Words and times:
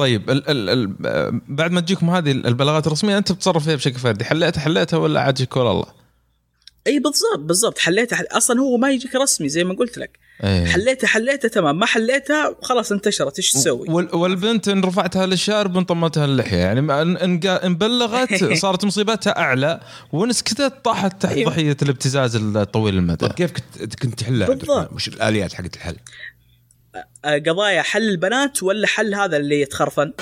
طيب 0.00 0.30
ال 0.30 0.50
ال 0.50 0.70
ال 0.70 1.40
بعد 1.48 1.70
ما 1.70 1.80
تجيكم 1.80 2.10
هذه 2.10 2.30
البلاغات 2.30 2.86
الرسمية 2.86 3.18
أنت 3.18 3.32
بتتصرف 3.32 3.64
فيها 3.64 3.76
بشكل 3.76 3.98
فردي 3.98 4.24
حليتها 4.24 4.60
حليتها 4.60 4.96
ولا 4.96 5.20
عاد 5.20 5.38
يجيك 5.38 5.56
ولا 5.56 5.70
الله؟ 5.70 5.86
إي 6.86 6.98
بالضبط 6.98 7.38
بالضبط 7.38 7.78
حليتها 7.78 8.16
حل... 8.16 8.26
أصلا 8.32 8.60
هو 8.60 8.76
ما 8.76 8.90
يجيك 8.90 9.14
رسمي 9.14 9.48
زي 9.48 9.64
ما 9.64 9.74
قلت 9.74 9.98
لك 9.98 10.18
أيه. 10.44 10.64
حليتها 10.64 11.06
حليتها 11.06 11.48
تمام 11.48 11.78
ما 11.78 11.86
حليتها 11.86 12.56
خلاص 12.62 12.92
انتشرت 12.92 13.38
إيش 13.38 13.52
تسوي؟ 13.52 13.88
وال 13.88 14.14
والبنت 14.14 14.68
إن 14.68 14.80
رفعتها 14.84 15.26
للشارب 15.26 15.76
ان 15.76 15.84
طمتها 15.84 16.24
اللحيه 16.24 16.56
يعني 16.56 16.80
ان 16.80 17.16
إن, 17.16 17.40
إن 17.46 17.74
بلغت 17.74 18.44
صارت 18.64 18.84
مصيبتها 18.84 19.38
أعلى 19.38 19.80
وان 20.12 20.32
سكتت 20.32 20.72
طاحت 20.84 21.22
تحت 21.22 21.32
أيوه. 21.32 21.50
ضحية 21.50 21.76
الابتزاز 21.82 22.36
الطويل 22.36 22.94
المدى 22.94 23.16
طيب 23.16 23.32
كيف 23.32 23.52
كنت 23.52 23.94
كنت 23.94 24.20
تحلها 24.20 24.48
بالضبط. 24.48 24.92
وش 24.92 25.08
الآليات 25.08 25.52
حقت 25.52 25.76
الحل؟ 25.76 25.96
آه، 27.24 27.38
قضايا 27.38 27.82
حل 27.82 28.08
البنات 28.08 28.62
ولا 28.62 28.86
حل 28.86 29.14
هذا 29.14 29.36
اللي 29.36 29.60
يتخرفن؟ 29.60 30.12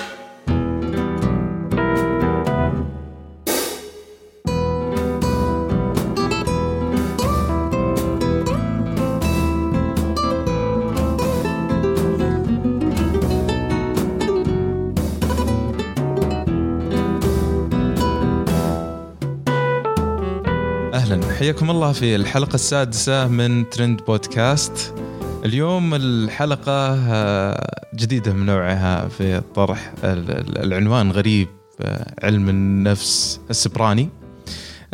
حياكم 21.38 21.70
الله 21.70 21.92
في 21.92 22.16
الحلقة 22.16 22.54
السادسة 22.54 23.28
من 23.28 23.70
ترند 23.70 24.02
بودكاست 24.04 24.97
اليوم 25.44 25.94
الحلقة 25.94 26.94
آه، 27.12 27.86
جديدة 27.94 28.32
من 28.32 28.46
نوعها 28.46 29.08
في 29.08 29.42
طرح 29.54 29.92
ال- 30.04 30.30
ال- 30.30 30.58
العنوان 30.58 31.10
غريب 31.12 31.48
آه، 31.80 32.14
علم 32.22 32.48
النفس 32.48 33.40
السبراني. 33.50 34.08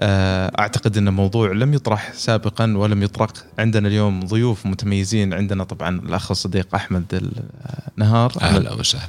آه، 0.00 0.52
أعتقد 0.58 0.96
انه 0.96 1.10
موضوع 1.10 1.52
لم 1.52 1.74
يطرح 1.74 2.12
سابقا 2.14 2.76
ولم 2.76 3.02
يطرق. 3.02 3.32
عندنا 3.58 3.88
اليوم 3.88 4.20
ضيوف 4.20 4.66
متميزين. 4.66 5.34
عندنا 5.34 5.64
طبعا 5.64 6.00
الأخ 6.00 6.30
الصديق 6.30 6.74
أحمد 6.74 7.32
النهار. 7.98 8.32
أهلا 8.42 8.72
وسهلا. 8.72 9.08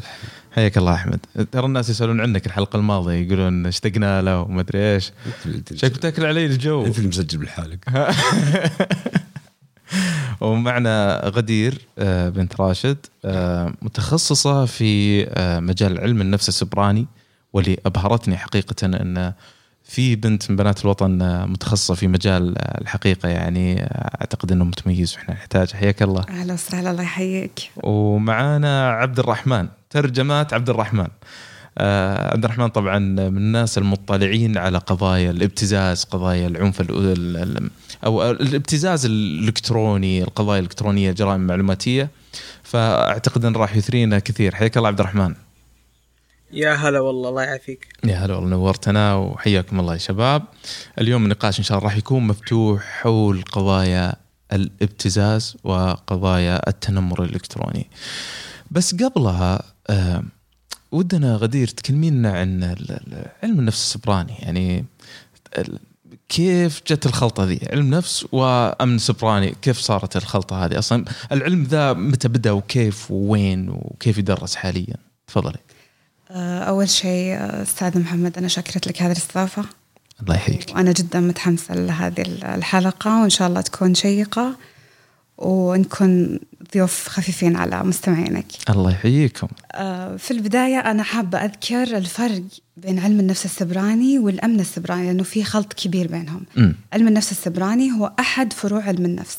حياك 0.51 0.77
الله 0.77 0.93
أحمد. 0.93 1.19
ترى 1.51 1.65
الناس 1.65 1.89
يسألون 1.89 2.21
عنك 2.21 2.45
الحلقة 2.45 2.77
الماضية 2.77 3.13
يقولون 3.13 3.65
اشتقنا 3.65 4.21
له 4.21 4.41
وما 4.41 4.61
أدري 4.61 4.93
إيش. 4.93 5.11
شكلك 5.75 5.93
بتاكل 5.93 6.25
علي 6.25 6.45
الجو؟ 6.45 6.85
انت 6.85 6.97
اللي 6.97 7.09
مسجل 7.09 7.37
بالحالك 7.37 7.85
ومعنا 10.41 11.21
غدير 11.25 11.81
آه، 11.99 12.29
بنت 12.29 12.61
راشد 12.61 12.97
آه، 13.25 13.73
متخصصة 13.81 14.65
في 14.65 15.23
آه، 15.29 15.59
مجال 15.59 15.99
علم 15.99 16.21
النفس 16.21 16.49
السبراني 16.49 17.07
واللي 17.53 17.77
أبهرتني 17.85 18.37
حقيقة 18.37 18.85
أن 18.85 19.33
في 19.83 20.15
بنت 20.15 20.51
من 20.51 20.55
بنات 20.55 20.85
الوطن 20.85 21.45
متخصصة 21.49 21.93
في 21.93 22.07
مجال 22.07 22.53
الحقيقة. 22.81 23.29
يعني 23.29 23.83
أعتقد 24.21 24.51
أنه 24.51 24.63
متميز 24.65 25.13
وإحنا 25.13 25.35
نحتاج 25.35 25.71
حياك 25.71 26.03
الله. 26.03 26.25
أهلا 26.29 26.53
وسهلا 26.53 26.91
الله 26.91 27.03
يحييك. 27.03 27.71
ومعانا 27.83 28.89
عبد 28.89 29.19
الرحمن 29.19 29.67
ترجمات 29.89 30.53
عبد 30.53 30.69
الرحمن. 30.69 31.07
عبد 31.77 32.45
الرحمن 32.45 32.67
طبعا 32.67 32.99
من 32.99 33.37
الناس 33.37 33.77
المطلعين 33.77 34.57
على 34.57 34.77
قضايا 34.77 35.31
الابتزاز 35.31 36.03
قضايا 36.03 36.47
العنف 36.47 36.81
ال 36.81 36.89
ال 36.91 37.37
ال 37.37 37.69
أو 38.05 38.31
الابتزاز 38.31 39.05
الإلكتروني 39.05 40.23
القضايا 40.23 40.59
الإلكترونية 40.59 41.09
الجرائم 41.09 41.41
المعلوماتيه 41.41 42.09
فأعتقد 42.63 43.45
انه 43.45 43.59
راح 43.59 43.75
يثرينا 43.75 44.19
كثير. 44.19 44.55
حياك 44.55 44.77
الله 44.77 44.87
عبد 44.89 44.99
الرحمن. 44.99 45.35
يا 46.51 46.73
هلا 46.73 46.99
والله 46.99 47.29
الله 47.29 47.43
يعافيك. 47.43 47.87
يا 48.03 48.15
هلا 48.15 48.35
والله 48.35 48.49
نورتنا 48.49 49.15
وحياكم 49.15 49.79
الله 49.79 49.93
يا 49.93 49.97
شباب. 49.97 50.43
اليوم 50.99 51.23
النقاش 51.23 51.59
إن 51.59 51.63
شاء 51.63 51.77
الله 51.77 51.89
راح 51.89 51.97
يكون 51.97 52.27
مفتوح 52.27 52.83
حول 52.83 53.41
قضايا 53.41 54.15
الابتزاز 54.53 55.57
وقضايا 55.63 56.69
التنمر 56.69 57.23
الإلكتروني. 57.23 57.89
بس 58.71 58.95
قبلها 58.95 59.63
آه 59.89 60.23
ودنا 60.91 61.35
غدير 61.35 61.67
تكلمينا 61.67 62.31
عن 62.31 62.63
علم 63.43 63.59
النفس 63.59 63.81
السبراني. 63.81 64.33
يعني 64.39 64.85
كيف 66.29 66.81
جت 66.87 67.05
الخلطة 67.05 67.43
ذي؟ 67.43 67.59
علم 67.71 67.89
نفس 67.89 68.25
وأمن 68.31 68.99
سبراني 68.99 69.55
كيف 69.61 69.79
صارت 69.79 70.17
الخلطة 70.17 70.65
هذه؟ 70.65 70.79
أصلا 70.79 71.05
العلم 71.31 71.63
ذا 71.63 71.93
متى 71.93 72.27
بدأ 72.27 72.51
وكيف 72.51 73.11
ووين 73.11 73.69
وكيف 73.69 74.17
يدرس 74.17 74.55
حاليا؟ 74.55 74.95
تفضلي. 75.27 75.57
آه، 76.31 76.59
أول 76.59 76.89
شيء 76.89 77.33
آه، 77.33 77.61
أستاذ 77.61 77.99
محمد 77.99 78.37
أنا 78.37 78.47
شكرت 78.47 78.87
لك 78.87 79.01
هذه 79.01 79.11
الاستضافة. 79.11 79.65
الله 80.21 80.35
يحييك. 80.35 80.71
وأنا 80.75 80.91
جدا 80.91 81.19
متحمسة 81.19 81.75
لهذه 81.75 82.21
الحلقة 82.43 83.21
وإن 83.21 83.29
شاء 83.29 83.47
الله 83.47 83.61
تكون 83.61 83.95
شيقة. 83.95 84.55
ونكون 85.37 86.39
ضيوف 86.73 87.07
خفيفين 87.07 87.55
على 87.55 87.83
مستمعينك. 87.83 88.45
الله 88.69 88.91
يحييكم. 88.91 89.47
آه، 89.71 90.15
في 90.15 90.31
البداية 90.31 90.79
أنا 90.79 91.03
حابة 91.03 91.37
أذكر 91.37 91.97
الفرق 91.97 92.43
بين 92.77 92.99
علم 92.99 93.19
النفس 93.19 93.45
السبراني 93.45 94.19
والأمن 94.19 94.59
السبراني 94.59 95.07
لأنه 95.07 95.23
في 95.23 95.43
خلط 95.43 95.73
كبير 95.73 96.07
بينهم. 96.07 96.43
امم 96.57 96.75
علم 96.93 97.07
النفس 97.07 97.31
السبراني 97.31 97.91
هو 97.91 98.11
أحد 98.19 98.53
فروع 98.53 98.81
علم 98.83 99.05
النفس. 99.05 99.37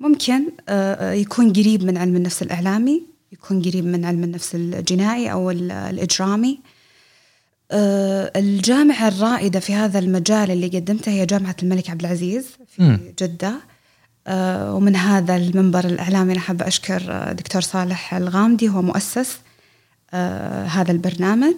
ممكن 0.00 0.42
آه، 0.68 1.12
يكون 1.12 1.52
قريب 1.52 1.84
من 1.84 1.96
علم 1.96 2.16
النفس 2.16 2.42
الإعلامي 2.42 3.02
يكون 3.32 3.62
قريب 3.62 3.84
من 3.84 4.04
علم 4.04 4.24
النفس 4.24 4.54
الجنائي 4.54 5.32
أو 5.32 5.50
ال- 5.50 5.72
الإجرامي. 5.72 6.58
آه، 7.70 8.32
الجامعة 8.36 9.08
الرائدة 9.08 9.60
في 9.60 9.74
هذا 9.74 9.98
المجال 9.98 10.50
اللي 10.50 10.66
قدمتها 10.68 11.12
هي 11.12 11.26
جامعة 11.26 11.56
الملك 11.62 11.90
عبد 11.90 12.00
العزيز. 12.00 12.46
في 12.76 12.98
جدة. 13.20 13.48
آه، 13.48 13.71
ومن 14.28 14.96
هذا 14.96 15.36
المنبر 15.36 15.84
الإعلامي 15.84 16.32
أنا 16.32 16.40
حابة 16.40 16.66
أشكر 16.66 17.02
آه، 17.08 17.32
دكتور 17.32 17.62
صالح 17.62 18.14
الغامدي 18.14 18.68
هو 18.68 18.82
مؤسس 18.82 19.38
آه، 20.14 20.64
هذا 20.66 20.92
البرنامج. 20.92 21.54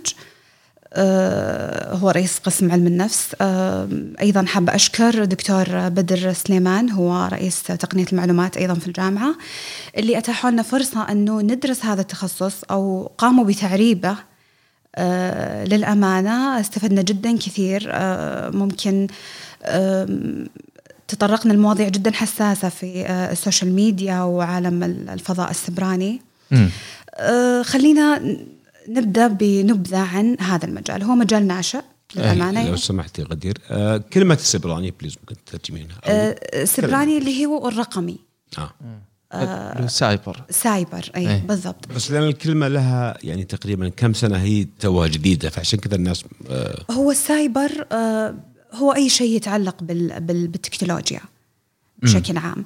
آه، 0.96 1.94
هو 1.94 2.10
رئيس 2.10 2.38
قسم 2.38 2.72
علم 2.72 2.86
النفس. 2.86 3.36
آه، 3.40 3.88
أيضا 4.20 4.44
حابة 4.46 4.74
أشكر 4.74 5.24
دكتور 5.24 5.88
بدر 5.88 6.32
سليمان 6.32 6.90
هو 6.90 7.28
رئيس 7.32 7.62
تقنية 7.62 8.06
المعلومات 8.12 8.56
أيضا 8.56 8.74
في 8.74 8.86
الجامعة 8.86 9.34
اللي 9.96 10.18
أتاحوا 10.18 10.50
لنا 10.50 10.62
فرصة 10.62 11.10
أنه 11.10 11.40
ندرس 11.40 11.84
هذا 11.84 12.00
التخصص 12.00 12.64
أو 12.70 13.10
قاموا 13.18 13.44
بتعريبه. 13.44 14.16
آه، 14.96 15.64
للأمانة 15.64 16.60
استفدنا 16.60 17.02
جدا 17.02 17.36
كثير. 17.36 17.88
آه، 17.92 18.50
ممكن 18.50 19.06
تطرقنا 21.14 21.52
لمواضيع 21.52 21.88
جدا 21.88 22.12
حساسة 22.12 22.68
في 22.68 23.06
آه، 23.06 23.32
ال 23.32 23.38
social 23.38 23.72
media 23.72 24.20
وعالم 24.22 24.82
الفضاء 24.82 25.50
السبراني. 25.50 26.20
امم 26.52 26.68
آه، 27.14 27.62
خلينا 27.62 28.36
نبدأ 28.88 29.26
بنبذة 29.26 29.98
عن 29.98 30.36
هذا 30.40 30.64
المجال. 30.66 31.02
هو 31.02 31.14
مجال 31.14 31.46
ناشئ 31.46 31.80
للأمانة. 32.16 32.68
لو 32.68 32.76
سمحت 32.76 33.18
يا 33.18 33.24
غدير. 33.24 33.58
آه 33.70 33.96
كلمة 33.96 34.34
السبراني 34.34 34.90
please 35.00 35.16
ممكن 35.20 35.44
تترجمينها 35.46 35.96
أو- 35.96 36.08
آه، 36.08 36.64
سبراني 36.64 37.18
اللي 37.18 37.46
هو 37.46 37.68
الرقمي. 37.68 38.18
آه. 38.58 39.86
Cyber. 39.86 40.42
Cyber 40.50 41.10
AI. 41.16 41.40
بالضبط. 41.40 41.88
بس 41.96 42.10
لأن 42.10 42.22
الكلمة 42.22 42.68
لها 42.68 43.18
يعني 43.22 43.44
تقريبا 43.44 43.88
كم 43.88 44.12
سنة 44.12 44.36
هي 44.38 44.66
توها 44.80 45.06
جديده 45.08 45.50
فعشان 45.50 45.78
كذا 45.78 45.94
الناس 45.94 46.24
آه. 46.50 46.84
هو 46.90 47.10
السايبر 47.10 47.86
آه، 47.92 48.34
هو 48.74 48.92
أي 48.92 49.08
شيء 49.08 49.36
يتعلق 49.36 49.82
بال- 49.82 50.20
بال- 50.20 50.48
بالتكنولوجيا 50.48 51.20
بشكل 52.02 52.38
عام. 52.38 52.64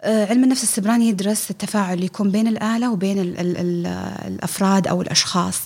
آه، 0.00 0.26
علم 0.26 0.44
النفس 0.44 0.62
السبراني 0.62 1.08
يدرس 1.08 1.50
التفاعل 1.50 1.94
اللي 1.94 2.06
يكون 2.06 2.30
بين 2.30 2.48
الآلة 2.48 2.90
وبين 2.92 3.18
ال 3.18 3.38
ال 3.40 3.56
ال 3.56 3.86
الأفراد 4.26 4.88
أو 4.88 5.02
الأشخاص. 5.02 5.60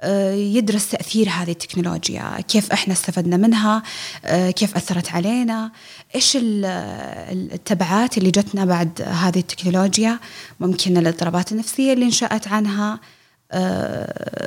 آه، 0.00 0.32
يدرس 0.34 0.90
تأثير 0.90 1.28
هذه 1.28 1.50
التكنولوجيا 1.50 2.40
كيف 2.40 2.72
إحنا 2.72 2.92
استفدنا 2.94 3.36
منها 3.36 3.82
آه، 4.24 4.50
كيف 4.50 4.76
أثرت 4.76 5.12
علينا 5.12 5.72
إيش 6.14 6.36
ال- 6.36 6.64
ال- 6.64 7.52
التبعات 7.52 8.18
اللي 8.18 8.30
جتنا 8.30 8.64
بعد 8.64 9.02
هذه 9.02 9.38
التكنولوجيا 9.38 10.18
ممكن 10.60 10.96
الاضطرابات 10.96 11.52
النفسية 11.52 11.92
اللي 11.92 12.04
انشأت 12.04 12.48
عنها 12.48 13.00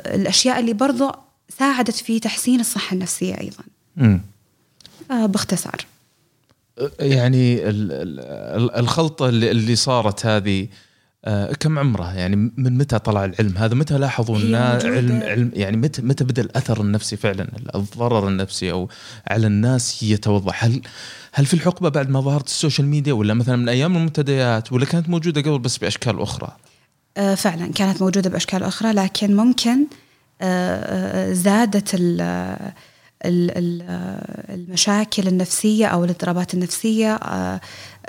الأشياء 0.06 0.60
اللي 0.60 0.72
برضو 0.72 1.12
ساعدت 1.58 1.94
في 1.96 2.20
تحسين 2.20 2.60
الصحة 2.60 2.94
النفسية 2.94 3.40
أيضا. 3.40 3.64
باختصار. 5.10 5.86
يعني 7.00 7.68
ال- 7.68 7.92
ال- 7.92 8.70
الخلطة 8.74 9.28
اللي 9.28 9.76
صارت 9.76 10.26
هذه 10.26 10.68
آه، 11.24 11.52
كم 11.52 11.78
عمرها؟ 11.78 12.14
يعني 12.14 12.36
من 12.36 12.78
متى 12.78 12.98
طلع 12.98 13.24
العلم 13.24 13.54
هذا؟ 13.58 13.74
متى 13.74 13.98
لاحظوا 13.98 14.34
موجودة. 14.38 14.68
علم 14.72 15.22
علم 15.22 15.50
يعني 15.54 15.76
متى 15.76 16.02
متى 16.02 16.24
بدأ 16.24 16.42
الأثر 16.42 16.80
النفسي 16.80 17.16
فعلا؟ 17.16 17.48
الضرر 17.74 18.28
النفسي 18.28 18.70
أو 18.70 18.88
على 19.26 19.46
الناس 19.46 20.02
يتوضح. 20.02 20.64
هل 20.64 20.82
هل 21.32 21.46
في 21.46 21.54
الحقبة 21.54 21.88
بعد 21.88 22.10
ما 22.10 22.20
ظهرت 22.20 22.46
السوشيال 22.46 22.86
ميديا 22.86 23.12
ولا 23.12 23.34
مثلا 23.34 23.56
من 23.56 23.68
أيام 23.68 23.96
المنتديات 23.96 24.72
ولا 24.72 24.84
كانت 24.84 25.08
موجودة 25.08 25.40
قبل 25.40 25.58
بس 25.58 25.78
بأشكال 25.78 26.20
أخرى؟ 26.20 26.56
آه، 27.16 27.34
فعلا 27.34 27.72
كانت 27.72 28.02
موجودة 28.02 28.30
بأشكال 28.30 28.62
أخرى 28.62 28.92
لكن 28.92 29.36
ممكن 29.36 29.86
آه، 30.40 31.32
زادت 31.32 31.94
المشاكل 33.24 35.28
النفسية 35.28 35.86
أو 35.86 36.04
الاضطرابات 36.04 36.54
النفسية 36.54 37.14
آه، 37.14 37.60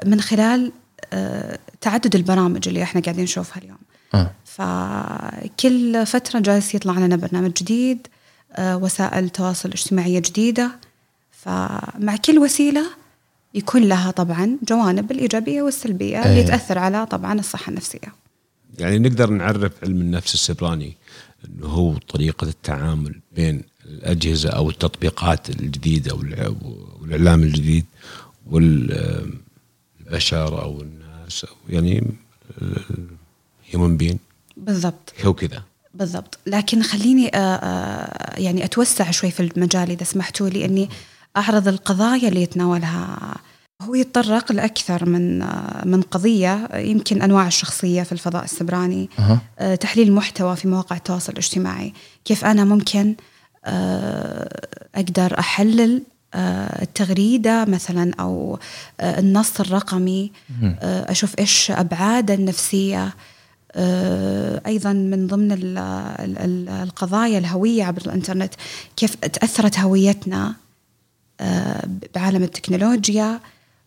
من 0.05 0.21
خلال 0.21 0.71
آه، 1.13 1.59
تعدد 1.81 2.15
البرامج 2.15 2.67
اللي 2.67 2.83
إحنا 2.83 3.01
قاعدين 3.01 3.23
نشوفها 3.23 3.63
اليوم 3.63 3.77
آه. 4.13 4.31
فكل 4.45 6.05
فترة 6.05 6.39
جالس 6.39 6.75
يطلع 6.75 6.93
لنا 6.93 7.15
برنامج 7.15 7.51
جديد 7.51 8.07
آه، 8.53 8.77
وسائل 8.77 9.29
تواصل 9.29 9.71
اجتماعية 9.71 10.19
جديدة 10.19 10.71
فمع 11.31 12.15
كل 12.25 12.39
وسيلة 12.39 12.85
يكون 13.53 13.83
لها 13.83 14.11
طبعا 14.11 14.57
جوانب 14.69 15.11
الإيجابية 15.11 15.61
والسلبية 15.61 16.25
اللي 16.25 16.39
إيه. 16.39 16.45
تأثر 16.45 16.79
على 16.79 17.05
طبعا 17.05 17.39
الصحة 17.39 17.69
النفسية 17.69 18.13
يعني 18.79 18.99
نقدر 18.99 19.29
نعرف 19.29 19.71
علم 19.83 20.01
النفس 20.01 20.33
السبراني 20.33 20.97
إنه 21.45 21.67
هو 21.67 21.97
طريقة 21.97 22.47
التعامل 22.47 23.19
بين 23.31 23.63
الأجهزة 23.93 24.49
أو 24.49 24.69
التطبيقات 24.69 25.49
الجديدة 25.49 26.13
والإعلام 27.01 27.43
الجديد 27.43 27.85
والبشر 28.51 29.41
أو 30.61 30.81
الناس 30.81 31.45
أو 31.45 31.55
يعني 31.69 32.03
هيومن 33.69 33.97
بين 33.97 34.19
بالضبط. 34.57 35.13
هو 35.25 35.33
كذا. 35.33 35.63
بالضبط. 35.93 36.39
لكن 36.47 36.83
خليني 36.83 37.27
آه، 37.27 37.37
آه، 37.37 38.39
يعني 38.39 38.63
أتوسع 38.65 39.11
شوي 39.11 39.31
في 39.31 39.39
المجال 39.39 39.91
إذا 39.91 40.03
سمحتوا 40.03 40.49
لي 40.49 40.65
أني 40.65 40.89
أعرض 41.37 41.67
القضايا 41.67 42.29
اللي 42.29 42.41
يتناولها. 42.41 43.35
هو 43.81 43.95
يتطرق 43.95 44.51
لأكثر 44.51 45.09
من 45.09 45.41
آه، 45.41 45.85
من 45.85 46.01
قضية 46.01 46.69
يمكن 46.75 47.21
أنواع 47.21 47.47
الشخصية 47.47 48.03
في 48.03 48.11
الفضاء 48.11 48.43
السبراني. 48.43 49.09
آه، 49.59 49.75
تحليل 49.75 50.11
محتوى 50.11 50.55
في 50.55 50.67
مواقع 50.67 50.95
التواصل 50.95 51.31
الاجتماعي. 51.31 51.93
كيف 52.25 52.45
أنا 52.45 52.65
ممكن 52.65 53.15
أقدر 54.95 55.39
أحلل 55.39 56.03
آه، 56.35 56.81
التغريدة 56.81 57.65
مثلا 57.65 58.11
أو 58.19 58.59
آه، 58.99 59.19
النص 59.19 59.59
الرقمي 59.59 60.31
آه، 60.63 61.11
أشوف 61.11 61.39
إيش 61.39 61.71
أبعاده 61.71 62.33
النفسية 62.33 63.13
آه، 63.75 64.61
أيضا 64.67 64.93
من 64.93 65.27
ضمن 65.27 65.51
ال- 65.51 65.77
ال- 65.77 66.37
ال- 66.37 66.69
القضايا 66.69 67.37
الهوية 67.37 67.83
عبر 67.83 68.01
الإنترنت 68.05 68.53
كيف 68.97 69.15
تأثرت 69.15 69.79
هويتنا 69.79 70.53
آه، 71.41 71.83
بعالم 72.15 72.43
التكنولوجيا 72.43 73.39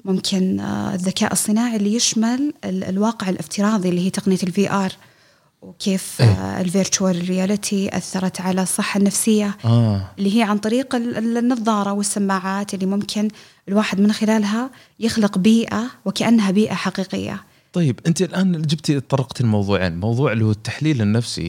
ممكن 0.04 0.60
آه، 0.60 0.94
الذكاء 0.94 1.32
الصناعي 1.32 1.76
اللي 1.76 1.94
يشمل 1.94 2.54
ال- 2.64 2.84
الواقع 2.84 3.28
الافتراضي 3.28 3.88
اللي 3.88 4.06
هي 4.06 4.10
تقنية 4.10 4.38
ال 4.42 4.70
VR 4.70 4.92
وكيف 5.66 6.22
ال 6.60 6.69
virtual 6.69 7.28
reality 7.28 7.96
أثرت 7.96 8.40
على 8.40 8.62
الصحة 8.62 8.98
النفسية 8.98 9.56
آه 9.64 10.10
اللي 10.18 10.38
هي 10.38 10.42
عن 10.42 10.58
طريق 10.58 10.94
ال- 10.94 11.16
ال- 11.16 11.36
النظارة 11.36 11.92
والسماعات 11.92 12.74
اللي 12.74 12.86
ممكن 12.86 13.28
الواحد 13.68 14.00
من 14.00 14.12
خلالها 14.12 14.70
يخلق 15.00 15.38
بيئة 15.38 15.84
وكأنها 16.04 16.50
بيئة 16.50 16.74
حقيقية 16.74 17.44
طيب 17.72 18.00
أنت 18.06 18.22
الآن 18.22 18.62
جبتي 18.62 19.00
طرقت 19.00 19.40
الموضوعين 19.40 19.96
موضوع 20.00 20.32
اللي 20.32 20.44
هو 20.44 20.50
التحليل 20.50 21.02
النفسي 21.02 21.46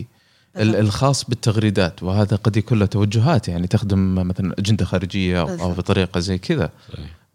ال- 0.57 0.59
بالضبط. 0.63 0.79
الخاص 0.79 1.23
بالتغريدات 1.25 2.03
وهذا 2.03 2.35
قد 2.37 2.57
يكون 2.57 2.79
له 2.79 2.85
توجهات 2.85 3.47
يعني 3.47 3.67
تخدم 3.67 4.15
مثلا 4.27 4.53
أجندة 4.59 4.85
خارجية 4.85 5.39
أو 5.41 5.45
بالضبط. 5.45 5.77
بطريقة 5.77 6.19
زي 6.19 6.37
كذا. 6.37 6.69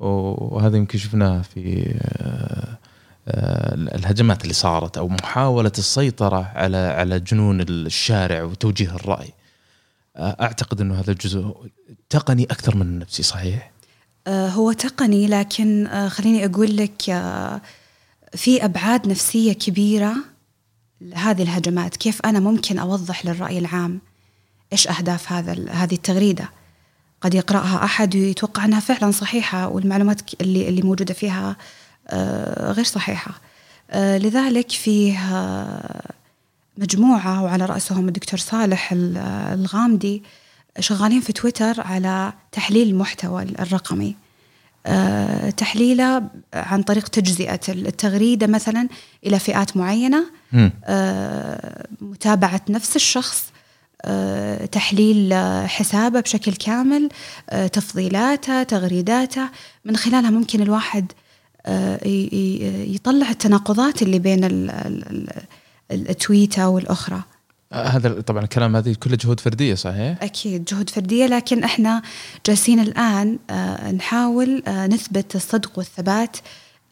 وهذا 0.01 0.77
يمكن 0.77 0.99
شفناه 0.99 1.43
في 1.43 1.85
آه، 1.95 2.23
آه، 2.23 2.79
الهجمات 3.29 4.43
اللي 4.43 4.55
صارت 4.55 4.99
أو 4.99 5.09
محاولة 5.09 5.73
السيطرة 5.79 6.53
على 6.55 6.77
على 6.77 7.21
جنون 7.21 7.61
الشارع 7.61 8.43
وتوجيه 8.43 8.95
الرأي. 8.95 9.33
آه، 10.17 10.37
أعتقد 10.41 10.81
إنه 10.81 11.01
هذا 11.01 11.11
الجزء 11.11 11.55
تقني 12.11 12.45
أكثر 12.45 12.77
من 12.77 12.99
نفسي 12.99 13.23
صحيح؟ 13.23 13.73
آه، 14.27 14.49
هو 14.49 14.73
تقني 14.73 15.27
لكن 15.27 15.87
آه، 15.87 16.09
خليني 16.09 16.45
أقول 16.45 16.77
لك 16.77 17.11
آه، 17.11 17.61
في 18.37 18.65
أبعاد 18.65 19.09
نفسية 19.09 19.53
كبيرة 19.53 20.15
لهذه 21.01 21.43
الهجمات. 21.43 21.97
كيف 21.97 22.21
أنا 22.25 22.41
ممكن 22.41 22.79
أوضح 22.79 23.27
للرأي 23.27 23.59
العام 23.59 24.01
إيش 24.73 24.89
أهداف 24.89 25.33
هذا 25.33 25.71
هذه 25.71 25.95
التغريدة؟ 25.95 26.51
قد 27.21 27.35
يقرأها 27.35 27.85
أحد 27.85 28.17
ويتوقع 28.17 28.65
أنها 28.65 28.81
فعلا 28.81 29.11
صحيحة 29.11 29.69
والمعلومات 29.69 30.21
اللي, 30.41 30.69
اللي 30.69 30.83
موجودة 30.83 31.15
فيها 31.15 31.51
آه، 31.51 31.57
غير 32.73 32.85
صحيحة. 32.85 33.41
آه، 33.91 34.19
لذلك 34.19 34.71
فيه 34.71 35.19
آه، 35.19 36.11
مجموعة 36.79 37.43
وعلى 37.43 37.65
رأسهم 37.67 38.09
الدكتور 38.09 38.41
صالح 38.41 38.93
ال- 38.93 39.17
الغامدي 39.59 40.23
شغالين 40.81 41.21
في 41.21 41.33
تويتر 41.33 41.81
على 41.81 42.33
تحليل 42.53 42.89
المحتوى 42.89 43.43
الرقمي. 43.43 44.17
آه، 44.87 45.51
تحليله 45.51 46.23
عن 46.55 46.83
طريق 46.83 47.09
تجزئة 47.09 47.61
التغريدة 47.69 48.47
مثلا 48.47 48.89
إلى 49.27 49.39
فئات. 49.39 49.77
آه، 50.85 51.87
متابعة 52.01 52.61
نفس 52.69 52.97
الشخص. 52.97 53.45
آه، 54.05 54.67
تحليل 54.67 55.33
آه، 55.33 55.67
حسابه 55.67 56.21
بشكل 56.21 56.53
كامل. 56.53 57.09
آه، 57.51 57.67
تفضيلاته 57.67 58.63
تغريداته. 58.63 59.49
من 59.85 59.97
خلالها 59.97 60.31
ممكن 60.31 60.63
الواحد 60.63 61.13
آه، 61.13 61.22
يطلع 62.95 63.31
التناقضات 63.31 64.03
اللي 64.03 64.19
بين 64.19 64.45
ال- 64.45 64.71
ال- 64.71 65.29
ال- 65.91 66.11
التويتة 66.11 66.69
والأخرى. 66.69 67.23
آه، 67.73 67.87
هذا 67.87 68.21
طبعا 68.21 68.43
الكلام 68.45 68.77
هذه 68.77 68.95
كلها 69.01 69.17
جهود 69.17 69.41
فردية 69.41 69.75
صحيح؟ 69.75 70.23
أكيد 70.23 70.65
جهود 70.65 70.91
فردية 70.91 71.27
لكن 71.27 71.65
إحنا 71.65 72.03
جالسين 72.47 72.81
الآن 72.81 73.39
آه، 73.51 73.93
نحاول 73.93 74.63
آه، 74.67 74.87
نثبت 74.87 75.37
الصدق 75.37 75.79
والثبات 75.79 76.37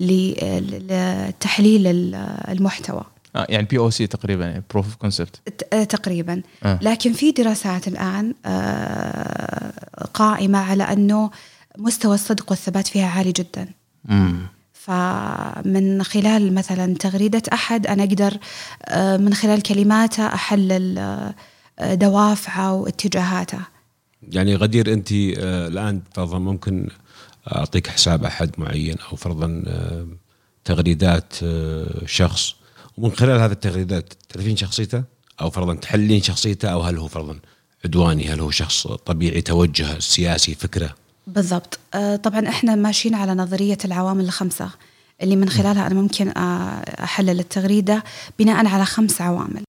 لتحليل 0.00 1.86
ال- 1.86 2.14
المحتوى. 2.48 3.04
آه 3.36 3.46
يعني 3.48 3.66
POC 3.66 4.06
تقريبا 4.06 4.62
proof 4.70 4.86
of 4.86 4.94
concept 4.94 5.40
آه، 5.72 5.84
تقريبا. 5.84 6.42
آه. 6.64 6.78
لكن 6.82 7.12
في 7.12 7.32
دراسات 7.32 7.88
الآن 7.88 8.34
آه، 8.46 9.72
قائمة 10.14 10.58
على 10.58 10.82
أنه 10.82 11.30
مستوى 11.78 12.14
الصدق 12.14 12.50
والثبات 12.50 12.86
فيها 12.86 13.06
عالي 13.08 13.32
جدا. 13.32 13.68
امم 14.10 14.46
فمن 14.84 16.02
خلال 16.02 16.54
مثلا 16.54 16.94
تغريدة 16.94 17.42
أحد 17.52 17.86
أنا 17.86 18.02
أقدر 18.04 18.36
آه، 18.84 19.16
من 19.16 19.34
خلال 19.34 19.62
كلماته 19.62 20.26
أحلل 20.26 20.98
آه، 20.98 21.94
دوافعه 21.94 22.74
واتجاهاته. 22.74 23.58
يعني 24.22 24.56
غدير 24.56 24.92
أنت 24.92 25.12
آه، 25.12 25.68
الآن 25.68 26.02
فرضا 26.14 26.38
ممكن 26.38 26.88
أعطيك 27.56 27.86
حساب 27.86 28.24
أحد 28.24 28.50
معين 28.58 28.96
أو 29.10 29.16
فرضا 29.16 29.62
تغريدات 30.64 31.34
شخص. 32.06 32.54
ومن 32.96 33.12
خلال 33.12 33.40
هذه 33.40 33.52
التغريدات 33.52 34.12
تعرفين 34.28 34.56
شخصيته؟ 34.56 35.04
أو 35.40 35.50
فرضا 35.50 35.74
تحلين 35.74 36.22
شخصيته؟ 36.22 36.68
أو 36.68 36.80
هل 36.80 36.98
هو 36.98 37.08
فرضا 37.08 37.38
عدواني؟ 37.84 38.28
هل 38.28 38.40
هو 38.40 38.50
شخص 38.50 38.86
طبيعي 38.86 39.40
توجه 39.40 39.98
سياسي 39.98 40.54
فكره؟ 40.54 40.94
بالضبط. 41.34 41.78
آه، 41.94 42.16
طبعا 42.16 42.48
إحنا 42.48 42.74
ماشيين 42.74 43.14
على 43.14 43.34
نظرية 43.34 43.78
العوامل 43.84 44.24
الخمسة 44.24 44.70
اللي 45.22 45.36
من 45.36 45.48
خلالها 45.48 45.86
أنا 45.86 45.94
ممكن 45.94 46.28
آه، 46.28 47.04
أحلل 47.04 47.40
التغريدة 47.40 48.04
بناء 48.38 48.66
على 48.66 48.84
خمس 48.84 49.20
عوامل. 49.20 49.62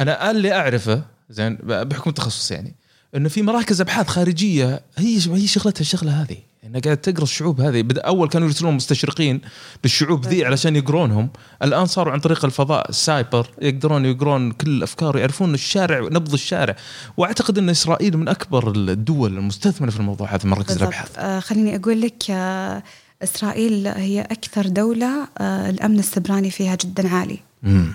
أنا 0.00 0.30
اللي 0.30 0.52
أعرفه 0.52 1.02
زين 1.30 1.54
بحكم 1.62 2.10
تخصص 2.10 2.50
يعني 2.50 2.74
إنه 3.14 3.28
في 3.28 3.42
مراكز 3.42 3.80
أبحاث 3.80 4.08
خارجية 4.08 4.82
هي 4.96 5.16
هي 5.16 5.46
شغلتها 5.46 5.80
الشغلة 5.80 6.22
هذه. 6.22 6.47
انها 6.64 6.80
قاعدة 6.80 7.00
تقرا 7.00 7.22
الشعوب 7.22 7.60
هذه. 7.60 7.82
بدا 7.82 8.00
أول 8.00 8.28
كانوا 8.28 8.48
يرسلون 8.48 8.74
مستشرقين 8.74 9.40
للشعوب 9.84 10.26
ذي 10.26 10.44
علشان 10.44 10.76
يقرونهم. 10.76 11.28
الآن 11.62 11.86
صاروا 11.86 12.12
عن 12.12 12.20
طريق 12.20 12.44
الفضاء 12.44 12.90
السايبر 12.90 13.46
يقدرون 13.62 14.04
يقرون 14.04 14.52
كل 14.52 14.70
الأفكار 14.70 15.18
يعرفون 15.18 15.54
الشارع 15.54 16.00
نبض 16.00 16.32
الشارع. 16.32 16.76
وأعتقد 17.16 17.58
إن 17.58 17.68
إسرائيل 17.68 18.16
من 18.16 18.28
أكبر 18.28 18.70
الدول 18.70 19.36
المستثمرة 19.36 19.90
في 19.90 20.00
الموضوع 20.00 20.34
هذا 20.34 20.48
مراكز 20.48 20.76
الأبحاث. 20.76 21.18
آه، 21.18 21.40
خليني 21.40 21.76
أقول 21.76 22.00
لك 22.00 22.30
آه، 22.30 22.82
إسرائيل 23.22 23.86
هي 23.88 24.20
أكثر 24.20 24.66
دولة 24.66 25.28
آه، 25.38 25.70
الأمن 25.70 25.98
السبراني 25.98 26.50
فيها 26.50 26.74
جدا 26.74 27.08
عالي. 27.08 27.38
مم. 27.62 27.92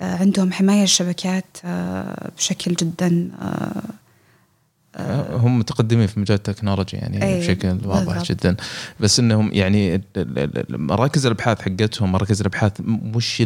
آه، 0.00 0.16
عندهم 0.16 0.52
حماية 0.52 0.82
الشبكات 0.82 1.56
آه، 1.64 2.30
بشكل 2.36 2.74
جدا 2.74 3.30
آه، 3.42 3.82
هم 5.30 5.58
متقدمين 5.58 6.06
في 6.06 6.20
مجال 6.20 6.36
التكنولوجيا 6.36 6.98
يعني 6.98 7.22
أي، 7.22 7.40
بشكل 7.40 7.68
واضح 7.84 8.04
بالضبط. 8.04 8.28
جدا. 8.32 8.56
بس 9.00 9.20
إنهم 9.20 9.50
يعني 9.52 10.02
مراكز 10.70 11.26
الأبحاث 11.26 11.60
حقتهم 11.60 12.12
مراكز 12.12 12.40
الأبحاث 12.40 12.72
مش 12.86 13.42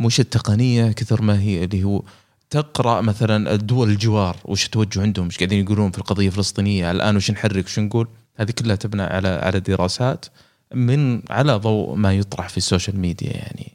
مش 0.00 0.20
التقنية 0.20 0.92
كثر 0.92 1.22
ما 1.22 1.40
هي 1.40 1.64
اللي 1.64 1.84
هو 1.84 2.02
تقرأ 2.50 3.00
مثلا 3.00 3.54
الدول 3.54 3.88
الجوار 3.88 4.36
وش 4.44 4.66
التوجه 4.66 5.02
عندهم 5.02 5.26
إيش 5.26 5.36
قاعدين 5.38 5.64
يقولون 5.64 5.90
في 5.90 5.98
القضية 5.98 6.26
الفلسطينية 6.26 6.90
الآن 6.90 7.16
وش 7.16 7.30
نحرك 7.30 7.64
وش 7.64 7.78
نقول. 7.78 8.08
هذه 8.36 8.50
كلها 8.50 8.76
تبنى 8.76 9.02
على 9.02 9.28
على 9.28 9.60
دراسات 9.60 10.26
من 10.74 11.22
على 11.30 11.52
ضوء 11.52 11.94
ما 11.94 12.14
يطرح 12.14 12.48
في 12.48 12.56
السوشيال 12.56 12.98
ميديا 12.98 13.30
يعني. 13.32 13.72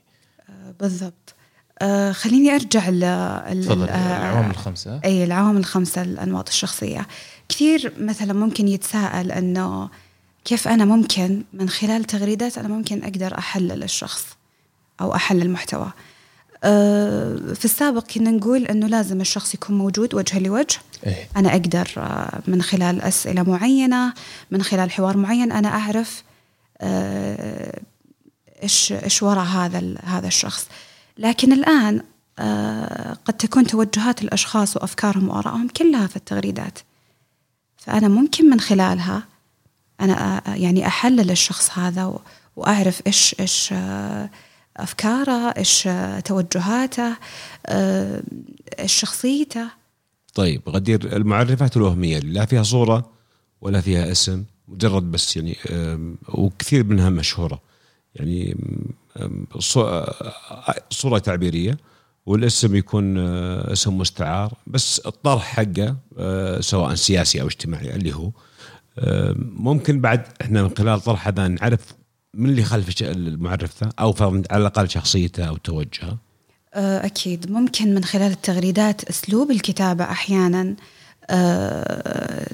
آه، 0.50 0.73
بالضبط. 0.79 1.20
آه 1.81 2.11
خليني 2.11 2.55
أرجع 2.55 2.89
ل 2.89 3.00
تفضل 3.63 3.89
آه، 3.89 4.17
العوامل 4.17 4.51
الخمسة. 4.51 5.00
أي 5.05 5.23
العوامل 5.23 5.59
الخمسة 5.59 6.01
الأنماط 6.01 6.47
الشخصية. 6.50 7.07
كثير 7.50 7.93
مثلا 8.00 8.33
ممكن 8.33 8.67
يتساءل 8.67 9.31
إنه 9.31 9.89
كيف 10.45 10.67
أنا 10.67 10.85
ممكن 10.85 11.43
من 11.53 11.69
خلال 11.69 12.03
تغريدات 12.03 12.57
أنا 12.57 12.67
ممكن 12.67 13.03
أقدر 13.03 13.38
أحلل 13.38 13.83
الشخص 13.83 14.25
أو 15.01 15.15
أحلل 15.15 15.41
المحتوى. 15.41 15.91
آه، 16.63 17.35
في 17.53 17.65
السابق 17.65 18.07
كنا 18.07 18.31
نقول 18.31 18.65
إنه 18.65 18.88
لازم 18.88 19.21
الشخص 19.21 19.53
يكون 19.53 19.77
موجود 19.77 20.15
وجها 20.15 20.39
لوجه. 20.39 20.77
إيه. 21.05 21.27
أنا 21.38 21.51
أقدر 21.51 21.88
آه، 21.97 22.39
من 22.47 22.61
خلال 22.61 23.01
أسئلة 23.01 23.43
معينة 23.43 24.13
من 24.51 24.63
خلال 24.63 24.91
حوار 24.91 25.17
معين 25.17 25.51
أنا 25.51 25.67
أعرف 25.67 26.23
إيش 28.63 28.91
إيش 28.91 29.23
وراء 29.23 29.45
هذا 29.45 29.95
هذا 30.03 30.27
الشخص. 30.27 30.67
لكن 31.21 31.53
الآن 31.53 32.01
آه، 32.39 33.13
قد 33.25 33.33
تكون 33.33 33.67
توجهات 33.67 34.21
الأشخاص 34.21 34.77
وأفكارهم 34.77 35.29
وآرائهم 35.29 35.67
كلها 35.67 36.07
في 36.07 36.15
التغريدات. 36.15 36.79
فأنا 37.77 38.07
ممكن 38.07 38.49
من 38.49 38.59
خلالها 38.59 39.23
أنا 40.01 40.39
أ- 40.45 40.49
يعني 40.49 40.87
أحلل 40.87 41.31
الشخص 41.31 41.79
هذا 41.79 42.05
و- 42.05 42.21
وأعرف 42.55 43.01
إيش 43.07 43.35
إيش 43.39 43.69
آه، 43.73 44.29
أفكاره 44.77 45.49
إيش 45.57 45.87
آه، 45.87 46.19
توجهاته 46.19 47.15
آه، 47.65 48.23
إيش 48.79 48.93
شخصيته. 48.93 49.67
طيب 50.33 50.61
غدير 50.69 51.15
المعرفات 51.17 51.77
الوهمية 51.77 52.17
اللي 52.17 52.33
لا 52.33 52.45
فيها 52.45 52.63
صورة 52.63 53.09
ولا 53.61 53.81
فيها 53.81 54.11
اسم 54.11 54.43
مجرد 54.67 55.11
بس 55.11 55.37
يعني 55.37 55.57
وكثير 56.29 56.83
منها 56.83 57.09
مشهورة. 57.09 57.61
يعني 58.15 58.51
آه، 58.51 59.00
صورة 60.89 61.19
تعبيرية 61.19 61.77
والاسم 62.25 62.75
يكون 62.75 63.17
آه، 63.17 63.73
اسم 63.73 63.97
مستعار 63.97 64.53
بس 64.67 64.99
الطرح 64.99 65.43
حقه 65.43 65.95
آه، 66.17 66.61
سواء 66.61 66.95
سياسي 66.95 67.41
أو 67.41 67.47
اجتماعي 67.47 67.95
اللي 67.95 68.15
هو. 68.15 68.31
آه، 68.99 69.35
ممكن 69.37 70.01
بعد 70.01 70.23
إحنا 70.41 70.63
من 70.63 70.69
خلال 70.77 71.01
طرح 71.01 71.27
هذا 71.27 71.47
نعرف 71.47 71.79
من 72.33 72.49
اللي 72.49 72.63
خلف 72.63 73.01
المعرف 73.01 73.83
ذا 73.83 73.89
أو 73.99 74.15
على 74.21 74.61
الأقل 74.61 74.89
شخصيته 74.89 75.43
أو 75.43 75.57
توجهه. 75.57 76.17
أكيد. 76.73 77.51
ممكن 77.51 77.95
من 77.95 78.03
خلال 78.03 78.31
التغريدات 78.31 79.03
أسلوب 79.03 79.51
الكتابة 79.51 80.03
أحيانا 80.03 80.75
آه، 81.29 82.47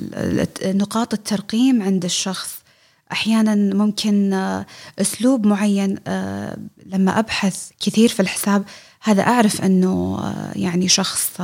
نقاط 0.66 1.14
الترقيم 1.14 1.82
عند 1.82 2.06
الشخص. 2.06 2.67
أحيانا 3.12 3.56
ممكن 3.76 4.34
آه، 4.34 4.66
أسلوب 5.00 5.46
معين 5.46 5.98
آه، 6.08 6.58
لما 6.86 7.20
أبحث 7.20 7.70
كثير 7.80 8.10
في 8.10 8.20
الحساب 8.20 8.64
هذا 9.02 9.22
أعرف 9.24 9.62
أنه 9.62 10.20
آه، 10.22 10.52
يعني 10.58 10.88
شخص 10.88 11.42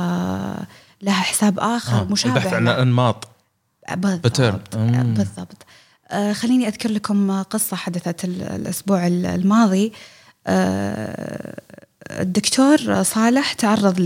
له 1.02 1.12
حساب 1.12 1.58
آخر 1.58 2.00
آه. 2.00 2.04
مشابه 2.04 2.36
البحث 2.36 2.52
عن 2.54 2.64
له. 2.64 2.74
الانماط 2.74 3.28
بالضبط. 3.96 4.76
بالضبط 4.76 5.66
خليني 6.32 6.68
أذكر 6.68 6.90
لكم 6.90 7.42
قصة 7.42 7.76
حدثت 7.76 8.24
ال- 8.24 8.42
الأسبوع 8.42 9.06
ال- 9.06 9.26
الماضي 9.26 9.92
الدكتور 12.10 13.02
صالح 13.02 13.52
تعرض 13.52 14.00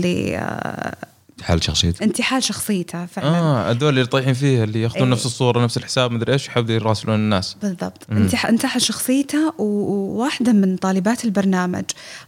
حال 1.43 1.63
شخصيته؟ 1.63 1.99
لانتحال 2.05 2.43
شخصيته 2.43 3.05
فعلا. 3.05 3.27
آه 3.27 3.71
هذول 3.71 3.89
اللي 3.89 4.05
طايحين 4.05 4.33
فيه 4.33 4.63
اللي 4.63 4.81
ياخذون 4.81 5.03
إيه. 5.03 5.11
نفس 5.11 5.25
الصورة 5.25 5.63
نفس 5.63 5.77
الحساب 5.77 6.11
مدري 6.11 6.33
إيش 6.33 6.47
يحاولوا 6.47 6.71
يراسلون 6.71 7.15
الناس. 7.15 7.55
بالضبط. 7.61 8.07
انتح- 8.11 8.45
انتحل 8.45 8.81
شخصيته 8.81 9.53
و- 9.57 9.63
وواحدة 9.63 10.51
من 10.53 10.77
طالبات 10.77 11.25
البرنامج 11.25 11.83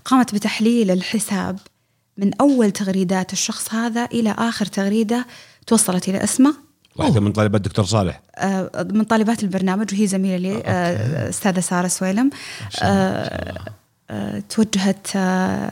قامت 0.05 0.35
بتحليل 0.35 0.91
الحساب 0.91 1.59
من 2.17 2.31
أول 2.41 2.71
تغريدات 2.71 3.33
الشخص 3.33 3.73
هذا 3.73 4.05
إلى 4.05 4.35
آخر 4.37 4.65
تغريدة 4.65 5.25
توصلت 5.67 6.09
إلى 6.09 6.23
اسمه. 6.23 6.55
واحدة 6.95 7.19
من 7.19 7.31
طالبات 7.31 7.61
الدكتور 7.61 7.85
صالح. 7.85 8.21
آه، 8.35 8.87
من 8.91 9.03
طالبات 9.03 9.43
البرنامج 9.43 9.93
وهي 9.93 10.07
زميلة 10.07 10.37
لي 10.37 10.61
آه، 10.65 11.29
أستاذة 11.29 11.59
سارة 11.59 11.87
سويلم. 11.87 12.29
آه، 12.83 13.57
آه، 14.09 14.43
توجهت 14.49 15.07
آه، 15.15 15.71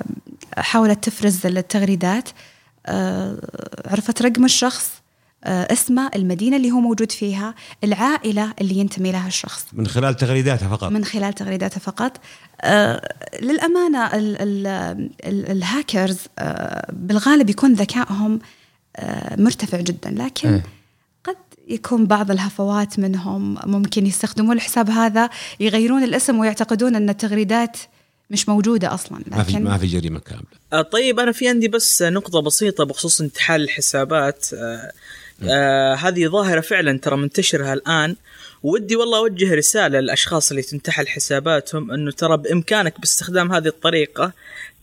حاولت 0.58 1.04
تفرز 1.04 1.46
التغريدات. 1.46 2.30
آه، 2.30 2.34
عرفت 3.86 4.22
رقم 4.22 4.46
الشخص 4.46 5.00
آه، 5.44 5.74
اسمه 5.74 6.12
المدينة 6.16 6.58
اللي 6.58 6.72
هو 6.72 6.80
موجود 6.80 7.12
فيها 7.12 7.56
العائلة 7.84 8.54
اللي 8.62 8.76
ينتمي 8.76 9.12
لها 9.12 9.28
الشخص. 9.28 9.66
من 9.74 9.88
خلال 9.88 10.16
تغريداتها 10.16 10.70
فقط؟ 10.70 10.92
من 10.92 11.06
خلال 11.06 11.34
تغريداته 11.34 11.80
فقط. 11.80 12.20
آه 12.62 13.14
للأمانة 13.42 14.06
ال 14.06 14.42
ال 14.42 14.68
ال 15.26 15.52
الهاكرز 15.52 16.20
آه 16.40 16.92
بالغالب 16.92 17.50
يكون 17.50 17.74
ذكائهم 17.74 18.40
آه 18.96 19.42
مرتفع 19.42 19.82
جدا 19.82 20.12
لكن 20.12 20.50
إيه. 20.50 20.64
قد 21.24 21.36
يكون 21.68 22.06
بعض 22.06 22.32
الهفوات 22.32 23.00
منهم 23.00 23.58
ممكن 23.66 24.06
يستخدمون 24.06 24.56
الحساب 24.56 24.90
هذا 24.90 25.30
يغيرون 25.60 26.04
الاسم 26.04 26.40
ويعتقدون 26.40 26.96
أن 26.96 27.10
التغريدات 27.10 27.78
مش 28.30 28.50
موجودة 28.50 28.94
أصلا 28.94 29.22
ما 29.28 29.44
في 29.44 29.52
لكن 29.52 29.64
ما 29.64 29.78
في 29.78 29.88
جريمة 29.88 30.20
كاملة. 30.20 30.44
آه، 30.74 30.82
طيب 30.82 31.20
أنا 31.20 31.32
في 31.32 31.50
عندي 31.50 31.68
بس 31.68 32.02
نقطة 32.02 32.42
بسيطة 32.42 32.84
بخصوص 32.84 33.22
انتحال 33.22 33.62
الحسابات. 33.62 34.46
آه، 34.54 34.92
آه 35.44 35.96
هذه 35.96 36.28
ظاهرة 36.28 36.62
فعلا 36.62 36.98
ترى 36.98 37.18
منتشره 37.18 37.74
الآن. 37.74 38.16
ودي 38.64 38.96
والله 38.96 39.18
أوجه 39.18 39.56
رسالة 39.56 40.00
للأشخاص 40.00 40.50
اللي 40.50 40.62
تنتحل 40.62 41.08
حساباتهم 41.08 41.92
إنه 41.92 42.12
ترى 42.12 42.38
بإمكانك 42.38 43.00
باستخدام 43.00 43.52
هذه 43.52 43.68
الطريقة 43.68 44.34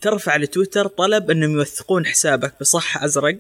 ترفع 0.01 0.37
لتويتر 0.37 0.87
طلب 0.87 1.31
إنهم 1.31 1.53
يوثقون 1.53 2.07
حسابك 2.07 2.55
بصح 2.61 3.03
أزرق 3.03 3.39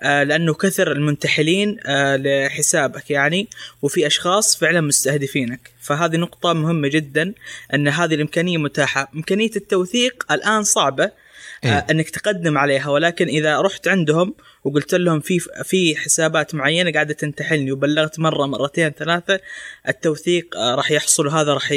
آه 0.00 0.22
لأنه 0.22 0.54
كثر 0.54 0.92
المنتحلين 0.92 1.76
آه 1.86 2.16
لحسابك 2.16 3.10
يعني 3.10 3.48
وفي 3.82 4.06
أشخاص 4.06 4.56
فعلا 4.56 4.80
مستهدفينك 4.80 5.70
فهذه 5.80 6.16
نقطة 6.16 6.52
مهمة 6.52 6.88
جدا 6.88 7.34
إن 7.74 7.88
هذه 7.88 8.14
الإمكانية 8.14 8.58
متاحة 8.58 9.08
إمكانية 9.14 9.50
التوثيق 9.56 10.32
الآن 10.32 10.62
صعبة 10.62 11.10
إيه. 11.64 11.70
آه 11.70 11.86
إنك 11.90 12.10
تقدم 12.10 12.58
عليها 12.58 12.88
ولكن 12.90 13.28
إذا 13.28 13.60
رحت 13.60 13.88
عندهم 13.88 14.34
وقلت 14.64 14.94
لهم 14.94 15.20
في 15.20 15.38
في 15.64 15.96
حسابات 15.96 16.54
معينة 16.54 16.92
قاعدة 16.92 17.14
تنتحلني 17.14 17.72
وبلغت 17.72 18.18
مرة 18.20 18.46
مرتين 18.46 18.90
ثلاثة 18.90 19.40
التوثيق 19.88 20.56
آه 20.56 20.74
راح 20.74 20.90
يحصل 20.90 21.26
وهذا 21.26 21.54
راح 21.54 21.74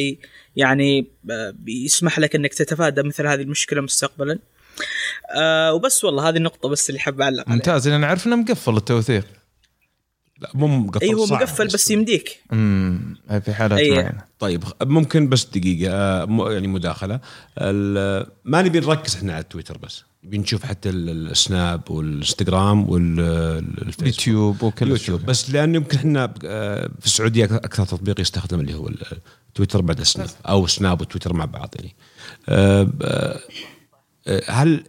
يعني 0.56 1.08
آه 1.32 1.54
بيسمح 1.60 2.20
لك 2.20 2.36
إنك 2.36 2.54
تتفادى 2.54 3.04
مثل 3.04 3.27
هذه 3.27 3.42
المشكلة 3.42 3.82
مستقبلا. 3.82 4.39
آه 5.38 5.74
وبس 5.74 6.04
والله 6.04 6.30
هذه 6.30 6.38
النقطة 6.38 6.70
بس 6.70 6.89
اللي 6.89 7.00
حاب 7.00 7.22
اعلق 7.22 7.44
عليها. 7.44 7.56
ممتاز 7.56 7.88
لأن 7.88 8.04
عرفنا 8.04 8.36
مقفل 8.36 8.77
التوثيق 8.77 9.25
لا 10.42 10.50
مو 10.54 10.68
مقفل 10.68 11.06
اي 11.06 11.13
هو 11.13 11.25
مقفل 11.25 11.68
بس 11.68 11.92
يمديك. 11.92 12.39
امم 12.54 13.15
في 13.46 13.54
حالات 13.54 13.80
أي. 13.80 13.92
معينة 13.92 14.22
طيب 14.39 14.63
ممكن 14.84 15.30
بس 15.30 15.46
دقيقة 15.46 15.94
آه، 15.94 16.51
يعني 16.51 16.68
مداخلة 16.68 17.20
ما 18.46 18.62
نبي 18.62 18.80
نركز 18.80 19.15
إحنا 19.15 19.34
على 19.34 19.42
التويتر 19.42 19.77
بس 19.77 20.04
نبي 20.25 20.38
نشوف 20.38 20.63
حتى 20.65 20.89
ال- 20.89 21.32
السناب 21.32 21.91
والإنستغرام 21.91 22.89
والفيسبوك 22.89 24.05
يوتيوب 24.08 24.63
وكل 24.63 24.89
يوتيوب 24.89 25.20
شيء 25.20 25.27
بس 25.29 25.50
لأنه 25.50 25.75
يمكن 25.75 25.98
إحنا 25.98 26.34
آه، 26.46 26.89
في 27.00 27.05
السعودية 27.05 27.46
أكثر 27.46 27.86
تطبيق 27.86 28.20
يستخدم 28.22 28.60
اللي 28.60 28.74
هو 28.74 28.89
التويتر 29.50 29.82
بعد 29.82 30.00
السناب 30.00 30.29
أو 30.50 30.67
سناب 30.67 31.01
وتويتر 31.01 31.34
مع 31.34 31.46
بعض 31.46 31.70
يعني. 31.75 31.96
آه، 32.50 32.89
آه، 33.01 33.39
هل 34.48 34.84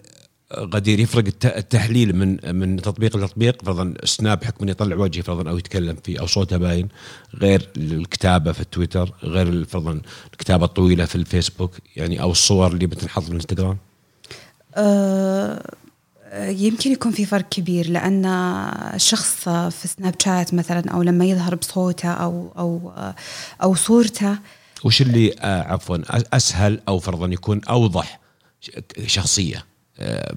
غدير 0.54 1.00
يفرق 1.00 1.24
الت- 1.26 1.46
التحليل 1.46 2.16
من 2.16 2.56
من 2.56 2.76
تطبيق 2.82 3.16
لتطبيق؟ 3.16 3.62
فرضا 3.64 3.94
سناب 4.04 4.44
حكم 4.44 4.56
إنه 4.62 4.70
يطلع 4.70 4.96
وجهي 4.96 5.22
فرضا 5.22 5.50
أو 5.50 5.58
يتكلم 5.58 5.96
فيه 6.04 6.20
أو 6.20 6.26
صوته 6.26 6.56
باين. 6.56 6.88
غير 7.34 7.68
الكتابة 7.76 8.52
في 8.52 8.60
التويتر 8.60 9.12
غير 9.24 9.64
فرضا 9.64 10.00
الكتابة 10.32 10.64
الطويلة 10.64 11.04
في 11.04 11.14
الفيسبوك 11.16 11.72
يعني 11.96 12.22
أو 12.22 12.30
الصور 12.30 12.72
اللي 12.72 12.86
بتنحط 12.86 13.22
في 13.22 13.28
الإنستغرام. 13.28 13.76
يمكن 16.36 16.92
يكون 16.92 17.12
في 17.12 17.26
فرق 17.26 17.48
كبير 17.48 17.90
لأن 17.90 18.24
الشخص 18.94 19.48
في 19.48 19.88
سناب 19.88 20.14
شات 20.18 20.54
مثلا 20.54 20.90
أو 20.90 21.02
لما 21.02 21.24
يظهر 21.24 21.54
بصوته 21.54 22.08
أو 22.08 22.52
أو 22.58 22.92
أو 23.62 23.74
صورته. 23.74 24.38
وش 24.84 25.02
اللي 25.02 25.34
آه 25.40 25.62
عفوا 25.62 25.98
أسهل 26.36 26.80
أو 26.88 26.98
فرضا 26.98 27.26
يكون 27.26 27.60
أوضح 27.64 28.20
شخصية؟ 29.06 29.56
آه، 29.56 29.75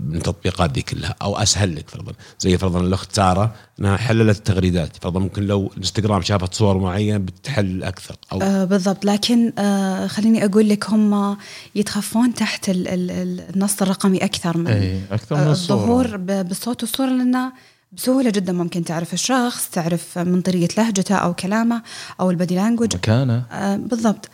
من 0.04 0.16
التطبيقات 0.16 0.70
دي 0.72 0.82
كلها 0.82 1.16
أو 1.22 1.38
أسهل 1.38 1.76
لك 1.76 1.90
فرضا. 1.90 2.14
زي 2.40 2.58
فرضا 2.58 2.80
الأخت 2.82 3.16
سارة 3.16 3.54
إنها 3.80 3.98
حللت 3.98 4.38
التغريدات 4.38 4.98
فرضا 5.02 5.20
ممكن 5.20 5.44
لو 5.44 5.68
الانستغرام 5.74 6.22
شافت 6.22 6.54
صور 6.54 6.78
معينة 6.78 7.18
بتحلل 7.18 7.84
أكثر 7.84 8.16
أو 8.32 8.42
آه 8.42 8.64
بالضبط. 8.66 9.06
لكن 9.06 9.54
آه 9.60 10.08
خليني 10.08 10.46
أقول 10.46 10.70
لك 10.70 10.90
هم 10.90 11.38
يتخفون 11.76 12.34
تحت 12.34 12.70
ال- 12.70 12.88
ال- 12.88 13.12
ال- 13.12 13.46
النص 13.56 13.82
الرقمي 13.82 14.18
أكثر 14.18 14.58
من 14.58 14.68
اي 14.68 15.02
أكثر 15.12 15.36
من 15.36 15.42
آه، 15.42 15.52
الصورة. 15.52 15.78
الظهور 15.80 16.18
بالصوت 16.18 16.84
والصورة 16.84 17.10
لأنه 17.10 17.52
بسهولة 17.92 18.30
جدا 18.30 18.54
ممكن 18.54 18.84
تعرف 18.84 19.14
الشخص 19.14 19.70
تعرف 19.70 20.18
من 20.18 20.42
طريقة 20.42 20.82
لهجته 20.82 21.16
أو 21.16 21.34
كلامه 21.34 21.82
أو 22.20 22.32
ال 22.32 22.37
body 22.37 22.56
language 22.56 22.96
مكانه. 22.96 23.44
آه 23.52 23.76
بالضبط. 23.76 24.30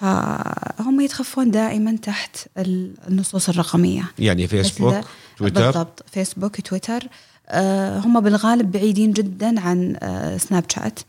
فهم 0.00 1.00
يتخفون 1.00 1.50
دائما 1.50 1.96
تحت 2.02 2.36
النصوص 3.08 3.48
الرقمية. 3.48 4.02
يعني 4.18 4.46
فيسبوك 4.46 4.94
تويتر 5.38 5.64
بالضبط. 5.64 6.04
فيسبوك 6.12 6.60
تويتر 6.60 7.02
آه، 7.48 7.98
هم 7.98 8.20
بالغالب 8.20 8.72
بعيدين 8.72 9.12
جدا 9.12 9.60
عن 9.60 9.96
آه، 10.02 10.36
سناب 10.36 10.64
شات 10.70 11.00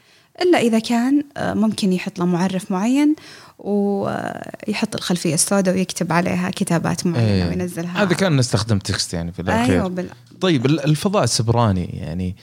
إلا 0.42 0.58
إذا 0.60 0.80
كان 0.80 1.24
آه، 1.38 1.54
ممكن 1.54 1.94
يحط 1.94 2.20
له 2.20 2.26
معرف 2.26 2.72
معين 2.72 3.16
ويحط 3.60 4.96
الخلفية 4.96 5.34
السوداء 5.34 5.76
ويكتب 5.76 6.12
عليها 6.12 6.50
كتابات 6.50 7.08
معينة 7.08 7.28
إيه. 7.28 7.50
وينزلها. 7.50 8.04
هذا 8.04 8.14
كان 8.14 8.38
نستخدم 8.38 8.80
text 8.80 9.14
يعني 9.14 9.32
في 9.32 9.42
الأخير. 9.42 9.76
أيوة 9.76 9.88
بال... 9.88 10.10
طيب 10.42 10.66
ال- 10.66 10.86
الفضاء 10.86 11.24
السبراني 11.24 11.86
يعني 11.86 12.36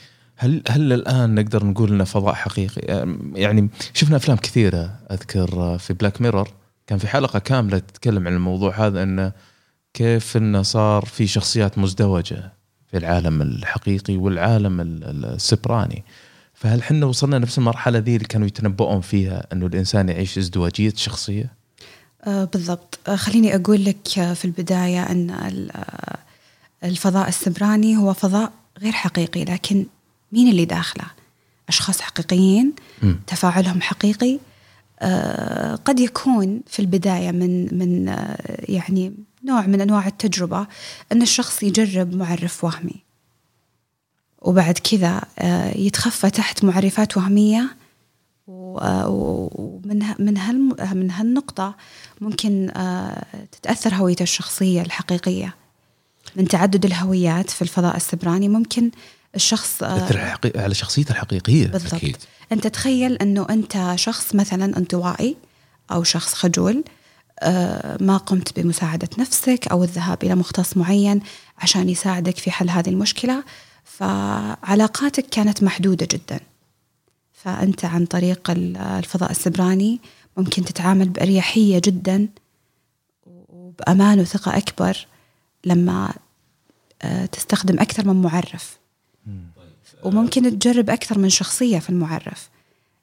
هل 0.45 0.63
هل 0.69 0.93
الان 0.93 1.35
نقدر 1.35 1.65
نقول 1.67 1.91
إنه 1.93 2.05
فضاء 2.05 2.35
حقيقي؟ 2.35 3.07
يعني 3.35 3.69
شفنا 3.95 4.17
أفلام 4.17 4.37
كثيرة 4.37 4.91
أذكر 5.11 5.79
في 5.79 5.93
بلاك 5.93 6.21
ميرور 6.21 6.49
كان 6.87 6.99
في 6.99 7.09
حلقة 7.09 7.39
كاملة 7.39 7.79
تتكلم 7.79 8.27
عن 8.29 8.35
الموضوع 8.35 8.87
هذا 8.87 9.03
انه 9.03 9.33
كيف 9.95 10.37
إنه 10.37 10.63
صار 10.63 11.05
في 11.05 11.27
شخصيات 11.27 11.79
مزدوجة 11.79 12.53
في 12.91 12.97
العالم 12.97 13.43
الحقيقي 13.43 14.17
والعالم 14.17 14.81
ال- 14.81 15.05
ال- 15.05 15.25
السبراني. 15.25 16.05
فهل 16.55 16.83
حنا 16.83 17.07
وصلنا 17.07 17.39
نفس 17.39 17.59
المرحلة 17.59 17.99
ذي 17.99 18.17
اللي 18.17 18.27
كانوا 18.29 18.47
يتنبؤون 18.47 19.01
فيها 19.01 19.47
إنه 19.53 19.67
الإنسان 19.67 20.09
يعيش 20.09 20.39
ازدواجية 20.39 20.93
شخصية؟ 20.97 21.53
آه، 22.27 22.45
بالضبط 22.45 22.99
آه، 23.09 23.17
خليني 23.17 23.55
أقول 23.57 23.85
لك 23.85 24.19
آه، 24.19 24.35
في 24.35 24.45
البداية 24.45 25.03
أن 25.03 25.31
ال- 25.31 25.71
آه، 25.71 26.19
الفضاء 26.85 27.29
السبراني 27.29 27.97
هو 27.97 28.13
فضاء 28.13 28.53
غير 28.83 28.93
حقيقي 28.93 29.45
لكن 29.45 29.87
مين 30.35 30.49
اللي 30.49 30.65
داخله؟ 30.65 31.05
أشخاص 31.69 32.01
حقيقيين 32.01 32.73
مم. 33.03 33.21
تفاعلهم 33.27 33.81
حقيقي 33.81 34.39
آه، 35.01 35.75
قد 35.75 36.01
يكون 36.01 36.61
في 36.67 36.79
البداية 36.81 37.31
من 37.31 37.79
من 37.79 38.09
آه، 38.09 38.65
يعني 38.69 39.15
نوع 39.45 39.67
من 39.67 39.81
أنواع 39.81 40.07
التجربة 40.07 40.67
أن 41.13 41.23
الشخص 41.23 41.63
يجرب 41.63 42.15
معرف 42.15 42.65
وهمي 42.65 43.05
وبعد 44.43 44.79
كذا 44.79 45.21
آه، 45.39 45.79
يتخفى 45.79 46.31
تحت 46.31 46.65
معرفات 46.65 47.17
وهمية 47.17 47.77
آه، 48.49 49.09
ومن 49.55 50.05
من 50.19 50.35
من 50.95 51.11
هالنقطة 51.11 51.75
ممكن 52.21 52.71
آه، 52.77 53.25
تتأثر 53.53 53.95
هويته 53.95 54.23
الشخصية 54.23 54.83
الحقيقية 54.83 55.55
من 56.37 56.49
تعدد 56.49 56.85
الهويات 56.85 57.51
في 57.51 57.63
الفضاء 57.63 57.97
السبراني 57.97 58.49
ممكن 58.49 58.91
الشخص 59.37 59.83
آه، 59.83 60.37
على 60.57 60.75
شخصيته 60.75 61.13
الحقيقية 61.13 61.67
بالضبط. 61.67 61.95
أكيد. 61.95 62.17
أنت 62.53 62.67
تخيل 62.67 63.13
أنه 63.17 63.47
أنت 63.51 63.93
شخص 63.97 64.35
مثلا 64.35 64.77
انطوائي 64.77 65.37
أو 65.93 66.03
شخص 66.03 66.35
خجول 66.35 66.85
آه، 67.41 67.99
ما 68.01 68.17
قمت 68.17 68.61
بمساعدة 68.61 69.09
نفسك 69.19 69.69
أو 69.71 69.85
الذهاب 69.85 70.25
إلى 70.25 70.35
مختص 70.35 70.77
معين 70.77 71.21
عشان 71.59 71.89
يساعدك 71.89 72.39
في 72.39 72.51
حل 72.51 72.71
هذه 72.71 72.89
المشكلة 72.89 73.45
فعلاقاتك 73.85 75.27
كانت 75.31 75.63
محدودة 75.63 76.09
جدا. 76.11 76.41
فأنت 77.33 77.85
عن 77.85 78.07
طريق 78.07 78.51
ال- 78.51 78.77
الفضاء 78.77 79.31
السبراني 79.31 80.01
ممكن 80.37 80.65
تتعامل 80.65 81.09
بأريحية 81.09 81.81
جدا 81.85 82.29
وبأمان 83.27 84.21
وثقة 84.21 84.57
أكبر 84.57 85.07
لما 85.65 86.13
آه، 87.03 87.27
تستخدم 87.27 87.81
أكثر 87.81 88.07
من 88.09 88.23
معرف. 88.23 88.79
وممكن 90.03 90.59
تجرب 90.59 90.91
أكثر 90.91 91.19
من 91.19 91.29
شخصية 91.29 91.79
في 91.79 91.91
المعرف. 91.91 92.51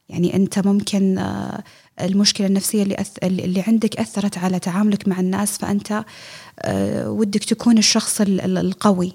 يعني 0.10 0.36
أنت 0.36 0.60
ممكن 0.60 1.17
آه، 1.17 1.63
المشكلة 2.01 2.48
النفسية 2.48 2.83
اللي, 2.83 2.95
أث... 2.95 3.17
اللي 3.24 3.62
عندك 3.67 4.00
أثرت 4.00 4.38
على 4.38 4.60
تعاملك 4.60 5.07
مع 5.07 5.19
الناس 5.19 5.57
فأنت 5.57 6.03
آه، 6.60 7.10
ودك 7.10 7.43
تكون 7.43 7.77
الشخص 7.77 8.21
ال- 8.21 8.41
ال- 8.41 8.57
القوي. 8.57 9.13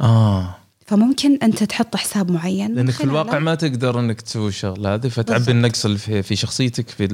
آه. 0.00 0.54
فممكن 0.86 1.38
أنت 1.42 1.62
تحط 1.64 1.96
حساب 1.96 2.30
معين 2.30 2.74
لانك 2.74 2.90
في 2.90 3.04
الواقع 3.04 3.38
ما 3.38 3.54
تقدر 3.54 4.00
إنك 4.00 4.20
تسوي 4.20 4.48
الشغله 4.48 4.94
هذه 4.94 5.08
فتعبي. 5.08 5.50
النقص 5.50 5.84
اللي 5.84 5.98
في, 5.98 6.22
في 6.22 6.36
شخصيتك 6.36 6.88
في. 6.88 7.06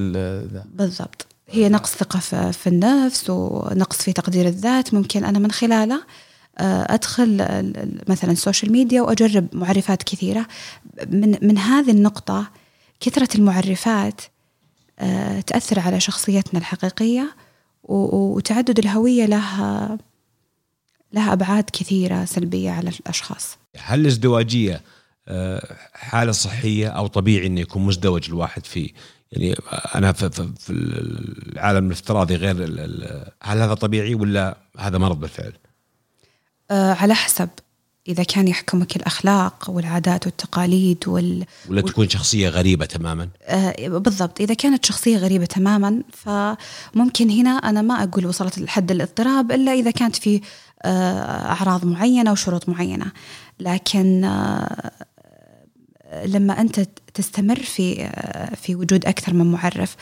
بالضبط. 0.74 1.26
هي 1.50 1.68
نقص 1.68 1.90
ثقة 1.94 2.18
في 2.18 2.52
في 2.52 2.66
النفس 2.66 3.30
ونقص 3.30 3.96
في 4.02 4.12
تقدير 4.12 4.46
الذات. 4.46 4.94
ممكن 4.94 5.24
أنا 5.24 5.38
من 5.38 5.50
خلاله 5.52 6.02
آه، 6.58 6.94
ال- 7.76 8.00
مثلا 8.08 8.30
ال 8.32 8.38
social 8.38 8.72
media 8.72 9.02
وأجرب 9.02 9.46
معرفات 9.52 10.02
كثيرة. 10.02 10.46
من 11.06 11.38
من 11.42 11.58
هذه 11.58 11.90
النقطة 11.90 12.50
كثرة 13.00 13.28
المعرفات 13.34 14.20
آه، 14.98 15.40
تأثر 15.40 15.80
على 15.80 16.00
شخصيتنا 16.00 16.60
الحقيقية 16.60 17.36
و- 17.84 18.34
وتعدد 18.36 18.78
الهوية 18.78 19.26
له 19.26 19.98
لها 21.12 21.32
أبعاد 21.32 21.64
كثيرة 21.72 22.24
سلبية 22.24 22.70
على 22.70 22.88
الأشخاص. 23.00 23.56
هل 23.76 24.00
الازدواجيه 24.00 24.82
آه، 25.28 25.76
حالة 25.94 26.32
صحية 26.32 26.88
أو 26.88 27.06
طبيعي 27.06 27.46
إنه 27.46 27.60
يكون 27.60 27.86
مزدوج 27.86 28.28
الواحد 28.28 28.66
فيه؟ 28.66 28.90
يعني 29.32 29.54
أنا 29.94 30.12
في, 30.12 30.28
العالم 30.70 31.86
الافتراضي 31.86 32.36
غير 32.36 32.56
هل 33.42 33.58
هذا 33.60 33.74
طبيعي 33.74 34.14
ولا 34.14 34.56
هذا 34.78 34.98
مرض 34.98 35.20
بالفعل؟ 35.20 35.52
آه، 36.70 36.92
على 36.92 37.14
حسب 37.14 37.48
إذا 38.09 38.22
كان 38.22 38.48
يحكمك 38.48 38.96
الأخلاق 38.96 39.70
والعادات 39.70 40.27
والتقاليد 40.27 41.09
وال... 41.09 41.44
ولا 41.68 41.81
تكون 41.81 42.09
شخصية 42.09 42.48
غريبة 42.48 42.87
تماما؟ 42.87 43.29
آه، 43.42 43.88
بالضبط 43.88 44.40
إذا 44.40 44.55
كانت 44.55 44.85
شخصية 44.85 45.16
غريبة 45.18 45.44
تماما 45.44 46.03
فممكن 46.12 47.31
هنا 47.31 47.50
أنا 47.50 47.83
ما 47.83 48.03
أقول 48.03 48.27
وصلت 48.27 48.59
لحد 48.59 48.90
الاضطراب 48.90 49.53
إلا 49.53 49.72
إذا 49.72 49.90
كانت 49.90 50.16
في 50.16 50.40
آه، 50.83 51.53
أعراض 51.53 51.85
معينة 51.85 52.33
وشروط 52.33 52.68
معينة 52.68 53.07
لكن 53.61 54.24
آه، 54.24 54.92
لما 56.24 56.61
أنت 56.61 56.81
تستمر 57.14 57.62
في 57.62 58.03
آه، 58.03 58.55
في 58.55 58.74
وجود 58.74 59.07
أكثر 59.07 59.35
من 59.35 59.53
معرف 59.53 59.96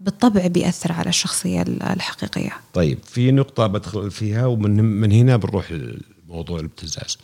بالطبع 0.00 0.46
بيأثر 0.46 0.92
على 0.92 1.08
الشخصية 1.08 1.62
الحقيقية 1.62 2.52
طيب 2.74 2.98
في 3.04 3.30
نقطة 3.30 3.66
بدخل 3.66 4.10
فيها 4.10 4.46
ومن 4.46 4.84
من 4.84 5.12
هنا 5.12 5.36
بنروح 5.36 5.72
لموضوع 6.28 6.58
الابتزاز. 6.60 7.18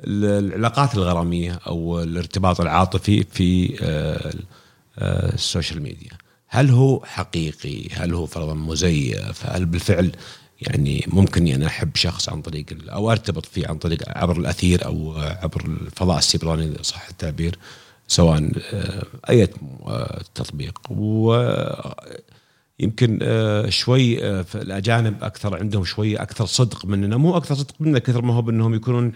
ال- 0.00 0.44
العلاقات 0.46 0.94
الغرامية 0.94 1.52
أو 1.66 2.02
الارتباط 2.02 2.60
العاطفي 2.60 3.24
في 3.32 3.76
آه، 3.82 4.34
آه، 4.98 5.34
ال 5.34 5.41
social 5.41 5.82
media 5.82 6.10
هل 6.48 6.70
هو 6.70 7.04
حقيقي؟ 7.04 7.88
هل 7.92 8.14
هو 8.14 8.26
فرضا 8.26 8.54
مزيف؟ 8.54 9.46
هل 9.46 9.64
بالفعل 9.66 10.12
يعني 10.60 11.04
ممكن 11.08 11.46
يعني 11.46 11.66
أحب 11.66 11.96
شخص 11.96 12.28
عن 12.28 12.42
طريق 12.42 12.66
أو 12.88 13.10
أرتبط 13.10 13.46
فيه 13.46 13.68
عن 13.68 13.78
طريق 13.78 14.02
عبر 14.06 14.36
الأثير 14.36 14.84
أو 14.84 15.14
عبر 15.18 15.64
الفضاء 15.64 16.18
السيبراني 16.18 16.72
صح 16.82 17.08
التعبير 17.08 17.58
سواء 18.08 18.50
آه، 18.72 19.02
أي 19.30 19.48
تطبيق. 20.34 20.78
ويمكن 20.90 21.98
آه، 23.22 23.68
شوي 23.68 24.24
آه، 24.24 24.42
في 24.42 24.54
الأجانب 24.54 25.24
أكثر 25.24 25.58
عندهم 25.58 25.84
شوي 25.84 26.16
أكثر 26.16 26.46
صدق 26.46 26.86
مننا. 26.86 27.16
مو 27.16 27.36
أكثر 27.36 27.54
صدق 27.54 27.74
مننا 27.80 27.98
كثر 27.98 28.22
ما 28.22 28.34
هو 28.34 28.42
بأنهم 28.42 28.74
يكونون 28.74 29.12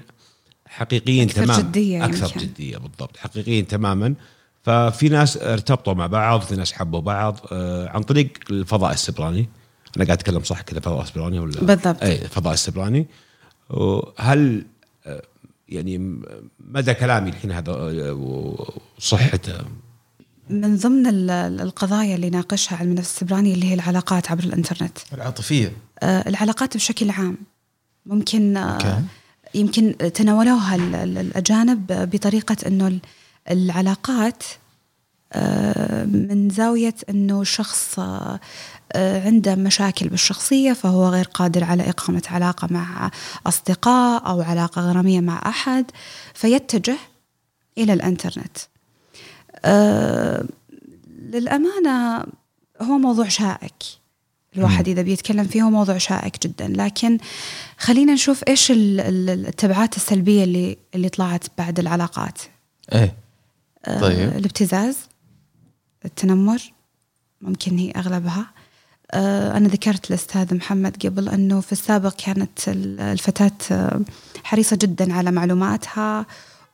حقيقيين 0.66 1.28
أكثر 1.28 1.44
تماما. 1.44 1.62
جدية 1.62 2.04
أكثر 2.04 2.26
يمكن. 2.26 2.40
جدية 2.40 2.76
بالضبط. 2.76 3.16
حقيقيين 3.16 3.66
تماما. 3.66 4.14
ففي 4.62 5.08
ناس 5.08 5.36
ارتبطوا 5.36 5.94
مع 5.94 6.06
بعض 6.06 6.40
في 6.40 6.56
ناس 6.56 6.72
حبوا 6.72 7.00
بعض 7.00 7.40
عن 7.88 8.02
طريق 8.02 8.28
الفضاء 8.50 8.92
السبراني. 8.92 9.48
أنا 9.96 10.04
قاعد 10.04 10.18
أتكلم 10.18 10.42
صح 10.42 10.60
كذا 10.60 10.80
فضاء 10.80 11.04
سبراني 11.04 11.38
ولا؟ 11.38 11.60
بالضبط. 11.60 12.02
اي 12.02 12.18
فضاء 12.18 12.52
السبراني. 12.52 13.06
هل 14.18 14.64
آه، 15.06 15.22
يعني 15.70 16.20
مدى 16.60 16.94
كلامي 16.94 17.30
الحين 17.30 17.52
هذا؟ 17.52 17.72
آه، 17.72 18.12
وصحته 18.98 19.58
من 20.50 20.76
ضمن 20.76 21.06
ال- 21.06 21.30
القضايا 21.60 22.14
اللي 22.16 22.30
ناقشها 22.30 22.76
علم 22.78 22.90
النفس 22.90 23.10
السبراني 23.14 23.52
اللي 23.54 23.66
هي 23.70 23.74
العلاقات 23.74 24.30
عبر 24.30 24.44
الإنترنت. 24.44 24.98
العاطفية. 25.14 25.72
آه، 26.02 26.28
العلاقات 26.28 26.76
بشكل 26.76 27.10
عام. 27.10 27.36
ممكن 28.06 28.56
آه، 28.56 28.72
okay. 28.74 29.02
يمكن 29.54 29.94
تناولوها 30.14 30.74
ال- 30.74 30.94
ال- 30.94 31.18
الأجانب 31.18 31.86
بطريقة 32.12 32.56
أنه 32.66 32.86
ال- 32.88 33.00
العلاقات 33.50 34.42
آه، 35.32 36.04
من 36.04 36.50
زاوية 36.50 36.94
أنه 37.10 37.44
شخص 37.44 37.98
آه، 37.98 38.02
آه، 38.02 38.40
عنده 38.96 39.54
مشاكل 39.54 40.08
بالشخصية 40.08 40.72
فهو 40.72 41.08
غير 41.08 41.24
قادر 41.24 41.64
على 41.64 41.90
إقامة 41.90 42.22
علاقة 42.30 42.68
مع 42.70 43.10
أصدقاء 43.46 44.26
أو 44.26 44.42
علاقة 44.42 44.82
غرامية 44.82 45.20
مع 45.20 45.42
أحد 45.46 45.84
فيتجه 46.34 46.96
إلى 47.78 47.92
الإنترنت. 47.92 48.56
آه، 49.64 50.44
للأمانة 51.20 52.24
هو 52.82 52.98
موضوع 52.98 53.28
شائك. 53.28 53.74
الواحد 54.56 54.88
إذا 54.88 55.02
بيتكلم 55.02 55.44
فيه 55.44 55.62
هو 55.62 55.70
موضوع 55.70 55.98
شائك 55.98 56.46
جدا. 56.46 56.68
لكن 56.68 57.18
خلينا 57.78 58.12
نشوف 58.12 58.42
إيش 58.48 58.70
ال- 58.70 59.00
ال- 59.00 59.46
التبعات 59.46 59.96
السلبية 59.96 60.44
اللي 60.44 60.76
اللي 60.94 61.08
طلعت 61.08 61.44
بعد 61.58 61.78
العلاقات. 61.78 62.38
إيه. 62.92 63.14
آه، 63.84 64.00
طيب. 64.00 64.28
الابتزاز 64.36 64.96
التنمر 66.04 66.72
ممكن 67.40 67.78
هي 67.78 67.90
أغلبها. 67.90 68.40
آه، 68.40 68.59
أنا 69.56 69.68
ذكرت 69.68 70.08
الأستاذ 70.10 70.54
محمد 70.54 71.06
قبل 71.06 71.28
أنه 71.28 71.60
في 71.60 71.72
السابق 71.72 72.14
كانت 72.14 72.68
ال- 72.68 73.00
الفتاة 73.00 73.50
آه، 73.72 74.00
حريصة 74.44 74.76
جدا 74.82 75.12
على 75.14 75.30
معلوماتها 75.30 76.26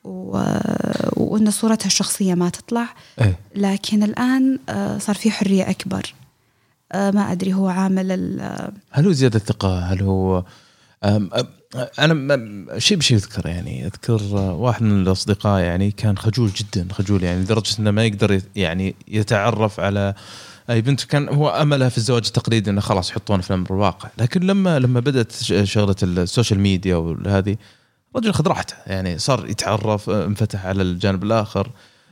و- 0.04 0.42
وأن 1.16 1.50
صورتها 1.50 1.86
الشخصية 1.86 2.34
ما 2.34 2.48
تطلع. 2.48 2.88
إيه. 3.20 3.38
لكن 3.54 4.02
الآن 4.02 4.58
آه، 4.68 4.98
صار 4.98 5.14
في 5.16 5.30
حرية 5.30 5.70
أكبر. 5.70 6.14
آه، 6.92 7.10
ما 7.10 7.32
أدري 7.32 7.54
هو 7.54 7.68
عامل 7.68 8.12
ال- 8.12 8.72
هل 8.90 9.06
هو 9.06 9.12
زيادة 9.12 9.38
ثقه؟ 9.38 9.78
هل 9.78 10.02
هو 10.02 10.44
أنا 11.98 12.78
شيء 12.78 12.96
بشيء 12.98 13.16
اذكر 13.16 13.46
يعني. 13.46 13.86
أذكر 13.86 14.20
آه، 14.32 14.52
واحد 14.54 14.82
من 14.82 15.02
الأصدقاء 15.02 15.60
يعني 15.62 15.90
كان 15.90 16.18
خجول 16.18 16.50
جدا 16.50 16.88
خجول 16.92 17.22
يعني 17.22 17.40
لدرجة 17.40 17.78
إنه 17.80 17.90
ما 17.90 18.04
يقدر 18.04 18.40
يعني 18.56 18.94
يتعرف 19.08 19.80
على 19.80 20.14
أي 20.70 20.80
بنت 20.80 21.04
كان 21.04 21.28
هو 21.28 21.48
امله 21.48 21.88
في 21.88 21.98
الزواج 21.98 22.22
التقليدي 22.26 22.70
إنه 22.70 22.80
خلاص 22.80 23.10
يحطونه 23.10 23.42
في 23.42 23.50
الامر 23.50 23.70
الواقع 23.70 24.08
لكن 24.18 24.40
لما 24.40 24.78
لما 24.78 25.00
بدأت 25.00 25.32
شغلة 25.64 25.96
ال 26.02 26.11
social 26.11 26.60
media 26.60 26.96
وهذه 26.96 27.56
الرجل 28.16 28.30
اخذ 28.30 28.48
راحته. 28.48 28.74
يعني 28.86 29.18
صار 29.18 29.48
يتعرف 29.48 30.10
انفتح 30.10 30.66
على 30.66 30.82
الجانب 30.82 31.24
الآخر. 31.24 31.70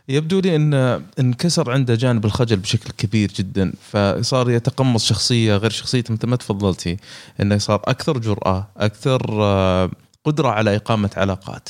يبدو 0.09 0.40
لي 0.40 0.57
ان 0.57 1.03
انكسر 1.21 1.71
عنده 1.71 1.95
جانب 1.95 2.25
الخجل 2.25 2.57
بشكل 2.57 2.90
كبير 2.90 3.33
جدا. 3.33 3.73
فصار 3.93 4.51
يتقمص 4.51 5.05
شخصية 5.05 5.57
غير 5.57 5.71
شخصيته 5.71 6.14
مثل 6.14 6.27
ما 6.27 6.37
تفضلتي. 6.37 6.97
إنه 7.40 7.59
صار 7.59 7.83
أكثر 7.85 8.19
جرأة 8.19 8.69
أكثر 8.77 9.43
آه، 9.43 9.90
قدرة 10.25 10.49
على 10.49 10.77
إقامة 10.77 11.11
علاقات. 11.17 11.69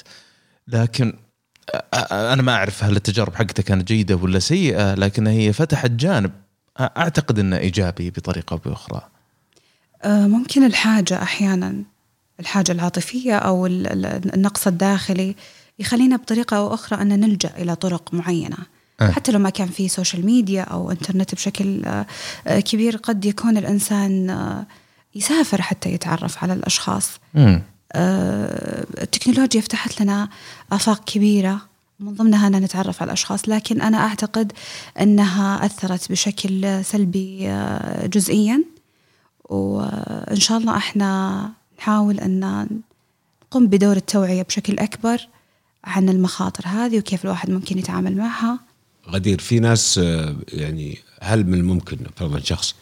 لكن 0.68 1.12
آه، 1.74 1.84
آه، 1.94 2.32
أنا 2.32 2.42
ما 2.42 2.52
أعرف 2.54 2.84
هل 2.84 2.96
التجارب 2.96 3.34
حقته 3.34 3.62
كانت 3.62 3.88
جيدة 3.88 4.16
ولا 4.16 4.38
سيئة 4.38 4.94
لكن 4.94 5.26
هي 5.26 5.52
فتحت 5.52 5.90
جانب 5.90 6.30
أعتقد 6.80 7.38
إنه 7.38 7.56
إيجابي 7.58 8.10
بطريقة 8.10 8.54
أو 8.54 8.58
بأخرى. 8.58 9.02
آه، 10.02 10.26
ممكن 10.26 10.64
الحاجة 10.64 11.22
أحيانا 11.22 11.74
الحاجة 12.40 12.72
العاطفية 12.72 13.36
أو 13.36 13.66
ال- 13.66 13.86
ال- 13.86 14.34
النقص 14.34 14.66
الداخلي 14.66 15.34
يخلينا 15.78 16.16
بطريقة 16.16 16.56
أو 16.56 16.74
أخرى 16.74 17.02
أن 17.02 17.20
نلجأ 17.20 17.50
إلى 17.58 17.74
طرق 17.76 18.14
معينة. 18.14 18.56
أه. 19.00 19.10
حتى 19.10 19.32
لو 19.32 19.38
ما 19.38 19.50
كان 19.50 19.68
في 19.68 19.88
social 19.88 20.26
media 20.26 20.62
أو 20.62 20.90
إنترنت 20.90 21.34
بشكل 21.34 21.84
آه، 21.84 22.06
آه، 22.46 22.60
كبير 22.60 22.96
قد 22.96 23.24
يكون 23.24 23.56
الإنسان 23.56 24.30
آه، 24.30 24.66
يسافر 25.14 25.62
حتى 25.62 25.92
يتعرف 25.92 26.42
على 26.42 26.52
الأشخاص. 26.52 27.10
امم 27.36 27.62
آه، 27.92 28.86
التكنولوجيا 29.02 29.60
فتحت 29.60 30.00
لنا 30.00 30.28
آفاق 30.72 31.04
كبيرة. 31.04 31.60
من 32.00 32.14
ضمنها 32.14 32.46
أن 32.46 32.52
نتعرف 32.56 33.02
على 33.02 33.08
الأشخاص 33.08 33.48
لكن 33.48 33.80
أنا 33.80 33.98
أعتقد 33.98 34.52
أنها 35.00 35.66
أثرت 35.66 36.12
بشكل 36.12 36.84
سلبي 36.84 37.48
آه، 37.48 38.06
جزئيا. 38.06 38.64
وإن 39.44 40.40
شاء 40.40 40.58
الله 40.58 40.76
إحنا 40.76 41.50
نحاول 41.78 42.20
أن 42.20 42.66
نقوم 43.42 43.66
بدور 43.66 43.96
التوعية 43.96 44.42
بشكل 44.42 44.78
أكبر 44.78 45.28
عن 45.84 46.08
المخاطر 46.08 46.64
هذه 46.66 46.98
وكيف 46.98 47.24
الواحد 47.24 47.50
ممكن 47.50 47.78
يتعامل 47.78 48.16
معها. 48.16 48.58
غدير 49.08 49.38
في 49.38 49.58
ناس 49.58 49.98
آه، 49.98 50.36
يعني 50.48 50.98
هل 51.20 51.46
من 51.46 51.54
الممكن 51.54 51.98
فرضا 52.16 52.40
شخص 52.40 52.74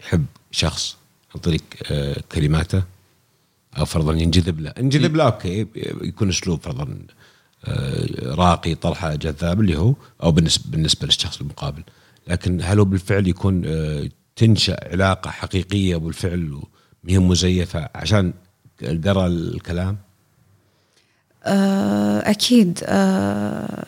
يحب 0.00 0.24
شخص 0.50 0.96
عن 1.34 1.40
طريق 1.40 1.62
آه، 1.90 2.20
كلماته؟ 2.32 2.82
أو 3.78 3.84
فرضا 3.84 4.12
ينجذب 4.12 4.60
له؟ 4.60 4.70
انجذب 4.70 5.16
له 5.16 5.24
أوكي 5.24 5.66
يكون 6.02 6.28
أسلوب 6.28 6.60
فرضا 6.60 6.98
راقي 8.22 8.74
طرحه 8.74 9.14
جذاب 9.14 9.60
اللي 9.60 9.78
هو 9.78 9.94
أو 10.22 10.32
بالنسبة 10.32 10.70
بالنسبة 10.70 11.06
للشخص 11.06 11.40
المقابل. 11.40 11.82
لكن 12.28 12.60
هل 12.62 12.78
هو 12.78 12.84
بالفعل 12.84 13.26
يكون 13.26 13.62
آه، 13.66 14.08
تنشأ 14.36 14.76
علاقة 14.92 15.30
حقيقية 15.30 15.96
بالفعل 15.96 16.60
وهي 17.04 17.18
مزيفة 17.18 17.88
عشان 17.94 18.32
درى 18.82 19.26
الكلام؟ 19.26 19.96
آه، 21.44 22.30
أكيد. 22.30 22.80
آه، 22.84 23.84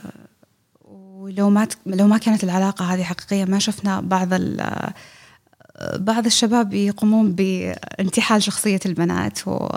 ولو 0.85 1.51
ما 1.51 1.69
لو 1.87 2.07
ما 2.07 2.19
كانت 2.19 2.45
العلاقة 2.45 2.85
هذه 2.85 3.03
حقيقية 3.03 3.45
ما 3.45 3.59
شفنا 3.59 4.01
بعض 4.01 4.29
بعض 5.97 6.27
الشباب 6.27 6.75
يقومون 6.75 7.33
بانتحال 7.33 8.43
شخصية 8.43 8.81
البنات 8.87 9.49
و 9.49 9.69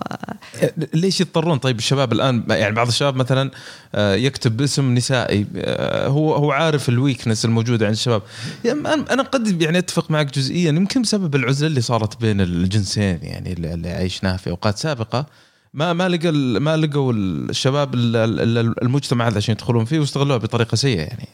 ليش 0.93 1.21
يضطرون؟ 1.21 1.57
طيب 1.57 1.77
الشباب 1.79 2.13
الآن 2.13 2.43
يعني 2.49 2.75
بعض 2.75 2.87
الشباب 2.87 3.15
مثلا 3.15 3.51
آه، 3.95 4.15
يكتب 4.15 4.57
باسم 4.57 4.93
نسائي 4.95 5.45
آه، 5.55 6.07
هو 6.07 6.33
هو 6.35 6.51
عارف 6.51 6.89
الويكنس 6.89 7.45
الموجودة 7.45 7.85
عند 7.85 7.95
الشباب. 7.95 8.21
يعني 8.65 8.79
أنا 8.87 9.23
قد 9.23 9.61
يعني 9.61 9.77
أتفق 9.77 10.11
معك 10.11 10.33
جزئيا 10.35 10.69
يمكن 10.69 11.01
بسبب 11.01 11.35
العزلة 11.35 11.67
اللي 11.67 11.81
صارت 11.81 12.21
بين 12.21 12.41
الجنسين 12.41 13.19
يعني 13.21 13.53
اللي 13.53 13.89
عيشناها 13.89 14.37
في 14.37 14.49
أوقات 14.49 14.77
سابقة. 14.77 15.25
ما 15.73 15.93
ما 15.93 16.09
لقى 16.09 16.31
ما 16.59 16.77
لقوا 16.77 17.13
الشباب 17.13 17.93
ال- 17.95 18.15
ال- 18.15 18.83
المجتمع 18.83 19.27
هذا 19.27 19.37
عشان 19.37 19.51
يدخلون 19.55 19.85
فيه 19.85 19.99
واستغلوه 19.99 20.37
بطريقة 20.37 20.75
سيئة 20.75 21.01
يعني. 21.01 21.27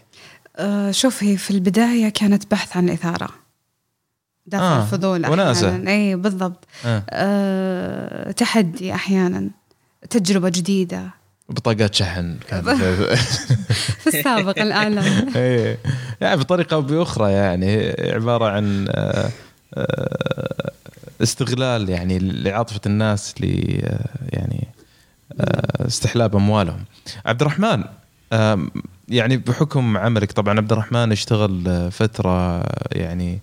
آه، 0.57 0.91
شوف 0.91 1.23
هي 1.23 1.37
في 1.37 1.51
البداية 1.51 2.09
كانت 2.09 2.51
بحث 2.51 2.77
عن 2.77 2.89
الإثارة. 2.89 3.29
دافع 4.45 4.63
آه، 4.63 4.81
الفضول 4.83 5.29
وناسة. 5.29 5.69
أحيانا 5.69 5.91
أي 5.91 6.15
بالضبط 6.15 6.65
آه. 6.85 7.03
آه 7.09 8.31
تحدي 8.31 8.93
أحيانا 8.93 9.49
تجربة 10.09 10.49
جديدة 10.49 11.19
بطاقات 11.49 11.95
شحن 11.95 12.37
في 13.99 14.07
السابق 14.07 14.59
الأعلى 14.61 15.01
إيه 15.35 15.77
يعني 16.21 16.37
بطريقة 16.39 16.73
أو 16.73 16.81
بأخرى 16.81 17.31
يعني 17.31 17.95
عبارة 17.99 18.45
عن 18.45 18.87
آه، 18.89 19.29
آه، 19.73 20.71
استغلال 21.23 21.89
يعني 21.89 22.19
لعاطفة 22.19 22.81
الناس 22.85 23.41
ل 23.41 23.45
آه، 23.83 24.05
يعني 24.29 24.67
استحلاب 25.87 26.35
أموالهم. 26.35 26.85
عبد 27.25 27.41
الرحمن 27.41 27.83
يعني 29.09 29.37
بحكم 29.37 29.97
عملك 29.97 30.31
طبعا 30.31 30.57
عبد 30.57 30.71
الرحمن 30.71 31.11
اشتغل 31.11 31.91
فترة 31.91 32.63
يعني 32.91 33.39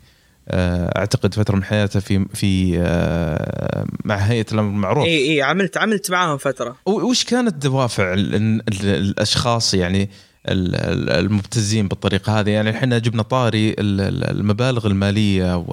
أعتقد 0.50 1.34
فترة 1.34 1.56
من 1.56 1.64
حياته 1.64 2.00
في 2.00 2.24
في 2.34 2.78
آه، 2.80 3.86
مع 4.04 4.16
هيئة 4.16 4.46
الأمر 4.52 4.68
بالمعروف 4.70 5.04
إي 5.04 5.32
إي 5.32 5.42
عملت 5.42 5.76
عملت 5.76 6.10
معاهم 6.10 6.38
فترة. 6.38 6.76
وش 6.86 7.24
كانت 7.24 7.54
دوافع 7.66 8.12
ال- 8.12 8.34
ال- 8.34 8.62
ال- 8.68 8.84
الأشخاص 8.84 9.74
يعني 9.74 10.10
ال- 10.48 10.74
ال- 10.76 11.10
المبتزين 11.10 11.88
بالطريقة 11.88 12.40
هذه؟ 12.40 12.50
يعني 12.50 12.70
إحنا 12.70 12.98
جبنا 12.98 13.22
طاري 13.22 13.70
ال- 13.70 13.76
ال- 14.00 14.30
المبالغ 14.30 14.86
المالية 14.86 15.64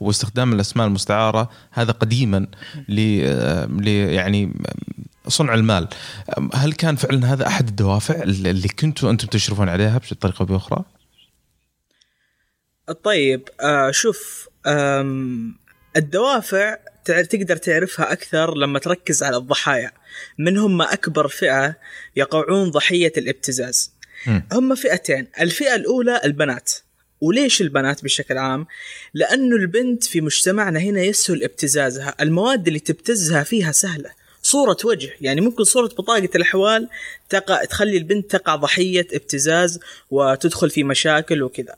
واستخدام 0.00 0.52
الأسماء 0.52 0.86
المستعارة 0.86 1.50
هذا 1.70 1.92
قديما 1.92 2.46
ل 2.88 2.94
ل- 3.82 3.88
يعني 3.88 4.52
صنع 5.28 5.54
المال. 5.54 5.88
هل 6.54 6.72
كان 6.72 6.96
فعلا 6.96 7.32
هذا 7.32 7.46
أحد 7.46 7.68
الدوافع 7.68 8.22
اللي 8.22 8.68
كنتوا 8.68 9.10
أنتم 9.10 9.26
تشرفون 9.28 9.68
عليها 9.68 10.00
بطريقة 10.12 10.40
أو 10.40 10.46
بأخرى؟ 10.46 10.84
طيب 12.92 13.48
آه 13.60 13.90
شوف 13.90 14.48
آم 14.66 15.54
الدوافع 15.96 16.76
تقدر 17.04 17.56
تعرفها 17.56 18.12
أكثر 18.12 18.54
لما 18.54 18.78
تركز 18.78 19.22
على 19.22 19.36
الضحايا 19.36 19.92
من 20.38 20.58
هم 20.58 20.82
أكبر 20.82 21.28
فئة 21.28 21.76
يقعون 22.16 22.70
ضحية 22.70 23.12
الابتزاز 23.16 23.92
مم. 24.26 24.46
هم 24.52 24.74
فئتين 24.74 25.26
الفئة 25.40 25.74
الأولى 25.74 26.20
البنات 26.24 26.72
وليش 27.20 27.60
البنات 27.60 28.04
بشكل 28.04 28.38
عام؟ 28.38 28.66
لأنه 29.14 29.56
البنت 29.56 30.04
في 30.04 30.20
مجتمعنا 30.20 30.80
هنا 30.80 31.02
يسهل 31.02 31.44
ابتزازها، 31.44 32.14
المواد 32.20 32.66
اللي 32.66 32.78
تبتزها 32.78 33.42
فيها 33.42 33.72
سهلة، 33.72 34.10
صورة 34.42 34.76
وجه، 34.84 35.12
يعني 35.20 35.40
ممكن 35.40 35.64
صورة 35.64 35.86
بطاقة 35.86 36.28
الأحوال 36.34 36.88
تقع 37.28 37.64
تخلي 37.64 37.96
البنت 37.96 38.30
تقع 38.30 38.56
ضحية 38.56 39.06
ابتزاز 39.12 39.80
وتدخل 40.10 40.70
في 40.70 40.84
مشاكل 40.84 41.42
وكذا. 41.42 41.76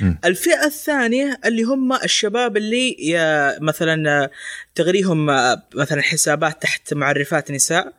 مم. 0.00 0.18
الفئة 0.24 0.64
الثانية 0.66 1.40
اللي 1.44 1.62
هم 1.62 1.92
الشباب 1.92 2.56
اللي 2.56 2.96
يا 2.98 3.58
مثلا 3.60 4.30
تغريهم 4.74 5.26
مثلا 5.74 6.02
حسابات 6.02 6.62
تحت 6.62 6.94
معرفات 6.94 7.50
نساء 7.50 7.92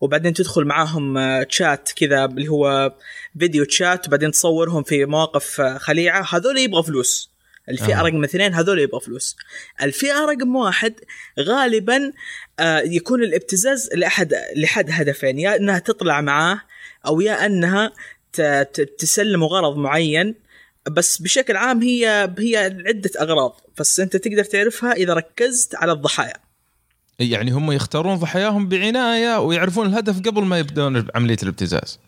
وبعدين 0.00 0.32
تدخل 0.34 0.64
معاهم 0.64 1.18
تشات 1.42 1.92
كذا 1.96 2.24
اللي 2.24 2.48
هو 2.48 2.94
فيديو 3.38 3.64
تشات 3.64 4.06
وبعدين 4.06 4.30
تصورهم 4.30 4.82
في 4.82 5.04
مواقف 5.04 5.60
خليعة 5.60 6.26
هذول 6.36 6.58
يبغى 6.58 6.82
فلوس 6.82 7.30
الفئة 7.68 8.00
آه. 8.00 8.02
رقم 8.02 8.24
اثنين 8.24 8.54
هذول 8.54 8.78
يبغى 8.78 9.00
فلوس 9.00 9.36
الفئة 9.82 10.24
رقم 10.24 10.56
واحد 10.56 10.94
غالبا 11.40 12.12
آه، 12.60 12.78
يكون 12.80 13.22
الابتزاز 13.22 13.90
لأحد 13.94 14.34
لحد 14.56 14.86
هدفين 14.90 15.38
يا 15.38 15.56
أنها 15.56 15.78
تطلع 15.78 16.20
معاه 16.20 16.60
أو 17.06 17.20
يا 17.20 17.44
ت- 18.62 18.80
تسلم 18.98 19.44
غرض 19.44 19.76
معين 19.76 20.34
بس 20.88 21.22
بشكل 21.22 21.56
عام 21.56 21.82
هي 21.82 22.34
هي 22.38 22.56
عدة 22.86 23.10
أغراض 23.20 23.60
بس 23.78 24.00
أنت 24.00 24.16
تقدر 24.16 24.44
تعرفها 24.44 24.92
إذا 24.92 25.14
ركزت 25.14 25.74
على 25.74 25.92
الضحايا. 25.92 26.34
يعني 27.18 27.50
هم 27.50 27.72
يختارون 27.72 28.14
ضحاياهم 28.14 28.68
بعناية 28.68 29.40
ويعرفون 29.40 29.86
الهدف 29.86 30.20
قبل 30.20 30.42
ما 30.42 30.58
يبدون 30.58 31.06
عمليه 31.14 31.36
الابتزاز. 31.42 31.98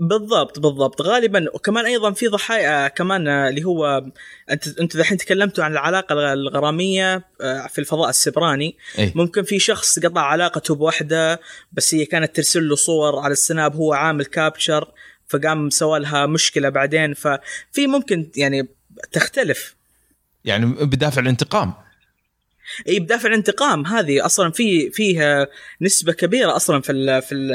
بالضبط 0.00 0.58
بالضبط. 0.58 1.02
غالبا 1.02 1.46
وكمان 1.54 1.86
أيضا 1.86 2.10
في 2.10 2.26
ضحايا 2.26 2.88
كمان 2.88 3.28
اللي 3.28 3.64
هو 3.64 4.04
انت 4.50 4.78
أنت 4.80 4.96
الحين 4.96 5.18
تكلمتوا 5.18 5.64
عن 5.64 5.72
العلاقة 5.72 6.32
الغرامية 6.32 7.24
آه، 7.40 7.66
في 7.66 7.78
الفضاء 7.78 8.10
السبراني. 8.10 8.76
اي 8.98 9.12
ممكن 9.14 9.42
في 9.42 9.58
شخص 9.58 9.98
قطع 9.98 10.20
علاقته 10.20 10.74
بواحده 10.74 11.40
بس 11.72 11.94
هي 11.94 12.04
كانت 12.04 12.36
ترسل 12.36 12.68
له 12.68 12.76
صور 12.76 13.18
على 13.18 13.32
السناب 13.32 13.76
هو 13.76 13.92
عامل 13.92 14.24
كابتشر 14.24 14.92
فقام 15.32 15.70
سوى 15.70 16.00
لها 16.00 16.26
مشكلة 16.26 16.68
بعدين 16.68 17.14
ففي 17.14 17.86
ممكن 17.86 18.26
يعني 18.36 18.68
تختلف. 19.12 19.74
يعني 20.44 20.66
بدافع 20.66 21.20
الانتقام. 21.20 21.72
إي 22.88 23.00
بدافع 23.00 23.28
الانتقام. 23.28 23.86
هذه 23.86 24.26
أصلا 24.26 24.50
في 24.50 24.90
فيها 24.90 25.46
نسبة 25.80 26.12
كبيرة 26.12 26.56
أصلا 26.56 26.80
في 26.80 26.92
ال 26.92 27.22
في 27.22 27.34
ال 27.34 27.52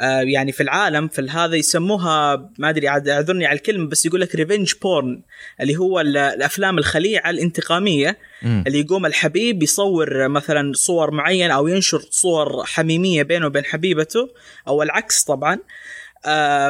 آه، 0.00 0.20
يعني 0.20 0.52
في 0.52 0.62
العالم 0.62 1.08
في 1.08 1.22
هذا 1.30 1.56
يسموها 1.56 2.50
ما 2.58 2.68
أدري 2.70 2.88
عاد 2.88 3.08
أعذرني 3.08 3.46
على 3.46 3.56
الكلمة 3.56 3.88
بس 3.88 4.06
يقول 4.06 4.20
لك 4.20 4.34
revenge 4.34 4.72
porn 4.82 5.22
اللي 5.60 5.76
هو 5.76 6.00
ال- 6.00 6.16
الأفلام 6.16 6.78
الخليعة 6.78 7.30
الانتقامية 7.30 8.18
مم. 8.42 8.64
اللي 8.66 8.80
يقوم 8.80 9.06
الحبيب 9.06 9.62
يصور 9.62 10.28
مثلا 10.28 10.72
صور 10.74 11.10
معينة 11.10 11.54
أو 11.54 11.68
ينشر 11.68 12.02
صور 12.10 12.64
حميمية 12.64 13.22
بينه 13.22 13.46
وبين 13.46 13.64
حبيبته 13.64 14.28
أو 14.68 14.82
العكس 14.82 15.22
طبعا. 15.24 15.54
آه، 15.54 15.60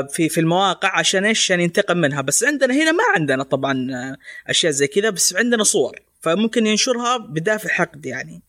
في 0.08 0.28
في 0.28 0.40
المواقع 0.40 0.98
عشان 0.98 1.24
إيش؟ 1.24 1.44
عشان 1.44 1.60
ينتقم 1.60 1.96
منها 1.96 2.20
بس 2.20 2.44
عندنا 2.44 2.74
هنا 2.74 2.92
ما 2.92 3.04
عندنا 3.14 3.42
طبعا 3.42 3.88
آه، 3.92 4.16
أشياء 4.50 4.72
زي 4.72 4.86
كذا 4.86 5.10
بس 5.10 5.36
عندنا 5.36 5.64
صور 5.64 6.00
فممكن 6.20 6.66
ينشرها 6.66 7.16
بدافع 7.16 7.68
حقد 7.70 8.06
يعني 8.06 8.42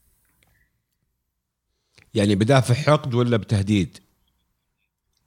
يعني 2.14 2.36
بدافع 2.36 2.74
حقد 2.74 3.14
ولا 3.16 3.38
بتهديد؟ 3.38 3.98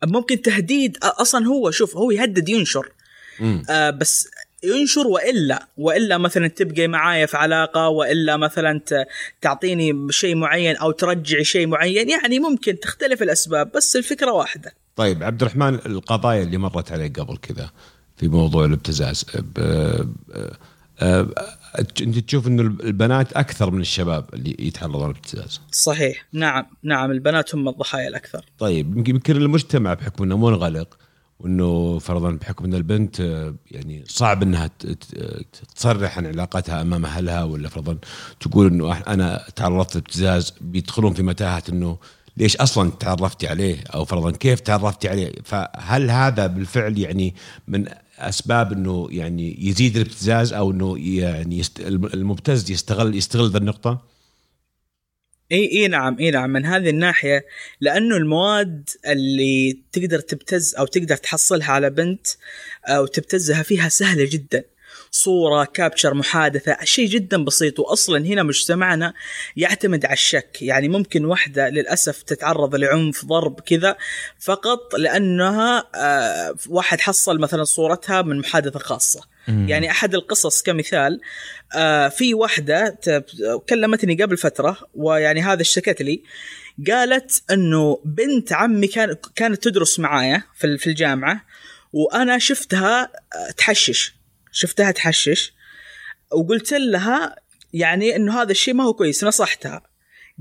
ممكن 0.04 0.42
تهديد 0.42 0.96
أ- 0.96 0.98
أصلا 1.02 1.46
هو 1.46 1.70
شوف 1.70 1.96
هو 1.96 2.10
يهدد 2.10 2.48
ينشر 2.48 2.92
مم. 3.40 3.62
آه 3.70 3.90
بس 3.90 4.28
ينشر 4.64 5.06
وإلا 5.06 5.68
وإلا 5.76 6.18
مثلا 6.18 6.48
تبقي 6.48 6.88
معايا 6.88 7.26
في 7.26 7.36
علاقة 7.36 7.88
وإلا 7.88 8.36
مثلا 8.36 8.80
تعطيني 9.40 10.06
شيء 10.12 10.34
معين 10.34 10.76
أو 10.76 10.90
ترجعي 10.90 11.44
شيء 11.44 11.66
معين 11.66 12.10
يعني 12.10 12.38
ممكن 12.38 12.80
تختلف 12.80 13.22
الأسباب 13.22 13.72
بس 13.72 13.96
الفكرة 13.96 14.32
واحدة 14.32 14.72
طيب 14.96 15.22
عبد 15.22 15.42
الرحمن 15.42 15.74
القضايا 15.74 16.42
اللي 16.42 16.58
مرت 16.58 16.92
عليك 16.92 17.20
قبل 17.20 17.36
كذا 17.36 17.70
في 18.16 18.28
موضوع 18.28 18.64
الابتزاز 18.64 19.26
أنت 22.00 22.18
تشوف 22.18 22.46
إنه 22.46 22.62
البنات 22.62 23.32
أكثر 23.32 23.70
من 23.70 23.80
الشباب 23.80 24.24
اللي 24.34 24.56
يتعرضون 24.58 25.02
للابتزاز؟ 25.02 25.60
صحيح. 25.72 26.26
نعم 26.32 26.66
نعم 26.82 27.10
البنات 27.10 27.54
هم 27.54 27.68
الضحايا 27.68 28.08
الأكثر. 28.08 28.44
طيب 28.58 29.08
يمكن 29.08 29.36
المجتمع 29.36 29.94
بحكم 29.94 30.24
إنه 30.24 30.36
منغلق 30.36 30.98
وإنه 31.38 31.98
فرضا 31.98 32.30
بحكم 32.30 32.64
إن 32.64 32.74
البنت 32.74 33.20
آه، 33.20 33.54
يعني 33.70 34.04
صعب 34.06 34.42
إنها 34.42 34.70
تصرح 35.74 36.18
عن 36.18 36.26
علاقتها 36.26 36.82
أمام 36.82 37.04
أهلها 37.04 37.44
ولا 37.44 37.68
فرضا 37.68 37.98
تقول 38.40 38.66
إنه 38.66 38.98
أنا 38.98 39.44
تعرضت 39.56 39.94
لابتزاز 39.94 40.54
بيدخلون 40.60 41.14
في 41.14 41.22
متاهه 41.22 41.62
إنه 41.68 41.98
ليش 42.36 42.56
أصلا 42.56 42.90
تعرفتي 42.90 43.46
عليه 43.46 43.84
أو 43.94 44.04
فرضا 44.04 44.30
كيف 44.30 44.60
تعرفتي 44.60 45.08
عليه؟ 45.08 45.32
فهل 45.44 46.10
هذا 46.10 46.46
بالفعل 46.46 46.98
يعني 46.98 47.34
من 47.68 47.86
أسباب 48.18 48.72
إنه 48.72 49.08
يعني 49.10 49.68
يزيد 49.68 49.96
الابتزاز 49.96 50.52
أو 50.52 50.70
إنه 50.70 50.98
يعني 50.98 51.58
يست... 51.58 51.80
المبتز 51.80 52.70
يستغل 52.70 53.14
يستغل 53.14 53.50
ذا 53.50 53.58
النقطة؟ 53.58 54.14
اي 55.52 55.72
إي 55.72 55.88
نعم 55.88 56.16
إي 56.20 56.30
نعم 56.30 56.50
من 56.50 56.66
هذه 56.66 56.90
الناحية 56.90 57.46
لأنه 57.80 58.16
المواد 58.16 58.90
اللي 59.06 59.82
تقدر 59.92 60.20
تبتز 60.20 60.74
أو 60.74 60.86
تقدر 60.86 61.16
تحصلها 61.16 61.72
على 61.72 61.90
بنت 61.90 62.26
أو 62.86 63.06
تبتزها 63.06 63.62
فيها 63.62 63.88
سهلة 63.88 64.28
جدا. 64.32 64.64
صورة 65.14 65.64
كابتشر 65.64 66.14
محادثة 66.14 66.76
شيء 66.84 67.08
جدا 67.08 67.44
بسيط. 67.44 67.80
واصلا 67.80 68.26
هنا 68.26 68.42
مجتمعنا 68.42 69.14
يعتمد 69.56 70.04
على 70.04 70.12
الشك. 70.12 70.58
يعني 70.62 70.88
ممكن 70.88 71.24
واحدة 71.24 71.68
للأسف 71.68 72.22
تتعرض 72.22 72.74
لعنف 72.74 73.24
ضرب 73.24 73.60
كذا 73.60 73.96
فقط 74.40 74.94
لأنها 74.94 75.84
آه، 75.94 76.54
واحد 76.68 77.00
حصل 77.00 77.38
مثلا 77.38 77.64
صورتها 77.64 78.22
من 78.22 78.38
محادثة 78.38 78.78
خاصة. 78.78 79.20
يعني 79.48 79.90
أحد 79.90 80.14
القصص 80.14 80.62
كمثال 80.62 81.20
آه 81.74 82.08
في 82.08 82.34
واحدة 82.34 82.98
كلمتني 83.68 84.22
قبل 84.22 84.36
فترة 84.36 84.76
ويعني 84.94 85.42
هذا 85.42 85.62
اشتكت 85.62 86.02
لي. 86.02 86.22
قالت 86.90 87.42
إنه 87.50 88.00
بنت 88.04 88.52
عمي 88.52 88.86
كان 88.86 89.16
كانت 89.36 89.64
تدرس 89.64 89.98
معايا 89.98 90.42
في 90.54 90.86
الجامعة 90.86 91.44
وأنا 91.92 92.38
شفتها 92.38 93.02
آه، 93.02 93.50
تحشش. 93.56 94.23
شفتها 94.54 94.90
تحشش. 94.90 95.52
وقلت 96.32 96.72
لها 96.72 97.36
يعني 97.72 98.16
إنه 98.16 98.42
هذا 98.42 98.50
الشيء 98.50 98.74
ما 98.74 98.84
هو 98.84 98.92
كويس 98.92 99.24
نصحتها. 99.24 99.82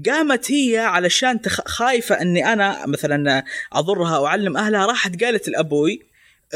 قامت 0.06 0.52
هي 0.52 0.78
علشان 0.78 1.42
تخ... 1.42 1.62
خايفة 1.68 2.22
إني 2.22 2.54
أنا 2.54 2.86
مثلا 2.86 3.44
أضرها 3.74 4.16
أو 4.16 4.28
اعلم 4.28 4.58
أهلها 4.58 4.86
راحت 4.86 5.24
قالت 5.24 5.50
لأبوي 5.50 6.00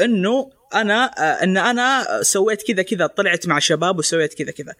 إنه 0.00 0.50
أنا 0.74 1.04
آه، 1.04 1.44
إن 1.44 1.56
أنا 1.56 2.06
سويت 2.22 2.62
كذا 2.62 2.82
كذا 2.82 3.06
طلعت 3.06 3.46
مع 3.46 3.58
شباب 3.58 3.98
وسويت 3.98 4.34
كذا 4.34 4.50
كذا. 4.50 4.74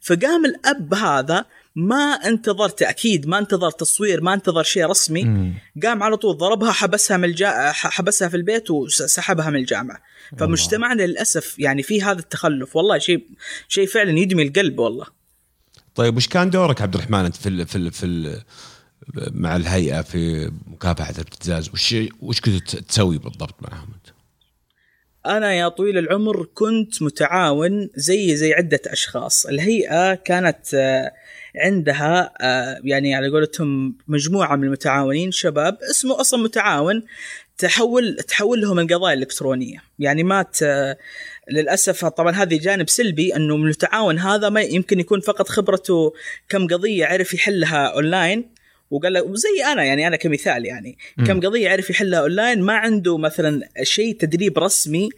فقام 0.00 0.44
الأب 0.44 0.94
هذا 0.94 1.44
ما 1.76 2.04
انتظر 2.04 2.68
تأكيد 2.68 3.26
ما 3.26 3.38
انتظر 3.38 3.70
تصوير 3.70 4.20
ما 4.20 4.34
انتظر 4.34 4.62
شيء 4.62 4.86
رسمي 4.86 5.24
مم. 5.24 5.54
قام 5.82 6.02
على 6.02 6.16
طول 6.16 6.36
ضربها 6.36 6.72
حبسها 6.72 7.16
من 7.16 7.24
الجا... 7.24 7.72
حبسها 7.72 8.28
في 8.28 8.36
البيت 8.36 8.70
وسحبها 8.70 9.50
من 9.50 9.56
الجامعة. 9.56 10.02
فمجتمعنا 10.38 11.02
للأسف 11.02 11.58
يعني 11.58 11.82
في 11.82 12.02
هذا 12.02 12.18
التخلف. 12.18 12.76
والله 12.76 12.98
شيء 12.98 13.26
شيء 13.68 13.86
فعلا 13.86 14.18
يدمي 14.18 14.42
القلب 14.42 14.78
والله. 14.78 15.06
طيب 15.94 16.16
وش 16.16 16.28
كان 16.28 16.50
دورك 16.50 16.82
عبد 16.82 16.94
الرحمن 16.94 17.24
أنت 17.24 17.36
في 17.36 17.48
ال 17.48 17.66
في 17.66 17.76
ال 17.76 17.92
في 17.92 18.06
ال 18.06 18.42
مع 19.16 19.56
الهيئة 19.56 20.02
في 20.02 20.52
مكافحة 20.66 21.10
الابتزاز 21.10 21.70
وش 21.70 21.94
وش 22.20 22.40
كنت 22.40 22.76
تسوي 22.76 23.18
بالضبط 23.18 23.54
معهم؟ 23.60 23.88
أنا 25.26 25.54
يا 25.54 25.68
طويل 25.68 25.98
العمر 25.98 26.46
كنت 26.54 27.02
متعاون 27.02 27.90
زي 27.94 28.36
زي 28.36 28.52
عدة 28.52 28.80
أشخاص. 28.86 29.46
الهيئة 29.46 30.14
كانت 30.14 30.74
آه، 30.74 31.12
عندها 31.56 32.32
آه، 32.40 32.80
يعني 32.84 33.14
على 33.14 33.28
قولتهم 33.28 33.96
مجموعة 34.08 34.56
من 34.56 34.64
المتعاونين 34.64 35.30
شباب 35.30 35.78
اسمه 35.90 36.20
أصلا 36.20 36.42
متعاون 36.42 37.02
تحول 37.58 38.16
تحول 38.16 38.60
لهم 38.60 38.78
القضايا 38.78 39.14
الإلكترونية. 39.14 39.82
يعني 39.98 40.22
ما 40.22 40.42
ت... 40.42 40.64
للأسف 41.50 42.04
طبعا 42.04 42.32
هذه 42.32 42.58
جانب 42.58 42.88
سلبي 42.88 43.36
إنه 43.36 43.56
من 43.56 43.64
المتعاون 43.64 44.18
هذا 44.18 44.48
ما 44.48 44.60
يمكن 44.60 45.00
يكون 45.00 45.20
فقط 45.20 45.48
خبرته 45.48 46.12
كم 46.48 46.66
قضية 46.66 47.06
عرف 47.06 47.34
يحلها 47.34 47.86
أونلاين. 47.86 48.53
وقال 48.90 49.12
لك 49.12 49.24
زي 49.32 49.64
أنا 49.72 49.84
يعني 49.84 50.06
أنا 50.06 50.16
كمثال 50.16 50.66
يعني. 50.66 50.98
مم. 51.16 51.26
كم 51.26 51.40
قضية 51.40 51.70
عرف 51.70 51.90
يحلها 51.90 52.20
أونلاين 52.20 52.62
ما 52.62 52.72
عنده 52.72 53.18
مثلا 53.18 53.68
شيء 53.82 54.16
تدريب 54.16 54.58
رسمي 54.58 55.08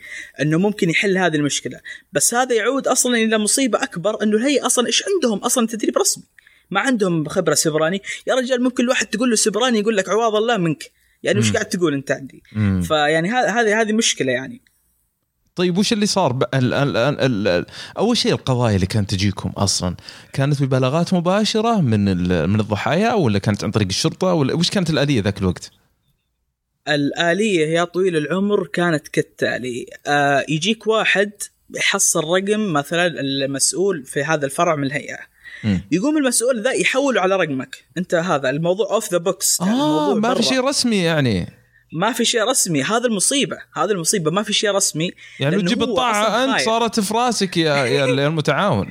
إنه 0.40 0.58
ممكن 0.58 0.90
يحل 0.90 1.18
هذه 1.18 1.36
المشكلة. 1.36 1.80
بس 2.12 2.34
هذا 2.34 2.54
يعود 2.54 2.88
أصلا 2.88 3.16
إلى 3.16 3.38
مصيبة 3.38 3.82
أكبر 3.82 4.22
إنه 4.22 4.36
الهيئه 4.36 4.66
أصلا 4.66 4.86
إيش 4.86 5.04
عندهم 5.14 5.38
أصلا 5.38 5.66
تدريب 5.66 5.98
رسمي؟ 5.98 6.24
ما 6.70 6.80
عندهم 6.80 7.28
خبرة 7.28 7.54
سبراني. 7.54 8.02
يا 8.26 8.34
رجال 8.34 8.62
ممكن 8.62 8.84
الواحد 8.84 9.06
تقول 9.06 9.30
له 9.30 9.36
سبراني 9.36 9.78
يقول 9.78 9.96
لك 9.96 10.08
عوض 10.08 10.34
الله 10.34 10.56
منك. 10.56 10.90
يعني 11.22 11.38
وش. 11.38 11.52
قاعد 11.52 11.68
تقول 11.68 11.94
أنت 11.94 12.10
عندي. 12.10 12.42
فيعني 12.82 13.30
هذه 13.30 13.80
هذه 13.80 13.92
مشكلة 13.92 14.32
يعني. 14.32 14.60
طيب 15.56 15.78
وش 15.78 15.92
اللي 15.92 16.06
صار 16.06 16.32
ب... 16.32 16.42
ال... 16.42 16.74
ال... 16.74 16.96
ال... 16.96 17.48
ال... 17.48 17.66
أول 17.98 18.16
شيء 18.16 18.32
القضايا 18.32 18.74
اللي 18.74 18.86
كانت 18.86 19.10
تجيكم 19.10 19.48
أصلا 19.56 19.96
كانت 20.32 20.62
ببلاغات 20.62 21.14
مباشرة 21.14 21.80
من. 21.80 22.04
من 22.50 22.60
الضحايا 22.60 23.14
ولا 23.14 23.38
كانت 23.38 23.64
عن 23.64 23.70
طريق 23.70 23.88
الشرطة 23.88 24.32
ولا 24.32 24.54
وش 24.54 24.70
كانت 24.70 24.90
الآلية 24.90 25.22
ذاك 25.22 25.38
الوقت؟ 25.38 25.70
الآلية 26.88 27.66
يا 27.66 27.84
طويل 27.84 28.16
العمر 28.16 28.66
كانت 28.66 29.08
كالتالي 29.08 29.86
آه 30.06 30.44
يجيك 30.48 30.86
واحد 30.86 31.32
يحصل 31.76 32.24
رقم 32.24 32.72
مثلا 32.72 33.06
المسؤول 33.06 34.04
في 34.04 34.24
هذا 34.24 34.46
الفرع 34.46 34.76
من 34.76 34.84
الهيئة 34.84 35.18
مم. 35.64 35.80
يقوم 35.92 36.16
المسؤول 36.16 36.62
ذا 36.62 36.72
يحوله 36.72 37.20
على 37.20 37.36
رقمك 37.36 37.84
أنت 37.98 38.14
هذا 38.14 38.50
الموضوع 38.50 38.90
off 38.90 39.12
the 39.12 39.18
books 39.18 39.60
آه 39.60 40.14
ما 40.14 40.34
في 40.34 40.42
شيء 40.42 40.60
رسمي 40.60 40.96
يعني 40.96 41.55
ما 41.92 42.12
في 42.12 42.24
شيء 42.24 42.42
رسمي. 42.42 42.82
هذا 42.82 43.06
المصيبة. 43.06 43.56
هذا 43.74 43.92
المصيبة. 43.92 44.30
ما 44.30 44.42
في 44.42 44.52
شيء 44.52 44.70
رسمي. 44.70 45.12
يعني 45.40 45.62
تجيب 45.62 45.82
الطاعة 45.82 46.44
أنت. 46.44 46.60
صارت 46.60 47.00
في 47.00 47.14
راسك 47.14 47.56
يا 47.56 47.74
يا 47.74 48.04
المتعاون. 48.04 48.90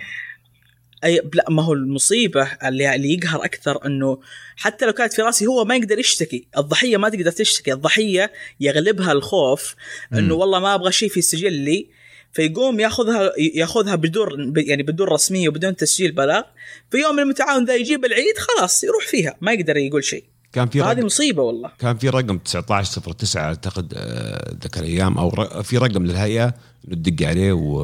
أي 1.03 1.21
لا 1.33 1.45
ما 1.49 1.63
هو 1.63 1.73
المصيبة 1.73 2.43
اللي 2.43 2.95
اللي 2.95 3.13
يقهر 3.13 3.45
أكثر 3.45 3.85
إنه 3.85 4.19
حتى 4.55 4.85
لو 4.85 4.93
كانت 4.93 5.13
في 5.13 5.21
راسي 5.21 5.45
هو 5.45 5.65
ما 5.65 5.75
يقدر 5.75 5.99
يشتكي، 5.99 6.47
الضحية 6.57 6.97
ما 6.97 7.09
تقدر 7.09 7.31
تشتكي، 7.31 7.73
الضحية 7.73 8.31
يغلبها 8.59 9.11
الخوف 9.11 9.75
إنه. 10.13 10.33
والله 10.33 10.59
ما 10.59 10.75
أبغى 10.75 10.91
شيء 10.91 11.09
في 11.09 11.21
سجلي 11.21 11.89
فيقوم 12.33 12.79
ياخذها 12.79 13.31
ياخذها 13.37 13.95
بدون 13.95 14.53
يعني 14.57 14.83
بدون 14.83 15.07
رسمية 15.07 15.49
وبدون 15.49 15.75
تسجيل 15.75 16.11
بلاغ. 16.11 16.43
في 16.91 16.97
يوم 16.97 17.19
المتعاون 17.19 17.65
ذا 17.65 17.75
يجيب 17.75 18.05
العيد 18.05 18.37
خلاص 18.37 18.83
يروح 18.83 19.07
فيها. 19.07 19.37
ما 19.41 19.53
يقدر 19.53 19.77
يقول 19.77 20.03
شيء. 20.03 20.23
كان 20.55 20.67
في 20.69 20.81
هذه 20.81 21.01
مصيبة 21.05 21.43
والله. 21.43 21.71
كان 21.79 21.97
في 21.97 22.09
رقم 22.09 22.39
1909 22.47 23.41
أعتقد 23.43 23.93
آه، 23.97 24.51
ذاك 24.63 24.77
الأيام 24.77 25.17
أو 25.17 25.29
في 25.63 25.77
رقم 25.77 26.05
للهيئة 26.05 26.53
تدق 26.91 27.27
عليه 27.27 27.53
و 27.53 27.81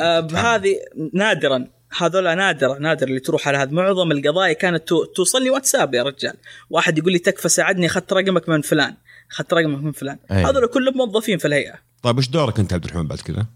آه 0.00 0.28
هذه 0.34 0.76
نادرا. 1.14 1.66
هذول 1.98 2.24
نادرة 2.36 2.78
نادر 2.78 3.08
اللي 3.08 3.20
تروح 3.20 3.48
على 3.48 3.58
هذا 3.58 3.70
معظم 3.70 4.12
القضايا 4.12 4.52
كانت 4.52 4.88
تو- 4.88 5.04
توصل 5.04 5.42
لي 5.42 5.50
واتساب 5.50 5.94
يا 5.94 6.02
رجال. 6.02 6.34
واحد 6.70 6.98
يقول 6.98 7.12
لي 7.12 7.18
تكفى 7.18 7.48
ساعدني 7.48 7.86
أخذت 7.86 8.12
رقمك 8.12 8.48
من 8.48 8.60
فلان 8.62 8.94
أخذت 9.30 9.54
رقمك 9.54 9.82
من 9.84 9.92
فلان. 9.92 10.18
هذول 10.30 10.66
كلهم 10.66 10.96
موظفين 10.96 11.38
في 11.38 11.44
الهيئة. 11.48 11.74
طيب 12.02 12.16
إيش 12.16 12.28
دورك 12.28 12.58
أنت 12.58 12.72
عبد 12.72 12.84
الرحمن 12.84 13.06
بعد 13.06 13.18
كذا؟ 13.20 13.46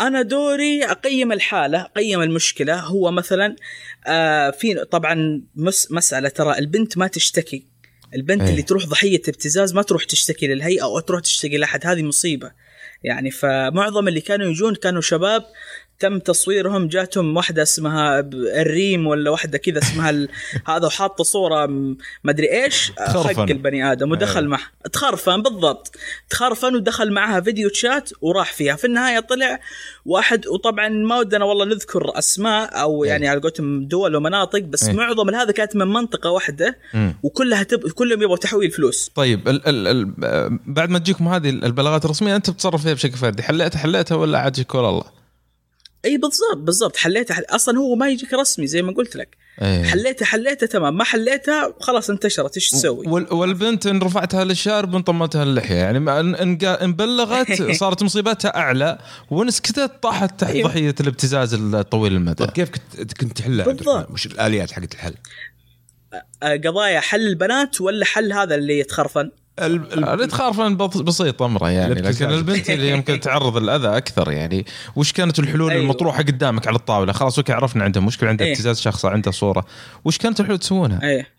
أنا 0.00 0.22
دوري 0.22 0.84
أقيم 0.84 1.32
الحالة 1.32 1.80
أقيم 1.80 2.22
المشكلة. 2.22 2.80
هو 2.80 3.10
مثلا 3.10 3.56
آه 4.06 4.50
في 4.50 4.84
طبعا 4.84 5.42
مس 5.54 5.92
مسألة 5.92 6.28
ترى 6.28 6.58
البنت 6.58 6.98
ما 6.98 7.06
تشتكي. 7.06 7.66
البنت 8.14 8.42
أي. 8.42 8.50
اللي 8.50 8.62
تروح 8.62 8.86
ضحية 8.86 9.22
ابتزاز 9.28 9.74
ما 9.74 9.82
تروح 9.82 10.04
تشتكي 10.04 10.46
للهيئة 10.46 10.82
أو 10.82 11.00
تروح 11.00 11.20
تشتكي 11.20 11.56
لأحد. 11.56 11.86
هذه 11.86 12.02
مصيبة. 12.02 12.52
يعني 13.02 13.30
فمعظم 13.30 14.08
اللي 14.08 14.20
كانوا 14.20 14.46
يجون 14.46 14.74
كانوا 14.74 15.00
شباب 15.00 15.44
تم 16.00 16.18
تصويرهم 16.18 16.88
جاتهم 16.88 17.36
واحدة 17.36 17.62
اسمها 17.62 18.20
الريم 18.34 19.06
ولا 19.06 19.30
واحدة 19.30 19.58
كذا 19.58 19.78
اسمها 19.78 20.10
ال... 20.10 20.28
هذا 20.68 20.86
وحاطة 20.86 21.24
صورة 21.24 21.66
م- 21.66 21.96
مدري 22.24 22.64
إيش 22.64 22.92
تخرفن. 23.06 23.34
خق 23.34 23.40
البني 23.50 23.92
آدم 23.92 24.10
ودخل 24.10 24.40
أي. 24.40 24.46
معه 24.46 24.60
تخرفن 24.92 25.42
بالضبط 25.42 25.96
تخرفن 26.30 26.74
ودخل 26.74 27.12
معها 27.12 27.40
فيديو 27.40 27.68
تشات 27.68 28.10
وراح 28.20 28.52
فيها 28.52 28.76
في 28.76 28.86
النهاية 28.86 29.20
طلع 29.20 29.60
واحد 30.06 30.46
وطبعا 30.46 30.88
ما 30.88 31.18
ودنا 31.18 31.44
والله 31.44 31.64
نذكر 31.64 32.18
أسماء 32.18 32.80
أو 32.80 33.04
أي. 33.04 33.08
يعني 33.08 33.28
على 33.28 33.40
قولتهم 33.40 33.84
دول 33.88 34.16
ومناطق 34.16 34.60
بس 34.60 34.84
أي. 34.88 34.92
معظم 34.94 35.34
هذا 35.34 35.52
كانت 35.52 35.76
من 35.76 35.86
منطقة 35.86 36.30
واحدة. 36.30 36.78
وكلها 37.22 37.62
تب... 37.62 37.88
كلهم 37.90 38.22
يبغوا 38.22 38.36
تحويل 38.36 38.70
فلوس 38.70 39.10
طيب 39.14 39.48
ال 39.48 39.68
ال 39.68 39.86
ال 39.88 40.58
بعد 40.66 40.90
ما 40.90 40.98
تجيكم 40.98 41.28
هذه 41.28 41.48
البلاغات 41.48 42.04
الرسمية 42.04 42.36
أنت 42.36 42.50
بتتصرف 42.50 42.82
فيها 42.82 42.94
بشكل 42.94 43.16
فردي 43.16 43.42
حليتها 43.42 43.78
حليتها 43.78 44.14
ولا 44.14 44.38
عاد 44.38 44.66
ولا 44.74 44.88
الله؟ 44.88 45.25
إي 46.06 46.16
بالضبط 46.16 46.56
بالضبط 46.56 46.96
حليتها 46.96 47.34
حل... 47.34 47.42
أصلا 47.50 47.78
هو 47.78 47.94
ما 47.94 48.08
يجيك 48.08 48.34
رسمي 48.34 48.66
زي 48.66 48.82
ما 48.82 48.92
قلت 48.92 49.16
لك 49.16 49.36
إيه. 49.62 49.82
حليتها 49.82 50.26
حليتها 50.26 50.66
تمام 50.66 50.96
ما 50.96 51.04
حليتها 51.04 51.74
خلاص 51.80 52.10
انتشرت 52.10 52.54
إيش 52.56 52.70
تسوي؟ 52.70 53.06
وال- 53.08 53.32
والبنت 53.34 53.86
إن 53.86 53.98
رفعتها 54.02 54.44
للشارب 54.44 54.94
ان 54.96 55.02
طمتها 55.02 55.42
اللحيه 55.42 55.74
يعني 55.74 55.98
ما- 56.00 56.20
ان 56.20 56.58
إن 56.64 56.92
بلغت 56.92 57.62
صارت 57.80 58.02
مصيبتها 58.02 58.56
أعلى 58.56 58.98
وان 59.30 59.50
سكتت 59.50 59.90
طاحت 60.02 60.40
تحت 60.40 60.50
أيوه. 60.50 60.68
ضحية 60.68 60.94
الابتزاز 61.00 61.54
الطويل 61.54 62.12
المدى 62.12 62.34
طيب 62.34 62.50
كيف 62.50 62.70
كنت 62.70 63.12
كنت 63.20 63.36
تحلها 63.38 63.66
بالضبط. 63.66 64.10
وش 64.10 64.26
الآليات 64.26 64.70
حقت 64.72 64.94
الحل؟ 64.94 65.14
قضايا 66.42 67.00
حل 67.00 67.26
البنات 67.26 67.80
ولا 67.80 68.04
حل 68.04 68.32
هذا 68.32 68.54
اللي 68.54 68.78
يتخرفن؟ 68.78 69.30
اللي 69.58 70.26
تخارفن 70.26 70.76
بط- 70.76 71.02
بسيط 71.02 71.42
أمره 71.42 71.70
يعني. 71.70 71.94
لكن 71.94 72.30
البنت 72.30 72.70
اللي 72.70 72.90
يمكن 72.90 73.20
تعرض 73.20 73.56
الاذى 73.56 73.88
أكثر 73.96 74.32
يعني 74.32 74.66
وش 74.96 75.12
كانت 75.12 75.38
الحلول 75.38 75.70
أيوه. 75.70 75.82
المطروحة 75.82 76.22
قدامك 76.22 76.66
على 76.66 76.76
الطاولة 76.76 77.12
خلاص 77.12 77.38
أوكي 77.38 77.52
عرفنا 77.52 77.84
عنده 77.84 78.00
مشكلة 78.00 78.28
عنده 78.28 78.44
إيه. 78.44 78.52
ابتزاز 78.52 78.80
شخص 78.80 79.04
عنده 79.04 79.30
صورة 79.30 79.66
وش 80.04 80.18
كانت 80.18 80.40
الحلول 80.40 80.58
تسوونها؟ 80.58 81.02
إيه 81.02 81.36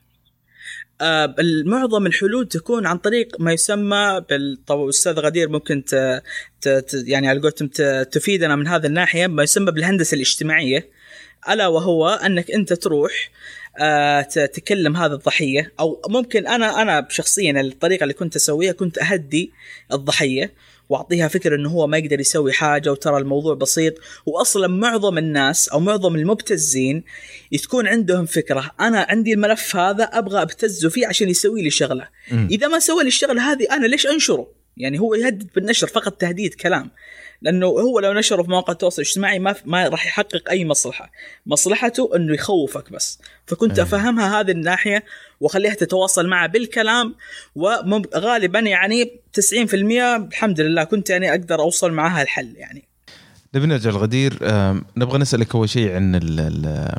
آه 1.01 1.35
معظم 1.65 2.05
الحلول 2.05 2.47
تكون 2.47 2.85
عن 2.85 2.97
طريق 2.97 3.27
ما 3.39 3.53
يسمى 3.53 4.21
بال 4.29 4.59
طب 4.67 4.87
أستاذ 4.87 5.13
غدير 5.19 5.49
ممكن 5.49 5.83
ت... 5.85 6.21
ت... 6.61 6.69
ت... 6.69 7.03
يعني 7.07 7.27
على 7.27 7.39
قولتهم 7.39 7.67
ت... 7.67 7.81
تفيدنا 8.11 8.55
من 8.55 8.67
هذه 8.67 8.85
الناحية 8.85 9.27
ما 9.27 9.43
يسمى 9.43 9.71
بالهندسة 9.71 10.15
الاجتماعية 10.15 10.89
ألا 11.49 11.67
وهو 11.67 12.07
أنك 12.09 12.51
أنت 12.51 12.73
تروح 12.73 13.11
تكلم 14.53 14.97
هذا 14.97 15.13
الضحية 15.13 15.73
أو 15.79 16.01
ممكن 16.09 16.47
أنا 16.47 16.81
أنا 16.81 17.07
شخصيا 17.09 17.61
الطريقة 17.61 18.03
اللي 18.03 18.13
كنت 18.13 18.35
أسويها 18.35 18.71
كنت 18.71 18.97
أهدي 18.97 19.51
الضحية 19.93 20.53
وأعطيها 20.89 21.27
فكرة 21.27 21.55
إنه 21.55 21.69
هو 21.69 21.87
ما 21.87 21.97
يقدر 21.97 22.19
يسوي 22.19 22.53
حاجة 22.53 22.91
وترى 22.91 23.17
الموضوع 23.17 23.55
بسيط. 23.55 23.93
واصلا 24.25 24.67
معظم 24.67 25.17
الناس 25.17 25.69
أو 25.69 25.79
معظم 25.79 26.15
المبتزين 26.15 27.03
تكون 27.63 27.87
عندهم 27.87 28.25
فكرة 28.25 28.71
أنا 28.79 29.05
عندي 29.09 29.33
الملف 29.33 29.75
هذا 29.75 30.03
أبغى 30.03 30.41
أبتزه 30.41 30.89
فيه 30.89 31.07
عشان 31.07 31.29
يسوي 31.29 31.61
لي 31.61 31.69
شغلة. 31.69 32.07
مم. 32.31 32.47
إذا 32.51 32.67
ما 32.67 32.79
سوى 32.79 33.03
لي 33.03 33.07
الشغلة 33.07 33.51
هذه 33.51 33.67
أنا 33.71 33.87
ليش 33.87 34.07
أنشره؟ 34.07 34.47
يعني 34.77 34.99
هو 34.99 35.15
يهدد 35.15 35.49
بالنشر 35.55 35.87
فقط 35.87 36.13
تهديد 36.13 36.53
كلام. 36.53 36.91
لأنه 37.41 37.65
هو 37.67 37.99
لو 37.99 38.13
نشره 38.13 38.43
في 38.43 38.49
مواقع 38.49 38.73
التواصل 38.73 39.01
الاجتماعي 39.01 39.39
ما 39.39 39.55
ما 39.65 39.87
راح 39.87 40.07
يحقق 40.07 40.49
أي 40.49 40.65
مصلحة 40.65 41.11
مصلحته 41.45 42.11
إنه 42.15 42.33
يخوفك 42.33 42.91
بس 42.91 43.19
فكنت 43.45 43.79
أيه. 43.79 43.85
أفهمها 43.85 44.39
هذه 44.39 44.51
الناحية 44.51 45.03
وأخليها 45.39 45.73
تتواصل 45.73 46.27
معه 46.27 46.47
بالكلام 46.47 47.15
وغالبا 47.55 48.59
يعني 48.59 49.11
90% 49.39 49.73
الحمد 49.73 50.61
لله 50.61 50.83
كنت 50.83 51.09
يعني 51.09 51.31
أقدر 51.31 51.59
أوصل 51.59 51.91
معها 51.91 52.21
الحل 52.21 52.53
يعني 52.55 52.83
نبي 53.55 53.65
نرجع 53.65 53.89
لغدير 53.89 54.37
آم، 54.43 54.85
نبغى 54.97 55.17
نسألك 55.17 55.55
أول 55.55 55.69
شيء 55.69 55.91
عن 55.91 56.15
ال- 56.15 56.39
ال- 56.39 56.97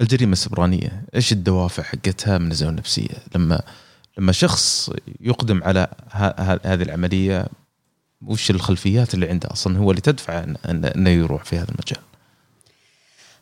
الجريمة 0.00 0.32
السبرانية، 0.32 1.02
إيش 1.14 1.32
الدوافع 1.32 1.82
حقتها 1.82 2.38
من 2.38 2.50
الزاويه 2.50 2.70
النفسية؟ 2.70 3.08
لما 3.34 3.62
لما 4.18 4.32
شخص 4.32 4.90
يقدم 5.20 5.62
على 5.64 5.88
هذه 6.64 6.82
العملية 6.82 7.46
وش 8.26 8.50
الخلفيات 8.50 9.14
اللي 9.14 9.28
عنده 9.28 9.52
أصلا 9.52 9.78
هو 9.78 9.90
اللي 9.90 10.00
تدفع 10.00 10.44
إنه 10.68 11.10
يروح 11.10 11.44
في 11.44 11.56
هذا 11.56 11.68
المجال؟ 11.68 12.00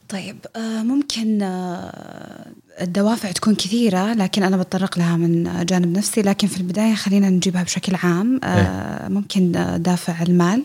طيب 0.09 0.37
آه، 0.57 0.83
ممكن 0.83 1.43
آه، 1.43 2.47
الدوافع 2.81 3.31
تكون 3.33 3.55
كثيرة 3.55 4.15
لكن 4.15 4.43
أنا 4.43 4.57
بتطرق 4.57 4.99
لها 4.99 5.17
من 5.17 5.65
جانب 5.67 5.97
نفسي 5.99 6.23
لكن 6.23 6.49
في 6.49 6.57
البداية 6.57 6.95
خلينا 6.95 7.31
نجيبها 7.31 7.63
بشكل 7.63 7.95
عام. 7.95 8.41
آه، 8.45 9.09
ممكن 9.09 9.57
آه، 9.57 9.77
دافع 9.77 10.23
المال 10.23 10.65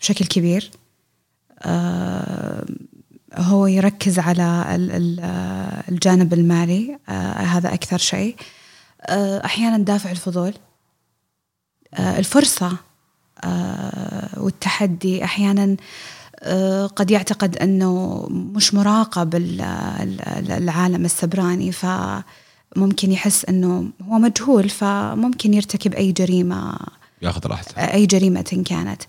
بشكل 0.00 0.24
كبير. 0.24 0.70
هو 3.34 3.66
يركز 3.66 4.18
على 4.18 4.66
ال- 4.74 4.90
ال- 4.90 5.20
الجانب 5.88 6.32
المالي 6.32 6.98
هذا 7.38 7.74
أكثر 7.74 7.98
شيء. 7.98 8.36
أحيانا 9.44 9.78
دافع 9.78 10.10
الفضول. 10.10 10.54
الفرصة. 11.98 12.76
والتحدي 14.36 15.24
أحيانا 15.24 15.76
آه، 16.40 16.86
قد 16.86 17.10
يعتقد 17.10 17.56
أنه 17.56 18.22
مش 18.30 18.74
مراقب 18.74 19.34
ال- 19.34 19.60
ال- 19.60 20.52
العالم 20.52 21.04
السبراني 21.04 21.72
فممكن 21.72 23.12
يحس 23.12 23.44
أنه 23.44 23.88
هو 24.02 24.18
مجهول 24.18 24.68
فممكن 24.68 25.54
يرتكب 25.54 25.94
أي 25.94 26.12
جريمة 26.12 26.78
ياخذ 27.22 27.46
راحته. 27.46 27.80
أي 27.80 28.06
جريمة 28.06 28.62
كانت. 28.66 29.02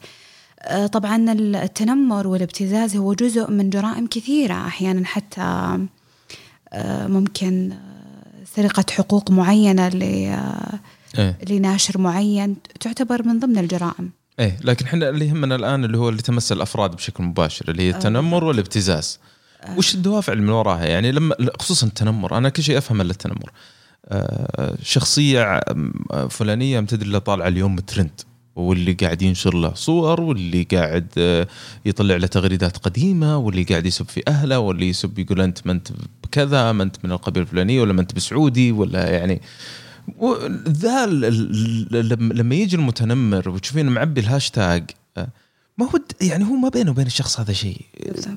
آه، 0.61 0.87
طبعا 0.87 1.31
التنمر 1.31 2.27
والابتزاز 2.27 2.95
هو 2.95 3.13
جزء 3.13 3.51
من 3.51 3.69
جرائم 3.69 4.07
كثيرة 4.07 4.53
أحيانا 4.67 5.05
حتى 5.05 5.41
آه، 6.73 7.07
ممكن 7.07 7.71
آه، 7.71 8.43
سرقة 8.55 8.85
حقوق 8.91 9.31
آه، 10.33 10.79
إيه. 11.17 11.37
لناشر 11.49 11.97
معين 12.01 12.55
تعتبر 12.79 13.23
من 13.27 13.39
ضمن 13.39 13.57
الجرائم. 13.57 14.09
إيه 14.39 14.57
لكن 14.63 14.85
إحنا 14.85 15.09
اللي 15.09 15.27
يهمنا 15.27 15.55
الآن 15.55 15.85
اللي 15.85 15.97
هو 15.97 16.09
اللي 16.09 16.21
تمس 16.21 16.51
الأفراد 16.51 16.91
بشكل 16.95 17.23
مباشر 17.23 17.65
اللي 17.71 17.83
هي 17.83 17.89
التنمر 17.89 18.43
والابتزاز. 18.43 19.19
وش 19.77 19.95
الدوافع 19.95 20.33
اللي 20.33 20.43
من 20.43 20.49
وراها 20.49 20.85
يعني 20.85 21.11
لما 21.11 21.35
خصوصا 21.59 21.87
التنمر 21.87 22.37
أنا 22.37 22.49
كل 22.49 22.63
شيء 22.63 22.77
افهم 22.77 23.01
إلا 23.01 23.11
التنمر. 23.11 23.51
آه، 24.09 24.77
شخصية 24.83 25.41
آه، 25.43 26.27
فلانية 26.29 26.79
امتدري 26.79 27.05
اللي 27.07 27.19
طالعة 27.19 27.47
اليوم 27.47 27.79
ترند 27.79 28.21
واللي 28.55 28.93
قاعد 28.93 29.21
ينشر 29.21 29.53
له 29.53 29.73
صور 29.73 30.21
واللي 30.21 30.63
قاعد 30.63 31.07
آه، 31.17 31.47
يطلع 31.85 32.15
له 32.15 32.27
تغريدات 32.27 32.77
قديمة 32.77 33.37
واللي 33.37 33.63
قاعد 33.63 33.85
يسب 33.85 34.05
في 34.09 34.21
أهله 34.27 34.59
واللي 34.59 34.89
يسب 34.89 35.19
يقول 35.19 35.41
أنت 35.41 35.59
ما 35.67 35.71
أنت 35.71 35.87
بكذا 36.23 36.71
ما 36.71 36.83
أنت 36.83 36.95
من 37.03 37.11
القبيلة 37.11 37.45
الفلانية 37.45 37.81
ولا 37.81 37.93
ما 37.93 38.01
أنت 38.01 38.15
بسعودي 38.15 38.71
ولا 38.71 39.09
يعني 39.09 39.33
و- 39.33 39.39
ذا 40.67 41.05
لما- 41.05 42.55
يجي 42.55 42.75
المتنمر 42.75 43.49
وتشوفين 43.49 43.85
معبي 43.85 44.21
الهاشتاج 44.21 44.91
آه، 45.17 45.27
ما 45.77 45.85
هو 45.85 45.99
يعني 46.21 46.43
هو 46.45 46.53
ما 46.53 46.69
بينه 46.69 46.91
وبين 46.91 47.05
الشخص 47.05 47.39
هذا 47.39 47.53
شيء. 47.53 47.81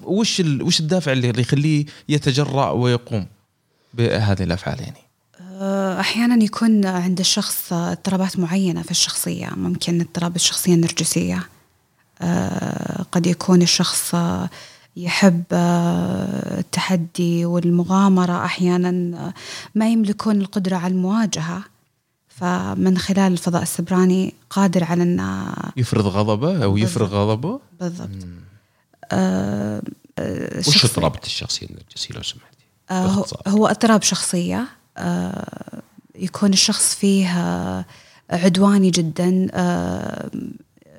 وش 0.03 0.41
ال- 0.41 0.63
وش 0.63 0.81
الدافع 0.81 1.13
اللي 1.13 1.41
يخليه 1.41 1.85
يتجرأ 2.09 2.71
ويقوم 2.71 3.27
بهذه 3.95 4.43
الأفعال 4.43 4.81
يعني؟ 4.81 4.99
آه، 5.41 6.01
أحيانا 6.01 6.45
يكون 6.45 6.87
عند 6.87 7.21
الشخص 7.21 7.73
اضطرابات 7.73 8.39
معينة 8.39 8.83
في 8.83 8.91
الشخصية 8.91 9.49
ممكن 9.57 10.01
اضطراب 10.01 10.37
الشخصية 10.37 10.75
النرجسية. 10.75 11.49
آه، 12.23 13.03
قد 13.13 13.27
يكون 13.27 13.63
الشخص 13.63 14.15
يحب 15.05 15.45
آه، 15.53 16.59
التحدي 16.61 17.45
والمغامرة 17.45 18.45
أحيانا 18.45 19.19
آه، 19.27 19.35
ما 19.75 19.89
يملكون 19.93 20.41
القدرة 20.41 20.77
على 20.77 20.93
المواجهة. 20.95 21.63
فمن 22.29 22.99
خلال 22.99 23.33
الفضاء 23.33 23.63
السبراني 23.63 24.35
قادر 24.51 24.85
على 24.85 25.03
أن 25.03 25.47
يفرض 25.77 26.07
غضبه 26.07 26.65
أو 26.65 26.77
يفرغ 26.77 27.07
غضبه؟ 27.15 27.61
بالضبط. 27.81 28.09
آه، 29.13 29.83
آه، 30.19 30.59
وش 30.59 30.85
اضطرابة 30.85 31.19
الشخصية 31.25 31.67
النرجسية 31.67 32.15
لو 32.15 32.23
سمحتي؟ 32.23 32.65
آه، 32.91 33.25
هو- 33.49 33.67
اضطراب 33.67 34.03
شخصية. 34.03 34.67
آه، 34.99 35.83
يكون 36.15 36.53
الشخص 36.53 36.95
فيه 36.95 37.29
آه، 37.39 37.85
عدواني 38.31 38.91
جدا. 38.91 39.49
آه، 39.53 40.31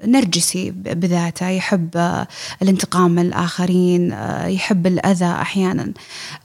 نرجسي 0.06 0.72
بذاته 0.72 1.49
يحب 1.49 2.26
الانتقام 2.62 3.12
من 3.12 3.26
الآخرين 3.26 4.14
يحب 4.45 4.88
الأذى 4.88 5.26
أحيانا. 5.26 5.93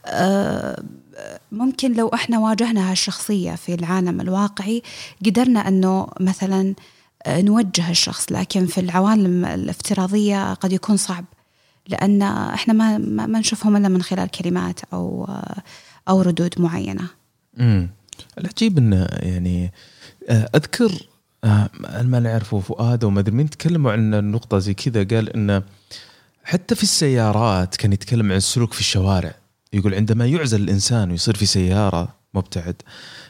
آه، 0.05 0.83
ممكن 1.51 1.93
لو 1.93 2.07
إحنا 2.07 2.39
واجهنا 2.39 2.91
هالشخصية 2.91 3.55
في 3.55 3.73
العالم 3.73 4.21
الواقعي 4.21 4.81
قدرنا 5.25 5.67
أنه 5.67 6.07
مثلا 6.19 6.75
آه، 7.25 7.41
نوجه 7.41 7.89
الشخص 7.89 8.31
لكن 8.31 8.65
في 8.65 8.77
العوالم 8.81 9.45
الافتراضية 9.45 10.53
قد 10.53 10.71
يكون 10.71 10.97
صعب. 10.97 11.25
لأن 11.87 12.21
إحنا 12.21 12.73
ما 12.73 12.97
ما 12.97 13.39
نشوفهم 13.39 13.77
إلا 13.77 13.87
من 13.87 14.01
خلال 14.01 14.27
كلمات 14.27 14.79
أو 14.93 15.25
آه، 15.29 15.61
أو 16.09 16.21
ردود 16.21 16.61
معينة. 16.61 17.07
امم 17.59 17.89
العجيب 18.37 18.77
إنه 18.77 19.07
يعني 19.11 19.71
آه، 20.29 20.49
ما 22.03 22.19
نعرفه 22.19 22.59
فؤاد 22.59 23.03
وما 23.03 23.19
أدري. 23.19 23.35
مين 23.35 23.49
تكلموا 23.49 23.91
عن 23.91 24.13
النقطه 24.13 24.59
زي 24.59 24.73
كذا؟ 24.73 25.03
قال 25.03 25.29
انه 25.29 25.63
حتى 26.43 26.75
في 26.75 26.83
السيارات 26.83 27.75
كان 27.75 27.93
يتكلم 27.93 28.31
عن 28.31 28.37
السلوك 28.37 28.73
في 28.73 28.79
الشوارع. 28.79 29.35
يقول 29.73 29.95
عندما 29.95 30.25
يعزل 30.25 30.61
الإنسان 30.61 31.11
ويصير 31.11 31.35
في 31.35 31.45
سيارة 31.45 32.15
مبتعد 32.33 32.81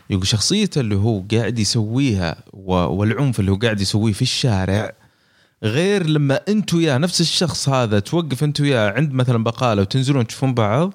يقول 0.10 0.28
شخصيته 0.28 0.82
اللي 0.82 0.96
هو 0.96 1.24
قاعد 1.32 1.60
يسويها 1.60 2.44
والعنف 2.54 3.40
اللي 3.40 3.52
هو 3.52 3.56
قاعد 3.56 3.82
يسويه 3.82 4.14
في 4.14 4.22
الشارع 4.22 4.94
غير 5.64 6.08
لما 6.08 6.40
أنت 6.48 6.74
وياه 6.74 6.98
نفس 6.98 7.22
الشخص 7.22 7.70
هذا 7.70 8.00
توقف 8.00 8.44
أنت 8.44 8.62
وياه 8.62 8.92
عند 8.92 9.14
مثلا 9.14 9.44
بقالة 9.44 9.82
وتنزلون 9.82 10.28
تشوفون 10.28 10.54
بعض 10.54 10.94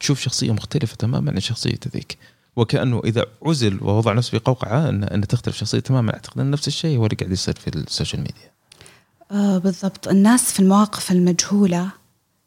تشوف 0.00 0.20
شخصية 0.20 0.52
مختلفة 0.52 0.96
تماما 0.96 1.30
عن 1.32 1.40
شخصيته 1.40 1.90
ذيك. 1.94 2.18
وكأنه 2.56 3.00
إذا 3.04 3.26
عزل 3.42 3.78
ووضع 3.82 4.12
نفسه 4.12 4.30
في 4.30 4.38
قوقعة 4.38 4.88
ان, 4.88 5.04
أن 5.04 5.26
تختلف 5.26 5.56
شخصيته 5.56 5.88
تماما. 5.88 6.14
أعتقد 6.14 6.40
إن 6.40 6.50
نفس 6.50 6.68
الشيء 6.68 6.98
هو 6.98 7.06
اللي 7.06 7.16
قاعد 7.16 7.32
يصير 7.32 7.54
في 7.54 7.68
ال 7.76 7.82
social 7.82 8.20
media. 8.20 8.50
آه 9.32 9.58
بالضبط. 9.58 10.08
الناس 10.08 10.52
في 10.52 10.60
المواقف 10.60 11.12
المجهولة 11.12 11.88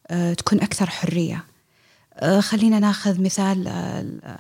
آه 0.08 0.34
تكون 0.34 0.62
أكثر 0.62 0.90
حرية. 0.90 1.44
آه 2.14 2.40
خلينا 2.40 2.80
ناخذ 2.80 3.22
مثال 3.22 3.68
آه 3.68 4.40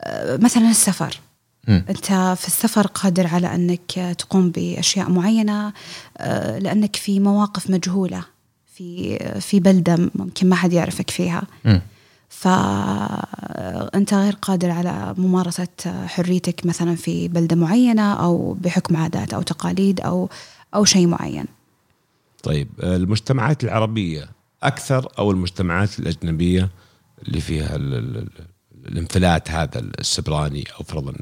آه 0.00 0.36
مثلا 0.36 0.70
السفر. 0.70 1.20
مم. 1.68 1.84
أنت 1.90 2.06
في 2.40 2.46
السفر 2.46 2.86
قادر 2.86 3.26
على 3.26 3.78
آه، 3.98 4.12
تقوم 4.12 4.50
بأشياء 4.50 5.10
معينة 5.10 5.72
آه 6.18 6.58
لأنك 6.58 6.96
في 6.96 7.20
مواقف 7.20 7.70
مجهولة 7.70 8.24
في 8.74 9.18
في 9.40 9.60
بلدة 9.60 10.10
ممكن 10.14 10.48
ما 10.48 10.56
حد 10.56 10.72
يعرفك 10.72 11.10
فيها. 11.10 11.42
مم. 11.64 11.80
فأنت 12.28 14.14
غير 14.14 14.32
قادر 14.42 14.70
على 14.70 15.14
ممارسة 15.18 15.68
حريتك 16.06 16.66
مثلا 16.66 16.94
في 16.96 17.28
بلدة 17.28 17.56
معينة 17.56 18.12
أو 18.14 18.52
بحكم 18.60 18.96
عادات 18.96 19.34
أو 19.34 19.42
تقاليد 19.42 20.00
أو 20.00 20.28
أو 20.74 20.84
شيء 20.84 21.06
معين 21.06 21.44
طيب 22.42 22.68
المجتمعات 22.82 23.64
العربية 23.64 24.28
أكثر 24.62 25.08
أو 25.18 25.30
المجتمعات 25.30 25.98
الأجنبية 25.98 26.68
اللي 27.28 27.40
فيها 27.40 27.76
ال- 27.76 27.94
ال- 27.94 28.16
ال- 28.18 28.28
الانفلات 28.88 29.50
هذا 29.50 29.78
السبراني 30.00 30.64
أو 30.78 30.84
فرضا 30.84 31.12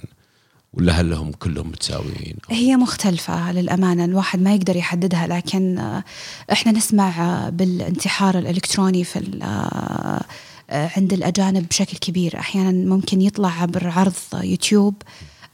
ولا 0.72 0.92
هل 0.92 1.12
هم 1.12 1.32
كلهم 1.32 1.68
متساويين؟ 1.68 2.36
هي 2.50 2.76
مختلفة 2.76 3.52
للأمانة 3.52 4.04
الواحد 4.04 4.40
ما 4.42 4.54
يقدر 4.54 4.76
يحددها 4.76 5.26
لكن 5.26 5.78
آه، 5.78 6.04
إحنا 6.52 6.72
نسمع 6.72 7.08
آه، 7.46 7.48
بالانتحار 7.50 8.38
الإلكتروني 8.38 9.04
في 9.04 9.18
ال- 9.18 9.42
آه، 9.42 10.24
عند 10.74 11.12
الأجانب 11.12 11.68
بشكل 11.68 11.96
كبير. 11.96 12.38
أحيانا 12.38 12.70
ممكن 12.94 13.20
يطلع 13.22 13.62
عبر 13.62 13.88
عرض 13.88 14.12
يوتيوب 14.34 14.94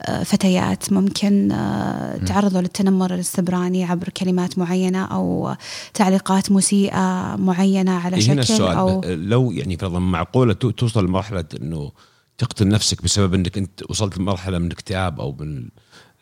آه، 0.02 0.22
فتيات. 0.22 0.92
ممكن 0.92 1.52
آه، 1.52 2.16
تعرضوا 2.16 2.60
للتنمر 2.60 3.14
السبراني 3.14 3.84
عبر 3.84 4.08
كلمات 4.08 4.58
معينة 4.58 5.04
أو 5.04 5.54
تعليقات 5.94 6.52
مسيئة 6.52 7.36
معينة 7.36 7.92
على 7.92 8.16
إيه 8.16 8.32
هنا 8.32 8.42
شكل 8.42 8.52
السؤال. 8.54 8.76
أو 8.76 8.88
أو 8.88 9.02
لو 9.06 9.50
يعني 9.50 9.76
فرضا 9.76 9.98
معقولة 9.98 10.52
تو- 10.52 10.70
توصل 10.70 11.04
لمرحلة 11.04 11.44
إنه 11.60 11.92
تقتل 12.38 12.68
نفسك 12.68 13.02
بسبب 13.02 13.34
إنك 13.34 13.58
أنت 13.58 13.82
وصلت 13.90 14.18
لمرحلة 14.18 14.58
من 14.58 14.66
الاكتئاب 14.66 15.20
أو 15.20 15.36
من 15.40 15.68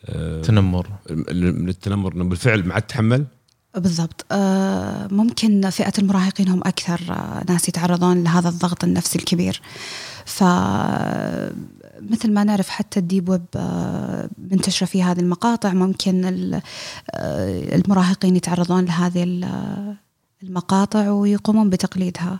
آه، 0.05 0.41
تنمر. 0.41 0.87
من 1.31 1.69
التنمر 1.69 2.13
إنه 2.13 2.23
بالفعل 2.23 2.63
ما 2.67 2.73
عاد 2.73 2.81
تتحمل 2.81 3.25
بالضبط. 3.75 4.25
آه، 4.31 5.07
ممكن 5.11 5.69
فئة 5.69 5.93
المراهقين 5.99 6.47
هم 6.49 6.59
أكثر 6.59 7.01
آه، 7.09 7.43
ناس 7.49 7.69
يتعرضون 7.69 8.23
لهذا 8.23 8.49
الضغط 8.49 8.83
النفسي 8.83 9.19
الكبير. 9.19 9.61
ف 10.25 10.43
مثل 12.01 12.31
ما 12.33 12.43
نعرف 12.43 12.69
حتى 12.69 12.99
ال 12.99 13.05
deep 13.05 13.29
web 13.29 13.45
آه، 13.55 14.29
منتشرة 14.51 14.85
في 14.87 15.03
هذه 15.03 15.19
المقاطع. 15.19 15.73
ممكن 15.73 16.25
ال- 16.25 16.61
المراهقين 17.75 18.35
يتعرضون 18.35 18.85
لهذه 18.85 19.23
ال- 19.23 19.95
المقاطع 20.43 21.09
ويقومون 21.11 21.69
بتقليدها 21.69 22.39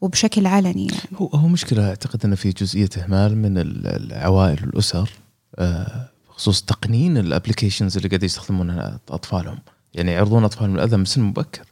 وبشكل 0.00 0.46
علني 0.46 0.86
يعني. 0.86 1.00
هو 1.16 1.26
هو 1.26 1.48
مشكلة 1.48 1.88
أعتقد 1.88 2.24
ان 2.24 2.34
في 2.34 2.50
جزئية 2.50 2.88
إهمال 3.04 3.36
من 3.38 3.58
ال- 3.58 3.86
العوائل 3.86 4.66
والأسر 4.66 5.10
آه، 5.58 6.08
بخصوص 6.28 6.62
تقنين 6.62 7.18
الابلكيشنز 7.18 7.96
اللي 7.96 8.08
قاعد 8.08 8.22
يستخدمونها 8.22 9.00
أطفالهم. 9.10 9.58
يعني 9.94 10.12
يعرضون 10.12 10.44
اطفالهم 10.44 10.74
الأذى 10.74 10.96
من 10.96 11.04
سن 11.04 11.22
مبكر. 11.22 11.62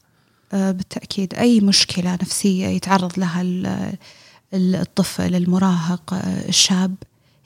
آه، 0.53 0.71
بالتأكيد 0.71 1.35
أي 1.35 1.61
مشكلة 1.61 2.14
نفسية 2.14 2.67
يتعرض 2.67 3.19
لها 3.19 3.43
ال- 3.43 3.93
ال- 4.55 4.75
الطفل 4.77 5.35
المراهق 5.35 6.14
آه، 6.14 6.49
الشاب 6.49 6.95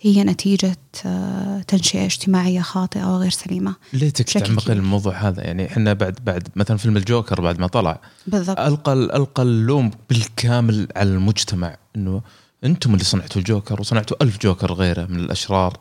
هي 0.01 0.25
نتيجة 0.25 0.77
آه، 1.07 1.61
تنشئة 1.68 2.05
اجتماعية 2.05 2.61
خاطئة 2.61 3.05
وغير 3.14 3.31
سليمة. 3.31 3.75
بشكل 3.93 4.41
تعمق. 4.41 4.71
الموضوع 4.71 5.14
هذا؟ 5.29 5.43
يعني 5.45 5.66
إحنا 5.66 5.93
بعد 5.93 6.18
بعد 6.25 6.49
مثلا 6.57 6.77
فيلم 6.77 6.97
الجوكر 6.97 7.41
بعد 7.41 7.59
ما 7.61 7.66
طلع 7.66 8.01
بالضبط. 8.27 8.59
ألقى 8.61 8.93
ألقى 8.93 9.43
اللوم 9.43 9.91
بالكامل 10.11 10.89
على 10.97 11.09
المجتمع 11.09 11.77
إنه 11.97 12.23
أنتم 12.64 12.93
اللي 12.95 13.05
صنعتوا 13.05 13.41
الجوكر 13.41 13.81
وصنعتوا 13.81 14.16
ألف 14.23 14.39
جوكر 14.43 14.73
غيره 14.73 15.07
من 15.07 15.18
الأشرار. 15.21 15.77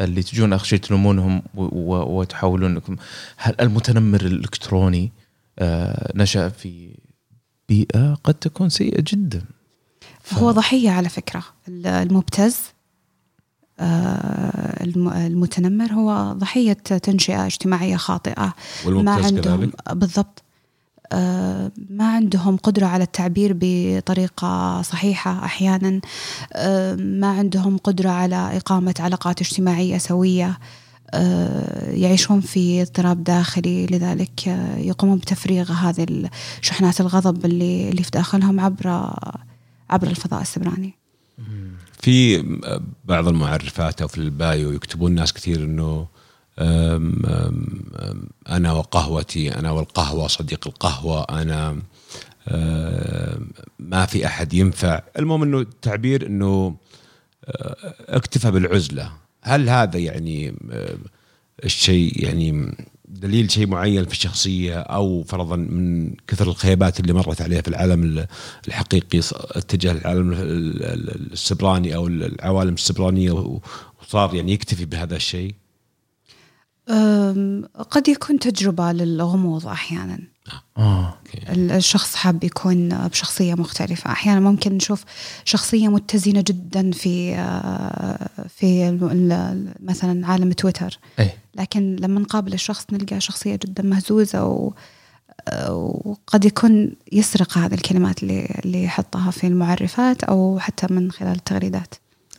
اللي 0.00 0.22
تجون 0.22 0.52
اخر 0.52 0.64
شيء 0.64 0.78
تلومونهم 0.78 1.42
وتحاولون 1.54 2.70
انكم 2.70 2.96
هل 3.36 3.54
المتنمر 3.60 4.20
الإلكتروني 4.20 5.12
آه، 5.58 6.12
نشأ 6.14 6.48
في 6.48 6.90
بيئة 7.68 8.14
قد 8.24 8.34
تكون 8.34 8.68
سيئة 8.68 9.04
جدا. 9.06 9.42
ف- 10.22 10.34
هو 10.38 10.50
ضحية 10.50 10.90
على 10.90 11.08
فكرة. 11.08 11.42
ال- 11.68 11.86
المبتز 11.86 12.56
آه، 13.80 14.84
الم- 14.84 15.08
المتنمر 15.12 15.92
هو 15.92 16.32
ضحية 16.32 16.72
تنشئة 16.72 17.46
اجتماعية 17.46 17.96
خاطئة. 17.96 18.42
ما 18.42 18.52
والممتاز 18.86 19.24
عندهم 19.24 19.60
كذلك؟ 19.60 19.92
بالضبط. 19.92 20.42
ما 21.90 22.12
عندهم 22.14 22.56
قدرة 22.56 22.86
على 22.86 23.04
التعبير 23.04 23.56
بطريقة 23.60 24.82
صحيحة 24.82 25.44
أحيانا. 25.44 26.00
آه، 26.52 26.94
ما 26.94 27.26
عندهم 27.26 27.76
قدرة 27.76 28.08
على 28.08 28.56
إقامة 28.56 28.94
علاقات 29.00 29.40
اجتماعية 29.40 29.98
سوية. 29.98 30.58
آه، 31.10 31.90
يعيشون 31.90 32.40
في 32.40 32.82
اضطراب 32.82 33.24
داخلي 33.24 33.86
لذلك 33.86 34.48
آه، 34.48 34.76
يقومون 34.76 35.18
بتفريغ 35.18 35.72
هذه 35.72 36.30
شحنات 36.60 37.00
الغضب 37.00 37.44
اللي 37.44 37.88
اللي 37.88 38.02
في 38.02 38.10
داخلهم 38.10 38.60
عبر 38.60 38.88
عبر 39.90 40.06
الفضاء 40.06 40.42
السبراني. 40.42 40.94
في 42.00 42.42
بعض 43.04 43.28
المعرفات 43.28 44.02
أو 44.02 44.08
في 44.08 44.18
البايو 44.18 44.72
يكتبون 44.72 45.12
ناس 45.12 45.32
كثير 45.32 45.64
إنه 45.64 46.06
أنا 48.48 48.72
وقهوتي 48.72 49.54
أنا 49.58 49.70
والقهوة 49.70 50.26
صديق 50.28 50.66
القهوة 50.66 51.22
أنا 51.22 51.76
أم، 52.48 53.50
ما 53.78 54.06
في 54.06 54.26
أحد 54.26 54.54
ينفع. 54.54 55.02
المهم 55.18 55.42
إنه 55.42 55.66
تعبير 55.82 56.26
إنه 56.26 56.76
أه، 57.44 57.76
اكتفى 58.08 58.50
بالعزلة. 58.50 59.12
هل 59.42 59.68
هذا 59.68 59.98
يعني 59.98 60.48
أم، 60.48 60.56
الشيء 61.64 62.24
يعني 62.24 62.76
دليل 63.08 63.50
شيء 63.50 63.66
معين 63.66 64.04
في 64.04 64.12
الشخصية 64.12 64.74
أو 64.80 65.22
فرضا 65.22 65.56
من 65.56 66.14
كثر 66.26 66.48
الخيبات 66.48 67.00
اللي 67.00 67.12
مرت 67.12 67.42
عليه 67.42 67.60
في 67.60 67.68
العالم 67.68 68.26
الحقيقي 68.68 69.20
اتجه 69.34 69.92
للعالم 69.92 70.32
ال- 70.32 70.82
ال- 70.82 71.32
السبراني 71.32 71.94
أو 71.94 72.06
العوالم 72.06 72.74
السبرانية 72.74 73.30
و- 73.32 73.60
وصار 74.02 74.34
يعني 74.34 74.52
يكتفي 74.52 74.84
بهذا 74.84 75.16
الشيء؟ 75.16 75.54
قد 77.90 78.08
يكون 78.08 78.38
تجربة 78.38 78.92
للغموض 78.92 79.66
أحيانا. 79.66 80.18
ال- 81.48 81.70
الشخص 81.72 82.14
حاب 82.14 82.44
يكون 82.44 82.88
بشخصية 83.08 83.54
مختلفة. 83.54 84.12
أحيانا 84.12 84.40
ممكن 84.40 84.72
نشوف 84.72 85.04
شخصية 85.44 85.88
متزنة 85.88 86.44
جدا 86.46 86.90
في 86.90 87.34
آه، 87.34 88.28
في 88.48 88.90
مثلا 89.80 90.26
عالم 90.26 90.52
تويتر. 90.52 90.98
إيه. 91.18 91.34
لكن 91.54 91.96
لما 92.00 92.20
نقابل 92.20 92.52
الشخص 92.52 92.86
نلقى 92.92 93.20
شخصية 93.20 93.58
جدا 93.64 93.82
مهزوزة 93.82 94.44
و 94.44 94.72
آه، 95.48 95.72
وقد 96.04 96.44
يكون 96.44 96.92
يسرق 97.12 97.58
هذه 97.58 97.74
الكلمات 97.74 98.22
اللي 98.22 98.60
اللي 98.64 98.84
يحطها 98.84 99.30
في 99.30 99.46
المعرفات 99.46 100.24
أو 100.24 100.58
حتى 100.58 100.86
من 100.94 101.12
خلال 101.12 101.32
التغريدات. 101.36 101.94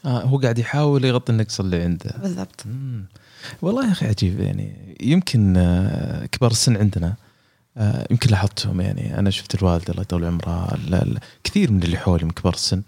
آه 0.06 0.22
هو 0.24 0.38
قاعد 0.38 0.60
يحاول 0.60 1.06
يغطي 1.06 1.32
النقص 1.32 1.60
اللي 1.60 1.82
عنده. 1.84 2.16
بالضبط. 2.22 2.64
مم. 2.66 3.06
والله 3.62 3.88
يا 3.88 3.92
أخي 3.92 4.06
عجيب 4.06 4.40
يعني 4.40 4.96
يمكن 5.02 5.58
آه، 5.58 6.26
كبار 6.26 6.52
السن 6.52 6.78
عندنا 6.78 7.14
آه، 7.78 8.08
يمكن 8.12 8.30
لاحظتهم 8.30 8.82
يعني 8.82 9.20
أنا 9.20 9.30
شفت 9.30 9.56
الوالده 9.56 9.92
الله 9.92 10.02
يطول 10.02 10.26
عمرها 10.26 10.78
كثير 11.44 11.72
من 11.72 11.84
اللي 11.84 11.98
حولي 11.98 12.26
من 12.26 12.32
كبار 12.32 12.54
السن 12.54 12.82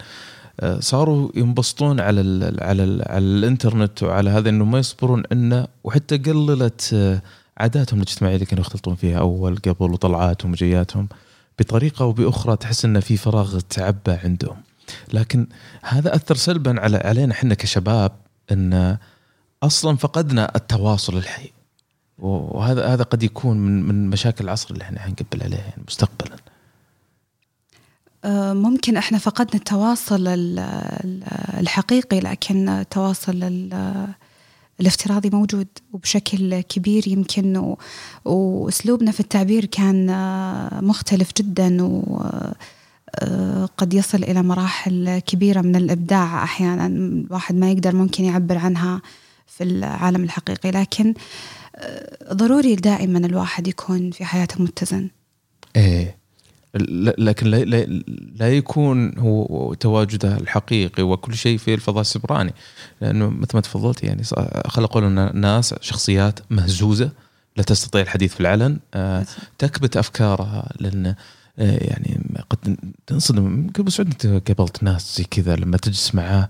آه، 0.59 0.79
صاروا 0.79 1.29
ينبسطون 1.35 1.99
على 1.99 2.21
ال 2.21 2.63
على 2.63 2.83
ال 2.83 3.03
على 3.07 3.25
الإنترنت 3.25 4.03
وعلى 4.03 4.29
هذا 4.29 4.49
إنه 4.49 4.65
ما 4.65 4.79
يصبرون 4.79 5.23
عنه 5.31 5.67
وحتى 5.83 6.17
قللت 6.17 6.95
عاداتهم 7.57 8.01
الاجتماعية 8.01 8.35
اللي 8.35 8.45
كانوا 8.45 8.63
يختلطون 8.63 8.95
فيها 8.95 9.19
أول 9.19 9.55
قبل 9.55 9.91
وطلعاتهم 9.91 10.51
وجياتهم 10.51 11.07
بطريقة 11.59 12.03
أو 12.03 12.11
بأخرى 12.11 12.55
تحس 12.55 12.85
انه 12.85 12.99
في 12.99 13.17
فراغ 13.17 13.59
تعبى 13.59 14.11
عندهم. 14.11 14.57
لكن 15.13 15.47
هذا 15.81 16.15
أثر 16.15 16.35
سلبا 16.35 16.81
على 16.81 16.97
علينا 16.97 17.33
إحنا 17.33 17.53
كشباب 17.53 18.11
إن 18.51 18.97
أصلا 19.63 19.97
فقدنا 19.97 20.51
التواصل 20.55 21.17
الحي. 21.17 21.49
وهذا 22.19 22.87
هذا 22.87 23.03
قد 23.03 23.23
يكون 23.23 23.57
من 23.57 23.83
من 23.83 24.09
مشاكل 24.09 24.43
العصر 24.43 24.73
اللي 24.73 24.83
إحنا 24.83 24.99
حنقبل 24.99 25.43
عليه 25.43 25.57
يعني 25.57 25.83
مستقبلا. 25.87 26.35
آه، 28.25 28.53
ممكن 28.53 28.97
إحنا 28.97 29.17
فقدنا 29.17 29.55
التواصل 29.55 30.27
ال- 30.27 30.59
ال- 30.59 31.23
الحقيقي 31.59 32.19
لكن 32.19 32.69
التواصل 32.69 33.43
ال- 33.43 34.07
الافتراضي 34.81 35.29
موجود 35.29 35.67
وبشكل 35.93 36.61
كبير 36.61 37.07
يمكن 37.07 37.57
و- 37.57 37.77
وأسلوبنا 38.25 39.11
في 39.11 39.19
التعبير 39.19 39.65
كان 39.65 40.05
مختلف 40.81 41.29
جدا 41.37 41.83
وقد 43.21 43.93
يصل 43.93 44.23
إلى 44.23 44.41
مراحل 44.43 45.19
كبيرة 45.19 45.61
من 45.61 45.75
الإبداع 45.75 46.43
أحيانا. 46.43 46.85
الواحد 46.87 47.55
ما 47.55 47.71
يقدر 47.71 47.95
ممكن 47.95 48.23
يعبر 48.23 48.57
عنها 48.57 49.01
في 49.47 49.63
العالم 49.63 50.23
الحقيقي 50.23 50.71
لكن 50.71 51.13
آه، 51.75 52.33
ضروري 52.33 52.75
دائما 52.75 53.19
الواحد 53.19 53.67
يكون 53.67 54.11
في 54.11 54.25
حياته 54.25 54.63
متزن. 54.63 55.09
إيه. 55.75 56.23
لكن 57.17 57.47
لا, 57.47 57.57
لا, 57.57 58.03
لا 58.35 58.57
يكون 58.57 59.17
هو 59.17 59.73
تواجده 59.73 60.37
الحقيقي 60.37 61.03
وكل 61.03 61.35
شيء 61.35 61.57
في 61.57 61.73
الفضاء 61.73 62.01
السبراني. 62.01 62.53
لأنه 63.01 63.29
مثل 63.29 63.51
ما 63.53 63.61
تفضلت 63.61 64.03
يعني 64.03 64.23
خلقوا 64.67 65.01
لنا 65.01 65.31
ناس 65.35 65.75
شخصيات 65.81 66.39
مهزوزة 66.49 67.11
لا 67.57 67.63
تستطيع 67.63 68.01
الحديث 68.01 68.33
في 68.33 68.39
العلن 68.39 68.79
آه، 68.93 69.25
تكبت 69.57 69.97
أفكارها 69.97 70.69
لأن 70.79 71.15
آه، 71.59 71.77
يعني 71.83 72.19
قد 72.49 72.77
تنصدم. 73.07 73.69
قبل 73.75 73.91
سعود 73.91 74.07
انت 74.07 74.27
قابلت 74.47 74.83
ناس 74.83 75.17
زي 75.17 75.23
كذا 75.23 75.55
لما 75.55 75.77
تجلس 75.77 76.15
معاه 76.15 76.49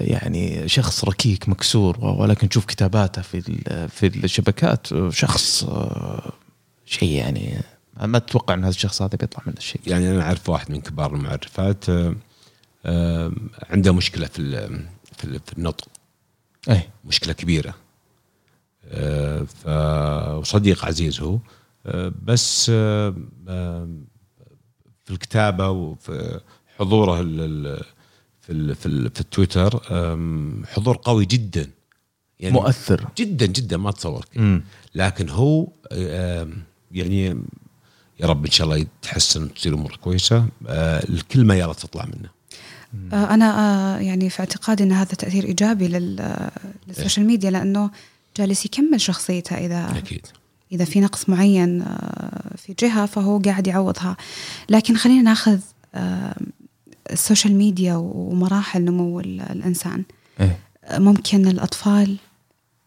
يعني 0.00 0.68
شخص 0.68 1.04
ركيك 1.04 1.48
مكسور 1.48 2.04
ولكن 2.04 2.48
تشوف 2.48 2.64
كتاباته 2.64 3.22
في 3.22 3.40
في 3.88 4.06
الشبكات 4.06 4.92
آه، 4.92 5.10
شخص 5.10 5.64
آه، 5.64 6.32
شيء 6.86 7.08
يعني 7.10 7.58
ما 8.00 8.18
تتوقع 8.18 8.54
إن 8.54 8.60
هذا 8.60 8.70
الشخص 8.70 9.02
هذا 9.02 9.16
بيطلع 9.16 9.42
منه 9.46 9.60
شيء 9.60 9.80
يعني 9.86 10.10
أنا 10.10 10.22
أعرف 10.22 10.48
واحد 10.48 10.70
من 10.70 10.80
كبار 10.80 11.14
المعرفات 11.14 11.88
آه، 11.88 12.14
آه، 12.86 13.32
عنده 13.70 13.92
مشكلة 13.92 14.26
في 14.26 14.42
في 15.16 15.24
ال- 15.24 15.40
في 15.46 15.52
النطق. 15.58 15.88
إيه. 16.68 16.88
مشكلة 17.04 17.32
كبيرة. 17.32 17.74
آه، 19.66 20.38
وصديق 20.38 20.84
عزيز 20.84 21.20
هو. 21.20 21.38
آه، 21.86 22.12
بس 22.24 22.70
آه، 22.74 23.14
آه، 23.48 23.88
في 25.04 25.10
الكتابة 25.10 25.68
وفي 25.70 26.40
حضوره 26.78 27.20
في 28.42 28.52
ال- 28.52 28.74
في 28.74 28.86
ال- 28.86 29.10
في 29.14 29.20
التويتر 29.20 29.70
حضور 30.74 30.98
قوي 31.02 31.24
جدا. 31.26 31.70
يعني 32.40 32.54
مؤثر. 32.54 33.08
جدا 33.18 33.46
جدا 33.46 33.76
ما 33.76 33.90
تصور 33.90 34.24
كيف. 34.24 34.42
امم 34.42 34.62
لكن 34.94 35.28
هو 35.28 35.68
يعني 36.92 37.26
يا 38.20 38.26
رب 38.26 38.44
إن 38.44 38.50
شاء 38.50 38.64
الله 38.66 38.76
يتحسن 38.76 39.42
وتصير 39.44 39.74
اموره 39.74 39.96
كويسة. 39.96 40.46
آه، 40.66 41.04
الكلمة 41.08 41.54
يا 41.54 41.66
رب 41.66 41.76
تطلع 41.76 42.04
منه. 42.04 42.28
آه، 43.12 43.34
أنا 43.34 43.58
آه، 43.96 43.98
يعني 44.00 44.30
في 44.30 44.40
اعتقادي 44.40 44.82
أن 44.84 44.92
هذا 44.92 45.14
تأثير 45.14 45.44
إيجابي 45.44 45.88
لل- 45.88 46.20
آه، 46.20 46.50
للسوشيال 46.88 47.26
ميديا 47.26 47.50
لأنه 47.50 47.90
جالس 48.36 48.64
يكمل 48.66 49.00
شخصيته 49.00 49.56
إذا 49.56 49.98
أكيد. 49.98 50.26
إذا 50.72 50.84
في 50.84 51.00
نقص 51.00 51.28
معين 51.28 51.84
في 52.56 52.74
جهة 52.80 53.06
فهو 53.06 53.38
قاعد 53.38 53.66
يعوضها. 53.66 54.16
لكن 54.68 54.96
خلينا 54.96 55.22
ناخذ 55.22 55.58
ال 57.10 57.16
social 57.16 57.54
media 57.54 57.94
ومراحل 57.94 58.84
نمو 58.84 59.20
ال- 59.20 59.40
الإنسان. 59.40 60.04
إيه. 60.40 60.58
آه، 60.84 60.98
ممكن 60.98 61.48
الأطفال 61.48 62.16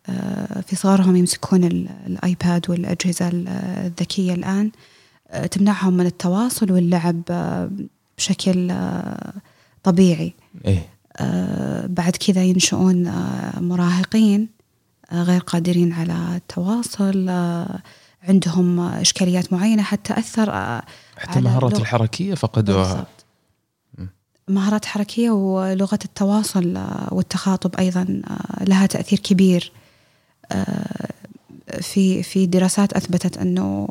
آه، 0.10 0.62
في 0.62 0.76
صغرهم 0.76 1.16
يمسكون 1.16 1.64
ال- 1.64 1.90
الآيباد 2.08 2.70
والأجهزة 2.70 3.28
ال- 3.28 3.48
الذكية 3.86 4.34
الآن 4.34 4.72
آه، 5.30 5.46
تمنعهم 5.46 5.94
من 5.94 6.06
التواصل 6.06 6.72
واللعب 6.72 7.22
آه، 7.30 7.70
بشكل 8.18 8.74
طبيعي. 9.84 10.34
آه، 11.18 11.86
بعد 11.88 12.16
كذا 12.16 12.44
ينشؤون 12.44 13.12
مراهقين 13.60 14.48
غير 15.14 15.42
قادرين 15.42 15.94
على 15.94 16.36
التواصل 16.36 17.30
عندهم 18.24 18.80
إشكاليات 18.80 19.54
معينة 19.54 19.84
حتى 19.84 20.14
آه، 20.50 20.84
حتى 21.18 21.40
المهارات 21.40 21.80
الحركية 21.80 22.34
فقدوها. 22.34 23.06
مهارات 24.48 24.86
حركية 24.86 25.30
ولغة 25.30 26.00
التواصل 26.06 26.78
آه، 26.78 27.14
والتخاطب 27.14 27.76
أيضا 27.76 28.22
آه، 28.28 28.64
لها 28.64 28.86
تأثير 28.86 29.20
كبير 29.20 29.72
آه، 30.52 31.10
في 31.82 32.24
في 32.24 32.46
دراسات 32.46 32.94
أثبتت 32.94 33.38
أنه 33.38 33.88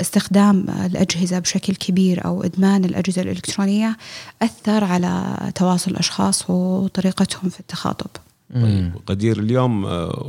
استخدام 0.00 0.66
الأجهزة 0.70 1.38
بشكل 1.38 1.74
كبير 1.74 2.24
أو 2.24 2.42
إدمان 2.42 2.84
الأجهزة 2.84 3.22
الإلكترونية 3.22 3.96
أثر 4.42 4.84
على 4.84 5.36
تواصل 5.54 5.90
الأشخاص 5.90 6.50
وطريقتهم 6.50 7.50
في 7.50 7.60
التخاطب 7.60 8.10
مم. 8.50 8.92
قدير 9.06 9.38
اليوم 9.38 9.84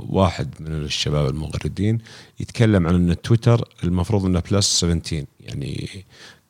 واحد 0.10 0.50
من 0.60 0.68
الشباب 0.68 1.30
المغردين 1.30 1.98
يتكلم 2.40 2.88
عن 2.88 2.96
إن 2.96 3.22
تويتر 3.22 3.68
المفروض 3.84 4.26
إنه 4.26 4.44
بلس 4.52 4.80
17 4.80 5.26
يعني 5.40 5.90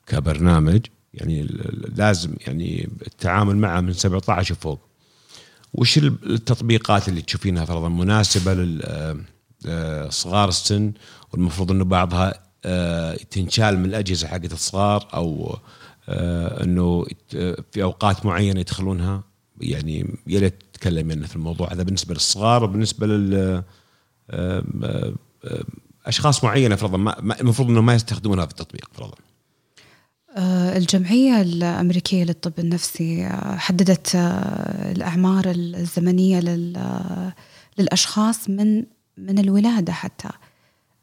كبرنامج 0.06 0.80
يعني 1.14 1.42
لازم 1.96 2.34
يعني 2.46 2.88
التعامل 3.06 3.56
معه 3.56 3.80
من 3.80 3.92
17 3.92 4.54
وفوق 4.54 4.80
وش 5.74 5.98
ال- 5.98 6.32
التطبيقات 6.34 7.08
اللي 7.08 7.22
تشوفينها 7.22 7.64
فرضا؟ 7.64 7.88
مناسبة 7.88 8.54
لصغار 9.64 10.48
السن 10.48 10.92
والمفروض 11.32 11.70
إنه 11.70 11.84
بعضها 11.84 12.34
آه، 12.64 13.14
تنشال 13.30 13.78
من 13.78 13.84
الأجهزة 13.84 14.28
حقت 14.28 14.52
الصغار 14.52 15.08
أو 15.14 15.58
آه، 16.08 16.64
إنه 16.64 17.06
في 17.72 17.82
أوقات 17.82 18.26
معينة 18.26 18.60
يدخلونها. 18.60 19.24
يعني 19.60 20.14
يا 20.26 20.40
ريت 20.40 20.62
تتكلم 20.72 21.10
يعني 21.10 21.26
في 21.26 21.36
الموضوع 21.36 21.72
هذا 21.72 21.82
بالنسبة 21.82 22.14
للصغار 22.14 22.64
وبالنسبة 22.64 23.06
لل 23.06 23.34
آه، 23.34 23.64
آه، 24.30 25.14
آه، 25.44 25.64
أشخاص 26.06 26.44
معينة 26.44 26.76
فرضا 26.76 27.14
المفروض 27.40 27.68
إنه 27.70 27.80
ما 27.80 27.94
يستخدمونها 27.94 28.46
في 28.46 28.50
التطبيق 28.50 28.88
فرضا. 28.92 29.14
آه، 29.14 29.31
الجمعية 30.76 31.40
الأمريكية 31.42 32.24
للطب 32.24 32.52
النفسي 32.58 33.26
آه، 33.26 33.56
حددت 33.56 34.12
آه، 34.14 34.92
الأعمار 34.92 35.44
الزمنية 35.50 36.40
لل- 36.40 36.76
آه، 36.76 37.32
للأشخاص 37.78 38.50
من 38.50 38.84
من 39.18 39.38
الولادة 39.38 39.92
حتى 39.92 40.28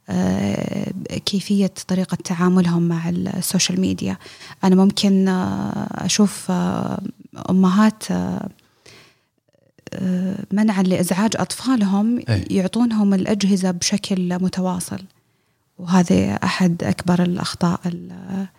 آه، 0.10 0.92
كيفية 1.26 1.72
طريقة 1.88 2.16
تعاملهم 2.16 2.88
مع 2.88 3.10
السوشيال 3.10 3.82
ميديا 3.82 4.18
أنا 4.64 4.76
ممكن 4.76 5.28
آه، 5.28 6.06
أشوف 6.06 6.52
آه، 6.52 7.02
أمهات 7.50 8.12
آه، 8.12 8.50
آه، 9.94 10.36
منعا 10.52 10.84
لإزعاج 10.84 11.32
أطفالهم. 11.36 12.24
يعطونهم 12.50 13.14
الأجهزة 13.14 13.72
بشكل 13.72 14.34
متواصل 14.44 15.00
وهذا 15.80 16.34
أحد 16.34 16.84
أكبر 16.84 17.24
الأخطاء 17.24 17.80
ال- 17.86 18.12
آه، 18.12 18.50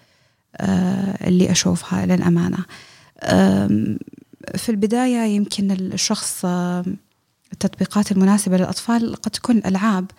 اللي 1.26 1.50
أشوفها 1.50 2.06
للأمانة 2.06 2.58
في 4.56 4.68
البداية 4.68 5.18
يمكن 5.18 5.70
الشخص 5.70 6.44
التطبيقات 7.52 8.12
المناسبة 8.12 8.56
للأطفال 8.56 9.16
قد 9.16 9.30
تكون 9.30 9.56
الألعاب 9.56 10.10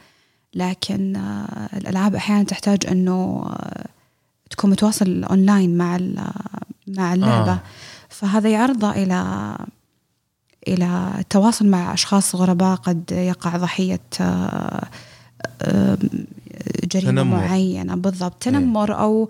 لكن 0.53 1.15
آه، 1.15 1.69
الألعاب 1.77 2.15
أحيانا 2.15 2.43
تحتاج 2.43 2.85
أنه 2.87 3.43
آه، 3.45 3.85
تكون 4.49 4.69
متواصل 4.69 5.23
أونلاين 5.23 5.77
مع 5.77 5.99
مع 6.87 7.13
اللعبة 7.13 7.51
آه. 7.51 7.61
فهذا 8.09 8.49
يعرضه 8.49 8.91
إلى 8.91 9.57
إلى 10.67 11.13
التواصل 11.19 11.67
مع 11.67 11.93
أشخاص 11.93 12.35
غرباء 12.35 12.75
قد 12.75 13.11
يقع 13.11 13.57
ضحية 13.57 13.99
جريمة 16.83 17.11
تنمر. 17.11 17.37
معينة 17.37 17.95
بالضبط. 17.95 18.43
تنمر 18.43 18.99
أو 18.99 19.29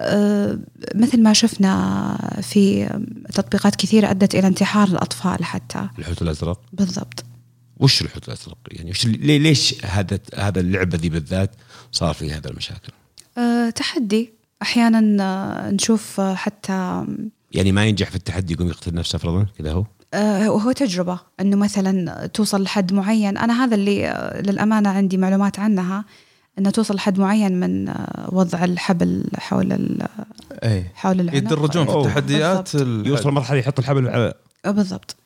آه، 0.00 0.58
مثل 0.94 1.22
ما 1.22 1.32
شفنا 1.32 2.40
في 2.42 2.90
تطبيقات 3.34 3.76
كثيرة 3.76 4.10
أدت 4.10 4.34
إلى 4.34 4.46
انتحار 4.46 4.88
الأطفال 4.88 5.44
حتى. 5.44 5.88
الحوت 5.98 6.22
الأزرق؟ 6.22 6.60
بالضبط. 6.72 7.24
وش 7.80 8.02
الحوت 8.02 8.28
الأزرق؟ 8.28 8.58
يعني 8.70 8.90
وش 8.90 9.06
ليش 9.06 9.84
هذا 9.84 10.18
هذا 10.36 10.60
اللعبة 10.60 10.98
ذي 10.98 11.08
بالذات 11.08 11.50
صار 11.92 12.14
فيه 12.14 12.36
هذا 12.36 12.50
المشاكل؟ 12.50 12.92
آه، 13.38 13.70
تحدي. 13.70 14.32
أحيانا 14.62 15.24
آه، 15.24 15.70
نشوف 15.70 16.20
حتى 16.20 17.04
يعني 17.52 17.72
ما 17.72 17.86
ينجح 17.86 18.10
في 18.10 18.16
التحدي 18.16 18.52
يقوم 18.52 18.68
يقتل 18.68 18.94
نفسه 18.94 19.18
فرضا؟ 19.18 19.46
كذا 19.58 19.72
هو؟ 19.72 19.84
وهو 20.54 20.72
تجربة 20.72 21.20
أنه 21.40 21.56
مثلا 21.56 22.26
توصل 22.26 22.62
لحد 22.62 22.92
معين. 22.92 23.38
أنا 23.38 23.64
هذا 23.64 23.74
اللي 23.74 24.30
للأمانة 24.46 24.88
عندي 24.88 25.16
معلومات 25.16 25.58
عنها. 25.58 26.04
أنه 26.58 26.70
توصل 26.70 26.94
لحد 26.94 27.18
معين 27.18 27.60
من 27.60 27.88
آه، 27.88 28.28
وضع 28.32 28.64
الحبل 28.64 29.24
حول 29.36 29.72
ال- 29.72 30.06
اي 30.64 30.84
حول 30.94 31.20
العنق. 31.20 31.38
يتدرجون 31.38 31.86
في. 31.86 31.96
التحديات 31.96 32.74
يوصل 32.74 33.30
مرحلة 33.30 33.58
يحط 33.58 33.78
الحبل 33.78 34.08
على 34.08 34.34
آه، 34.64 34.70
بالضبط. 34.70 35.16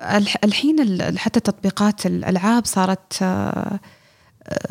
الح- 0.00 0.36
الحين 0.44 0.80
ال- 0.80 1.18
حتى 1.18 1.40
تطبيقات 1.40 2.06
الألعاب 2.06 2.64
صارت 2.64 3.18
آه، 3.22 3.80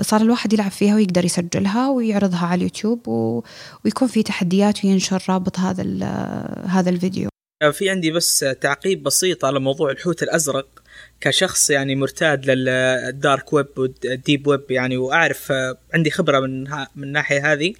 صار 0.01 0.21
الواحد 0.21 0.53
يلعب 0.53 0.71
فيها 0.71 0.95
ويقدر 0.95 1.25
يسجلها 1.25 1.89
ويعرضها 1.89 2.45
على 2.45 2.55
اليوتيوب 2.57 3.07
و- 3.07 3.43
ويكون 3.85 4.07
في 4.07 4.23
تحديات 4.23 4.85
وينشر 4.85 5.23
رابط 5.29 5.59
هذا 5.59 5.81
ال- 5.81 6.67
هذا 6.69 6.89
الفيديو. 6.89 7.29
في 7.71 7.89
عندي 7.89 8.11
بس 8.11 8.45
تعقيب 8.61 9.03
بسيط 9.03 9.45
على 9.45 9.59
موضوع 9.59 9.91
الحوت 9.91 10.23
الأزرق. 10.23 10.67
كشخص 11.21 11.69
يعني 11.69 11.95
مرتاد 11.95 12.49
لل 12.49 12.84
dark 12.84 13.53
web 13.53 13.67
وال 13.77 14.01
deep 14.01 14.47
web 14.47 14.71
يعني 14.71 14.97
وأعرف 14.97 15.51
آه، 15.51 15.77
عندي 15.93 16.11
خبرة 16.11 16.39
من 16.39 16.63
من 16.95 17.03
الناحيه 17.03 17.53
هذه. 17.53 17.73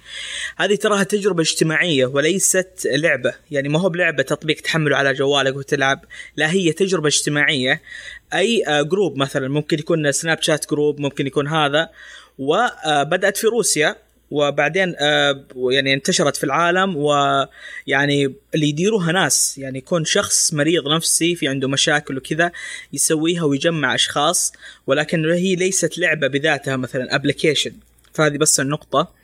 هذه 0.56 0.74
تراها 0.74 1.02
تجربة 1.02 1.42
اجتماعية 1.42 2.06
وليست 2.06 2.88
لعبة. 2.92 3.34
يعني 3.50 3.68
ما 3.68 3.80
هو 3.80 3.88
بلعبة 3.88 4.22
تطبيق 4.22 4.60
تحمله 4.60 4.96
على 4.96 5.12
جوالك 5.12 5.56
وتلعب 5.56 6.04
لا 6.36 6.50
هي 6.50 6.72
تجربة 6.72 7.08
اجتماعية. 7.08 7.82
أي 8.34 8.66
آه، 8.66 8.82
group 8.82 9.16
مثلا 9.16 9.48
ممكن 9.48 9.78
يكون 9.78 10.12
سناب 10.12 10.42
شات 10.42 10.70
group 10.70 11.00
ممكن 11.00 11.26
يكون 11.26 11.48
هذا. 11.48 11.90
وبدات 12.38 13.36
في 13.36 13.46
روسيا. 13.46 13.96
وبعدين 14.30 14.94
آه، 14.98 15.44
يعني 15.70 15.94
انتشرت 15.94 16.36
في 16.36 16.44
العالم 16.44 16.96
ويعني 16.96 18.34
اللي 18.54 18.68
يديروها 18.68 19.12
ناس. 19.12 19.58
يعني 19.58 19.78
يكون 19.78 20.04
شخص 20.04 20.52
مريض 20.54 20.88
نفسي 20.88 21.36
في 21.36 21.48
عنده 21.48 21.68
مشاكل 21.68 22.16
وكذا 22.16 22.52
يسويها 22.92 23.44
ويجمع 23.44 23.94
أشخاص 23.94 24.52
ولكن 24.86 25.30
هي 25.30 25.54
ليست 25.54 25.98
لعبة 25.98 26.26
بذاتها 26.26 26.76
مثلا 26.76 27.14
application 27.14 27.72
فهذه 28.14 28.36
بس 28.36 28.60
النقطة. 28.60 29.17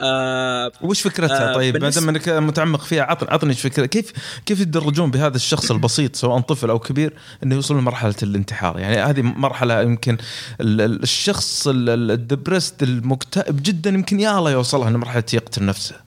آه 0.00 0.72
وش 0.82 1.02
فكرتها؟ 1.02 1.50
آه، 1.50 1.54
طيب 1.54 1.76
ما 1.76 1.88
دام 1.88 2.08
انك 2.08 2.28
متعمق 2.28 2.80
فيها 2.84 3.02
عطني 3.02 3.30
عطني 3.30 3.54
فكرة. 3.54 3.86
كيف 3.86 4.12
كيف 4.46 4.60
يتدرجون 4.60 5.10
بهذا 5.10 5.36
الشخص 5.36 5.70
البسيط 5.70 6.16
سواء 6.16 6.40
طفل 6.40 6.70
أو 6.70 6.78
كبير 6.78 7.12
إنه 7.42 7.54
يوصل 7.54 7.78
لمرحلة 7.78 8.14
الانتحار؟ 8.22 8.78
يعني 8.78 8.96
هذه 8.96 9.22
مرحلة 9.22 9.82
يمكن 9.82 10.16
ال- 10.60 10.80
ال- 10.80 11.02
الشخص 11.02 11.68
ال- 11.68 11.88
ال- 11.90 12.10
الدبرست 12.10 12.82
المكتئب 12.82 13.62
جدا 13.62 13.90
يمكن 13.90 14.20
يا 14.20 14.38
الله 14.38 14.50
يوصلها 14.50 14.90
لمرحلة 14.90 15.24
يقتل 15.32 15.64
نفسه. 15.66 16.06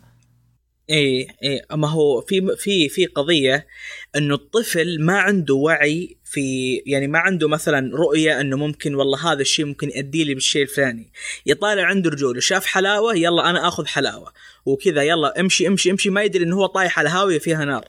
إي 0.90 1.28
إي 1.44 1.62
أما 1.74 1.90
هو 1.90 2.22
في 2.22 2.56
في 2.58 2.90
في 2.90 3.06
قضية 3.06 3.68
إنه 4.16 4.36
الطفل 4.36 4.98
ما 5.02 5.20
عنده 5.20 5.54
وعي 5.56 6.18
في 6.30 6.76
يعني 6.86 7.08
ما 7.08 7.20
عنده 7.20 7.48
مثلا 7.48 7.98
رؤية 7.98 8.42
إنه 8.42 8.58
ممكن 8.58 8.96
والله 8.96 9.32
هذا 9.32 9.42
الشيء 9.42 9.66
ممكن 9.66 9.90
يؤدي 9.90 10.24
لي 10.24 10.34
بالشيء 10.34 10.62
الفلاني. 10.62 11.10
يطالع 11.46 11.84
عنده 11.84 12.10
رجوله 12.10 12.40
شاف 12.40 12.66
حلاوة 12.66 13.16
يلا 13.16 13.50
أنا 13.50 13.68
آخذ 13.68 13.86
حلاوة. 13.86 14.34
وكذا 14.66 15.04
يلا 15.04 15.40
امشي 15.40 15.68
امشي 15.68 15.92
امشي. 15.92 16.10
ما 16.10 16.24
يدري 16.24 16.44
إنه 16.44 16.56
هو 16.56 16.66
طايح 16.66 17.00
على 17.00 17.10
هاوية 17.10 17.40
فيها 17.40 17.66
نار. 17.66 17.86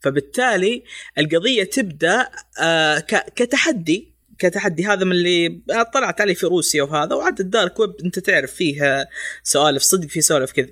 فبالتالي 0.00 0.82
القضية 1.18 1.64
تبدأ 1.64 2.28
آه 2.60 2.98
كتحدي. 3.36 4.11
كتحدي 4.42 4.86
هذا 4.86 5.04
من 5.04 5.12
اللي 5.12 5.60
طلعت 5.94 6.20
عليه 6.20 6.34
في 6.34 6.46
روسيا 6.46 6.82
وهذا 6.82 7.14
وعاد 7.14 7.40
الدارك 7.40 7.80
ويب 7.80 7.94
أنت 8.04 8.18
تعرف 8.18 8.52
فيه 8.52 9.08
سوالف 9.42 9.82
صدق 9.82 10.08
في 10.08 10.20
سوالف 10.20 10.52
كذا. 10.52 10.68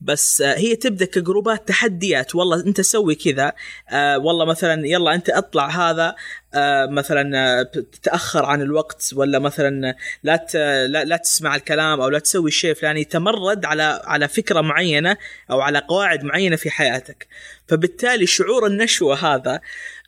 بس 0.00 0.40
آه، 0.40 0.58
هي 0.58 0.76
تبدأ 0.76 1.04
كجروبات 1.04 1.68
تحديات 1.68 2.34
والله 2.34 2.66
أنت 2.66 2.80
سوي 2.80 3.14
كذا 3.14 3.52
آه 3.90 4.18
والله 4.18 4.44
مثلا 4.44 4.86
يلا 4.86 5.14
أنت 5.14 5.30
اطلع 5.30 5.68
هذا 5.68 6.14
آه 6.54 6.86
مثلا 6.86 7.38
آه، 7.60 7.62
تتاخر 7.62 8.44
عن 8.44 8.62
الوقت 8.62 9.10
ولا 9.16 9.38
مثلا 9.38 9.94
لا 10.22 10.46
لا, 10.86 11.04
لا 11.04 11.16
تسمع 11.16 11.56
الكلام 11.56 12.00
أو 12.00 12.08
لا 12.08 12.18
تسوي 12.18 12.48
الشيء 12.48 12.70
الفلاني 12.70 13.04
تمرد 13.04 13.64
على 13.64 14.02
على 14.04 14.28
فكرة 14.28 14.60
معينة 14.60 15.16
أو 15.50 15.60
على 15.60 15.78
قواعد 15.78 16.24
معينة 16.24 16.56
في 16.56 16.70
حياتك. 16.70 17.26
فبالتالي 17.68 18.26
شعور 18.26 18.66
النشوة 18.66 19.34
هذا 19.34 19.54
آه، 19.54 19.60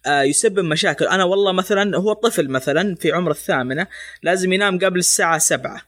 يسبب 0.06 0.60
مشاكل. 0.60 1.04
أنا 1.04 1.24
والله 1.24 1.52
مثلا 1.52 1.96
هو 1.98 2.12
طفل 2.12 2.48
مثلا 2.48 2.94
في 2.94 3.12
عمر 3.12 3.30
الثامنة 3.30 3.86
لازم 4.22 4.52
ينام 4.52 4.78
قبل 4.78 4.98
الساعة 4.98 5.38
سبعة. 5.38 5.82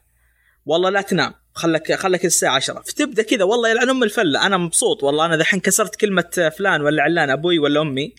والله 0.65 0.89
لا 0.89 1.01
تنام 1.01 1.33
خلك 1.53 1.93
خلك 1.93 2.25
الساعة 2.25 2.55
10 2.55 2.81
فتبدأ 2.81 3.23
كذا 3.23 3.43
والله 3.43 3.69
يلعن 3.69 3.89
أم 3.89 4.03
الفلة. 4.03 4.45
أنا 4.45 4.57
مبسوط 4.57 5.03
والله 5.03 5.25
أنا 5.25 5.37
ذحين 5.37 5.59
كسرت 5.59 5.95
كلمة 5.95 6.51
فلان 6.57 6.81
ولا 6.81 7.03
علان 7.03 7.29
أبوي 7.29 7.59
ولا 7.59 7.81
أمي. 7.81 8.15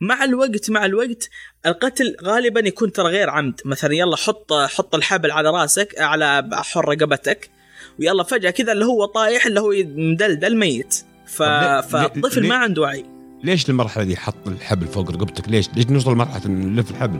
مع 0.00 0.24
الوقت 0.24 0.70
مع 0.70 0.84
الوقت 0.84 1.28
القتل 1.66 2.16
غالبا 2.22 2.60
يكون 2.60 2.92
ترى 2.92 3.08
غير 3.08 3.30
عمد. 3.30 3.60
مثلا 3.64 3.94
يلا 3.94 4.16
حط 4.16 4.52
حط 4.52 4.94
الحبل 4.94 5.30
على 5.30 5.50
راسك 5.50 6.00
على 6.00 6.48
حر 6.52 6.88
رقبتك 6.88 7.50
ويلا 7.98 8.22
فجأة 8.22 8.50
كذا 8.50 8.72
اللي 8.72 8.84
هو 8.84 9.04
طايح 9.04 9.46
اللي 9.46 9.60
هو 9.60 9.72
مدلدل 9.84 10.56
ميت. 10.56 11.04
ف... 11.26 11.42
فالطفل 11.42 12.46
ما 12.48 12.54
عنده 12.54 12.82
وعي. 12.82 13.13
ليش 13.44 13.70
المرحلة 13.70 14.04
دي 14.04 14.16
حط 14.16 14.34
الحبل 14.46 14.86
فوق 14.86 15.10
رقبتك؟ 15.10 15.48
ليش؟ 15.48 15.68
ليش 15.76 15.86
نوصل 15.86 16.12
لمرحلة 16.12 16.46
نلف 16.50 16.90
الحبل؟ 16.90 17.18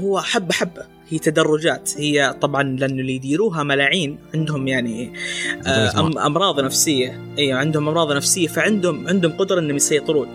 هو 0.00 0.20
حبة 0.20 0.52
حبة. 0.54 0.82
هي 1.08 1.18
تدرجات. 1.18 1.92
هي 1.96 2.34
طبعا 2.40 2.62
لأنه 2.62 3.00
اللي 3.00 3.14
يديروها 3.14 3.62
ملاعين. 3.62 4.18
عندهم 4.34 4.68
يعني 4.68 5.12
آه، 5.66 5.90
أم- 5.90 6.18
أمراض 6.18 6.60
نفسية. 6.60 7.20
اي 7.38 7.52
عندهم 7.52 7.88
أمراض 7.88 8.12
نفسية. 8.12 8.48
فعندهم 8.48 9.08
عندهم 9.08 9.32
قدرة 9.32 9.60
إنهم 9.60 9.76
يسيطرون. 9.76 10.28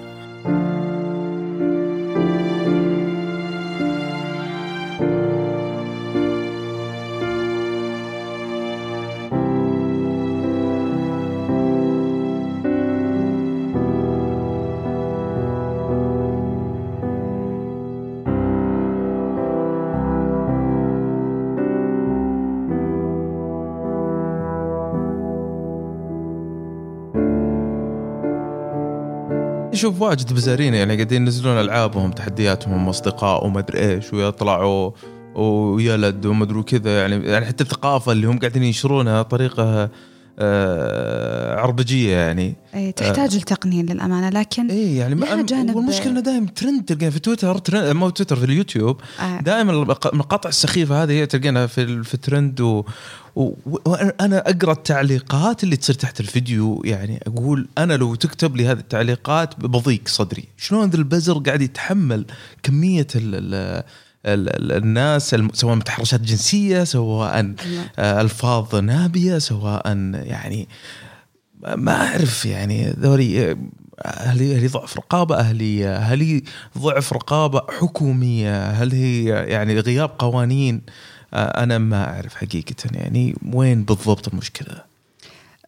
شوف 29.81 30.01
واجد 30.01 30.33
بزارين 30.33 30.73
يعني 30.73 30.95
قاعدين 30.95 31.21
ينزلون 31.21 31.59
ألعابهم 31.59 32.11
تحدياتهم 32.11 32.89
أصدقاء 32.89 33.45
وما 33.45 33.59
أدري 33.59 33.79
إيش 33.79 34.13
ويطلعوا 34.13 34.91
ويلد 35.35 36.25
وما 36.25 36.43
أدري 36.43 36.63
كذا 36.63 36.99
يعني 37.01 37.25
يعني 37.25 37.45
حتى 37.45 37.63
الثقافة 37.63 38.11
اللي 38.11 38.27
هم 38.27 38.39
قاعدين 38.39 38.63
ينشرونها 38.63 39.21
طريقة 39.21 39.89
آه 40.39 41.55
عربجية 41.59 42.15
يعني 42.17 42.55
أي 42.75 42.91
تحتاج 42.91 43.35
التقنين 43.35 43.85
للأمانة 43.85 44.29
لكن 44.29 44.69
إيه 44.69 44.99
يعني 44.99 45.15
ما 45.15 45.41
جانب- 45.41 45.75
والمشكلة 45.75 46.11
إنه 46.11 46.19
دائما 46.19 46.47
ترند 46.47 46.85
تلقيها 46.85 47.09
في 47.09 47.19
تويتر 47.19 47.57
ترند 47.57 47.95
مو 47.95 48.09
تويتر 48.09 48.35
في 48.35 48.45
اليوتيوب 48.45 49.01
آه. 49.19 49.41
دائما 49.41 49.71
المقاطع 50.13 50.49
السخيفة 50.49 51.03
هذه 51.03 51.11
هي 51.11 51.25
تلقينها 51.25 51.65
في 51.65 52.03
في 52.03 52.13
الترند 52.13 52.61
و... 52.61 52.83
وأنا 53.35 54.49
أقرأ 54.49 54.71
التعليقات 54.71 55.63
اللي 55.63 55.75
تصير 55.75 55.95
تحت 55.95 56.19
الفيديو 56.19 56.81
يعني 56.85 57.23
أقول 57.27 57.67
أنا 57.77 57.93
لو 57.93 58.15
تكتب 58.15 58.55
لي 58.55 58.67
هذه 58.67 58.79
التعليقات 58.79 59.59
بضيق 59.59 60.01
صدري 60.05 60.47
شلون 60.57 60.89
ذا 60.89 60.97
البزر 60.97 61.37
قاعد 61.37 61.61
يتحمل 61.61 62.25
كمية 62.63 63.07
ال... 63.15 63.35
ال... 63.35 63.83
ال... 64.25 64.49
ال... 64.49 64.71
الناس. 64.71 65.35
سواء 65.53 65.75
متحرشات 65.75 66.21
جنسية 66.21 66.83
سواء 66.83 67.53
آه، 67.99 68.21
ألفاظ 68.21 68.75
نابية 68.75 69.37
سواء 69.37 69.87
يعني 70.13 70.67
ما 71.75 72.07
أعرف 72.07 72.45
يعني 72.45 72.89
ذولي 72.89 73.57
هل 74.05 74.39
هي 74.39 74.55
هل 74.55 74.61
هي 74.61 74.67
ضعف 74.67 74.97
رقابة 74.97 75.35
اهليه؟ 75.35 75.97
هل 75.97 76.21
هي 76.21 76.41
ضعف 76.77 77.13
رقابة 77.13 77.61
حكومية؟ 77.79 78.69
هل 78.69 78.91
هي 78.91 79.25
يعني 79.25 79.79
غياب 79.79 80.09
قوانين؟ 80.19 80.81
آه، 81.33 81.63
أنا 81.63 81.77
ما 81.77 82.03
أعرف 82.15 82.35
حقيقة 82.35 82.75
يعني 82.91 83.35
وين 83.53 83.83
بالضبط 83.83 84.27
المشكلة؟ 84.27 84.83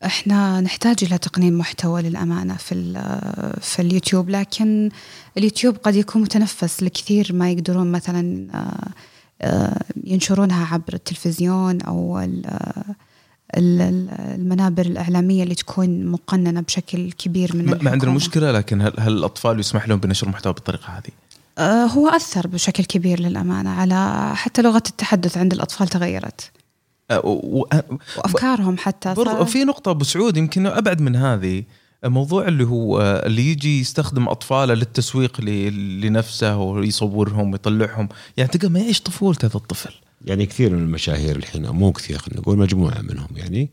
إحنا 0.06 0.62
نحتاج 0.62 0.96
إلى 1.04 1.18
تقنين 1.18 1.58
محتوى 1.58 2.02
للأمانة 2.02 2.56
في 2.56 2.72
ال- 2.76 3.62
في 3.62 3.82
اليوتيوب 3.82 4.30
لكن 4.30 4.90
اليوتيوب 5.38 5.78
قد 5.78 5.96
يكون 5.96 6.22
متنفس 6.22 6.84
لكثير 6.84 7.34
ما 7.34 7.52
يقدرون 7.52 7.92
مثلا 7.92 8.48
آه، 8.54 8.88
آه، 9.42 9.82
ينشرونها 10.04 10.66
عبر 10.74 10.94
التلفزيون 10.94 11.78
ال- 13.58 14.10
المنابر 14.20 14.86
الإعلامية 14.86 15.44
اللي 15.44 15.56
تكون 15.56 16.06
مقننة 16.06 16.62
بشكل 16.62 17.12
كبير 17.12 17.56
من 17.56 17.66
ما 17.66 17.72
ما 17.82 17.92
عندنا. 17.92 18.12
مشكلة 18.12 18.52
لكن 18.52 18.82
هل, 18.82 18.94
هل 19.00 19.12
الأطفال 19.18 19.60
يسمح 19.60 19.88
لهم 19.88 20.00
بنشر 20.00 20.30
محتوى 20.30 20.54
بالطريقة 20.54 20.88
هذه؟ 20.88 21.12
آه، 21.58 21.86
هو 21.86 22.08
أثر 22.10 22.48
بشكل 22.48 22.84
كبير 22.84 23.20
للأمانة 23.20 23.70
على 23.70 24.32
حتى 24.36 24.62
لغة 24.62 24.84
التحدث 24.90 25.38
عند 25.38 25.54
الأطفال 25.54 25.88
تغيرت. 25.88 26.52
و- 27.12 27.60
و- 27.60 27.68
وأفكارهم 28.18 28.78
حتى 28.78 29.14
برضو 29.14 29.46
في 29.46 29.64
نقطة 29.64 29.92
أبو 29.92 30.04
سعود 30.04 30.38
يمكن 30.38 30.66
أبعد 30.68 31.02
من 31.02 31.16
هذه 31.16 31.64
موضوع 32.06 32.48
اللي 32.48 32.64
هو 32.64 33.02
آه، 33.02 33.26
اللي 33.26 33.52
يجي 33.52 33.80
يستخدم 33.80 34.28
أطفاله 34.30 34.74
للتسويق 34.74 35.42
ل- 35.42 36.02
لنفسه 36.02 36.58
ويصورهم 36.58 37.52
ويطلعهم. 37.52 38.10
يعني 38.38 38.50
تلقى 38.52 38.68
ما 38.70 38.80
يعيش 38.80 39.02
طفولته 39.02 39.46
هذا 39.46 39.56
الطفل. 39.56 39.94
يعني 40.26 40.46
كثير 40.46 40.70
من 40.70 40.80
المشاهير 40.80 41.36
الحين 41.36 41.70
مو 41.70 41.92
كثير 41.92 42.18
خلينا 42.18 42.42
نقول 42.42 42.58
مجموعة 42.58 43.02
منهم 43.02 43.28
يعني 43.36 43.70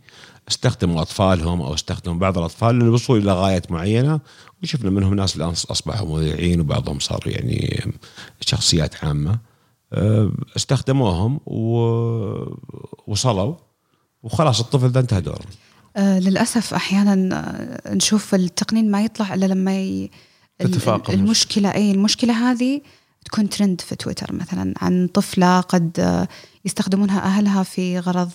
استخدموا 0.51 1.03
أطفالهم 1.03 1.63
أو 1.63 1.75
استخدموا 1.75 2.19
بعض 2.19 2.39
الأطفال 2.39 2.75
للوصول 2.79 3.19
إلى 3.23 3.33
غايات 3.33 3.71
معينة 3.73 4.21
وشفنا 4.63 4.91
منهم 4.91 5.15
ناس 5.15 5.37
الآن 5.37 5.49
أصبحوا 5.49 6.19
مذيعين 6.19 6.61
وبعضهم 6.61 6.99
صار 6.99 7.23
يعني 7.27 7.85
شخصيات 8.41 9.05
عامة. 9.05 9.39
أه، 9.93 10.31
استخدموهم 10.57 11.41
و- 11.47 12.55
وصلوا 13.07 13.55
وخلاص 14.23 14.61
الطفل 14.61 14.93
ده 14.93 15.01
انتهى 15.01 15.21
دوره. 15.21 15.45
آه 15.97 16.19
للأسف 16.19 16.75
أحيانا 16.75 17.37
آه، 17.87 17.95
نشوف 17.95 18.35
التقنين 18.35 18.91
ما 18.91 19.05
يطلع 19.05 19.35
إلا 19.35 19.47
لما 19.47 19.81
ي... 19.81 20.11
تتفاقم 20.59 21.13
المشكلة 21.13 21.75
أي 21.75 21.91
المشكلة 21.91 22.51
هذه 22.51 22.81
تكون 23.25 23.49
ترند 23.49 23.81
في 23.81 23.97
تويتر 23.97 24.33
مثلا 24.33 24.75
عن 24.81 25.07
طفلة 25.15 25.61
قد 25.61 26.27
يستخدمونها 26.65 27.21
أهلها 27.21 27.63
في 27.63 27.99
غرض 27.99 28.31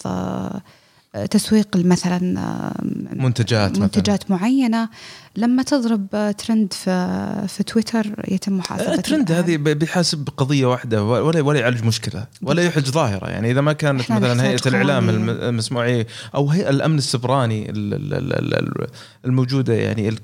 تسويق 1.32 1.68
مثلا 1.76 2.40
آه، 2.40 2.74
منتجات 3.16 3.72
مثلاً. 3.72 3.84
منتجات 3.84 4.32
معينة 4.32 4.90
لما 5.38 5.64
تضرب 5.64 6.08
آه، 6.14 6.32
ترند 6.32 6.74
في 6.74 7.46
في 7.48 7.64
تويتر 7.64 8.06
يتم 8.28 8.58
محاسبة 8.58 8.94
الترند 8.94 9.32
الأهل. 9.32 9.44
هذه 9.44 9.58
بيحاسب 9.58 10.18
بقضية 10.26 10.66
واحدة 10.66 11.04
ولا 11.04 11.42
ولا 11.42 11.60
يعالج 11.60 11.84
مشكلة 11.84 12.28
ولا 12.42 12.64
يحج 12.64 12.86
ظاهرة 12.90 13.28
يعني 13.30 13.52
إذا 13.52 13.62
ما 13.62 13.74
كانت 13.74 14.12
مثلا 14.12 14.34
نحتاج 14.34 14.40
هيئة 14.50 14.60
الإعلام 14.68 15.10
قوانين. 15.10 15.30
الم- 15.30 15.42
المسموعية 15.44 16.08
أو 16.36 16.50
هيئة 16.50 16.70
الأمن 16.70 16.98
السبراني 16.98 17.70
ال- 17.70 17.94
ال- 17.94 18.14
ال- 18.14 18.54
ال- 18.54 18.88
الموجودة 19.26 19.74
يعني 19.74 20.16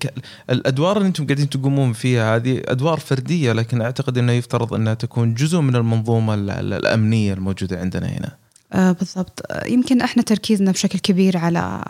الأدوار 0.49 0.97
اللي 0.97 1.07
أنتم 1.07 1.25
قاعدين 1.25 1.49
تقومون 1.49 1.93
فيها 1.93 2.35
هذه 2.35 2.61
أدوار 2.65 2.99
فردية 2.99 3.51
لكن 3.53 3.81
أعتقد 3.81 4.17
أنه 4.17 4.31
يفترض 4.31 4.73
أنها 4.73 4.93
تكون 4.93 5.33
جزء 5.33 5.59
من 5.59 5.75
المنظومة 5.75 6.33
ال- 6.33 6.49
ال- 6.49 6.73
الأمنية 6.73 7.33
الموجودة 7.33 7.79
عندنا 7.79 8.07
هنا 8.07 8.27
آه 8.27 8.40
بالضبط. 8.73 9.41
آه، 9.51 9.67
يمكن 9.67 10.01
إحنا 10.01 10.23
تركيزنا 10.23 10.71
بشكل 10.71 10.99
كبير 10.99 11.37
على 11.37 11.83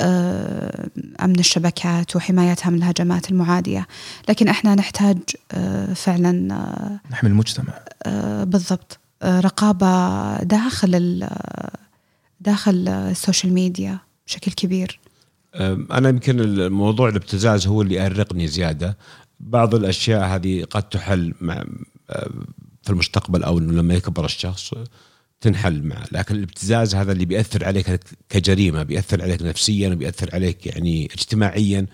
آه، 0.00 0.88
أمن 1.24 1.38
الشبكات 1.38 2.16
وحمايتها 2.16 2.70
من 2.70 2.78
الهجمات 2.78 3.30
المعادية. 3.30 3.86
لكن 4.28 4.48
إحنا 4.48 4.74
نحتاج 4.74 5.18
آه، 5.52 5.92
فعلا 5.92 6.54
آه، 6.54 7.10
نحمي 7.10 7.30
المجتمع. 7.30 7.72
آه، 8.02 8.44
بالضبط. 8.44 8.98
آه، 9.22 9.40
رقابة 9.40 10.36
داخل 10.42 10.94
ال- 10.94 11.28
داخل 12.40 12.88
ال 12.88 12.97
social 12.97 13.52
media 13.52 13.98
بشكل 14.26 14.52
كبير. 14.52 15.00
أم، 15.54 15.88
أنا 15.92 16.08
يمكن 16.08 16.40
الموضوع 16.40 17.08
الابتزاز 17.08 17.66
هو 17.66 17.82
اللي 17.82 17.94
يأرقني 17.94 18.46
زيادة. 18.48 18.96
بعض 19.40 19.74
الأشياء 19.74 20.24
هذه 20.24 20.64
قد 20.64 20.82
تحل 20.82 21.34
مع 21.40 21.64
في 22.82 22.90
المستقبل 22.90 23.42
أو 23.42 23.58
إنه 23.58 23.72
لما 23.72 23.94
يكبر 23.94 24.24
الشخص. 24.24 24.74
تنحل 25.44 25.82
معه. 25.82 26.04
لكن 26.12 26.34
الابتزاز 26.34 26.94
هذا 26.94 27.12
اللي 27.12 27.24
بيأثر 27.24 27.64
عليك 27.64 28.00
كجريمة 28.28 28.82
بيأثر 28.82 29.22
عليك 29.22 29.42
نفسيا 29.42 29.88
وبيأثر 29.88 30.30
عليك 30.32 30.66
يعني 30.66 31.04
اجتماعيا 31.14 31.86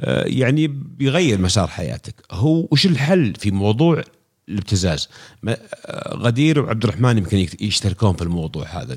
أه، 0.00 0.24
يعني 0.26 0.66
بيغير 0.68 1.40
مسار 1.40 1.66
حياتك. 1.68 2.14
هو 2.30 2.68
وش 2.70 2.86
الحل 2.86 3.34
في 3.38 3.50
موضوع 3.50 4.02
الابتزاز؟ 4.48 5.08
أه، 5.48 5.58
غدير 6.16 6.60
وعبد 6.60 6.84
الرحمن 6.84 7.18
يمكن 7.18 7.46
يشتركون 7.60 8.12
في 8.16 8.22
الموضوع 8.22 8.66
هذا. 8.82 8.96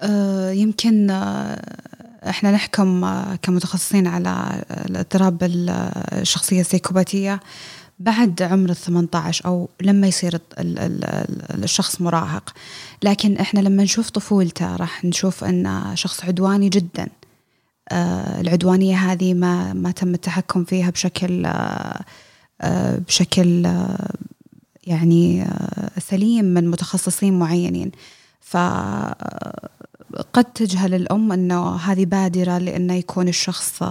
آه، 0.00 0.50
يمكن 0.50 1.10
آه، 1.10 1.62
إحنا 2.28 2.50
نحكم 2.52 3.04
آه، 3.04 3.36
كمتخصصين 3.36 4.06
على 4.06 4.64
الاضطراب 4.70 5.42
ال- 5.42 5.70
الشخصية 6.12 6.60
السيكوباتية. 6.60 7.40
بعد 8.00 8.42
عمر 8.42 8.70
ال 8.70 8.76
18 8.76 9.46
أو 9.46 9.68
لما 9.80 10.06
يصير 10.06 10.34
ال- 10.34 10.40
ال- 10.58 10.78
ال- 11.04 11.64
الشخص 11.64 12.00
مراهق. 12.00 12.52
لكن 13.02 13.36
إحنا 13.36 13.60
لما 13.60 13.82
نشوف 13.82 14.10
طفولته 14.10 14.76
راح 14.76 15.04
نشوف 15.04 15.44
انه 15.44 15.94
شخص 15.94 16.24
عدواني 16.24 16.68
جدا. 16.68 17.08
آه، 17.92 18.40
العدوانية 18.40 18.96
هذه 18.96 19.34
ما 19.34 19.72
ما 19.72 19.90
تم 19.90 20.14
التحكم 20.14 20.64
فيها 20.64 20.90
بشكل 20.90 21.46
آه، 21.46 22.00
آه، 22.60 22.98
بشكل 22.98 23.66
يعني 24.86 25.46
سليم 25.98 26.44
من 26.44 26.70
متخصصين 26.70 27.38
معينين. 27.38 27.90
فقد 28.40 29.14
تجهل 30.54 30.94
الأم 30.94 31.32
أنه 31.32 31.76
هذه 31.76 32.04
بادرة 32.04 32.58
لأنه 32.58 32.94
يكون 32.94 33.28
الشخص 33.28 33.82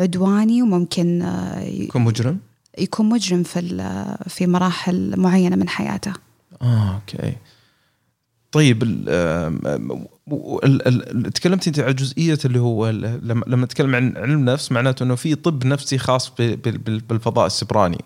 عدواني 0.00 0.62
وممكن 0.62 1.32
يكون 1.62 2.02
مجرم؟ 2.02 2.38
يكون 2.78 3.08
مجرم 3.08 3.42
في 3.42 3.60
في 4.28 4.46
مراحل 4.46 5.20
معينة 5.20 5.56
من 5.56 5.68
حياته. 5.68 6.12
آه 6.62 6.94
أوكي. 6.94 7.36
طيب 8.52 8.78
تكلمت 11.34 11.66
أنت 11.66 11.80
عن 11.80 11.94
جزئية 11.94 12.38
اللي 12.44 12.58
هو 12.58 12.90
لما 13.22 13.56
نتكلم 13.64 13.94
عن 13.94 14.16
علم 14.16 14.44
نفس 14.44 14.72
معناته 14.72 15.02
إنه 15.02 15.14
في 15.14 15.34
طب 15.34 15.66
نفسي 15.66 15.98
خاص 15.98 16.32
بالفضاء 17.08 17.46
السبراني. 17.46 18.04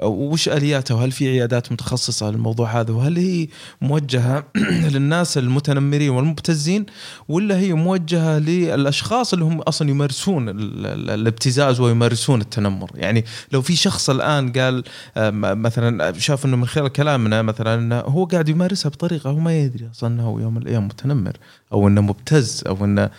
وش 0.00 0.48
آلياته؟ 0.48 0.94
وهل 0.94 1.12
في 1.12 1.28
عيادات 1.28 1.72
متخصصة 1.72 2.30
للموضوع 2.30 2.80
هذا؟ 2.80 2.92
وهل 2.92 3.16
هي 3.16 3.48
موجهة 3.80 4.44
للناس 4.94 5.38
المتنمرين 5.38 6.10
والمبتزين 6.10 6.86
ولا 7.28 7.58
هي 7.58 7.72
موجهة 7.72 8.38
للأشخاص 8.38 9.32
اللي 9.32 9.44
هم 9.44 9.60
أصلا 9.60 9.90
يمارسون 9.90 10.48
ال- 10.48 10.86
ال- 10.86 11.10
الابتزاز 11.10 11.80
ويمارسون 11.80 12.40
التنمر؟ 12.40 12.90
يعني 12.94 13.24
لو 13.52 13.62
في 13.62 13.76
شخص 13.76 14.10
الآن 14.10 14.52
قال 14.52 14.84
آم، 15.16 15.62
مثلا 15.62 16.18
شاف 16.18 16.46
إنه 16.46 16.56
من 16.56 16.66
خلال 16.66 16.88
كلامنا 16.88 17.42
مثلا 17.42 18.04
هو 18.06 18.24
قاعد 18.24 18.48
يمارسها 18.48 18.90
بطريقة 18.90 19.30
هو 19.30 19.38
ما 19.38 19.58
يدري 19.60 19.90
أصلا 19.94 20.14
إنه 20.14 20.40
يوم 20.40 20.54
من 20.54 20.62
الأيام 20.62 20.84
متنمر 20.86 21.36
أو 21.72 21.88
إنه 21.88 22.00
مبتز 22.00 22.64
أو 22.66 22.84
إنه 22.84 23.10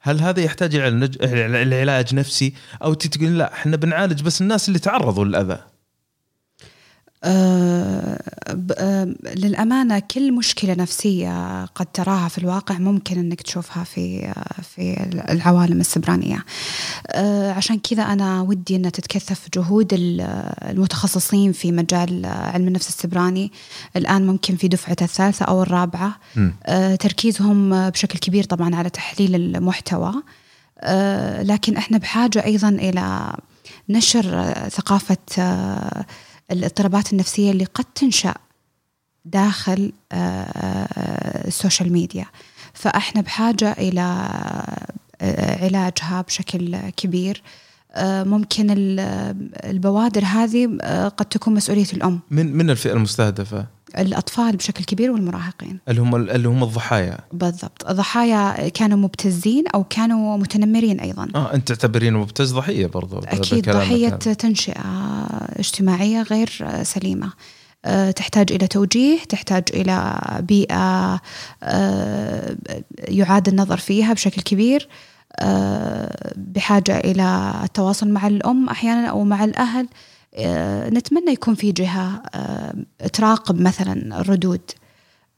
هل 0.00 0.20
هذا 0.20 0.40
يحتاج 0.40 0.74
إلى 0.74 1.76
علاج 1.80 2.14
نفسي؟ 2.14 2.54
أو 2.82 2.94
تقول 2.94 3.38
لا 3.38 3.52
إحنا 3.52 3.76
بنعالج 3.76 4.22
بس 4.22 4.40
الناس 4.42 4.68
اللي 4.68 4.78
تعرضوا 4.78 5.24
للأذى. 5.24 5.58
آه، 7.24 8.22
آه، 8.78 9.04
للأمانة 9.36 9.98
كل 9.98 10.32
مشكلة 10.32 10.74
نفسية 10.74 11.64
قد 11.64 11.86
تراها 11.86 12.28
في 12.28 12.38
الواقع 12.38 12.78
ممكن 12.78 13.18
أنك 13.18 13.42
تشوفها 13.42 13.84
في 13.84 14.24
آه، 14.26 14.62
في 14.62 15.06
العوالم 15.30 15.80
السبرانية. 15.80 16.44
عشان 17.56 17.78
كذا 17.78 18.02
أنا 18.02 18.40
ودي 18.40 18.76
أن 18.76 18.92
تتكثف 18.92 19.48
جهود 19.54 19.92
ال- 19.92 20.20
المتخصصين 20.62 21.52
في 21.52 21.72
مجال 21.72 22.26
علم 22.26 22.68
النفس 22.68 22.88
السبراني. 22.88 23.52
الآن 23.96 24.26
ممكن 24.26 24.56
في 24.56 24.68
دفعة 24.68 24.96
الثالثة 25.02 25.44
أو 25.44 25.62
الرابعة. 25.62 26.16
تركيزهم 27.00 27.90
بشكل 27.90 28.18
كبير 28.18 28.44
طبعا 28.44 28.74
على 28.74 28.90
تحليل 28.90 29.34
المحتوى. 29.34 30.12
لكن 31.42 31.76
إحنا 31.76 31.98
بحاجة 31.98 32.44
أيضا 32.44 32.68
إلى 32.68 33.32
نشر 33.88 34.52
ثقافة 34.68 35.16
الاضطرابات 36.50 37.12
النفسية 37.12 37.50
اللي 37.50 37.64
قد 37.64 37.84
تنشأ 37.84 38.34
داخل 39.24 39.92
آه، 40.12 40.16
آه، 40.16 41.48
السوشيال 41.48 41.92
ميديا 41.92 42.26
فإحنا 42.74 43.20
بحاجة 43.20 43.72
إلى 43.72 44.00
آه، 45.20 45.64
علاجها 45.64 46.20
بشكل 46.22 46.90
كبير. 46.90 47.42
آه، 47.46 47.65
ممكن 48.02 48.70
ال- 48.70 49.00
البوادر 49.64 50.24
هذه 50.24 50.78
آه، 50.82 51.08
قد 51.08 51.26
تكون 51.26 51.54
مسؤولية 51.54 51.86
الأم. 51.92 52.20
من 52.30 52.56
من 52.56 52.70
الفئة 52.70 52.92
المستهدفة؟ 52.92 53.66
الأطفال 53.98 54.56
بشكل 54.56 54.84
كبير 54.84 55.10
والمراهقين. 55.10 55.78
اللي 55.88 56.00
هم 56.00 56.14
اللي 56.16 56.48
هم 56.48 56.62
الضحايا. 56.62 57.18
بالضبط. 57.32 57.90
ضحايا 57.90 58.68
كانوا 58.68 58.98
مبتزين 58.98 59.64
أو 59.74 59.84
كانوا 59.84 60.36
متنمرين 60.36 61.00
أيضا. 61.00 61.28
آه 61.34 61.54
أنت 61.54 61.68
تعتبرينه 61.68 62.18
مبتز 62.18 62.52
ضحية 62.54 62.86
برضو 62.86 63.18
أكيد 63.18 63.58
بكلامك 63.58 63.82
ضحية 63.84 64.06
هذا. 64.08 64.16
تنشئة 64.16 64.82
اجتماعية 65.58 66.22
غير 66.22 66.50
سليمة. 66.82 67.32
أه، 67.84 68.10
تحتاج 68.10 68.52
إلى 68.52 68.66
توجيه 68.66 69.18
تحتاج 69.28 69.62
إلى 69.74 70.20
بيئة 70.48 71.20
أه، 71.62 72.56
يعاد 73.08 73.48
النظر 73.48 73.76
فيها 73.76 74.12
بشكل 74.12 74.42
كبير. 74.42 74.88
بحاجة 76.36 76.98
إلى 76.98 77.54
التواصل 77.64 78.08
مع 78.08 78.26
الأم 78.26 78.68
أحيانا 78.68 79.06
أو 79.06 79.24
مع 79.24 79.44
الأهل 79.44 79.88
آه، 80.34 80.88
نتمنى 80.88 81.32
يكون 81.32 81.54
في 81.54 81.72
جهة 81.72 82.22
آه، 82.34 82.74
تراقب 83.12 83.60
مثلا 83.60 84.20
الردود 84.20 84.70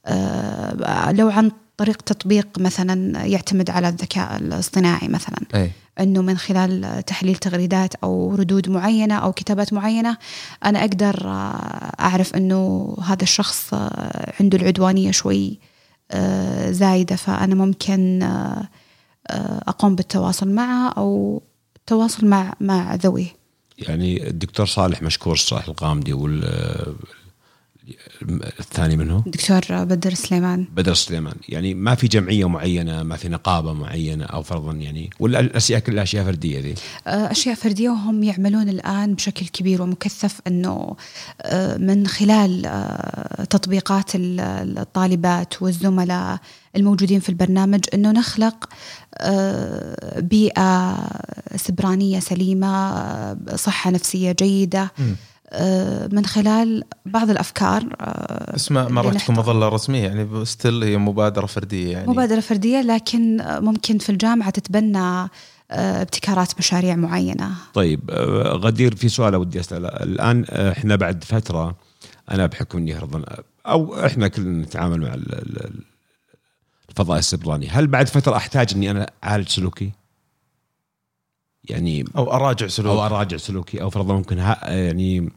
آه، 0.06 1.12
لو 1.12 1.28
عن 1.28 1.50
طريق 1.76 2.02
تطبيق 2.02 2.48
مثلا 2.58 3.24
يعتمد 3.26 3.70
على 3.70 3.88
الذكاء 3.88 4.36
الاصطناعي 4.36 5.08
مثلا 5.08 5.38
أي. 5.54 5.70
إنه 6.00 6.22
من 6.22 6.38
خلال 6.38 7.02
تحليل 7.06 7.36
تغريدات 7.36 7.94
أو 7.94 8.34
ردود 8.34 8.68
معينة 8.68 9.14
أو 9.14 9.32
كتابات 9.32 9.72
معينة 9.72 10.16
أنا 10.64 10.80
أقدر 10.80 11.28
آه، 11.28 11.92
أعرف 12.00 12.34
إنه 12.36 12.94
هذا 13.04 13.22
الشخص 13.22 13.74
آه، 13.74 14.32
عنده 14.40 14.58
العدوانية 14.58 15.10
شوي 15.10 15.58
آه، 16.10 16.70
زايدة 16.70 17.16
فأنا 17.16 17.54
ممكن 17.54 18.28
آه، 19.30 19.62
أقوم 19.68 19.96
بالتواصل 19.96 20.48
معه 20.48 20.88
أو 20.88 21.42
التواصل 21.76 22.26
مع 22.26 22.54
مع 22.60 22.94
ذويه. 22.94 23.38
يعني 23.78 24.28
الدكتور 24.28 24.66
صالح 24.66 25.02
مشكور 25.02 25.36
صالح 25.36 25.68
القامدي 25.68 26.12
الثاني 28.60 28.96
منه 28.96 29.22
دكتور 29.26 29.60
بدر 29.84 30.14
سليمان. 30.14 30.66
بدر 30.76 30.94
سليمان. 30.94 31.34
يعني 31.48 31.74
ما 31.74 31.94
في 31.94 32.08
جمعية 32.08 32.48
معينة 32.48 33.02
ما 33.02 33.16
في 33.16 33.28
نقابة 33.28 33.72
معينة 33.72 34.24
أو 34.24 34.42
فرضا 34.42 34.72
يعني 34.72 35.10
ولا 35.20 35.40
الاشياء 35.40 35.80
كلها 35.80 36.02
أشياء 36.02 36.24
فردية 36.24 36.60
ذي؟ 36.60 36.74
آه، 37.06 37.30
أشياء 37.30 37.54
فردية 37.54 37.90
وهم 37.90 38.22
يعملون 38.22 38.68
الآن 38.68 39.14
بشكل 39.14 39.46
كبير 39.46 39.82
ومكثف 39.82 40.40
أنه 40.46 40.96
آه، 41.42 41.76
من 41.76 42.06
خلال 42.06 42.66
آه، 42.66 43.44
تطبيقات 43.44 44.14
ال- 44.14 44.40
الطالبات 44.78 45.62
والزملاء 45.62 46.38
الموجودين 46.76 47.20
في 47.20 47.28
البرنامج 47.28 47.80
أنه 47.94 48.10
نخلق 48.12 48.68
بيئة 50.18 50.96
سبرانية 51.56 52.20
سليمة 52.20 52.88
آه، 52.98 53.36
صحة 53.54 53.90
نفسية 53.90 54.32
جيدة. 54.38 54.82
آه، 54.82 55.14
من 56.12 56.26
خلال 56.26 56.84
بعض 57.06 57.30
الأفكار 57.30 57.96
آه، 58.00 58.52
بس 58.54 58.72
ما 58.72 58.88
ما 58.88 59.00
اللي 59.00 59.12
راح 59.12 59.22
تكون 59.24 59.36
مظلة 59.36 59.68
رسمية 59.68 60.02
يعني 60.02 60.44
ستيل 60.44 60.82
هي 60.84 60.96
مبادرة 60.98 61.46
فردية 61.46 61.92
يعني. 61.92 62.08
مبادرة 62.10 62.40
فردية 62.40 62.80
لكن 62.80 63.36
ممكن 63.48 63.98
في 63.98 64.10
الجامعة 64.10 64.50
تتبنى 64.50 64.98
آه، 65.70 66.02
ابتكارات 66.02 66.58
مشاريع 66.58 66.96
معينة. 66.96 67.50
طيب 67.74 68.10
آه، 68.10 68.52
غدير 68.52 68.96
في 68.96 69.08
سؤال 69.08 69.36
ودي 69.36 69.60
اساله 69.60 69.88
الآن 69.88 70.44
آه، 70.50 70.72
إحنا 70.72 70.96
بعد 70.96 71.24
فترة 71.24 71.76
أنا 72.30 72.46
بحكم 72.46 72.78
اني 72.78 72.94
فرضا 72.94 73.22
أو 73.66 74.06
إحنا 74.06 74.28
كلنا 74.28 74.62
نتعامل 74.62 75.00
مع 75.00 75.14
ال- 75.14 75.32
ال- 75.34 75.64
ال- 75.64 75.84
الفضاء 76.90 77.18
السبراني. 77.18 77.68
هل 77.68 77.86
بعد 77.86 78.08
فترة 78.08 78.36
أحتاج 78.36 78.74
إني 78.74 78.90
أنا 78.90 79.10
أعالج 79.24 79.48
سلوكي؟ 79.48 79.92
يعني 81.70 82.04
أو 82.16 82.32
أراجع 82.32 82.66
سلوك. 82.66 82.92
أو 82.98 83.06
أراجع 83.06 83.36
سلوكي 83.36 83.82
أو 83.82 83.90
فرضا 83.90 84.14
ممكن 84.14 84.38
ها 84.38 84.70
يعني 84.74 85.28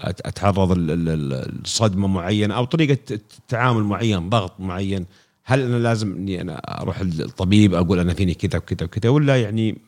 أت- 0.00 0.02
أتعرض 0.24 0.72
لصدمه 0.78 2.08
معينة 2.08 2.54
أو 2.54 2.64
طريقة 2.64 3.18
تعامل 3.48 3.82
معين 3.84 4.28
ضغط 4.28 4.60
معين. 4.60 5.06
هل 5.44 5.60
أنا 5.60 5.76
لازم 5.76 6.12
إني 6.16 6.40
أنا 6.40 6.80
أروح 6.80 7.00
للطبيب 7.02 7.74
أقول 7.74 7.98
أنا 7.98 8.14
فيني 8.14 8.34
كذا 8.34 8.58
وكذا 8.58 8.84
وكذا 8.86 9.10
ولا 9.10 9.42
يعني 9.42 9.78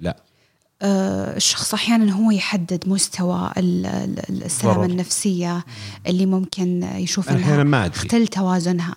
لا؟ 0.00 0.16
آه، 0.82 1.36
الشخص 1.36 1.74
أحيانا 1.74 2.12
هو 2.12 2.30
يحدد 2.30 2.88
مستوى 2.88 3.50
ال- 3.56 3.86
ال- 3.86 4.42
السلامة 4.44 4.76
ضرر. 4.78 4.84
النفسية 4.90 5.64
اللي 6.06 6.26
ممكن 6.26 6.82
يشوف 6.82 7.30
انها 7.30 7.62
ما 7.62 7.84
أدري. 7.84 7.96
اختل 7.96 8.26
توازنها. 8.28 8.96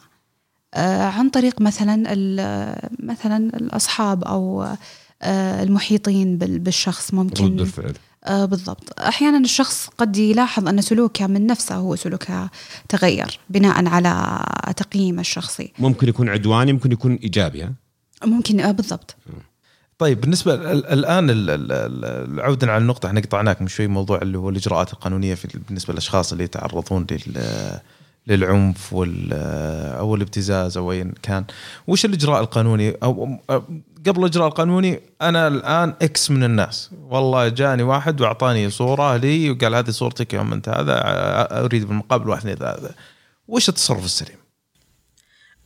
آه، 0.73 1.03
عن 1.03 1.29
طريق 1.29 1.61
مثلا 1.61 2.03
ال- 2.13 2.89
مثلا 3.03 3.37
الأصحاب 3.37 4.23
أو 4.23 4.67
المحيطين 5.23 6.37
بال- 6.37 6.59
بالشخص 6.59 7.09
رد 7.09 7.15
ممكن 7.15 7.59
الفعل. 7.59 7.93
آه، 8.25 8.45
بالضبط. 8.45 8.99
أحيانا 8.99 9.37
الشخص 9.37 9.87
قد 9.97 10.17
يلاحظ 10.17 10.67
أن 10.67 10.81
سلوكه 10.81 11.27
من 11.27 11.47
نفسه 11.47 11.75
هو 11.75 11.95
سلوكه 11.95 12.49
تغير 12.89 13.39
بناء 13.49 13.87
على 13.87 14.43
تقييمه 14.77 15.21
الشخصي. 15.21 15.71
ممكن 15.79 16.07
يكون 16.07 16.29
عدواني 16.29 16.73
ممكن 16.73 16.91
يكون 16.91 17.15
إيجابي 17.15 17.63
ها؟ 17.63 17.73
ممكن 18.25 18.59
آه، 18.59 18.71
بالضبط. 18.71 19.15
طيب 19.97 20.21
بالنسبة 20.21 20.53
ال- 20.53 20.85
الآن 20.85 21.29
ال- 21.29 21.49
ال- 21.49 21.71
ال- 21.71 22.41
عودا 22.41 22.71
على 22.71 22.81
النقطة 22.81 23.07
إحنا 23.07 23.19
قطعناك 23.21 23.61
من 23.61 23.67
شوي 23.67 23.87
موضوع 23.87 24.21
اللي 24.21 24.37
هو 24.37 24.49
الإجراءات 24.49 24.93
القانونية 24.93 25.35
في 25.35 25.47
بالنسبة 25.67 25.93
للأشخاص 25.93 26.31
اللي 26.31 26.43
يتعرضون 26.43 27.07
لل 27.11 27.79
للعنف 28.27 28.93
وال 28.93 29.33
أو 29.99 30.15
الابتزاز 30.15 30.77
أو 30.77 30.91
ايا 30.91 31.13
كان. 31.21 31.45
وش 31.87 32.05
الإجراء 32.05 32.41
القانوني؟ 32.41 32.89
أو 33.03 33.37
أو 33.49 33.63
قبل 34.07 34.19
الإجراء 34.19 34.47
القانوني 34.47 35.01
أنا 35.21 35.47
الآن 35.47 35.93
إكس 36.01 36.31
من 36.31 36.43
الناس. 36.43 36.89
والله 37.09 37.47
جاني 37.47 37.83
واحد 37.83 38.21
وأعطاني 38.21 38.69
صورة 38.69 39.17
لي 39.17 39.51
وقال 39.51 39.75
هذه 39.75 39.89
صورتك 39.89 40.33
يوم 40.33 40.53
أنت 40.53 40.69
هذا 40.69 40.95
أريد 41.65 41.87
بالمقابل 41.87 42.29
واحد 42.29 42.41
اثنين 42.41 42.55
ثلاثة. 42.55 42.95
وش 43.47 43.69
التصرف 43.69 44.05
السليم؟ 44.05 44.37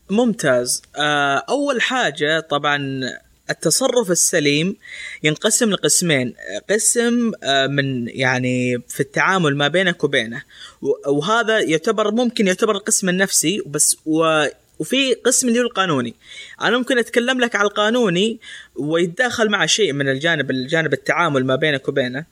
ممتاز. 0.09 0.81
آه، 0.95 1.43
أول 1.49 1.81
حاجة 1.81 2.39
طبعا 2.39 3.01
التصرف 3.49 4.11
السليم 4.11 4.75
ينقسم 5.23 5.69
لقسمين. 5.69 6.33
قسم 6.69 7.31
آه، 7.43 7.67
من 7.67 8.07
يعني 8.07 8.83
في 8.87 8.99
التعامل 8.99 9.57
ما 9.57 9.67
بينك 9.67 10.03
وبينه. 10.03 10.43
وهذا 11.07 11.59
يعتبر 11.59 12.11
ممكن 12.11 12.47
يعتبر 12.47 12.75
القسم 12.75 13.09
النفسي 13.09 13.61
بس 13.67 13.97
وفي 14.79 15.13
قسم 15.13 15.47
اللي 15.47 15.59
هو 15.59 15.63
القانوني. 15.63 16.15
أنا 16.61 16.77
ممكن 16.77 16.97
أتكلم 16.97 17.39
لك 17.39 17.55
على 17.55 17.67
القانوني 17.67 18.39
ويتداخل 18.75 19.49
مع 19.49 19.65
شيء 19.65 19.93
من 19.93 20.09
الجانب 20.09 20.51
الجانب 20.51 20.93
التعامل 20.93 21.45
ما 21.45 21.55
بينك 21.55 21.87
وبينه. 21.87 22.25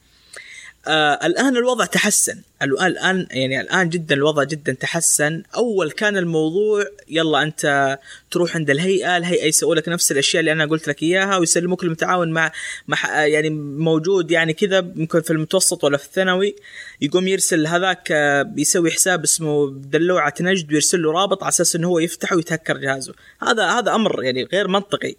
آه 0.87 1.25
الآن 1.25 1.57
الوضع 1.57 1.85
تحسن. 1.85 2.41
ال- 2.61 2.79
الآن 2.79 3.27
يعني 3.31 3.61
الآن 3.61 3.89
جدا 3.89 4.15
الوضع 4.15 4.43
جدا 4.43 4.73
تحسن. 4.73 5.43
أول 5.55 5.91
كان 5.91 6.17
الموضوع 6.17 6.85
يلا 7.09 7.43
أنت 7.43 7.97
تروح 8.31 8.55
عند 8.55 8.69
الهيئة 8.69 9.17
الهيئة 9.17 9.45
يسووا 9.45 9.75
لك 9.75 9.89
نفس 9.89 10.11
الأشياء 10.11 10.39
اللي 10.39 10.51
أنا 10.51 10.65
قلت 10.65 10.87
لك 10.87 11.03
إياها 11.03 11.37
ويسلموك 11.37 11.83
المتعاون 11.83 12.31
مع 12.31 12.51
مع 12.87 13.25
يعني 13.25 13.49
موجود 13.49 14.31
يعني 14.31 14.53
كذا 14.53 14.81
ممكن 14.81 15.21
في 15.21 15.31
المتوسط 15.31 15.83
ولا 15.83 15.97
في 15.97 16.05
الثانوي. 16.05 16.55
يقوم 17.01 17.27
يرسل 17.27 17.67
هذاك 17.67 18.11
آه، 18.11 18.53
يسوي 18.57 18.91
حساب 18.91 19.23
اسمه 19.23 19.71
دلوعة 19.71 20.33
نجد 20.41 20.73
ويرسل 20.73 21.01
له 21.01 21.11
رابط 21.11 21.43
على 21.43 21.49
أساس 21.49 21.75
إنه 21.75 21.87
هو 21.87 21.99
يفتحه 21.99 22.35
ويتهكر 22.35 22.77
جهازه 22.77 23.13
هذا 23.41 23.65
هذا 23.65 23.95
أمر 23.95 24.23
يعني 24.23 24.43
غير 24.43 24.67
منطقي. 24.67 25.15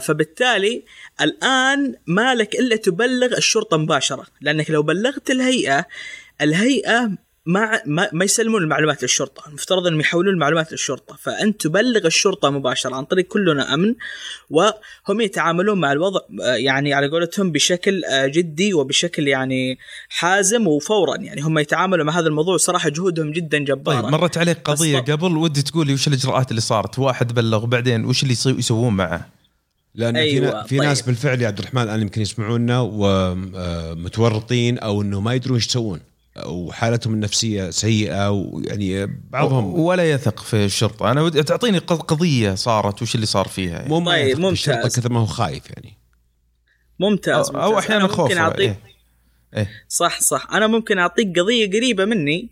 فبالتالي 0.00 0.84
الآن 1.20 1.94
ما 2.06 2.34
لك 2.34 2.54
إلا 2.54 2.76
تبلغ 2.76 3.36
الشرطة 3.36 3.76
مباشرة 3.76 4.26
لأنك 4.40 4.70
لو 4.70 4.82
بلغت 4.82 5.30
الهيئة 5.30 5.86
الهيئة 6.40 7.10
ما 7.46 7.80
ما, 7.86 8.08
ما 8.12 8.24
يسلمون 8.24 8.62
المعلومات 8.62 9.02
للشرطة، 9.02 9.48
المفترض 9.48 9.86
إنهم 9.86 10.00
يحولون 10.00 10.34
المعلومات 10.34 10.72
للشرطة، 10.72 11.16
فأنت 11.16 11.60
تبلغ 11.60 12.06
الشرطة 12.06 12.50
مباشرة 12.50 12.94
عن 12.96 13.04
طريق 13.04 13.26
كلنا 13.26 13.74
أمن 13.74 13.94
وهم 14.50 15.20
يتعاملون 15.20 15.80
مع 15.80 15.92
الوضع 15.92 16.20
آه، 16.42 16.54
يعني 16.54 16.94
على 16.94 17.08
قولتهم 17.08 17.52
بشكل 17.52 18.04
آه، 18.04 18.26
جدي 18.26 18.74
وبشكل 18.74 19.28
يعني 19.28 19.78
حازم 20.08 20.66
وفورا. 20.66 21.16
يعني 21.16 21.40
هم 21.40 21.58
يتعاملوا 21.58 22.04
مع 22.04 22.18
هذا 22.18 22.28
الموضوع 22.28 22.56
صراحة 22.56 22.88
جهودهم 22.88 23.30
جدا 23.32 23.58
جبارة. 23.58 24.00
طيب 24.00 24.10
مرت 24.12 24.38
عليك 24.38 24.58
قضية 24.64 24.98
قبل 24.98 25.36
ودي 25.36 25.62
تقول 25.62 25.86
لي 25.86 25.94
وش 25.94 26.08
الإجراءات 26.08 26.50
اللي 26.50 26.60
صارت؟ 26.60 26.98
واحد 26.98 27.34
بلغ 27.34 27.64
بعدين 27.64 28.04
وش 28.04 28.22
اللي 28.22 28.32
يسوون 28.46 28.92
معه؟ 28.96 29.28
لأن 29.94 30.14
في, 30.14 30.20
أيوة، 30.20 30.50
نا- 30.50 30.62
في 30.62 30.78
طيب. 30.78 30.88
ناس 30.88 31.02
بالفعل 31.02 31.42
يا 31.42 31.46
عبد 31.46 31.58
الرحمن 31.58 31.82
الآن 31.82 32.00
يمكن 32.02 32.20
يسمعونا 32.22 32.80
ومتورطين 32.80 34.78
أو 34.78 35.02
إنه 35.02 35.20
ما 35.20 35.34
يدرون 35.34 35.56
إيش 35.56 35.66
يسوون. 35.66 36.00
وحالتهم 36.46 37.14
النفسية 37.14 37.70
سيئة 37.70 38.30
ويعني 38.30 39.06
بعضهم 39.30 39.78
ولا 39.80 40.10
يثق 40.10 40.40
في 40.40 40.64
الشرطة 40.64 41.10
أنا 41.10 41.22
ودي 41.22 41.42
تعطيني 41.42 41.78
قضية 41.78 42.54
صارت 42.54 43.02
وش 43.02 43.14
اللي 43.14 43.26
صار 43.26 43.48
فيها 43.48 43.72
يعني. 43.72 43.88
مو 43.88 44.00
ما 44.00 44.10
طيب، 44.10 44.28
يثق 44.28 44.40
في 44.40 44.52
الشرطة 44.52 44.76
ممتاز. 44.76 44.98
كثر 44.98 45.12
ما 45.12 45.20
هو 45.20 45.26
خايف 45.26 45.70
يعني 45.70 45.98
ممتاز, 46.98 47.46
أو, 47.48 47.52
ممتاز. 47.52 47.62
أو 47.62 47.78
أحيانا 47.78 48.06
خوف 48.06 48.20
ممكن 48.20 48.38
اعطيك 48.38 48.60
إيه. 48.60 48.76
إيه. 49.56 49.70
صح 49.88 50.20
صح 50.20 50.48
أنا 50.52 50.66
ممكن 50.66 50.98
أعطيك 50.98 51.38
قضية 51.38 51.70
قريبة 51.70 52.04
مني 52.04 52.50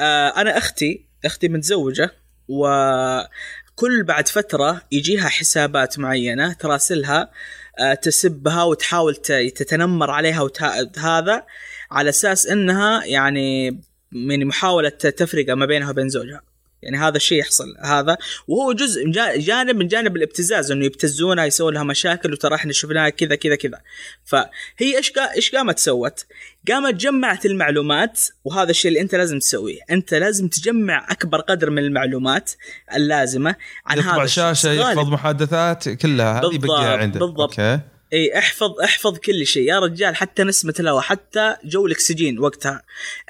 آه 0.00 0.28
أنا 0.28 0.58
أختي 0.58 1.04
أختي 1.24 1.48
متزوجة 1.48 2.14
وكل 2.48 4.02
بعد 4.04 4.28
فترة 4.28 4.82
يجيها 4.92 5.28
حسابات 5.28 5.98
معينة 5.98 6.52
تراسلها 6.52 7.30
آه 7.78 7.94
تسبها 7.94 8.62
وتحاول 8.62 9.16
تتنمر 9.16 10.10
عليها 10.10 10.40
وهذا 10.42 11.46
على 11.92 12.10
أساس 12.10 12.46
إنها 12.46 13.04
يعني 13.04 13.80
من 14.12 14.46
محاولة 14.46 14.88
تفرقة 14.88 15.54
ما 15.54 15.66
بينها 15.66 15.90
وبين 15.90 16.08
زوجها. 16.08 16.42
يعني 16.82 16.98
هذا 16.98 17.16
الشيء 17.16 17.38
يحصل. 17.38 17.74
هذا 17.84 18.16
وهو 18.48 18.72
جزء 18.72 19.10
جا- 19.10 19.36
جانب 19.36 19.76
من 19.76 19.86
جانب 19.88 20.16
الابتزاز 20.16 20.70
إنه 20.70 20.84
يبتزونها 20.84 21.44
يسوون 21.44 21.74
لها 21.74 21.82
مشاكل 21.82 22.32
وترى 22.32 22.54
إحنا 22.54 22.72
شفناها 22.72 23.08
كذا 23.08 23.34
كذا 23.34 23.56
كذا. 23.56 23.80
فهي 24.24 24.96
إيش 24.96 25.12
إيش 25.36 25.54
قامت 25.54 25.78
سوت؟ 25.78 26.26
قامت 26.68 26.94
جمعت 26.94 27.46
المعلومات 27.46 28.20
وهذا 28.44 28.70
الشيء 28.70 28.88
اللي 28.88 29.00
أنت 29.00 29.14
لازم 29.14 29.38
تسويه، 29.38 29.80
أنت 29.90 30.14
لازم 30.14 30.48
تجمع 30.48 31.06
أكبر 31.10 31.40
قدر 31.40 31.70
من 31.70 31.78
المعلومات 31.78 32.50
اللازمة 32.94 33.56
عن 33.86 33.98
هذا 33.98 34.22
الشيء. 34.22 34.44
شاشة 34.44 34.72
يحفظ 34.72 35.08
محادثات 35.08 35.88
كلها 35.88 36.40
هذه 36.40 36.58
بقيها 36.58 36.96
عنده 36.96 37.20
بالضبط. 37.20 37.60
okay. 37.60 37.80
إي 38.12 38.38
احفظ 38.38 38.80
احفظ 38.84 39.18
كل 39.18 39.46
شيء. 39.46 39.68
يا 39.68 39.78
رجال 39.78 40.16
حتى 40.16 40.44
نسمة 40.44 40.74
الهواء 40.80 41.02
حتى 41.02 41.56
جو 41.64 41.86
الأكسجين 41.86 42.38
وقتها. 42.38 42.82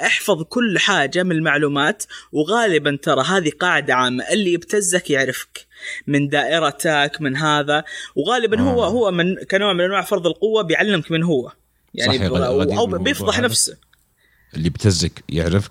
احفظ 0.03 0.43
كل 0.43 0.79
حاجة 0.79 1.23
من 1.23 1.33
المعلومات 1.33 2.05
وغالبا 2.33 2.99
ترى 3.03 3.25
هذه 3.25 3.51
قاعدة 3.61 3.95
عامة. 3.95 4.25
اللي 4.25 4.53
يبتزك 4.53 5.11
يعرفك. 5.11 5.67
من 6.07 6.29
دائرتك 6.29 7.13
من 7.21 7.37
هذا. 7.37 7.85
وغالبا 8.17 8.59
آه. 8.59 8.63
هو 8.63 8.85
هو 8.85 9.11
من 9.11 9.37
كنوع 9.51 9.73
من 9.73 9.81
أنواع 9.81 10.03
فرض 10.03 10.27
القوة 10.27 10.63
بيعلمك 10.63 11.11
من 11.11 11.23
هو. 11.23 11.53
يعني 11.95 12.19
صحيح، 12.19 12.23
أو 12.33 12.59
بالموضوع 12.59 12.99
بيفضح. 12.99 13.41
نفسه. 13.41 13.77
اللي 14.55 14.71
يبتزك 14.71 15.25
يعرفك؟ 15.29 15.71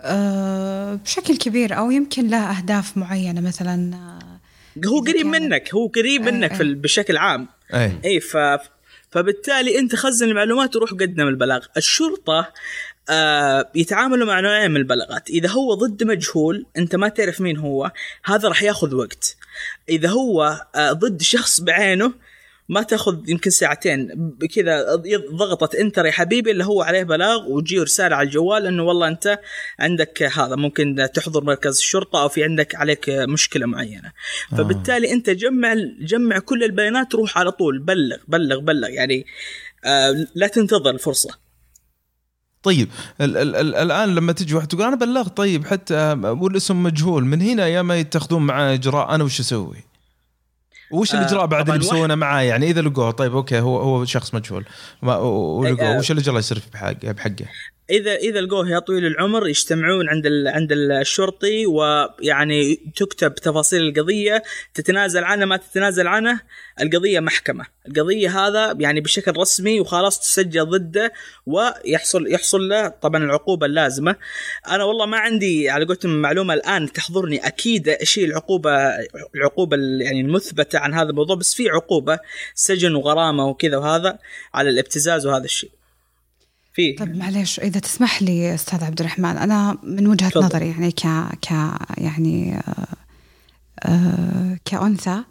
أه 0.00 0.94
بشكل 0.94 1.36
كبير 1.36 1.78
أو 1.78 1.90
يمكن 1.90 2.28
له 2.28 2.58
أهداف 2.58 2.96
معينة 2.96 3.40
مثلا 3.40 3.94
آه، 3.94 4.86
هو 4.86 5.00
قريب 5.00 5.26
منك. 5.26 5.74
هو 5.74 5.86
قريب 5.86 6.26
إيه، 6.26 6.32
منك 6.32 6.54
في 6.54 6.74
بشكل 6.74 7.16
عام. 7.16 7.48
اي 7.74 7.98
اي 8.04 8.20
ف 8.20 8.36
فبالتالي 9.10 9.78
أنت 9.78 9.96
خزن 9.96 10.28
المعلومات 10.28 10.76
وروح 10.76 10.90
قدم 10.90 11.28
البلاغ. 11.28 11.66
الشرطة 11.76 12.52
آه 13.10 13.70
يتعاملوا 13.74 14.26
مع 14.26 14.40
نوعين 14.40 14.70
من 14.70 14.76
البلاغات. 14.76 15.30
إذا 15.30 15.48
هو 15.48 15.74
ضد 15.74 16.04
مجهول 16.04 16.66
أنت 16.76 16.96
ما 16.96 17.08
تعرف 17.08 17.40
مين 17.40 17.56
هو 17.56 17.92
هذا 18.24 18.48
راح 18.48 18.62
ياخذ 18.62 18.94
وقت. 18.94 19.36
إذا 19.88 20.08
هو 20.08 20.66
آه 20.74 20.92
ضد 20.92 21.22
شخص 21.22 21.60
بعينه 21.60 22.12
ما 22.68 22.82
تاخذ 22.82 23.28
يمكن 23.28 23.50
ساعتين. 23.50 24.08
كذا 24.54 24.94
ضغطت 25.34 25.74
انتر 25.74 26.06
يا 26.06 26.10
حبيبي 26.10 26.50
اللي 26.50 26.64
هو 26.64 26.82
عليه 26.82 27.02
بلاغ 27.02 27.48
وتجيه 27.48 27.82
رسالة 27.82 28.16
على 28.16 28.26
الجوال 28.26 28.66
انه 28.66 28.82
والله 28.82 29.08
انت 29.08 29.40
عندك 29.78 30.22
هذا 30.22 30.56
ممكن 30.56 31.08
تحضر 31.14 31.44
مركز 31.44 31.78
الشرطة 31.78 32.22
أو 32.22 32.28
في 32.28 32.44
عندك 32.44 32.74
عليك 32.74 33.08
مشكلة 33.08 33.66
معينة. 33.66 34.12
فبالتالي 34.50 35.12
انت 35.12 35.30
جمع 35.30 35.74
جمع 36.00 36.38
كل 36.38 36.64
البيانات 36.64 37.14
روح 37.14 37.38
على 37.38 37.52
طول 37.52 37.78
بلغ 37.78 38.16
بلغ 38.28 38.58
بلغ. 38.58 38.88
يعني 38.88 39.26
آه 39.84 40.26
لا 40.34 40.46
تنتظر 40.46 40.90
الفرصة. 40.90 41.46
طيب 42.62 42.88
ال 43.20 43.36
ال 43.36 43.56
ال 43.56 43.74
الآن 43.74 44.14
لما 44.14 44.32
تجي 44.32 44.54
واحد 44.54 44.66
تقول 44.66 44.82
أنا 44.82 44.96
بلغت 44.96 45.36
طيب 45.36 45.66
حتى 45.66 46.12
والاسم 46.24 46.82
مجهول 46.82 47.24
من 47.24 47.42
هنا 47.42 47.66
يا 47.66 47.82
ما 47.82 47.96
يتخذون 47.96 48.46
معاه 48.46 48.74
إجراء 48.74 49.14
أنا 49.14 49.24
وش 49.24 49.40
أسوي؟ 49.40 49.85
وش 50.90 51.14
آه، 51.14 51.18
الاجراء 51.18 51.46
بعد 51.46 51.64
طبعاً 51.64 51.76
اللي 51.76 51.90
بيسوونه 51.90 52.14
معاه 52.14 52.42
يعني 52.42 52.70
إذا 52.70 52.80
لقوه 52.80 53.10
طيب 53.10 53.34
أوكي 53.34 53.60
هو 53.60 53.78
هو 53.80 54.04
شخص 54.04 54.34
مجهول 54.34 54.64
ولقوه 55.02 55.94
آه. 55.94 55.98
وش 55.98 56.10
الإجراء 56.10 56.38
يصير 56.38 56.62
بحقه 56.72 57.12
بحقه؟ 57.12 57.46
إذا 57.90 58.14
إذا 58.14 58.40
لقوه 58.40 58.70
يا 58.70 58.78
طويل 58.78 59.06
العمر 59.06 59.48
يجتمعون 59.48 60.08
عند 60.08 60.26
ال 60.26 60.48
عند 60.48 60.72
الشرطي 60.72 61.66
ويعني 61.66 62.74
تكتب 62.96 63.34
تفاصيل 63.34 63.82
القضية 63.82 64.42
تتنازل 64.74 65.24
عنه 65.24 65.44
ما 65.44 65.56
تتنازل 65.56 66.06
عنه 66.06 66.40
القضية 66.80 67.20
محكمة. 67.20 67.66
القضية 67.88 68.46
هذا 68.46 68.76
يعني 68.80 69.00
بشكل 69.00 69.36
رسمي 69.36 69.80
وخلاص 69.80 70.20
تسجل 70.20 70.64
ضده 70.64 71.12
ويحصل 71.46 72.32
يحصل 72.32 72.68
له 72.68 72.88
طبعا 72.88 73.24
العقوبة 73.24 73.66
اللازمة. 73.66 74.16
أنا 74.68 74.84
والله 74.84 75.06
ما 75.06 75.16
عندي 75.18 75.70
على 75.70 75.84
قولتهم 75.84 76.22
معلومة 76.22 76.54
الآن 76.54 76.92
تحضرني 76.92 77.46
أكيد 77.46 77.88
إيش 77.88 78.18
العقوبه 78.18 78.70
العقوبه 79.34 79.76
ال- 79.76 80.02
يعني 80.02 80.20
المثبتة 80.20 80.78
عن 80.78 80.94
هذا 80.94 81.10
الموضوع 81.10 81.36
بس 81.36 81.54
في 81.54 81.68
عقوبة 81.68 82.18
سجن 82.54 82.94
وغرامة 82.94 83.46
وكذا 83.46 83.76
وهذا 83.76 84.18
على 84.54 84.70
الابتزاز 84.70 85.26
وهذا 85.26 85.44
الشيء. 85.44 85.70
فيه 86.76 86.96
طب 86.96 87.16
معلش 87.16 87.60
إذا 87.60 87.80
تسمح 87.80 88.22
لي 88.22 88.54
أستاذ 88.54 88.84
عبد 88.84 89.00
الرحمن 89.00 89.36
أنا 89.36 89.78
من 89.82 90.06
وجهة 90.06 90.28
تفضل. 90.28 90.44
نظري 90.44 90.68
يعني 90.68 90.92
ك 90.92 91.06
ك 91.42 91.50
يعني 91.98 92.56
آه، 92.56 92.86
آه، 93.80 94.58
كأنثى 94.64 95.22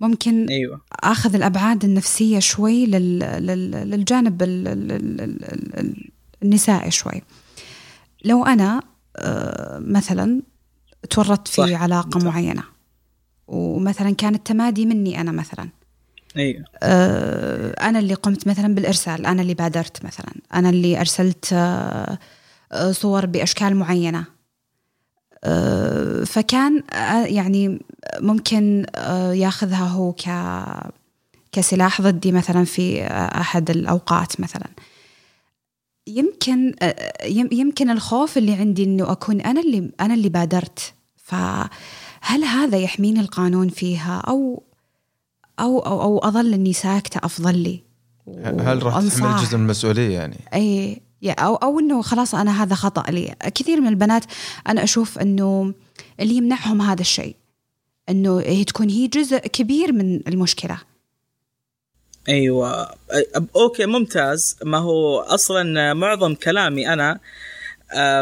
ممكن 0.00 0.46
أيوه 0.48 0.80
آخذ 1.02 1.34
الأبعاد 1.34 1.84
النفسية 1.84 2.38
شوي 2.38 2.86
لل... 2.86 3.18
لل... 3.18 3.70
للجانب 3.70 4.42
ال... 4.42 4.68
ال... 4.68 4.92
ال... 4.92 5.20
ال... 5.20 5.78
ال... 5.78 6.10
النسائي 6.42 6.90
شوي 6.90 7.22
لو 8.24 8.44
أنا 8.44 8.82
آه، 9.16 9.78
مثلا 9.78 10.42
تورطت 11.10 11.48
في 11.48 11.54
صح. 11.54 11.82
علاقة 11.82 12.20
معينة 12.24 12.62
ومثلا 13.46 14.10
كان 14.14 14.34
التمادي 14.34 14.86
مني 14.86 15.20
أنا 15.20 15.32
مثلا 15.32 15.68
آه، 16.82 17.70
أنا 17.88 17.98
اللي 17.98 18.14
قمت 18.14 18.46
مثلا 18.48 18.74
بالإرسال 18.74 19.26
أنا 19.26 19.42
اللي 19.42 19.54
بادرت 19.54 20.04
مثلا 20.04 20.32
أنا 20.54 20.70
اللي 20.70 21.00
أرسلت 21.00 21.48
آه، 21.52 22.18
آه، 22.72 22.92
صور 22.92 23.26
بأشكال 23.26 23.76
معينة. 23.76 24.24
آه، 25.44 26.24
فكان 26.24 26.82
يعني 27.26 27.78
ممكن 28.20 28.86
ياخذها 29.32 29.84
هو 29.86 30.12
ك 30.12 30.24
كسلاح 31.52 32.02
ضدي 32.02 32.32
مثلا 32.32 32.64
في 32.64 33.02
أحد 33.12 33.70
الأوقات 33.70 34.40
مثلا. 34.40 34.66
يمكن 36.06 36.74
يم- 37.24 37.48
يمكن 37.52 37.90
الخوف 37.90 38.38
اللي 38.38 38.52
عندي 38.54 38.84
إنه 38.84 39.12
أكون 39.12 39.40
أنا 39.40 39.60
اللي 39.60 39.90
أنا 40.00 40.14
اللي 40.14 40.28
بادرت. 40.28 40.92
فهل 41.16 42.44
هذا 42.44 42.78
يحميني 42.78 43.20
القانون 43.20 43.68
فيها؟ 43.68 44.18
أو 44.28 44.62
أو 45.60 45.78
أو, 45.78 46.02
أو 46.02 46.18
أظل 46.18 46.52
إني 46.54 46.72
ساكتة 46.72 47.20
أفضل 47.24 47.58
لي. 47.58 47.82
هل 48.44 48.82
راح 48.82 48.94
تحمل. 49.08 49.36
جزء 49.42 49.56
من 49.56 49.64
المسؤولية 49.64 50.14
يعني؟ 50.14 50.36
اي 50.54 51.00
يا- 51.22 51.32
أو 51.32 51.54
أو 51.54 51.78
إنه 51.80 52.02
خلاص 52.02 52.34
أنا 52.34 52.62
هذا 52.62 52.74
خطأ 52.74 53.10
لي. 53.10 53.34
كثير 53.54 53.80
من 53.80 53.88
البنات 53.88 54.24
أنا 54.68 54.84
أشوف 54.84 55.18
إنه 55.18 55.74
اللي 56.20 56.34
يمنعهم 56.34 56.82
هذا 56.82 57.00
الشيء 57.00 57.36
إنه 58.08 58.40
هي 58.40 58.64
تكون 58.64 58.90
هي 58.90 59.06
جزء 59.06 59.38
كبير 59.38 59.92
من 59.92 60.20
المشكلة. 60.28 60.78
أيوه. 62.28 62.88
أوكي 63.56 63.86
ممتاز. 63.86 64.56
ما 64.64 64.78
هو 64.78 65.18
أصلا 65.20 65.92
معظم 65.94 66.34
كلامي 66.34 66.92
أنا 66.92 67.12
آه، 67.12 67.20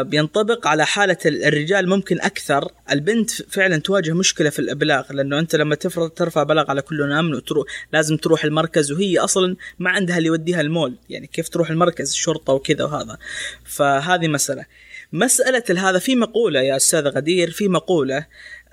بينطبق 0.01 0.67
على 0.67 0.85
حالة 0.85 1.17
ال- 1.25 1.43
الرجال 1.43 1.89
ممكن 1.89 2.21
أكثر. 2.21 2.71
البنت 2.91 3.31
فعلا 3.31 3.77
تواجه 3.77 4.13
مشكلة 4.13 4.49
في 4.49 4.59
الإبلاغ 4.59 5.13
لأنه 5.13 5.39
أنت 5.39 5.55
لما 5.55 5.75
تفرض 5.75 6.09
ترفع 6.09 6.43
بلاغ 6.43 6.69
على 6.69 6.81
كل 6.81 7.11
أمن 7.11 7.33
وتروح 7.33 7.65
لازم 7.93 8.17
تروح 8.17 8.43
المركز 8.43 8.91
وهي 8.91 9.19
أصلا 9.19 9.55
ما 9.79 9.89
عندها 9.89 10.17
اللي 10.17 10.27
يوديها 10.27 10.61
المول. 10.61 10.95
يعني 11.09 11.27
كيف 11.27 11.49
تروح 11.49 11.69
المركز 11.69 12.11
الشرطة 12.11 12.53
وكذا 12.53 12.83
وهذا. 12.83 13.17
فهذه 13.65 14.27
مسألة. 14.27 14.65
مسألة 15.13 15.89
هذا 15.89 15.99
في 15.99 16.15
مقولة 16.15 16.61
يا 16.61 16.75
أستاذ 16.75 17.07
غدير 17.07 17.51
في 17.51 17.67
مقولة 17.67 18.25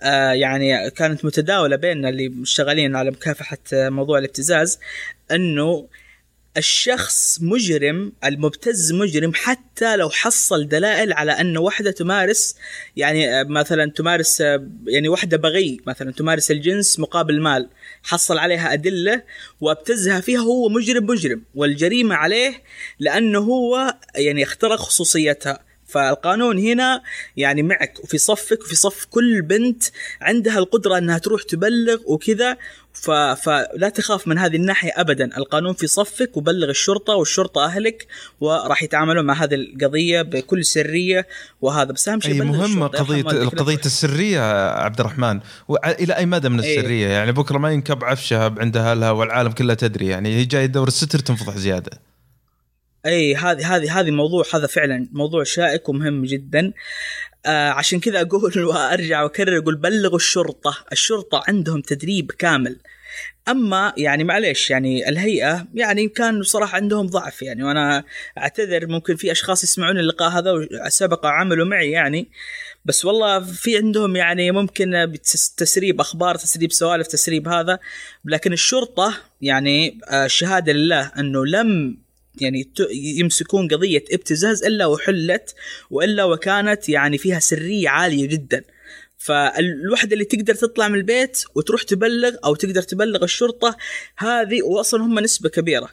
آه 0.02 0.32
يعني 0.32 0.90
كانت 0.90 1.24
متداولة 1.24 1.76
بيننا 1.76 2.08
اللي 2.08 2.32
شغالين 2.44 2.96
على 2.96 3.10
مكافحة 3.10 3.58
آه، 3.72 3.88
موضوع 3.88 4.18
الابتزاز 4.18 4.78
أنه 5.30 5.88
الشخص 6.56 7.38
مجرم 7.42 8.12
المبتز 8.24 8.92
مجرم 8.92 9.32
حتى 9.34 9.96
لو 9.96 10.10
حصل 10.10 10.68
دلائل 10.68 11.12
على 11.12 11.32
أن 11.32 11.58
وحدة 11.58 11.90
تمارس 11.90 12.56
يعني 12.96 13.40
آه، 13.40 13.42
مثلا 13.42 13.90
تمارس 13.90 14.40
آه، 14.40 14.68
يعني 14.86 15.08
وحدة 15.08 15.36
بغي 15.36 15.80
مثلا 15.86 16.12
تمارس 16.12 16.50
الجنس 16.50 16.98
مقابل 17.00 17.40
مال 17.40 17.68
حصل 18.02 18.38
عليها 18.38 18.72
أدلة 18.72 19.22
وأبتزها 19.60 20.20
فيها 20.20 20.40
هو 20.40 20.68
مجرم 20.68 21.06
مجرم 21.06 21.42
والجريمة 21.54 22.14
عليه 22.14 22.62
لأنه 22.98 23.38
هو 23.38 23.94
يعني 24.16 24.42
اخترق 24.42 24.76
خصوصيتها. 24.76 25.66
فالقانون 25.86 26.58
هنا 26.58 27.02
يعني 27.36 27.62
معك 27.62 28.04
وفي 28.04 28.18
صفك 28.18 28.62
وفي 28.62 28.76
صف 28.76 29.04
كل 29.04 29.42
بنت 29.42 29.84
عندها 30.20 30.58
القدرة 30.58 30.98
أنها 30.98 31.18
تروح 31.18 31.42
تبلغ 31.42 31.98
وكذا 32.06 32.56
ف... 33.02 33.10
فلا 33.10 33.88
تخاف 33.88 34.28
من 34.28 34.38
هذه 34.38 34.56
الناحية 34.56 34.90
أبدا. 34.96 35.36
القانون 35.36 35.74
في 35.74 35.86
صفك 35.86 36.36
وبلغ 36.36 36.70
الشرطة 36.70 37.14
والشرطة 37.14 37.64
أهلك 37.64 38.06
وراح 38.40 38.82
يتعاملوا 38.82 39.22
مع 39.22 39.34
هذه 39.34 39.54
القضية 39.54 40.22
بكل 40.22 40.64
سرية 40.64 41.26
وهذا. 41.60 41.92
بس 41.92 42.08
أهم 42.08 42.20
شيء 42.20 42.42
لا 42.44 42.86
قضيه 42.86 43.22
تروح. 43.22 43.84
السرية 43.84 44.36
يا 44.36 44.70
عبد 44.70 45.00
الرحمن. 45.00 45.40
وع- 45.68 45.90
إلى 45.90 46.16
أي 46.16 46.26
مدى 46.26 46.48
من 46.48 46.60
إيه. 46.60 46.78
السرية؟ 46.78 47.08
يعني 47.08 47.32
بكرة 47.32 47.58
ما 47.58 47.72
ينكب 47.72 48.04
عفشها 48.04 48.54
عند 48.58 48.76
أهلها 48.76 49.10
والعالم 49.10 49.50
كلها 49.52 49.74
تدري. 49.74 50.06
يعني 50.06 50.36
هي 50.36 50.44
جاي 50.44 50.68
تدور 50.68 50.88
الستر 50.88 51.18
تنفضح 51.18 51.56
زيادة. 51.56 51.90
اي 53.06 53.34
هذه 53.36 53.76
هذه 53.76 54.00
هذه 54.00 54.10
موضوع 54.10 54.44
هذا 54.54 54.66
فعلا 54.66 55.08
موضوع 55.12 55.44
شائك 55.44 55.88
ومهم 55.88 56.24
جدا. 56.24 56.72
آه 57.46 57.70
عشان 57.70 58.00
كذا 58.00 58.20
أقول 58.20 58.64
وأرجع 58.64 59.22
وأكرر 59.22 59.58
أقول 59.58 59.76
بلغوا 59.76 60.16
الشرطة. 60.16 60.76
الشرطة 60.92 61.42
عندهم 61.48 61.80
تدريب 61.80 62.32
كامل. 62.32 62.76
أما 63.48 63.92
يعني 63.96 64.24
معليش 64.24 64.70
يعني 64.70 65.08
الهيئة 65.08 65.66
يعني 65.74 66.08
كان 66.08 66.40
بصراحة 66.40 66.76
عندهم 66.76 67.06
ضعف 67.06 67.42
يعني. 67.42 67.64
وأنا 67.64 68.04
أعتذر 68.38 68.86
ممكن 68.86 69.16
في 69.16 69.32
أشخاص 69.32 69.64
يسمعون 69.64 69.98
اللقاء 69.98 70.30
هذا 70.30 70.52
وسبق 70.86 71.26
عملوا 71.26 71.66
معي 71.66 71.90
يعني. 71.90 72.28
بس 72.84 73.04
والله 73.04 73.40
في 73.40 73.76
عندهم 73.76 74.16
يعني 74.16 74.50
ممكن 74.50 75.12
تسريب 75.56 76.00
أخبار 76.00 76.34
تسريب 76.34 76.72
سوالف 76.72 77.06
تسريب 77.06 77.48
هذا. 77.48 77.78
لكن 78.24 78.52
الشرطة 78.52 79.14
يعني 79.40 79.98
آه، 80.08 80.26
شهادة 80.26 80.72
لله 80.72 81.12
إنه 81.18 81.46
لم 81.46 81.98
يعني 82.40 82.70
يمسكون 82.92 83.68
قضية 83.68 84.04
ابتزاز 84.12 84.64
إلا 84.64 84.86
وحلت 84.86 85.54
وإلا 85.90 86.24
وكانت 86.24 86.88
يعني 86.88 87.18
فيها 87.18 87.38
سرية 87.38 87.88
عالية 87.88 88.26
جدا. 88.26 88.64
فالوحدة 89.18 90.12
اللي 90.12 90.24
تقدر 90.24 90.54
تطلع 90.54 90.88
من 90.88 90.94
البيت 90.94 91.44
وتروح 91.54 91.82
تبلغ 91.82 92.36
أو 92.44 92.54
تقدر 92.54 92.82
تبلغ 92.82 93.24
الشرطة 93.24 93.76
هذه 94.16 94.62
واصلا 94.62 95.04
هم 95.04 95.18
نسبة 95.18 95.48
كبيرة. 95.48 95.90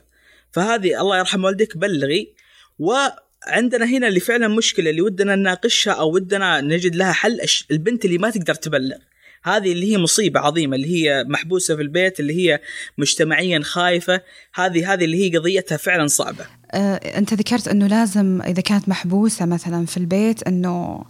فهذه 0.51 1.01
الله 1.01 1.17
يرحم 1.17 1.43
والديك 1.43 1.77
بلغي. 1.77 2.33
وعندنا 2.79 3.85
هنا 3.85 4.07
اللي 4.07 4.19
فعلا 4.19 4.47
مشكلة 4.47 4.89
اللي 4.89 5.01
ودنا 5.01 5.35
نناقشها 5.35 5.93
أو 5.93 6.13
ودنا 6.13 6.61
نجد 6.61 6.95
لها 6.95 7.11
حل 7.11 7.41
البنت 7.71 8.05
اللي 8.05 8.17
ما 8.17 8.29
تقدر 8.29 8.55
تبلغ. 8.55 8.97
هذه 9.43 9.71
اللي 9.71 9.91
هي 9.93 9.97
مصيبة 9.97 10.39
عظيمة 10.39 10.75
اللي 10.75 10.87
هي 10.87 11.23
محبوسة 11.27 11.75
في 11.75 11.81
البيت 11.81 12.19
اللي 12.19 12.33
هي 12.33 12.59
مجتمعيا 12.97 13.59
خايفة 13.63 14.21
هذه 14.55 14.93
هذه 14.93 15.05
اللي 15.05 15.17
هي 15.31 15.37
قضيتها 15.37 15.77
فعلا 15.77 16.07
صعبة 16.07 16.45
آه، 16.71 16.95
أنت 16.95 17.33
ذكرت 17.33 17.67
إنه 17.67 17.87
لازم 17.87 18.41
إذا 18.41 18.61
كانت 18.61 18.89
محبوسة 18.89 19.45
مثلا 19.45 19.85
في 19.85 19.97
البيت 19.97 20.43
إنه 20.43 21.03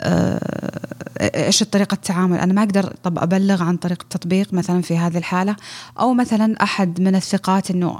آه، 0.00 0.80
إيش 1.20 1.62
طريقة 1.62 1.94
التعامل؟ 1.94 2.38
أنا 2.38 2.52
ما 2.52 2.62
أقدر 2.62 2.94
طب 3.02 3.18
أبلغ 3.18 3.62
عن 3.62 3.76
طريق 3.76 4.02
التطبيق 4.02 4.52
مثلا 4.54 4.82
في 4.82 4.96
هذه 4.98 5.18
الحالة 5.18 5.56
أو 6.00 6.14
مثلا 6.14 6.62
أحد 6.62 7.00
من 7.00 7.14
الثقات 7.14 7.70
إنه 7.70 7.98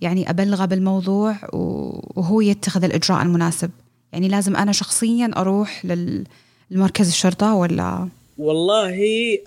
يعني 0.00 0.30
أبلغه 0.30 0.64
بالموضوع 0.64 1.36
وهو 1.52 2.40
يتخذ 2.40 2.84
الإجراء 2.84 3.22
المناسب. 3.22 3.70
يعني 4.12 4.28
لازم 4.28 4.56
أنا 4.56 4.72
شخصيا 4.72 5.30
أروح 5.36 5.84
لل- 5.84 6.24
لمركز 6.70 7.08
الشرطة 7.08 7.54
ولا 7.54 8.08
والله 8.42 8.98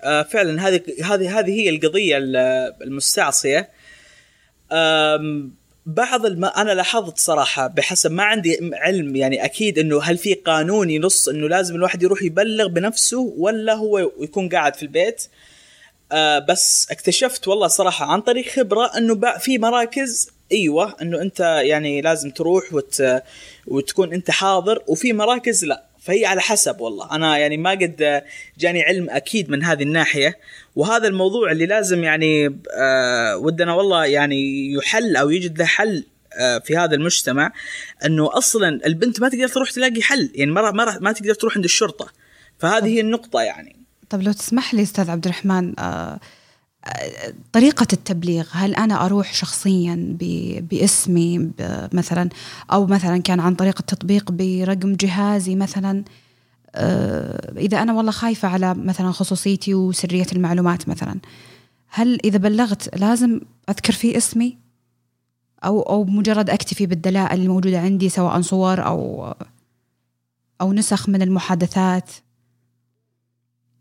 آه، 0.02 0.22
فعلا 0.22 0.68
هذه 0.68 0.80
هذه 1.04 1.38
هذه 1.38 1.50
هي 1.50 1.68
القضية 1.68 2.16
ال- 2.16 2.36
المستعصية. 2.82 3.70
بعض 5.86 6.26
الم... 6.26 6.44
أنا 6.44 6.72
لاحظت 6.72 7.18
صراحة 7.18 7.66
بحسب 7.66 8.12
ما 8.12 8.22
عندي 8.22 8.70
علم 8.72 9.16
يعني 9.16 9.44
أكيد 9.44 9.78
إنه 9.78 10.02
هل 10.02 10.18
في 10.18 10.34
قانون 10.34 10.90
ينص 10.90 11.28
إنه 11.28 11.48
لازم 11.48 11.74
الواحد 11.74 12.02
يروح 12.02 12.22
يبلغ 12.22 12.66
بنفسه 12.66 13.34
ولا 13.38 13.74
هو 13.74 13.98
يكون 13.98 14.48
قاعد 14.48 14.74
في 14.76 14.82
البيت؟ 14.82 15.22
آه 16.12 16.38
بس 16.38 16.86
اكتشفت 16.90 17.48
والله 17.48 17.66
صراحة 17.66 18.06
عن 18.06 18.20
طريق 18.20 18.48
خبرة 18.48 18.90
إنه 18.96 19.38
في 19.38 19.58
مراكز 19.58 20.30
إيوه 20.52 20.96
إنه 21.02 21.22
أنت 21.22 21.40
يعني 21.40 22.00
لازم 22.00 22.30
تروح 22.30 22.74
وت... 22.74 23.02
وتكون 23.66 24.12
أنت 24.12 24.30
حاضر 24.30 24.82
وفي 24.86 25.12
مراكز 25.12 25.64
لا. 25.64 25.85
فهي 26.06 26.26
على 26.26 26.40
حسب 26.40 26.80
والله. 26.80 27.10
أنا 27.10 27.38
يعني 27.38 27.56
ما 27.56 27.70
قد 27.70 28.22
جاني 28.58 28.82
علم 28.82 29.10
أكيد 29.10 29.50
من 29.50 29.64
هذه 29.64 29.82
الناحية 29.82 30.38
وهذا 30.76 31.08
الموضوع 31.08 31.52
اللي 31.52 31.66
لازم 31.66 32.04
يعني 32.04 32.60
آه 32.78 33.36
ودنا 33.36 33.72
والله 33.74 34.04
يعني 34.04 34.72
يحل 34.72 35.16
أو 35.16 35.30
يجد 35.30 35.58
له 35.58 35.64
حل 35.64 36.04
آه 36.40 36.58
في 36.58 36.76
هذا 36.76 36.94
المجتمع 36.94 37.52
إنه 38.04 38.38
أصلا 38.38 38.86
البنت 38.86 39.20
ما 39.20 39.28
تقدر 39.28 39.48
تروح 39.48 39.70
تلاقي 39.70 40.02
حل 40.02 40.30
يعني 40.34 40.50
ما 40.50 40.70
ما 40.70 40.98
ما 41.00 41.12
تقدر 41.12 41.34
تروح 41.34 41.56
عند 41.56 41.64
الشرطة. 41.64 42.08
فهذه 42.58 42.86
هي 42.86 43.00
النقطة 43.00 43.40
يعني. 43.40 43.76
طب 44.10 44.22
لو 44.22 44.32
تسمح 44.32 44.74
لي 44.74 44.82
أستاذ 44.82 45.10
عبد 45.10 45.24
الرحمن 45.24 45.78
آه، 45.78 46.20
طريقة 47.52 47.86
التبليغ 47.92 48.46
هل 48.50 48.74
أنا 48.74 49.04
أروح 49.04 49.34
شخصيا 49.34 50.16
باسمي 50.70 51.50
مثلا 51.92 52.28
أو 52.72 52.86
مثلا 52.86 53.18
كان 53.18 53.40
عن 53.40 53.54
طريق 53.54 53.76
التطبيق 53.80 54.32
برقم 54.32 54.94
جهازي 54.94 55.54
مثلا؟ 55.54 56.04
آه، 56.74 57.58
إذا 57.58 57.82
أنا 57.82 57.92
والله 57.92 58.12
خايفة 58.12 58.48
على 58.48 58.74
مثلا 58.74 59.12
خصوصيتي 59.12 59.74
وسرية 59.74 60.26
المعلومات 60.32 60.88
مثلا 60.88 61.18
هل 61.88 62.18
إذا 62.24 62.38
بلغت 62.38 62.98
لازم 62.98 63.40
أذكر 63.68 63.92
فيه 63.92 64.16
اسمي؟ 64.16 64.58
أو 65.64 65.82
أو 65.82 66.04
مجرد 66.04 66.50
أكتفي 66.50 66.86
بالدلائل 66.86 67.40
الموجودة 67.40 67.80
عندي 67.80 68.08
سواء 68.08 68.40
صور 68.40 68.86
أو 68.86 69.34
أو 70.60 70.72
نسخ 70.72 71.08
من 71.08 71.22
المحادثات؟ 71.22 72.10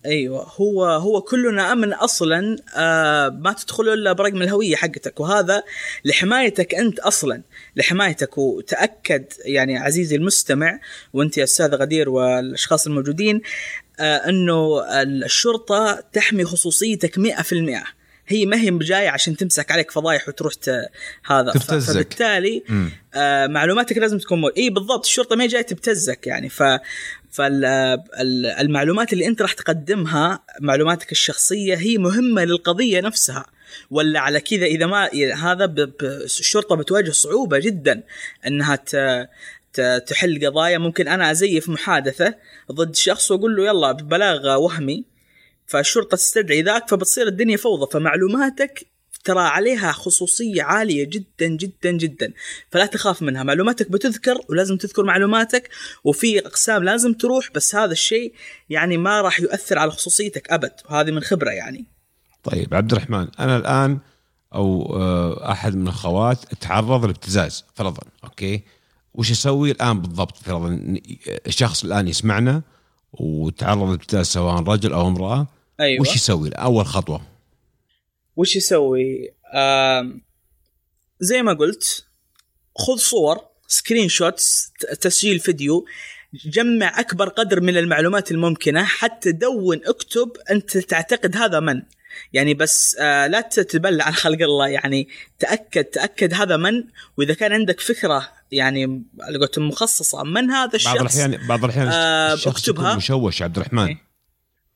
أيوه 0.05 0.51
هو 0.55 0.85
هو 0.85 1.21
كلنا 1.21 1.71
امن 1.71 1.93
أصلا 1.93 2.57
آه 2.75 3.29
ما 3.29 3.53
تدخل 3.53 3.89
إلا 3.89 4.13
برقم 4.13 4.41
الهوية 4.41 4.75
حقتك 4.75 5.19
وهذا 5.19 5.63
لحمايتك 6.05 6.75
أنت 6.75 6.99
أصلا 6.99 7.41
لحمايتك 7.75 8.37
وتأكد 8.37 9.25
يعني 9.45 9.77
عزيزي 9.77 10.15
المستمع 10.15 10.79
وأنت 11.13 11.37
يا 11.37 11.43
أستاذ 11.43 11.75
غدير 11.75 12.09
والأشخاص 12.09 12.87
الموجودين 12.87 13.41
آه 13.99 14.29
إنه 14.29 14.83
الشرطة 15.01 16.03
تحمي 16.13 16.45
خصوصيتك 16.45 17.19
100% 17.19 17.95
هي 18.27 18.45
ما 18.45 18.57
هي 18.57 18.71
جاية 18.71 19.09
عشان 19.09 19.37
تمسك 19.37 19.71
عليك 19.71 19.91
فضايح 19.91 20.29
وتروح 20.29 20.53
ت... 20.53 20.69
هذا 21.25 21.51
تبتزك. 21.51 21.93
فبالتالي. 21.93 22.63
آه، 23.13 23.47
معلوماتك 23.47 23.97
لازم 23.97 24.17
تكون 24.17 24.41
مو... 24.41 24.47
إي 24.47 24.69
بالضبط 24.69 25.05
الشرطة 25.05 25.35
ما 25.35 25.43
هي 25.43 25.47
جاية 25.47 25.61
تبتزك 25.61 26.27
يعني 26.27 26.49
ف 26.49 26.63
فالمعلومات 27.35 29.13
اللي 29.13 29.27
انت 29.27 29.41
راح 29.41 29.53
تقدمها 29.53 30.43
معلوماتك 30.61 31.11
الشخصية 31.11 31.75
هي 31.75 31.97
مهمة 31.97 32.43
للقضية 32.43 33.01
نفسها 33.01 33.45
ولا 33.91 34.19
على 34.19 34.39
كذا 34.39 34.65
إذا 34.65 34.85
ما 34.85 35.09
هذا. 35.35 35.75
الشرطة 36.01 36.75
بتواجه 36.75 37.11
صعوبة 37.11 37.59
جدا 37.59 38.03
إنها. 38.47 38.79
تحل 40.07 40.45
قضايا 40.45 40.77
ممكن 40.77 41.07
أنا 41.07 41.31
أزيف 41.31 41.69
محادثة 41.69 42.35
ضد 42.71 42.95
شخص 42.95 43.31
وأقول 43.31 43.55
له 43.55 43.65
يلا 43.65 43.91
ببلاغ 43.91 44.55
وهمي 44.55 45.05
فالشرطة 45.67 46.17
تستدعي 46.17 46.61
ذاك 46.61 46.89
فبتصير 46.89 47.27
الدنيا 47.27 47.57
فوضى 47.57 47.91
فمعلوماتك 47.91 48.87
ترى 49.25 49.39
عليها 49.39 49.91
خصوصية 49.91 50.63
عالية 50.63 51.03
جدا 51.03 51.47
جدا 51.47 51.91
جدا. 51.91 52.33
فلا 52.71 52.85
تخاف 52.85 53.21
منها. 53.21 53.43
معلوماتك 53.43 53.91
بتذكر 53.91 54.37
ولازم 54.49 54.77
تذكر 54.77 55.03
معلوماتك 55.03 55.69
وفي 56.03 56.39
أقسام 56.39 56.83
لازم 56.83 57.13
تروح 57.13 57.49
بس 57.55 57.75
هذا 57.75 57.91
الشيء 57.91 58.33
يعني 58.69 58.97
ما 58.97 59.21
راح 59.21 59.39
يؤثر 59.39 59.79
على 59.79 59.91
خصوصيتك 59.91 60.51
أبد. 60.51 60.71
وهذه 60.89 61.11
من 61.11 61.21
خبرة 61.21 61.49
يعني. 61.49 61.85
طيب 62.43 62.73
عبد 62.73 62.91
الرحمن 62.91 63.27
أنا 63.39 63.57
الآن 63.57 63.99
أو 64.55 64.95
آه، 64.95 65.51
أحد 65.51 65.75
من 65.75 65.83
الأخوات 65.83 66.53
تعرض 66.61 67.05
لابتزاز 67.05 67.65
فرضا 67.73 68.03
أوكي؟ 68.23 68.61
وش 69.13 69.31
أسوي 69.31 69.71
الآن 69.71 70.01
بالضبط؟ 70.01 70.37
فرضا 70.37 70.97
الشخص 71.47 71.83
الآن 71.83 72.07
يسمعنا 72.07 72.61
وتعرض 73.13 73.89
لابتزاز 73.89 74.25
سواء 74.25 74.63
رجل 74.63 74.93
أو 74.93 75.07
امرأة 75.07 75.47
أيوه. 75.79 76.01
وش 76.01 76.15
يسوي؟ 76.15 76.49
أول 76.49 76.85
خطوة. 76.85 77.34
وش 78.35 78.55
يسوي؟ 78.55 79.33
زي 81.19 81.41
ما 81.41 81.53
قلت 81.53 82.05
خذ 82.75 82.97
صور 82.97 83.39
screenshots 83.67 84.71
تسجيل 85.01 85.39
فيديو. 85.39 85.85
جمع 86.45 86.99
أكبر 86.99 87.29
قدر 87.29 87.61
من 87.61 87.77
المعلومات 87.77 88.31
الممكنة. 88.31 88.83
حتى 88.83 89.31
دون 89.31 89.81
اكتب 89.85 90.31
أنت 90.51 90.77
تعتقد 90.77 91.37
هذا 91.37 91.59
من. 91.59 91.81
يعني 92.33 92.53
بس 92.53 92.95
آه 92.99 93.27
لا 93.27 93.41
تتبلى 93.41 94.03
عن 94.03 94.13
خلق 94.13 94.41
الله. 94.41 94.67
يعني 94.67 95.09
تأكد 95.39 95.83
تأكد 95.83 96.33
هذا 96.33 96.57
من. 96.57 96.83
وإذا 97.17 97.33
كان 97.33 97.53
عندك 97.53 97.79
فكرة 97.79 98.29
يعني 98.51 99.03
على 99.21 99.49
مخصصة 99.57 100.23
من 100.23 100.51
هذا 100.51 100.75
الشخص؟ 100.75 100.93
بعض 100.93 101.01
الأحيان 101.01 101.47
بعض 101.47 101.63
الأحيان 101.63 101.87
آه، 101.87 102.33
اكتبها. 102.33 102.95
مشوش 102.95 103.41
عبد 103.41 103.57
الرحمن. 103.57 103.87
إيه. 103.87 104.14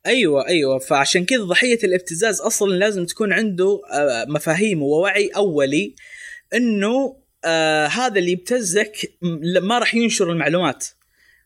أيوه 0.06 0.48
أيوه. 0.48 0.80
فعشان 0.80 1.26
كذا 1.26 1.44
ضحية 1.44 1.80
الابتزاز 1.84 2.42
أصلا 2.42 2.72
لازم 2.74 3.06
تكون 3.06 3.34
عنده 3.34 3.82
آه، 3.94 4.26
مفاهيم 4.26 4.84
ووعي 4.84 5.28
أولي 5.36 5.96
إنه 6.54 7.16
آه 7.46 7.86
هذا 7.88 8.20
اللي 8.20 8.32
يبتزك 8.32 9.12
ما 9.62 9.80
راح 9.80 9.96
ينشر 9.96 10.32
المعلومات. 10.32 10.86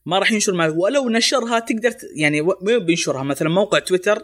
ما 0.06 0.20
راح 0.20 0.32
ينشر 0.32 0.52
المعلومات. 0.52 0.82
ولو 0.84 1.10
نشرها 1.10 1.60
تقدر 1.60 1.94
يعني 2.16 2.42
و- 2.42 2.58
مو 2.62 2.80
بينشرها. 2.80 3.24
مثلا 3.24 3.50
موقع 3.50 3.80
تويتر 3.80 4.24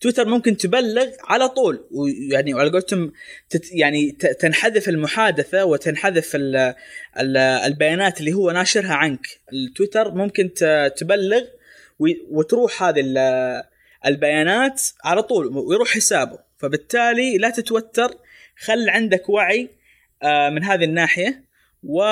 تويتر 0.00 0.28
ممكن 0.28 0.56
تبلغ 0.56 1.06
على 1.24 1.48
طول. 1.48 1.84
ويعني 1.90 2.54
وعلى 2.54 2.70
قولتهم 2.70 3.12
تت 3.50 3.72
يعني 3.72 4.12
تنحذف 4.40 4.88
المحادثة 4.88 5.64
وتنحذف 5.64 6.36
ال 6.36 6.56
ال 7.20 7.36
البيانات 7.36 8.20
اللي 8.20 8.32
هو 8.32 8.50
ناشرها 8.50 8.94
عنك. 8.94 9.26
التويتر 9.52 10.14
ممكن 10.14 10.50
تبلغ 10.96 11.42
وتروح 12.30 12.82
هذه 12.82 13.00
البيانات 14.06 14.82
على 15.04 15.22
طول 15.22 15.46
ويروح 15.46 15.88
حسابه. 15.88 16.38
فبالتالي 16.58 17.38
لا 17.38 17.50
تتوتر 17.50 18.10
خل 18.58 18.88
عندك 18.88 19.28
وعي 19.28 19.70
آه، 20.22 20.50
من 20.50 20.64
هذه 20.64 20.84
الناحية 20.84 21.44
و 21.82 22.02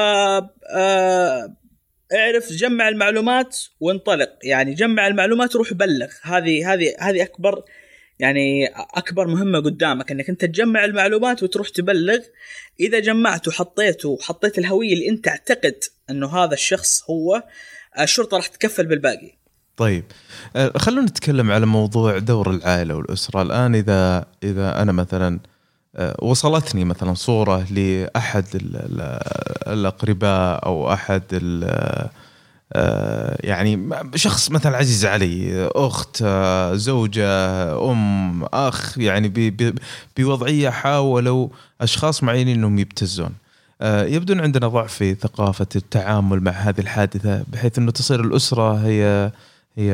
آه، 0.71 1.57
اعرف 2.15 2.53
جمع 2.53 2.89
المعلومات 2.89 3.59
وانطلق. 3.81 4.31
يعني 4.43 4.75
جمع 4.75 5.07
المعلومات 5.07 5.57
روح 5.57 5.73
بلغ. 5.75 6.09
هذه 6.23 6.73
هذه 6.73 6.95
هذه 7.01 7.23
أكبر 7.23 7.65
يعني 8.19 8.67
أكبر 8.77 9.27
مهمة 9.27 9.61
قدامك 9.61 10.11
إنك 10.11 10.29
أنت 10.29 10.45
تجمع 10.45 10.85
المعلومات 10.85 11.43
وتروح 11.43 11.69
تبلغ. 11.69 12.19
إذا 12.81 12.99
جمعت 12.99 13.49
وحطيت 13.49 14.05
وحطيت 14.05 14.59
الهوية 14.59 14.93
اللي 14.93 15.09
أنت 15.09 15.25
تعتقد 15.25 15.85
إنه 16.11 16.37
هذا 16.37 16.55
الشخص 16.55 17.11
هو 17.11 17.43
الشرطة 18.01 18.37
راح 18.37 18.47
تكفل 18.47 18.87
بالباقي. 18.87 19.38
طيب. 19.79 20.05
آه، 20.57 20.73
خلونا 20.77 21.03
نتكلم 21.07 21.51
على 21.51 21.67
موضوع 21.67 22.19
دور 22.19 22.51
العائلة 22.51 22.95
والأسرة. 22.95 23.43
الآن 23.43 23.75
إذا 23.75 24.25
إذا 24.43 24.83
أنا 24.83 24.93
مثلا 24.93 25.39
آه، 25.97 26.17
وصلتني 26.23 26.85
مثلا 26.85 27.15
صورة 27.15 27.67
لأحد 27.71 28.45
ال- 28.55 28.77
ال- 28.77 29.21
الأقرباء 29.73 30.67
أو 30.67 30.93
أحد 30.93 31.23
آه، 32.73 33.39
يعني 33.47 33.89
شخص 34.15 34.51
مثلا 34.51 34.77
عزيز 34.77 35.05
علي 35.07 35.71
أخت 35.75 36.25
زوجة 36.73 37.29
أم 37.91 38.45
أخ 38.45 38.99
يعني 38.99 39.53
بوضعية 40.19 40.71
حاولوا 40.71 41.49
أشخاص 41.81 42.23
معينين 42.23 42.57
إنهم 42.59 42.79
يبتزون. 42.79 43.31
يبدو 43.83 44.33
ان 44.33 44.41
عندنا 44.41 44.69
ضعف 44.69 44.93
في 44.95 45.15
ثقافة 45.15 45.67
التعامل 45.77 46.41
مع 46.41 46.53
هذه 46.53 46.81
الحادثة 46.81 47.45
بحيث 47.53 47.79
إنه 47.79 47.91
تصير 47.91 48.21
الأسرة 48.21 48.75
هي 48.87 49.31
هي 49.79 49.91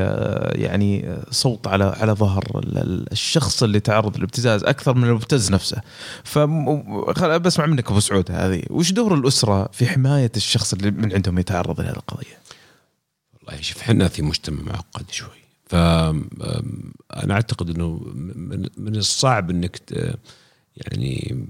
يعني 0.55 1.17
صوت 1.31 1.67
على 1.67 1.85
على 1.85 2.13
ظهر 2.13 2.45
ال- 2.55 2.79
ال- 2.79 3.13
الشخص 3.13 3.63
اللي 3.63 3.81
تعرض 3.81 4.17
للابتزاز 4.17 4.65
أكثر 4.65 4.95
من 4.95 5.05
المبتز 5.05 5.51
نفسه. 5.53 5.81
فخل 6.25 7.41
بسمع 7.41 7.67
منك 7.67 7.91
أبو 7.91 8.01
سعود 8.01 8.31
هذه، 8.31 8.63
وش 8.71 8.93
دور 8.93 9.15
الأسرة 9.15 9.69
في 9.73 9.87
حماية 9.87 10.33
الشخص 10.37 10.73
اللي 10.73 10.91
من 10.91 11.13
عندهم 11.13 11.39
يتعرض 11.39 11.81
لهذه 11.81 11.97
القضية؟ 11.97 12.39
والله 13.47 13.63
شوف 13.63 13.79
إحنا 13.83 14.09
في 14.09 14.23
مجتمع 14.23 14.63
معقد 14.63 15.11
شوي 15.11 15.45
فأنا 15.67 17.35
أعتقد 17.35 17.71
أنه 17.71 18.01
من, 18.15 18.67
من 18.77 18.97
الصعب 18.97 19.51
أنك 19.51 19.77
ت- 19.77 20.19
يعني 20.77 21.47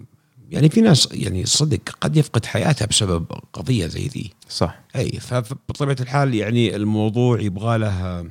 يعني 0.54 0.68
في 0.68 0.80
ناس 0.80 1.08
يعني 1.12 1.46
صدق 1.46 1.80
قد 2.00 2.16
يفقد 2.16 2.44
حياتها 2.46 2.86
بسبب 2.86 3.26
قضية 3.52 3.86
زي 3.86 4.06
ذي. 4.06 4.32
صح. 4.48 4.80
أي 4.96 5.10
فبطبيعة 5.20 5.96
الحال 6.00 6.34
يعني 6.34 6.76
الموضوع 6.76 7.40
يبغى 7.40 7.78
له 7.78 8.26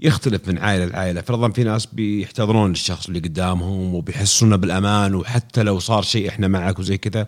يختلف 0.00 0.48
من 0.48 0.58
عائلة 0.58 0.84
لعائلة. 0.84 1.20
فرضا 1.20 1.50
في 1.50 1.64
ناس 1.64 1.86
بيحتضنون 1.86 2.70
الشخص 2.70 3.06
اللي 3.06 3.18
قدامهم 3.20 3.94
وبيحسونه 3.94 4.56
بالأمان 4.56 5.14
وحتى 5.14 5.62
لو 5.62 5.78
صار 5.78 6.02
شيء 6.02 6.28
إحنا 6.28 6.48
معك 6.48 6.78
وزي 6.78 6.98
كذا 6.98 7.26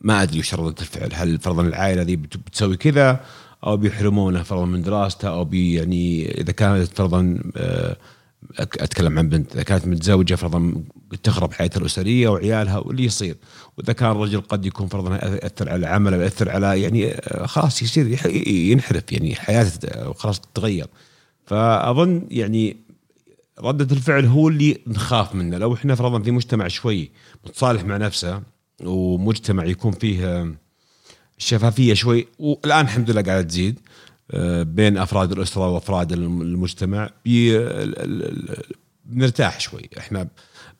ما 0.00 0.22
أدري 0.22 0.38
وش 0.38 0.54
ردة 0.54 0.74
الفعل. 0.80 1.10
هل 1.14 1.38
فرضا 1.38 1.62
العائلة 1.62 2.02
ذي 2.02 2.16
بت- 2.16 2.36
بتسوي 2.36 2.76
كذا 2.76 3.20
أو 3.66 3.76
بيحرمونه 3.76 4.42
فرضا 4.42 4.64
من 4.64 4.82
دراسته 4.82 5.28
أو 5.28 5.44
بي 5.44 5.74
يعني 5.74 6.30
إذا 6.40 6.52
كانت 6.52 6.88
فرضا 6.96 7.38
آه، 7.56 7.96
أتكلم 8.58 9.18
عن 9.18 9.28
بنت 9.28 9.52
إذا 9.54 9.62
كانت 9.62 9.86
متزوجة 9.86 10.34
فرضا 10.34 10.72
بتخرب 11.10 11.52
حياتها 11.52 11.80
الأسرية 11.80 12.28
وعيالها 12.28 12.78
واللي 12.78 13.04
يصير. 13.04 13.36
وإذا 13.76 13.92
كان 13.92 14.10
الرجل 14.10 14.40
قد 14.40 14.66
يكون 14.66 14.86
فرضا 14.88 15.16
يأثر 15.16 15.68
على 15.70 15.86
عمله 15.86 16.16
يأثر 16.16 16.50
على 16.50 16.82
يعني 16.82 17.12
آه، 17.14 17.46
خلاص 17.46 17.82
يصير 17.82 18.18
ينحرف 18.46 19.12
يعني 19.12 19.34
حياته 19.34 19.88
آه، 19.88 20.12
خلاص 20.12 20.40
تتغير. 20.40 20.86
فأظن 21.46 22.26
يعني 22.30 22.76
ردة 23.60 23.96
الفعل 23.96 24.24
هو 24.26 24.48
اللي 24.48 24.78
نخاف 24.86 25.34
منه. 25.34 25.58
لو 25.58 25.74
إحنا 25.74 25.94
فرضا 25.94 26.22
في 26.22 26.30
مجتمع 26.30 26.68
شوي 26.68 27.10
متصالح 27.46 27.84
مع 27.84 27.96
نفسه 27.96 28.42
ومجتمع 28.84 29.64
يكون 29.64 29.92
فيه 29.92 30.26
آه، 30.26 30.54
الشفافيه 31.38 31.94
شوي 31.94 32.26
والآن 32.38 32.84
الحمد 32.84 33.10
لله 33.10 33.22
قاعدة 33.22 33.42
تزيد 33.42 33.80
آه، 34.30 34.62
بين 34.62 34.98
أفراد 34.98 35.32
الأسرة 35.32 35.68
وأفراد 35.68 36.12
الم- 36.12 36.42
المجتمع 36.42 37.10
بنرتاح 39.04 39.60
شوي. 39.60 39.90
إحنا 39.98 40.28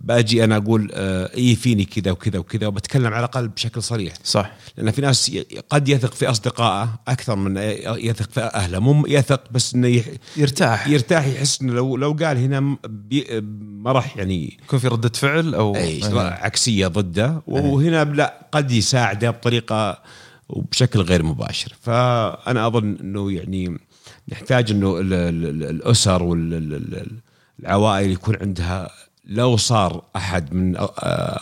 باجي 0.01 0.45
أنا 0.45 0.57
أقول 0.57 0.91
آه، 0.95 1.31
اي 1.37 1.55
فيني 1.57 1.85
كذا 1.85 2.11
وكذا 2.11 2.39
وكذا 2.39 2.67
وبتكلم 2.67 3.07
على 3.07 3.19
الأقل 3.19 3.49
بشكل 3.49 3.83
صريح. 3.83 4.15
صح. 4.25 4.53
لأن 4.77 4.91
في 4.91 5.01
ناس 5.01 5.37
قد 5.71 5.89
يثق 5.89 6.15
في 6.15 6.31
أصدقائه 6.31 7.01
أكثر 7.09 7.37
من 7.37 7.57
يثق 7.87 8.31
في 8.31 8.41
أهله. 8.41 8.79
مو 8.79 9.07
يثق 9.07 9.41
بس 9.51 9.75
إنه 9.75 9.89
يح- 9.89 10.07
يرتاح. 10.37 10.87
يرتاح 10.89 11.27
يحس 11.27 11.63
إنه 11.63 11.73
لو 11.75 11.97
لو 11.97 12.13
قال 12.13 12.37
هنا 12.39 12.77
بي- 12.89 13.41
ما 13.61 13.93
راح 13.93 14.17
يعني 14.17 14.59
يكون 14.65 14.79
في 14.79 14.89
ردة 14.89 15.09
فعل 15.15 15.55
أو 15.55 15.77
اي 15.77 16.01
عكسية 16.15 16.87
ضده. 16.87 17.43
وهنا 17.47 18.05
لا 18.05 18.47
قد 18.53 18.71
يساعده 18.71 19.31
بطريقة 19.31 20.03
وبشكل 20.49 21.01
غير 21.01 21.23
مباشر. 21.23 21.73
فأنا 21.81 22.67
أظن 22.67 22.97
إنه 23.01 23.33
يعني 23.33 23.79
نحتاج 24.33 24.71
إنه 24.71 24.99
ال- 24.99 25.13
ال- 25.13 25.47
ال- 25.47 25.71
الأسر 25.71 26.23
والعوائل 26.23 28.11
يكون 28.11 28.37
عندها 28.41 28.91
لو 29.27 29.57
صار 29.57 30.03
أحد 30.17 30.55
من 30.55 30.77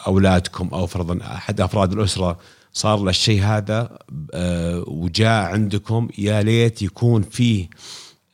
أولادكم 0.06 0.68
أو 0.72 0.86
فرضا 0.86 1.18
أحد 1.24 1.60
أفراد 1.60 1.92
الأسرة 1.92 2.38
صار 2.72 2.98
له 2.98 3.10
الشيء 3.10 3.42
هذا 3.42 3.98
آه، 4.34 4.84
وجاء 4.86 5.44
عندكم 5.44 6.08
يا 6.18 6.42
ليت 6.42 6.82
يكون 6.82 7.22
فيه 7.22 7.68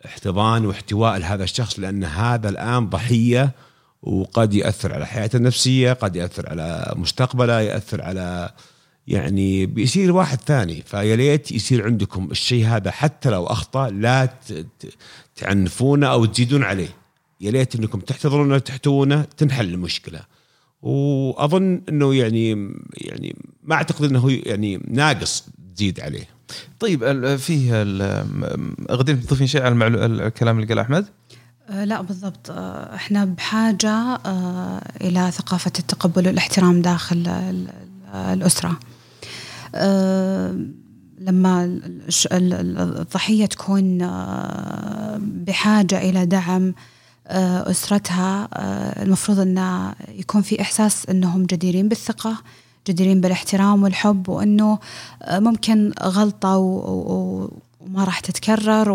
احتضان 0.06 0.66
واحتواء 0.66 1.18
لهذا 1.18 1.44
الشخص 1.44 1.78
لأن 1.78 2.04
هذا 2.04 2.48
الآن 2.48 2.88
ضحية 2.88 3.50
وقد 4.02 4.54
يأثر 4.54 4.94
على 4.94 5.06
حياته 5.06 5.36
النفسية، 5.36 5.92
قد 5.92 6.16
يأثر 6.16 6.48
على 6.48 6.92
مستقبله، 6.96 7.60
يأثر 7.60 8.02
على 8.02 8.50
يعني 9.06 9.66
بيصير 9.66 10.12
واحد 10.12 10.40
ثاني 10.40 10.82
فيا 10.86 11.16
ليت 11.16 11.52
يصير 11.52 11.84
عندكم 11.84 12.28
الشيء 12.30 12.66
هذا 12.66 12.90
حتى 12.90 13.30
لو 13.30 13.46
أخطأ 13.46 13.90
لا 13.90 14.28
تعنفونه 15.36 16.06
أو 16.06 16.24
تزيدون 16.24 16.64
عليه. 16.64 16.99
يا 17.40 17.50
ليت 17.50 17.74
إنكم 17.76 18.00
تحتضنونه 18.00 18.58
تحتوونه 18.58 19.22
تنحل 19.36 19.68
المشكلة. 19.68 20.20
وأظن 20.82 21.82
إنه 21.88 22.14
يعني 22.14 22.50
يعني 22.96 23.36
ما 23.64 23.74
أعتقد 23.74 24.04
إنه 24.04 24.30
يعني 24.46 24.80
ناقص 24.88 25.44
تزيد 25.76 26.00
عليه. 26.00 26.24
طيب 26.80 27.04
ال- 27.04 27.38
فيه 27.38 27.82
ال- 27.82 28.74
غدير 28.90 29.16
تضيفين 29.16 29.46
شيء 29.46 29.60
على 29.62 29.72
المعلو... 29.72 30.04
الكلام 30.04 30.56
اللي 30.56 30.68
قاله 30.68 30.82
أحمد؟ 30.82 31.06
آه، 31.68 31.84
لا 31.84 32.00
بالضبط 32.00 32.50
آه، 32.50 32.94
إحنا 32.94 33.24
بحاجة 33.24 33.90
آه، 34.26 34.82
إلى 35.00 35.30
ثقافة 35.30 35.72
التقبل 35.78 36.26
والاحترام 36.26 36.82
داخل 36.82 37.16
ال- 37.16 37.28
ال- 37.28 38.14
الأسرة 38.14 38.80
آه، 39.74 40.58
لما 41.18 41.64
الش- 41.64 42.26
ال- 42.26 42.52
ال- 42.52 42.78
الضحية 43.00 43.46
تكون 43.46 43.98
بحاجة 45.44 46.10
إلى 46.10 46.26
دعم 46.26 46.74
أسرتها 47.70 48.48
آه، 48.54 49.02
المفروض 49.02 49.38
أن 49.40 49.92
يكون 50.08 50.42
في 50.42 50.60
إحساس 50.60 51.06
أنهم 51.06 51.44
جديرين 51.46 51.88
بالثقة 51.88 52.36
جديرين 52.88 53.20
بالاحترام 53.20 53.82
والحب 53.82 54.28
وأنه 54.28 54.78
آه، 55.22 55.38
ممكن 55.38 55.92
غلطة 56.02 56.56
وما 56.56 58.04
راح 58.04 58.20
تتكرر 58.20 58.90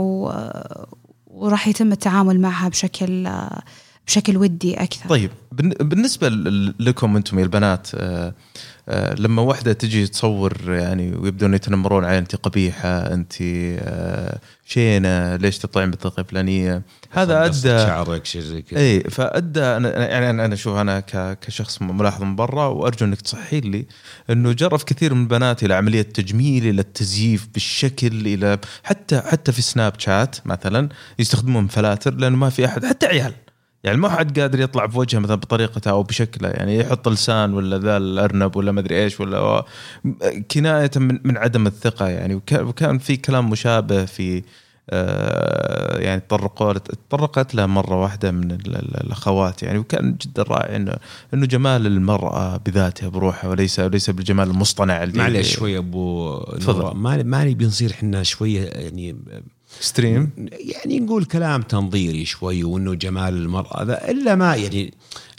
وراح 1.28 1.68
يتم 1.68 1.92
التعامل 1.92 2.40
معها 2.40 2.70
بشكل 2.70 3.30
بشكل 4.08 4.38
ودي 4.38 4.74
أكثر. 4.84 5.10
طيب 5.10 5.32
بالن- 5.52 5.84
بالنسبة 5.84 6.30
ل- 6.30 6.74
لكم 6.80 7.16
أنتم 7.16 7.40
يا 7.40 7.44
البنات 7.44 7.88
آه، 7.96 8.28
آه، 8.28 8.34
لما 9.18 9.42
واحدة 9.42 9.74
تجي 9.74 10.08
تصور 10.08 10.58
يعني 10.68 11.16
ويبدون 11.16 11.54
يتنمرون 11.54 12.06
على 12.06 12.18
انت 12.18 12.36
قبيحة 12.36 12.90
انت 12.90 13.34
آه، 13.42 14.40
شينة 14.66 15.36
ليش 15.36 15.58
تطلعين 15.58 15.92
بالطريقة 15.92 16.20
الفلانية؟ 16.20 16.82
هذا 17.10 17.46
ادى 17.46 17.62
شعرك 17.62 18.26
شيء 18.26 18.42
زي 18.42 18.62
كذا. 18.62 18.80
اي 18.80 19.00
فأدى 19.00 19.60
يعني 19.60 20.30
أنا 20.30 20.54
أشوف 20.54 20.78
أنا 20.78 21.00
كشخص 21.42 21.82
ملاحظ 21.82 22.24
من 22.24 22.36
برا 22.36 22.66
وأرجو 22.66 23.06
أنك 23.06 23.22
تصحي 23.22 23.60
لي 23.60 23.86
إنه 24.30 24.52
جرف 24.52 24.84
كثير 24.84 25.14
من 25.14 25.22
البنات 25.22 25.64
إلى 25.64 25.74
عملية 25.74 26.02
تجميل 26.02 26.68
إلى 26.68 26.82
التزييف 26.82 27.48
بالشكل 27.54 28.28
إلى 28.28 28.58
حتى 28.84 29.22
حتى 29.22 29.52
في 29.52 29.62
سناب 29.62 29.94
شات 30.00 30.36
مثلا 30.48 30.90
يستخدمون 31.20 31.68
فلاتر 31.68 32.14
لأنه 32.14 32.36
ما 32.38 32.50
في 32.50 32.66
احد 32.66 32.86
حتى 32.86 33.06
عيال. 33.06 33.34
يعني 33.86 33.98
ما 33.98 34.10
حد 34.10 34.40
قادر 34.40 34.60
يطلع 34.60 34.88
في 34.88 34.98
وجهه 34.98 35.20
مثلا 35.20 35.36
بطريقته 35.36 35.92
أو 35.92 36.04
بشكله 36.04 36.50
يعني 36.50 36.78
يحط 36.80 37.08
لسان 37.08 37.54
ولا 37.54 37.78
ذا 37.78 37.98
الأرنب 37.98 38.56
ولا 38.56 38.72
ما 38.72 38.80
أدري 38.80 39.04
إيش 39.04 39.20
ولا 39.20 39.66
كناية 40.52 40.92
من, 40.96 41.20
من 41.24 41.38
عدم 41.38 41.68
الثقة 41.68 42.08
يعني 42.08 42.42
وكان 42.54 42.98
في 42.98 43.18
كلام 43.18 43.50
مشابه 43.50 44.06
في 44.06 44.44
يعني 46.00 46.22
تطرقوا 46.22 46.74
تطرقت 46.74 47.56
له 47.56 47.66
مرة 47.66 48.02
واحدة 48.02 48.32
من 48.32 48.52
ال- 48.52 48.76
ال- 48.76 49.04
الأخوات 49.04 49.64
يعني 49.64 49.78
وكان 49.80 50.16
جدا 50.22 50.44
رائع 50.44 50.76
انه 50.76 50.96
إنه 51.34 51.46
جمال 51.46 51.88
المرأة 51.88 52.58
بذاتها 52.58 53.10
بروحها 53.10 53.50
وليس 53.50 53.80
وليس 53.80 54.10
بالجمال 54.10 54.50
المصطنع 54.50 55.04
اللي 55.04 55.18
معلش 55.18 55.56
شوي 55.56 55.78
أبو 55.78 56.40
تفضل. 56.44 56.96
ما 57.26 57.44
نبي 57.46 57.66
نصير 57.66 57.92
إحنا 57.92 58.24
شوية 58.24 58.62
يعني 58.66 59.16
extreme 59.80 60.30
يعني 60.52 61.00
نقول 61.00 61.26
كلام 61.26 61.62
تنظيري 61.62 62.26
شوي 62.26 62.64
وإنه 62.64 62.94
جمال 62.94 63.34
المرأة 63.34 63.84
ذا 63.84 64.12
إلا 64.12 64.36
ما 64.36 64.56
يعني 64.56 64.94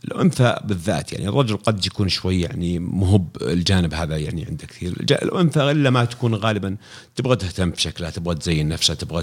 الأنثى 0.08 0.56
بالذات 0.64 1.12
يعني 1.12 1.28
الرجل 1.28 1.56
قد 1.56 1.86
يكون 1.86 2.08
شوي 2.08 2.40
يعني 2.40 2.78
مهب 2.78 3.28
الجانب 3.42 3.94
هذا 3.94 4.16
يعني 4.16 4.44
عنده 4.44 4.66
كثير. 4.66 4.92
الأنثى 5.22 5.70
إلا 5.70 5.90
ما 5.90 6.04
تكون 6.04 6.34
غالبا 6.34 6.76
تبغى 7.16 7.36
تهتم 7.36 7.70
بشكلها 7.70 8.10
تبغى 8.10 8.34
تزين 8.34 8.68
نفسها 8.68 8.94
تبغى 8.94 9.22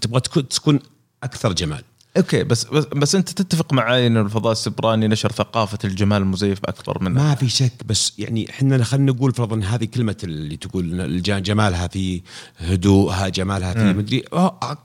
تبغى 0.00 0.20
تكون- 0.20 0.80
أكثر 1.22 1.52
جمال. 1.52 1.82
okay 2.16 2.44
بس 2.44 2.64
بس, 2.64 2.84
بس 2.84 3.14
أنت 3.14 3.28
تتفق 3.28 3.72
معي 3.72 4.06
ان 4.06 4.16
الفضاء 4.16 4.52
السبراني 4.52 5.08
نشر 5.08 5.32
ثقافة 5.32 5.78
الجمال 5.84 6.22
المزيف 6.22 6.58
أكثر 6.64 7.02
منه؟ 7.02 7.22
ما 7.22 7.34
في 7.34 7.48
شك 7.48 7.72
بس 7.86 8.12
يعني 8.18 8.50
إحنا 8.50 8.84
خلينا 8.84 9.12
نقول 9.12 9.32
فرضا 9.34 9.60
هذه 9.64 9.84
كلمة 9.84 10.16
اللي 10.24 10.56
تقول 10.56 11.22
جمالها 11.22 11.86
في 11.88 12.22
هدوءها 12.58 13.28
جمالها 13.28 13.72
في 13.72 13.92
مدري 13.98 14.24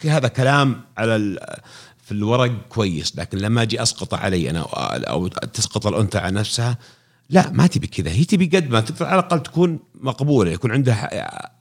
هذا 0.05 0.27
كلام 0.27 0.81
على 0.97 1.39
الورق 2.14 2.52
كويس 2.69 3.15
لكن 3.18 3.38
لما 3.38 3.61
أجي 3.61 3.81
أسقط 3.81 4.14
علي 4.14 4.49
أنا 4.49 4.65
أو 5.10 5.27
تسقط 5.27 5.88
الأنثى 5.88 6.18
على 6.18 6.35
نفسها 6.40 6.77
لا 7.30 7.52
ما 7.52 7.68
تبي 7.68 7.88
كذا. 7.88 8.11
هي 8.11 8.23
تبي 8.23 8.45
قد 8.57 8.69
ما 8.69 8.80
تقدر 8.81 9.06
على 9.06 9.19
الأقل 9.19 9.44
تكون 9.44 9.80
مقبولة 10.02 10.52
يكون 10.52 10.72
عندها 10.72 11.10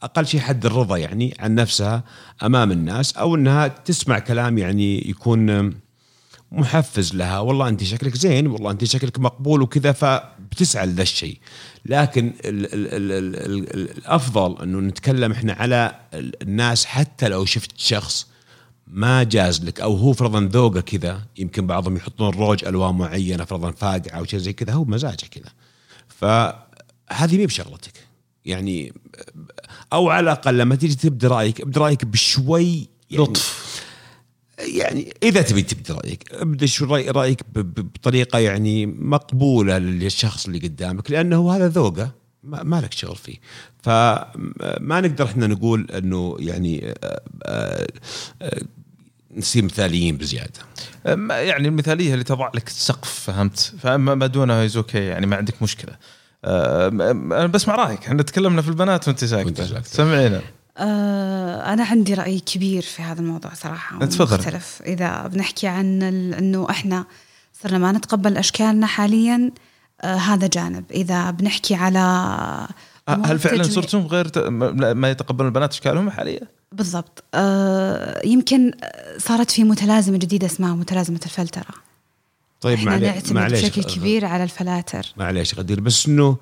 أقل 0.04 0.26
شيء 0.26 0.40
حد 0.40 0.66
الرضا 0.66 0.96
يعني 0.96 1.34
عن 1.38 1.54
نفسها 1.54 2.04
أمام 2.42 2.72
الناس 2.72 3.16
أو 3.16 3.34
إنها 3.34 3.68
تسمع 3.68 4.18
كلام 4.18 4.58
يعني 4.58 5.10
يكون 5.10 5.72
محفز 6.52 7.14
لها. 7.14 7.38
والله 7.38 7.68
أنت 7.68 7.84
شكلك 7.84 8.16
زين 8.16 8.46
والله 8.46 8.70
أنت 8.70 8.84
شكلك 8.84 9.18
مقبول 9.18 9.62
وكذا 9.62 9.92
فبتسعى 9.92 10.86
لذا 10.86 11.02
الشيء. 11.02 11.38
لكن 11.86 12.32
ال 12.44 12.74
ال 12.74 12.86
ال 12.94 13.12
ال 13.12 13.36
ال 13.36 13.74
ال 13.74 13.90
الأفضل 13.98 14.62
أنه 14.62 14.78
نتكلم 14.78 15.32
إحنا 15.32 15.52
على 15.52 15.94
ال- 16.14 16.42
الناس 16.42 16.84
حتى 16.84 17.28
لو 17.28 17.44
شفت 17.44 17.70
شخص 17.76 18.26
ما 18.86 19.22
جاز 19.22 19.64
لك 19.64 19.80
أو 19.80 19.96
هو 19.96 20.12
فرضا 20.12 20.40
ذوقه 20.40 20.80
كذا 20.80 21.22
يمكن 21.38 21.66
بعضهم 21.66 21.96
يحطون 21.96 22.34
روج 22.34 22.64
ألوان 22.64 22.94
معينة 22.94 23.44
فرضا 23.44 23.70
فاقعة 23.70 24.18
أو 24.18 24.24
شيء 24.24 24.38
زي 24.38 24.52
كذا 24.52 24.72
هو 24.72 24.84
مزاجه 24.84 25.26
كذا. 25.30 25.52
فهذه 26.08 27.36
مي 27.36 27.46
بشغلتك. 27.46 27.92
يعني 28.44 28.92
أو 29.92 30.10
على 30.10 30.24
الأقل 30.24 30.58
لما 30.58 30.74
تيجي 30.74 30.94
تبدي 30.94 31.26
رأيك 31.26 31.60
ابدي 31.60 31.80
رأيك 31.80 32.04
بشوي 32.04 32.88
يعني 33.10 33.24
لطف. 33.24 33.82
يعني 34.58 35.14
إذا 35.22 35.42
تبي 35.42 35.62
تبدي 35.62 35.92
رأيك 35.92 36.32
ابدا 36.32 36.66
شو 36.66 36.84
رأي 36.84 37.10
رأيك 37.10 37.42
بطريقة 37.54 38.38
يعني 38.38 38.86
مقبولة 38.86 39.78
للشخص 39.78 40.46
اللي 40.46 40.58
قدامك 40.58 41.10
لأنه 41.10 41.56
هذا 41.56 41.68
ذوقه. 41.68 42.21
ما 42.42 42.80
لك 42.80 42.92
شغل 42.92 43.16
فيه. 43.16 43.36
فما 43.82 45.00
نقدر 45.00 45.24
إحنا 45.24 45.46
نقول 45.46 45.90
إنه 45.90 46.36
يعني 46.38 46.94
آه، 47.04 47.22
آه، 47.44 47.86
آه، 48.42 48.62
نصير 49.36 49.64
مثاليين 49.64 50.16
بزيادة. 50.16 50.60
يعني 51.30 51.68
المثالية 51.68 52.12
اللي 52.12 52.24
تضع 52.24 52.50
لك 52.54 52.66
السقف 52.66 53.20
فهمت؟ 53.20 53.74
فما 53.78 54.14
ما 54.14 54.26
دونها 54.26 54.64
is 54.64 54.76
okay 54.76 54.98
يعني 54.98 55.26
ما 55.26 55.36
عندك 55.36 55.62
مشكلة. 55.62 55.96
أنا 56.44 57.46
بسمع 57.46 57.74
رأيك. 57.74 58.06
إحنا 58.06 58.22
تكلمنا 58.22 58.62
في 58.62 58.68
البنات 58.68 59.08
وأنت 59.08 59.24
ساكتة. 59.24 59.82
سمعينا. 59.82 60.40
آه، 60.78 61.72
أنا 61.72 61.84
عندي 61.84 62.14
رأي 62.14 62.40
كبير 62.40 62.82
في 62.82 63.02
هذا 63.02 63.20
الموضوع 63.20 63.54
صراحة 63.54 64.04
تفضل. 64.04 64.38
مختلف 64.38 64.82
إذا 64.86 65.26
بنحكي 65.26 65.66
عن 65.66 66.02
إنه 66.32 66.66
إحنا 66.70 67.04
صرنا 67.62 67.78
ما 67.78 67.92
نتقبل 67.92 68.36
أشكالنا 68.36 68.86
حاليا 68.86 69.50
هذا 70.04 70.46
جانب. 70.46 70.84
إذا 70.90 71.30
بنحكي 71.30 71.74
على 71.74 71.98
أمور 73.08 73.26
هل 73.26 73.38
فعلا 73.38 73.62
صرتم 73.62 74.06
غير. 74.06 74.50
ما 74.94 75.10
يتقبلون 75.10 75.48
البنات 75.48 75.72
إشكالهم 75.72 76.10
حاليا؟ 76.10 76.40
بالضبط. 76.72 77.24
آه، 77.34 78.26
يمكن 78.26 78.72
صارت 79.18 79.50
في 79.50 79.64
متلازمة 79.64 80.16
جديدة 80.18 80.46
اسمها 80.46 80.74
متلازمة 80.74 81.20
الفلترة 81.24 81.74
طيب 82.60 82.78
معلي- 82.78 83.06
نعتمد 83.06 83.32
معليش 83.32 83.64
بشكل 83.64 83.84
كبير 83.84 84.24
على 84.24 84.44
الفلاتر. 84.44 85.06
معليش 85.16 85.58
غدير 85.58 85.80
بس 85.80 86.06
إنه 86.06 86.36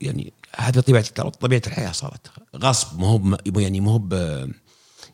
يعني 0.00 0.32
هذا 0.56 0.80
طبيعة 0.80 1.04
طبيعة 1.40 1.62
الحياة 1.66 1.92
صارت. 1.92 2.26
غصب 2.56 3.00
ما 3.00 3.06
هو 3.06 3.60
يعني 3.60 3.80
ما 3.80 3.92
هو 3.92 4.00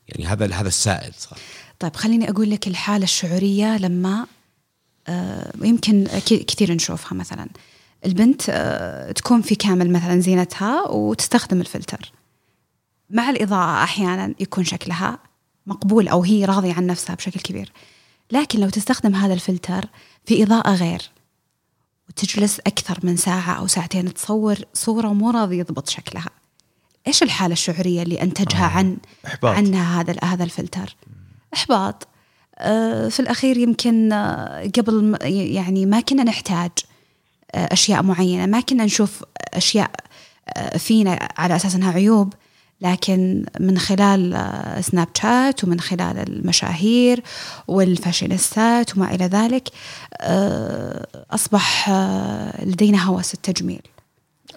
يعني 0.09 0.27
هذا 0.27 0.55
هذا 0.55 0.69
السائد 0.69 1.13
صار. 1.19 1.39
طيب 1.79 1.97
خليني 1.97 2.31
أقول 2.31 2.51
لك 2.51 2.67
الحالة 2.67 3.05
الشعورية 3.05 3.79
لما 3.79 4.21
آه، 4.21 4.27
يمكن 5.63 6.05
ك- 6.07 6.45
كثير 6.47 6.73
نشوفها 6.73 7.15
مثلا. 7.19 7.49
البنت 8.07 8.43
آه، 8.49 9.13
تكون 9.13 9.43
في 9.43 9.55
كامل 9.55 9.93
مثلا 9.93 10.21
زينتها 10.21 10.89
وتستخدم 10.89 11.61
الفلتر. 11.61 12.13
مع 13.11 13.31
الإضاءة 13.31 13.83
أحيانا 13.85 14.35
يكون 14.41 14.65
شكلها 14.65 15.19
مقبول 15.67 16.09
أو 16.09 16.23
هي 16.23 16.45
راضية 16.45 16.75
عن 16.75 16.87
نفسها 16.87 17.15
بشكل 17.17 17.41
كبير. 17.41 17.73
لكن 18.33 18.61
لو 18.61 18.69
تستخدم 18.69 19.15
هذا 19.15 19.35
الفلتر 19.35 19.85
في 20.27 20.43
إضاءة 20.43 20.75
غير 20.75 21.11
وتجلس 22.09 22.61
أكثر 22.61 22.99
من 23.03 23.17
ساعة 23.17 23.53
أو 23.53 23.67
ساعتين 23.67 24.15
تصور 24.15 24.57
صورة 24.75 25.09
مو 25.13 25.31
راضي 25.31 25.59
يضبط 25.59 25.89
شكلها 25.89 26.31
إيش 27.07 27.23
الحالة 27.23 27.53
الشعورية 27.53 28.03
اللي 28.03 28.23
أنتجها 28.23 28.65
عن 28.67 28.97
إحباط. 29.27 29.57
عنها 29.57 30.01
هذا 30.01 30.17
هذا 30.25 30.45
الفلتر؟ 30.45 30.97
إحباط. 31.55 32.03
آه، 32.03 32.14
في 33.09 33.21
الأخير 33.21 33.57
يمكن 33.57 34.13
آه، 34.13 34.71
قبل 34.79 35.19
يعني 35.25 35.87
ما 35.87 36.01
كنا 36.01 36.25
نحتاج 36.25 36.71
آه، 37.55 37.73
أشياء 37.73 38.03
معينة. 38.03 38.47
ما 38.47 38.61
كنا 38.61 38.85
نشوف 38.85 39.25
أشياء 39.55 39.91
آه، 40.57 40.77
فينا 40.79 41.29
على 41.39 41.57
أساس 41.57 41.75
أنها 41.75 41.93
عيوب 41.93 42.33
لكن 42.81 43.45
من 43.61 43.79
خلال 43.79 44.35
آه، 44.35 44.81
سناب 44.81 45.09
شات 45.15 45.65
ومن 45.65 45.81
خلال 45.81 46.19
المشاهير 46.29 47.23
والفاشينيستات 47.69 48.97
وما 48.97 49.15
إلى 49.15 49.25
ذلك 49.27 49.69
آه، 50.21 51.07
أصبح 51.31 51.89
آه، 51.89 52.65
لدينا 52.65 53.05
هوس 53.05 53.35
التجميل. 53.35 53.83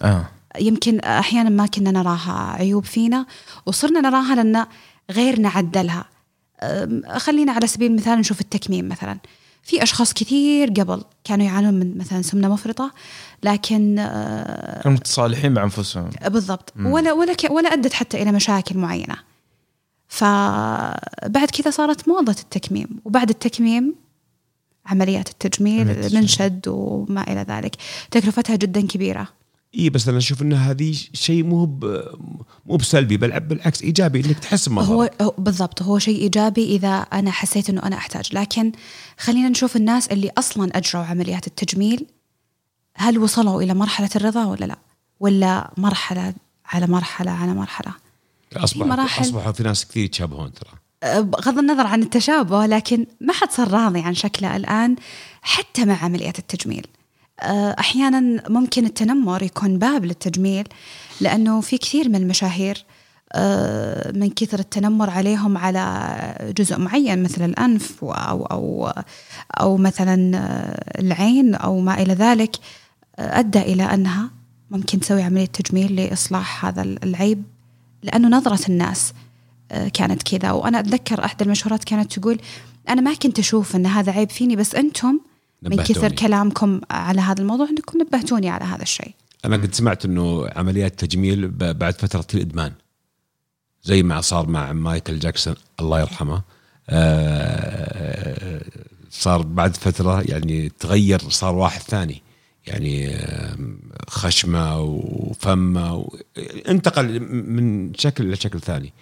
آه. 0.02 0.26
يمكن 0.60 1.00
أحيانا 1.00 1.50
ما 1.50 1.66
كنا 1.66 1.92
نراها 1.92 2.56
عيوب 2.60 2.86
فينا 2.86 3.26
وصرنا 3.66 4.02
نراها 4.02 4.36
لأن 4.36 4.66
غيرنا 5.12 5.50
عدلها. 5.50 6.06
خلينا 7.18 7.52
على 7.52 7.68
سبيل 7.68 7.92
المثال 7.92 8.20
نشوف 8.20 8.42
التكميم 8.42 8.88
مثلا. 8.90 9.18
في 9.64 9.84
أشخاص 9.84 10.14
كثير 10.14 10.70
قبل 10.70 11.04
كانوا 11.24 11.46
يعانون 11.46 11.74
من 11.74 11.98
مثلا 11.98 12.22
سمنة 12.22 12.48
مفرطة 12.54 12.92
لكن 13.44 14.00
آه، 14.00 14.82
كانوا 14.82 14.98
متصالحين 14.98 15.52
مع 15.54 15.64
أنفسهم. 15.64 16.10
بالضبط. 16.28 16.74
ولا 16.80 17.14
ولا 17.14 17.34
ك- 17.34 17.52
ولا 17.52 17.74
أدت 17.74 17.94
حتى 17.94 18.22
إلى 18.22 18.32
مشاكل 18.32 18.78
معينة. 18.78 19.16
فبعد 20.08 21.48
كذا 21.54 21.72
صارت 21.72 22.08
موضة 22.08 22.36
التكميم. 22.42 22.88
وبعد 23.06 23.30
التكميم 23.30 23.96
عمليات 24.86 25.30
التجميل 25.30 25.80
عمليات 25.82 25.98
التجميل. 25.98 26.22
منشد 26.22 26.68
وما 26.68 27.22
إلى 27.22 27.46
ذلك. 27.50 27.76
تكلفتها 28.12 28.56
جدا 28.56 28.82
كبيرة. 28.88 29.28
اي 29.76 29.90
بس 29.90 30.08
أنا 30.08 30.18
أشوف 30.18 30.42
إن 30.42 30.54
هذه 30.54 30.96
شيء 31.14 31.44
مو 31.44 31.66
مو 32.66 32.78
بسلبي 32.78 33.18
بل 33.18 33.40
بالعكس 33.40 33.82
إيجابي 33.82 34.26
إنك 34.26 34.40
تحسن 34.40 34.72
مظهرك 34.72 35.22
هو 35.22 35.34
بالضبط 35.38 35.82
هو 35.82 36.00
شيء 36.00 36.22
إيجابي 36.22 36.76
إذا 36.76 36.98
أنا 36.98 37.32
حسيت 37.32 37.70
إنه 37.70 37.84
أنا 37.84 37.96
أحتاج. 37.96 38.30
لكن 38.34 38.72
خلينا 39.20 39.50
نشوف 39.50 39.76
الناس 39.76 40.08
اللي 40.08 40.32
أصلا 40.38 40.78
أجروا 40.78 41.04
عمليات 41.04 41.48
التجميل 41.48 42.06
هل 42.96 43.18
وصلوا 43.18 43.62
إلى 43.62 43.74
مرحلة 43.74 44.10
الرضا 44.16 44.46
ولا 44.46 44.66
لا؟ 44.66 44.78
ولا 45.20 45.72
مرحلة 45.78 46.34
على 46.66 46.88
مرحلة 46.88 47.32
على 47.32 47.54
مرحلة؟ 47.54 47.94
اصبح 48.56 48.86
مراحل. 48.86 49.22
أصبحوا 49.22 49.52
في 49.52 49.64
ناس 49.64 49.86
كثير 49.86 50.04
يتشابهون 50.04 50.54
ترى. 50.54 50.72
أه، 51.04 51.20
بغض 51.20 51.58
النظر 51.58 51.88
عن 51.88 52.04
التشابه 52.04 52.66
لكن 52.66 53.06
ما 53.22 53.34
حد 53.34 53.52
صار 53.52 53.72
راضي 53.72 54.00
عن 54.00 54.14
شكله 54.14 54.56
الآن 54.56 54.96
حتى 55.42 55.86
مع 55.86 56.04
عمليات 56.04 56.40
التجميل. 56.40 56.88
أحيانا 57.80 58.50
ممكن 58.50 58.86
التنمر 58.86 59.44
يكون 59.44 59.80
باب 59.80 60.06
للتجميل 60.06 60.68
لأنه 61.22 61.62
في 61.62 61.78
كثير 61.78 62.10
من 62.10 62.16
المشاهير 62.16 62.86
أه، 63.34 64.12
من 64.12 64.30
كثر 64.30 64.60
التنمر 64.60 65.10
عليهم 65.10 65.58
على 65.58 66.54
جزء 66.58 66.80
معين 66.80 67.24
مثل 67.24 67.46
الأنف 67.46 68.04
أو 68.04 68.46
أو 68.46 68.92
أو 69.60 69.78
مثلا 69.78 70.38
أه، 70.38 71.02
العين 71.02 71.56
أو 71.56 71.80
ما 71.80 72.02
إلى 72.02 72.14
ذلك 72.14 72.56
أدى 73.20 73.60
إلى 73.60 73.84
أنها 73.84 74.30
ممكن 74.72 75.00
تسوي 75.00 75.24
عملية 75.24 75.46
تجميل 75.46 75.96
لإصلاح 75.96 76.66
هذا 76.66 76.82
العيب 76.82 77.44
لأنه 78.04 78.28
نظرة 78.28 78.68
الناس 78.70 79.14
آه، 79.72 79.88
كانت 79.88 80.24
كذا. 80.24 80.52
وأنا 80.52 80.80
أتذكر 80.80 81.26
احدى 81.26 81.44
المشهورات 81.44 81.84
كانت 81.84 82.20
تقول 82.20 82.40
أنا 82.90 83.02
ما 83.02 83.14
كنت 83.14 83.40
أشوف 83.40 83.76
إن 83.76 83.86
هذا 83.86 84.12
عيب 84.12 84.30
فيني 84.30 84.56
بس 84.56 84.76
أنتم 84.76 85.20
من 85.62 85.78
كثر. 85.78 86.12
كلامكم 86.12 86.82
على 86.92 87.22
هذا 87.22 87.42
الموضوع 87.42 87.70
انكم 87.70 88.00
نبهتوني 88.02 88.50
على 88.50 88.66
هذا 88.66 88.84
الشيء. 88.84 89.14
أنا 89.46 89.58
قد 89.58 89.76
سمعت 89.76 90.06
إنه 90.06 90.48
عمليات 90.56 91.06
تجميل 91.06 91.48
بعد 91.52 91.94
فترة 91.94 92.22
تصير 92.22 92.42
ادمان 92.42 92.74
زي 93.84 94.04
ما 94.04 94.22
صار 94.22 94.50
مع 94.50 94.74
مايكل 94.74 95.20
جاكسون 95.20 95.56
الله 95.80 96.00
يرحمه. 96.00 96.42
آه، 96.90 98.62
صار 99.10 99.42
بعد 99.42 99.78
فترة 99.78 100.22
يعني 100.22 100.70
تغير 100.70 101.20
صار 101.20 101.56
واحد 101.56 101.82
ثاني. 101.82 102.22
يعني 102.68 103.18
خشمة 104.08 104.80
وفمة 104.80 105.96
و... 105.96 106.18
انتقل 106.68 107.20
من 107.30 107.94
شكل 107.94 108.24
إلى 108.24 108.36
شكل 108.36 108.60
ثاني. 108.60 108.94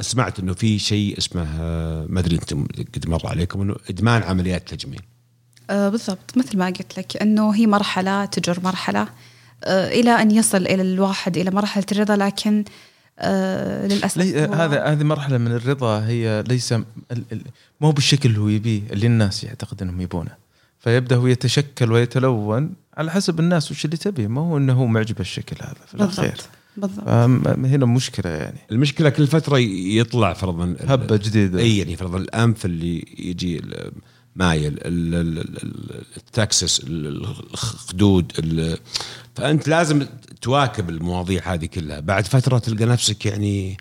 سمعت 0.00 0.38
إنه 0.38 0.54
في 0.54 0.78
شيء 0.78 1.18
اسمه 1.18 1.46
آه، 1.60 2.06
ما 2.08 2.20
أدري 2.20 2.36
أنتم 2.36 2.66
قد 2.94 3.08
مر 3.08 3.26
عليكم 3.26 3.60
إنه 3.60 3.76
إدمان 3.90 4.22
عمليات 4.22 4.74
تجميل. 4.74 5.02
آه 5.70 5.88
بالضبط 5.88 6.36
مثل 6.36 6.58
ما 6.58 6.66
قلت 6.66 6.98
لك 6.98 7.22
إنه 7.22 7.50
هي 7.54 7.66
مرحلة 7.66 8.24
تجر 8.24 8.60
مرحلة 8.64 9.08
آه 9.64 9.88
إلى 9.88 10.10
أن 10.10 10.30
يصل 10.30 10.66
إلى 10.66 10.82
الواحد 10.82 11.36
إلى 11.36 11.50
مرحلة 11.50 11.84
الرضا 11.92 12.16
لكن 12.16 12.64
آه 13.18 13.86
للأسف 13.86 14.18
لي... 14.18 14.46
هو- 14.46 14.52
هذا 14.52 14.84
هذه 14.84 15.02
مرحلة 15.04 15.38
من 15.38 15.52
الرضا 15.52 16.06
هي 16.06 16.44
ليس 16.48 16.72
ال... 16.72 16.84
ال... 17.12 17.42
مو 17.80 17.90
بالشكل 17.90 18.28
اللي 18.28 18.40
هو 18.40 18.48
يبيه 18.48 18.82
اللي 18.90 19.06
الناس 19.06 19.44
يعتقد 19.44 19.82
إنهم 19.82 20.00
يبونه. 20.00 20.30
فيبدأ 20.80 21.16
هو 21.16 21.26
يتشكل 21.26 21.92
ويتلون 21.92 22.70
على 22.96 23.10
حسب 23.10 23.40
الناس 23.40 23.70
وش 23.70 23.84
اللي 23.84 23.96
تبي 23.96 24.28
ما 24.28 24.40
هو 24.40 24.56
إنه 24.56 24.72
هو 24.72 24.86
معجب 24.86 25.20
الشكل 25.20 25.56
هذا 25.60 25.74
في 25.86 25.94
الأخير. 25.94 26.24
بالضبط 26.24 26.48
بالضبط. 26.76 27.04
فم- 27.08 27.64
هنا 27.66 27.86
مشكلة 27.86 28.30
يعني. 28.30 28.58
المشكلة 28.72 29.08
كل 29.10 29.26
فترة 29.26 29.58
يطلع 29.58 30.32
فرضا 30.32 30.76
هبة 30.80 31.16
جديدة. 31.16 31.58
إي 31.60 31.78
يعني 31.78 31.96
فرضا 31.96 32.18
الأنف 32.18 32.64
اللي 32.64 33.04
يجي 33.18 33.62
مايل 34.36 34.66
ال- 34.72 35.14
ال- 35.14 35.38
ال- 35.38 35.62
ال- 35.62 36.04
التكسس 36.16 36.80
ال- 36.80 37.24
الخدود 37.52 38.32
ال- 38.38 38.78
فأنت 39.36 39.68
لازم 39.68 40.06
تواكب 40.40 40.90
المواضيع 40.90 41.54
هذه 41.54 41.66
كلها. 41.66 42.00
بعد 42.00 42.26
فترة 42.26 42.58
تلقى 42.58 42.84
نفسك 42.84 43.26
يعني 43.26 43.76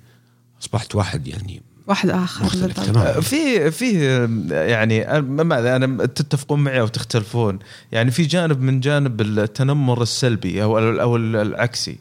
أصبحت 0.61 0.95
واحد 0.95 1.27
يعني 1.27 1.61
واحد 1.87 2.09
آخر 2.09 2.45
مختلف 2.45 2.79
تماما. 2.79 3.21
في 3.21 3.71
في 3.71 4.05
يعني 4.51 5.21
ماذا 5.21 5.75
أنا 5.75 6.05
تتفقون 6.05 6.59
معي 6.59 6.79
أو 6.79 6.87
تختلفون. 6.87 7.59
يعني 7.91 8.11
في 8.11 8.23
جانب 8.23 8.61
من 8.61 8.79
جانب 8.79 9.21
التنمر 9.21 10.01
السلبي 10.01 10.63
أو 10.63 10.77
أو 10.79 11.15
العكسي. 11.15 11.99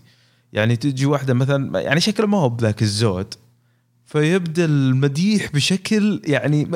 يعني 0.52 0.77
تجي 0.77 1.06
واحدة 1.06 1.35
مثلا 1.35 1.81
يعني 1.81 2.01
شكله 2.01 2.27
ما 2.27 2.39
هو 2.39 2.48
بذاك 2.48 2.82
الزود. 2.82 3.35
فيبدأ 4.17 4.65
المديح 4.65 5.53
بشكل 5.53 6.21
يعني 6.25 6.71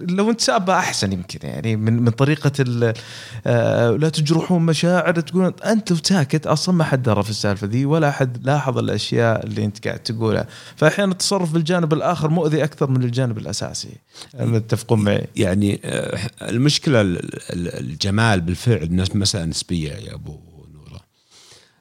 لو 0.00 0.30
انت 0.30 0.40
سابه 0.40 0.78
أحسن 0.78 1.12
يمكن 1.12 1.38
يعني 1.48 1.76
من 1.76 2.02
من 2.02 2.10
طريقة 2.10 2.52
آه، 3.46 3.90
لا 3.90 4.08
تجرحون 4.08 4.62
مشاعر 4.62 5.20
تقول 5.20 5.54
أنت 5.66 5.90
لو 5.90 5.96
ساكت 6.02 6.46
أصلا 6.46 6.74
ما 6.74 6.84
حد 6.84 7.02
درى 7.02 7.22
في 7.22 7.30
السالفة 7.30 7.66
ذي 7.66 7.84
ولا 7.86 8.08
احد 8.08 8.46
لاحظ 8.46 8.78
الأشياء 8.78 9.46
اللي 9.46 9.64
انت 9.64 9.88
قاعد 9.88 9.98
تقولها. 9.98 10.46
فاحيانا 10.76 11.12
التصرف 11.12 11.52
بالجانب 11.52 11.92
الآخر 11.92 12.30
مؤذي 12.30 12.64
أكثر 12.64 12.90
من 12.90 13.02
الجانب 13.02 13.38
الأساسي. 13.38 13.96
متفقون 14.40 15.00
معي؟ 15.00 15.26
يعني 15.36 15.80
آه، 15.84 16.18
المشكلة 16.42 17.00
ال- 17.00 17.34
ال- 17.52 17.80
الجمال 17.80 18.40
بالفعل 18.40 19.06
مساله 19.14 19.44
نسبيه 19.44 19.92
يا 19.92 20.14
أبو 20.14 20.38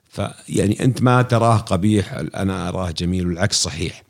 فيعني 0.10 0.84
أنت 0.86 1.02
ما 1.02 1.22
تراه 1.22 1.58
قبيح 1.58 2.14
أنا 2.36 2.70
أراه 2.70 2.92
جميل 2.92 3.28
والعكس 3.28 3.56
صحيح. 3.64 4.04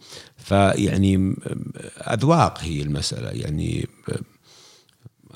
فيعني 0.44 1.36
أذواق 1.98 2.60
هي 2.60 2.82
المسألة. 2.82 3.30
يعني 3.30 3.88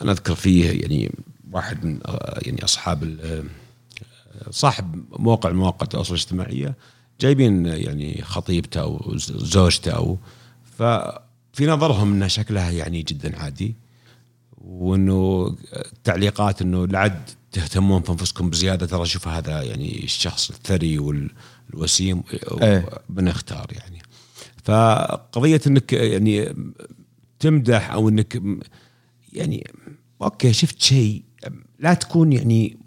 أنا 0.02 0.12
أذكر 0.12 0.36
فيه 0.36 0.82
يعني 0.82 1.12
واحد 1.52 1.86
من 1.86 2.00
آه، 2.06 2.40
يعني 2.42 2.64
أصحاب 2.64 3.20
آه، 3.22 3.44
صاحب 4.50 5.06
موقع 5.20 5.52
مواقع 5.52 5.84
التواصل 5.84 6.14
الاجتماعيه 6.14 6.76
جايبين 7.22 7.66
يعني 7.66 8.22
خطيبته 8.22 8.82
أو 8.82 9.14
زوجته 9.18 9.92
أو 9.92 10.18
ففي 10.78 11.66
نظرهم 11.66 12.14
إنها 12.14 12.28
شكلها 12.28 12.72
يعني 12.72 13.02
جدا 13.02 13.40
عادي 13.40 13.76
وإنه 14.58 15.56
تعليقات 16.04 16.62
إنه 16.62 16.88
لعد 16.88 17.30
تهتمون 17.52 18.02
في 18.02 18.12
انفسكم 18.12 18.50
بزيادة. 18.50 18.86
ترى 18.86 19.06
شوف 19.06 19.28
هذا 19.28 19.62
يعني 19.62 20.04
الشخص 20.04 20.50
الثري 20.50 21.00
والوسيم 21.00 22.24
إيه. 22.62 22.90
بنختار 23.10 23.68
يعني. 23.72 24.07
فقضية 24.68 25.61
إنك 25.68 25.94
يعني 25.94 26.53
تمدح 27.39 27.91
أو 27.91 28.10
إنك 28.10 28.41
يعني 29.34 29.68
أوكي 30.22 30.53
شفت 30.53 30.81
شيء 30.81 31.23
لا 31.80 31.94
تكون 31.94 32.34
يعني 32.34 32.77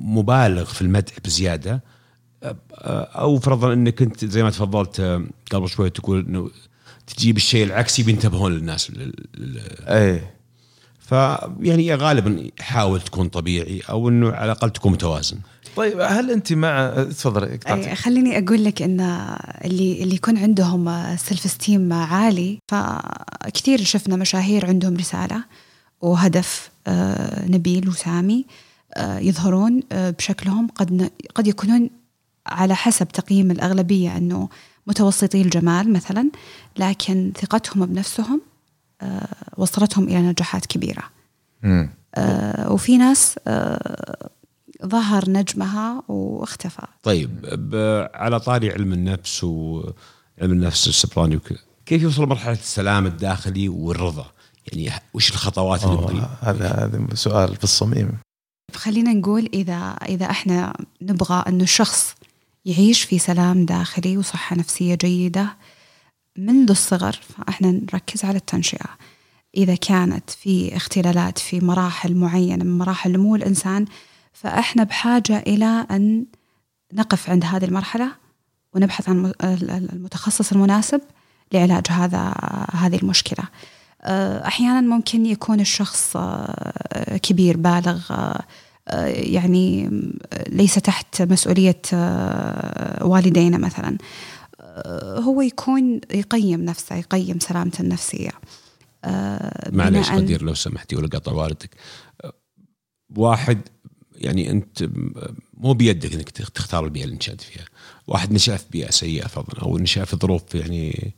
مبالغ 0.00 0.64
في 0.64 0.82
المدح 0.82 1.12
بزيادة. 1.24 1.82
أو 2.42 3.38
فرضا 3.38 3.72
إنك 3.72 4.02
أنت 4.02 4.24
زي 4.24 4.42
ما 4.42 4.50
تفضلت 4.50 5.20
قبل 5.50 5.68
شوي 5.68 5.90
تقول 5.90 6.26
إنه 6.28 6.50
تجيب 7.06 7.36
الشيء 7.36 7.64
العكسي 7.64 8.02
بينتبهون 8.02 8.52
للناس 8.52 8.90
لل- 8.90 9.14
لل- 9.34 9.60
اي 9.86 10.20
فيعني 11.10 11.94
غالبا 11.94 12.50
حاول 12.60 13.00
تكون 13.00 13.28
طبيعي 13.28 13.80
أو 13.90 14.08
إنه 14.08 14.30
على 14.32 14.44
الأقل 14.52 14.70
تكون 14.70 14.92
متوازن 14.92 15.36
طيب 15.76 16.00
هل 16.00 16.30
أنت 16.30 16.52
مع 16.52 17.04
تفضلي 17.10 17.56
قطعتك. 17.56 17.94
خليني 17.94 18.38
أقول 18.38 18.64
لك 18.64 18.82
إن 18.82 19.00
اللي 19.64 20.02
اللي 20.02 20.14
يكون 20.14 20.38
عندهم 20.38 21.16
سيلف 21.16 21.44
استيم 21.44 21.92
عالي 21.92 22.58
فكثير 22.68 23.84
شفنا 23.84 24.16
مشاهير 24.16 24.66
عندهم 24.66 24.96
رسالة 24.96 25.44
وهدف 26.00 26.70
آه، 26.86 27.46
نبيل 27.48 27.88
وسامي 27.88 28.46
آه، 28.94 29.18
يظهرون 29.18 29.80
آه، 29.92 30.10
بشكلهم 30.10 30.68
قد 30.74 30.92
ن- 30.92 31.10
قد 31.34 31.46
يكونون 31.46 31.90
على 32.46 32.74
حسب 32.76 33.08
تقييم 33.08 33.50
الأغلبية 33.50 34.16
إنه 34.16 34.48
متوسطي 34.86 35.42
الجمال 35.42 35.92
مثلا 35.92 36.30
لكن 36.78 37.32
ثقتهم 37.40 37.86
بنفسهم 37.86 38.40
وصلتهم 39.56 40.04
إلى 40.04 40.22
نجاحات 40.22 40.66
كبيرة. 40.66 41.02
مم. 41.62 41.90
آه، 42.14 42.72
وفي 42.72 42.98
ناس 42.98 43.38
آه، 43.46 44.30
ظهر 44.86 45.30
نجمها 45.30 46.02
واختفى. 46.08 46.86
طيب 47.02 47.30
على 48.14 48.40
طاري 48.40 48.72
علم 48.72 48.92
النفس 48.92 49.44
وعلم 49.44 49.94
النفس 50.40 50.88
السبراني 50.88 51.36
وكذا 51.36 51.58
كيف 51.86 52.02
يوصل 52.02 52.26
مرحلة 52.26 52.52
السلام 52.52 53.06
الداخلي 53.06 53.68
والرضا؟ 53.68 54.26
يعني 54.72 54.92
وش 55.14 55.30
الخطوات 55.30 55.84
اللي 55.84 56.28
هذا 56.40 56.68
هذا 56.68 57.14
سؤال 57.14 57.56
في 57.56 57.64
الصميم. 57.64 58.12
خلينا 58.74 59.12
نقول 59.12 59.48
إذا 59.54 59.96
إذا 60.08 60.30
إحنا 60.30 60.76
نبغى 61.02 61.44
أنه 61.48 61.62
الشخص 61.62 62.14
يعيش 62.64 63.02
في 63.02 63.18
سلام 63.18 63.64
داخلي 63.64 64.16
وصحة 64.16 64.56
نفسية 64.56 64.94
جيدة 64.94 65.56
منذ 66.46 66.70
الصغر 66.70 67.12
فإحنا 67.12 67.70
نركز 67.70 68.24
على 68.24 68.36
التنشئة. 68.36 68.86
إذا 69.56 69.74
كانت 69.74 70.30
في 70.30 70.76
اختلالات 70.76 71.38
في 71.38 71.60
مراحل 71.60 72.14
معينة 72.14 72.64
من 72.64 72.78
مراحل 72.78 73.12
نمو 73.12 73.36
الإنسان 73.36 73.84
فإحنا 74.32 74.84
بحاجة 74.84 75.38
إلى 75.38 75.86
أن 75.90 76.24
نقف 76.92 77.30
عند 77.30 77.44
هذه 77.44 77.64
المرحلة 77.64 78.12
ونبحث 78.74 79.08
عن 79.08 79.32
المتخصص 79.42 80.52
المناسب 80.52 81.00
لعلاج 81.52 81.86
هذا 81.90 82.34
هذه 82.72 82.96
المشكلة. 82.96 83.44
آه، 84.02 84.46
أحيانا 84.46 84.80
ممكن 84.80 85.26
يكون 85.26 85.60
الشخص 85.60 86.16
آه، 86.16 87.16
كبير 87.16 87.56
بالغ 87.56 88.00
آه، 88.10 88.44
يعني 89.06 89.90
ليس 90.48 90.74
تحت 90.74 91.22
مسؤولية 91.22 91.82
والدينا 93.02 93.58
مثلا. 93.58 93.96
هو 95.22 95.40
يكون 95.40 96.00
يقيم 96.14 96.64
نفسه 96.64 96.96
يقيم 96.96 97.38
سلامته 97.38 97.82
النفسية. 97.82 98.30
آه، 99.04 99.70
معلش 99.70 100.08
بناءً- 100.08 100.12
غدير 100.14 100.42
لو 100.42 100.54
سمحتي 100.54 100.96
ولا 100.96 101.08
قطع 101.08 101.32
والدك 101.32 101.70
واحد 103.16 103.60
يعني 104.14 104.50
أنت 104.50 104.88
مو 105.54 105.74
بيدك 105.74 106.14
إنك 106.14 106.30
تختار 106.30 106.84
البيئة 106.84 107.04
اللي 107.04 107.16
نشأت 107.16 107.40
فيها. 107.40 107.64
واحد 108.06 108.32
نشأ 108.32 108.56
في 108.56 108.64
بيئة 108.70 108.90
سيئة 108.90 109.26
فضلا 109.26 109.62
أو 109.62 109.78
نشأ 109.78 110.04
في 110.04 110.16
ظروف 110.16 110.54
يعني 110.54 111.14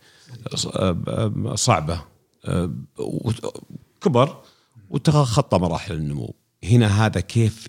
صعبة. 1.54 2.04
كبر 4.00 4.42
وتخطى 4.90 5.58
مراحل 5.58 5.94
النمو. 5.94 6.34
هنا 6.64 7.06
هذا 7.06 7.20
كيف 7.20 7.68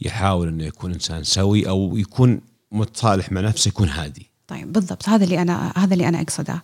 يحاول 0.00 0.48
إنه 0.48 0.64
يكون 0.64 0.92
إنسان 0.92 1.24
سوي 1.24 1.68
أو 1.68 1.96
يكون 1.96 2.40
متصالح 2.72 3.32
مع 3.32 3.40
نفسه 3.40 3.68
يكون 3.68 3.88
هادي. 3.88 4.29
طيب 4.50 4.72
بالضبط. 4.72 5.08
هذا 5.08 5.24
اللي 5.24 5.42
أنا 5.42 5.72
هذا 5.76 5.94
اللي 5.94 6.08
أنا 6.08 6.20
أقصده. 6.20 6.62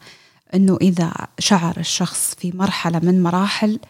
إنه 0.54 0.78
إذا 0.80 1.12
شعر 1.38 1.76
الشخص 1.78 2.34
في 2.34 2.52
مرحلة 2.54 2.98
من 2.98 3.22
مراحل 3.22 3.80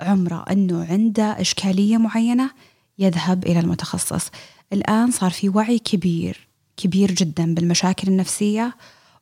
عمره 0.00 0.44
إنه 0.50 0.86
عنده 0.90 1.40
إشكالية 1.40 1.96
معينة 1.96 2.50
يذهب 2.98 3.44
إلى 3.44 3.60
المتخصص. 3.60 4.30
الآن 4.72 5.10
صار 5.10 5.30
في 5.30 5.48
وعي 5.48 5.78
كبير 5.78 6.48
كبير 6.76 7.12
جدا 7.12 7.54
بالمشاكل 7.54 8.08
النفسية 8.08 8.76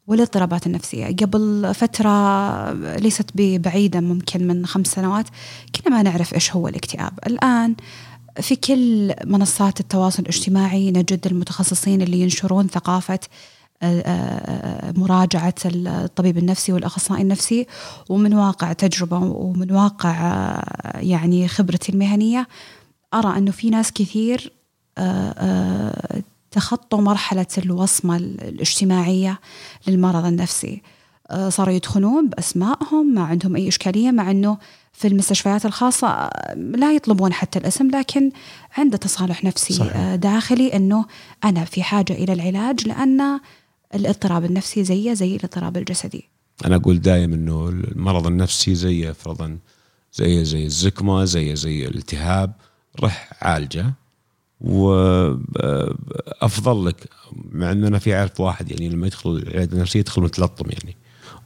والاضطرابات 0.06 0.66
النفسية. 0.66 1.06
قبل 1.06 1.74
فترة 1.74 2.72
ليست 2.96 3.30
بعيدة 3.36 4.00
ممكن 4.00 4.46
من 4.46 4.66
خمس 4.66 4.86
سنوات 4.86 5.26
كنا 5.74 5.96
ما 5.96 6.02
نعرف 6.02 6.34
إيش 6.34 6.52
هو 6.52 6.68
الاكتئاب. 6.68 7.18
الآن 7.26 7.74
في 8.40 8.56
كل 8.56 9.14
منصات 9.24 9.80
التواصل 9.80 10.22
الاجتماعي 10.22 10.90
نجد 10.90 11.26
المتخصصين 11.26 12.02
اللي 12.02 12.20
ينشرون 12.20 12.66
ثقافة 12.66 13.20
مراجعة 14.96 15.54
الطبيب 15.64 16.38
النفسي 16.38 16.72
والأخصائي 16.72 17.22
النفسي 17.22 17.66
ومن 18.08 18.34
واقع 18.34 18.72
تجربة 18.72 19.18
ومن 19.18 19.72
واقع 19.72 20.14
يعني 20.94 21.48
خبرتي 21.48 21.92
المهنية 21.92 22.48
أرى 23.14 23.38
أنه 23.38 23.50
في 23.50 23.70
ناس 23.70 23.92
كثير 23.92 24.52
تخطوا 26.50 27.00
مرحلة 27.00 27.46
الوصمة 27.58 28.16
الاجتماعية 28.16 29.40
للمرض 29.86 30.26
النفسي 30.26 30.82
صاروا 31.48 31.74
يدخلون 31.74 32.28
بأسمائهم 32.28 33.14
ما 33.14 33.22
عندهم 33.22 33.56
أي 33.56 33.68
إشكالية 33.68 34.10
مع 34.10 34.30
أنه 34.30 34.58
في 34.92 35.08
المستشفيات 35.08 35.66
الخاصة 35.66 36.30
لا 36.56 36.92
يطلبون 36.92 37.32
حتى 37.32 37.58
الاسم 37.58 37.90
لكن 37.90 38.30
عنده 38.78 38.96
تصالح 38.96 39.44
نفسي 39.44 39.74
صحيح. 39.74 40.14
داخلي 40.14 40.76
أنه 40.76 41.04
أنا 41.44 41.64
في 41.64 41.82
حاجة 41.82 42.12
إلى 42.12 42.32
العلاج 42.32 42.88
لأن 42.88 43.40
الاضطراب 43.94 44.44
النفسي 44.44 44.84
زيه 44.84 45.14
زي 45.14 45.36
الاضطراب 45.36 45.76
الجسدي. 45.76 46.28
أنا 46.64 46.76
أقول 46.76 47.00
دائما 47.00 47.34
أنه 47.34 47.68
المرض 47.68 48.26
النفسي 48.26 48.74
زي 48.74 49.14
فرضا 49.14 49.58
زي 50.14 50.44
زي 50.44 50.66
الزكمة 50.66 51.24
زي 51.24 51.56
زي 51.56 51.86
الالتهاب 51.86 52.52
رح 53.00 53.30
عالجه. 53.40 53.92
وافضل 54.60 55.46
لك 56.86 57.08
مع 57.52 57.72
ان 57.72 57.84
أنا 57.84 57.98
في 57.98 58.14
اعرف 58.14 58.40
واحد 58.40 58.70
يعني 58.70 58.88
لما 58.88 59.06
يدخل 59.06 59.30
العيادة 59.30 59.76
النفسية 59.76 60.00
يدخل 60.00 60.22
متلطم 60.22 60.70
يعني 60.70 60.96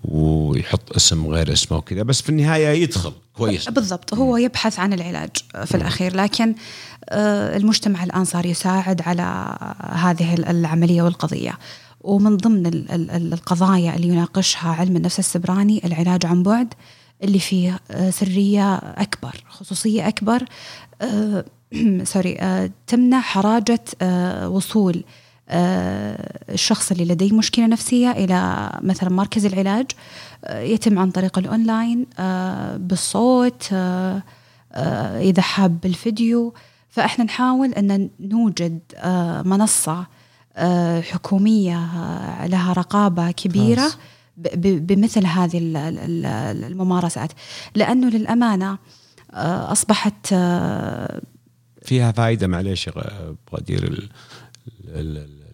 ويحط 0.05 0.97
اسم 0.97 1.27
غير 1.27 1.53
اسمه 1.53 1.79
وكذا 1.79 2.03
بس 2.03 2.23
في 2.23 2.29
النهاية 2.29 2.69
يدخل 2.69 3.13
كويس. 3.35 3.69
بالضبط 3.69 4.15
هو 4.15 4.37
يبحث 4.37 4.79
عن 4.79 4.93
العلاج 4.93 5.31
في 5.65 5.75
الأخير. 5.75 6.17
لكن 6.17 6.55
آه، 7.09 7.57
المجتمع 7.57 8.05
الآن 8.05 8.25
صار 8.25 8.47
يساعد 8.47 9.03
على 9.03 9.57
هذه 9.91 10.35
العملية 10.35 11.03
والقضية. 11.03 11.59
ومن 12.07 12.37
ضمن 12.37 12.67
ال- 12.67 12.93
ال- 12.93 13.11
ال- 13.11 13.33
القضايا 13.33 13.97
اللي 13.97 14.09
يناقشها 14.09 14.71
علم 14.71 14.97
النفس 14.97 15.19
السبراني 15.19 15.81
العلاج 15.85 16.27
عن 16.27 16.43
بعد 16.43 16.75
اللي 17.23 17.39
فيه 17.39 17.81
آه، 17.91 18.11
سرية 18.11 18.75
أكبر 18.77 19.45
خصوصية 19.49 20.09
أكبر 20.09 20.45
آه، 21.03 21.45
سرية 22.05 22.37
آه، 22.41 22.71
تمنع 22.87 23.21
حراجة 23.21 23.81
آه، 24.03 24.49
وصول 24.49 25.05
آه، 25.49 26.53
الشخص 26.53 26.91
اللي 26.91 27.05
لديه 27.05 27.33
مشكلة 27.33 27.67
نفسية 27.67 28.11
إلى 28.11 28.71
مثلا 28.83 29.11
مركز 29.11 29.47
العلاج 29.47 29.87
آه، 30.45 30.61
يتم 30.61 30.99
عن 30.99 31.11
طريق 31.11 31.39
الأونلاين 31.39 32.07
آه، 32.19 32.77
بالصوت 32.77 33.69
آه، 33.73 34.23
آه، 34.73 35.21
إذا 35.21 35.43
حاب 35.43 35.81
بالفيديو. 35.81 36.55
فإحنا 36.91 37.25
نحاول 37.25 37.73
أن 37.73 38.11
نوجد 38.21 38.79
آه، 38.97 39.43
منصة 39.43 40.07
آه، 40.57 41.01
حكومية 41.01 41.77
آه، 41.79 42.47
لها 42.47 42.73
رقابة 42.73 43.31
كبيرة 43.31 43.81
خلاص. 43.81 43.97
ب- 44.37 44.61
ب- 44.67 44.87
بمثل 44.87 45.27
هذه 45.27 45.59
ال- 45.59 45.77
ال- 45.77 45.99
ال- 46.27 46.65
الممارسات. 46.65 47.33
لأنه 47.75 48.09
للأمانة 48.09 48.79
آه، 49.35 49.73
أصبحت 49.73 50.33
آه، 50.33 51.21
فيها 51.83 52.13
فائده 52.13 52.47
معليش 52.47 52.91
غدير 53.55 53.85
ال- 53.85 54.09
ال- 54.89 55.17
ال- 55.19 55.47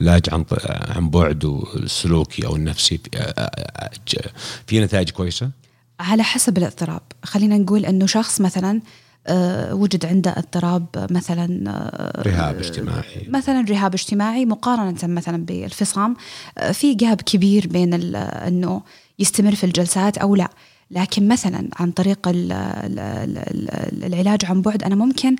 العلاج 0.00 0.22
عن 0.32 0.44
عن 0.66 1.10
بعد 1.10 1.44
والسلوكي 1.44 2.46
أو 2.46 2.56
النفسي 2.56 3.00
في- 4.66 4.80
نتائج 4.80 5.10
كويسة؟ 5.10 5.50
على 6.00 6.22
حسب 6.22 6.58
الاضطراب. 6.58 7.02
خلينا 7.24 7.58
نقول 7.58 7.86
أنه 7.86 8.06
شخص 8.06 8.40
مثلا 8.40 8.80
وجد 9.72 10.06
عنده 10.06 10.30
اضطراب 10.36 10.86
مثلا 11.10 11.70
آه، 11.70 12.22
رهاب 12.22 12.58
اجتماعي. 12.58 13.26
مثلا 13.28 13.64
رهاب 13.68 13.94
اجتماعي 13.94 14.44
مقارنة 14.44 14.98
مثلا 15.02 15.44
بالفصام. 15.44 16.16
آه، 16.58 16.72
في 16.72 16.94
جاب 16.94 17.20
كبير 17.20 17.66
بين 17.66 18.14
إنه 18.14 18.82
يستمر 19.18 19.54
في 19.54 19.64
الجلسات 19.64 20.18
أو 20.18 20.34
لا. 20.34 20.48
لكن 20.90 21.28
مثلا 21.28 21.68
عن 21.76 21.90
طريق 21.90 22.28
ال 22.28 22.52
ال 22.52 22.98
ال 22.98 24.04
العلاج 24.04 24.44
عن 24.44 24.62
بعد 24.62 24.82
أنا 24.82 24.94
ممكن 24.94 25.36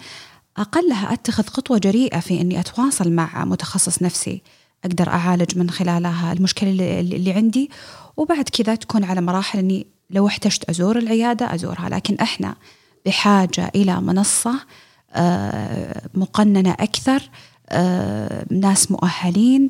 أقلها 0.56 1.12
أتخذ 1.12 1.44
خطوة 1.46 1.78
جريئة 1.78 2.20
في 2.20 2.40
إني 2.40 2.60
أتواصل 2.60 3.12
مع 3.12 3.44
متخصص 3.44 4.02
نفسي 4.02 4.42
أقدر 4.84 5.08
أعالج 5.08 5.58
من 5.58 5.70
خلالها 5.70 6.32
المشكلة 6.32 6.70
اللي, 6.70 7.00
اللي 7.00 7.32
عندي. 7.32 7.70
وبعد 8.16 8.48
كذا 8.48 8.74
تكون 8.74 9.04
على 9.04 9.20
مراحل 9.20 9.58
إني 9.58 9.86
لو 10.10 10.26
احتجت 10.26 10.64
أزور 10.64 10.98
العيادة 10.98 11.54
أزورها. 11.54 11.88
لكن 11.88 12.14
إحنا 12.14 12.54
بحاجة 13.06 13.72
إلى 13.74 14.00
منصة 14.00 14.54
آه، 15.14 16.02
مقننة 16.14 16.70
أكثر 16.70 17.30
آه، 17.68 18.44
ناس 18.50 18.90
مؤهلين 18.90 19.68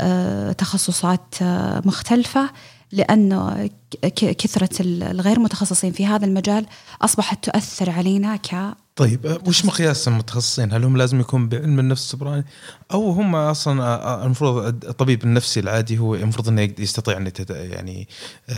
آه، 0.00 0.52
تخصصات 0.52 1.34
مختلفة 1.86 2.50
لأنه 2.92 3.70
كثرة 4.16 4.82
ال- 4.82 5.02
الغير 5.02 5.40
متخصصين 5.40 5.92
في 5.92 6.06
هذا 6.06 6.24
المجال 6.26 6.66
أصبحت 7.02 7.44
تؤثر 7.50 7.90
علينا 7.90 8.36
ك 8.36 8.74
طيب 8.96 9.38
وش 9.46 9.64
مقياس 9.64 10.08
المتخصصين؟ 10.08 10.72
هل 10.72 10.84
هم 10.84 10.96
لازم 10.96 11.20
يكون 11.20 11.48
بعلم 11.48 11.78
النفس 11.78 12.02
السبراني 12.02 12.44
أو 12.92 13.10
هم 13.10 13.34
أصلا 13.36 14.24
المفروض 14.24 14.64
الطبيب 14.84 15.24
النفسي 15.24 15.60
العادي 15.60 15.98
هو 15.98 16.14
المفروض 16.14 16.48
إنه 16.48 16.70
يستطيع 16.78 17.16
ان 17.16 17.26
يتد- 17.26 17.50
يعني 17.50 18.08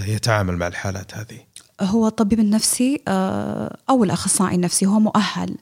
يتعامل 0.06 0.56
مع 0.56 0.66
الحالات 0.66 1.14
هذه؟ 1.14 1.38
هو 1.80 2.06
الطبيب 2.06 2.40
النفسي 2.40 3.00
آه، 3.08 3.76
أو 3.90 4.04
الأخصائي 4.04 4.54
النفسي 4.54 4.86
هو 4.86 5.00
مؤهل 5.00 5.56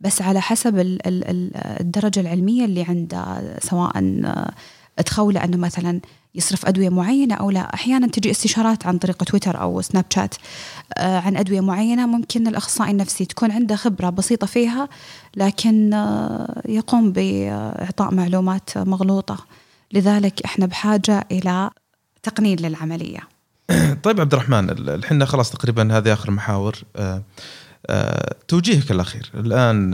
بس 0.00 0.22
على 0.22 0.40
حسب 0.40 0.78
ال- 0.78 1.06
ال- 1.06 1.28
ال- 1.30 1.56
الدرجة 1.56 2.20
العلمية 2.20 2.64
اللي 2.64 2.82
عنده 2.82 3.42
سواء 3.62 3.92
آه، 4.24 4.50
تخولة 5.06 5.44
أنه 5.44 5.56
مثلا 5.56 6.00
يصرف 6.34 6.66
أدوية 6.66 6.88
معينة 6.88 7.34
أو 7.34 7.50
لا. 7.50 7.74
أحيانا 7.74 8.06
تجي 8.06 8.30
استشارات 8.30 8.86
عن 8.86 8.98
طريق 8.98 9.24
تويتر 9.24 9.60
أو 9.60 9.80
سناب 9.80 10.04
شات 10.10 10.34
آه، 10.98 11.18
عن 11.20 11.36
أدوية 11.36 11.60
معينة 11.60 12.06
ممكن 12.06 12.46
الأخصائي 12.46 12.90
النفسي 12.90 13.24
تكون 13.24 13.50
عنده 13.50 13.76
خبرة 13.76 14.10
بسيطة 14.10 14.46
فيها 14.46 14.88
لكن 15.36 15.90
يقوم 16.68 17.12
بإعطاء 17.12 18.14
معلومات 18.14 18.78
مغلوطة. 18.78 19.36
لذلك 19.92 20.42
إحنا 20.44 20.66
بحاجة 20.66 21.26
إلى 21.32 21.70
تقنين 22.22 22.58
للعملية. 22.58 23.20
طيب 24.04 24.20
عبد 24.20 24.32
الرحمن 24.34 24.70
ال- 24.70 24.90
الحين 24.90 25.26
خلاص 25.26 25.50
تقريبا 25.50 25.96
هذه 25.98 26.12
آخر 26.12 26.30
محاور 26.30 26.76
آه، 26.96 27.22
آه، 27.86 28.34
توجيهك 28.48 28.90
الأخير 28.90 29.30
الآن 29.34 29.90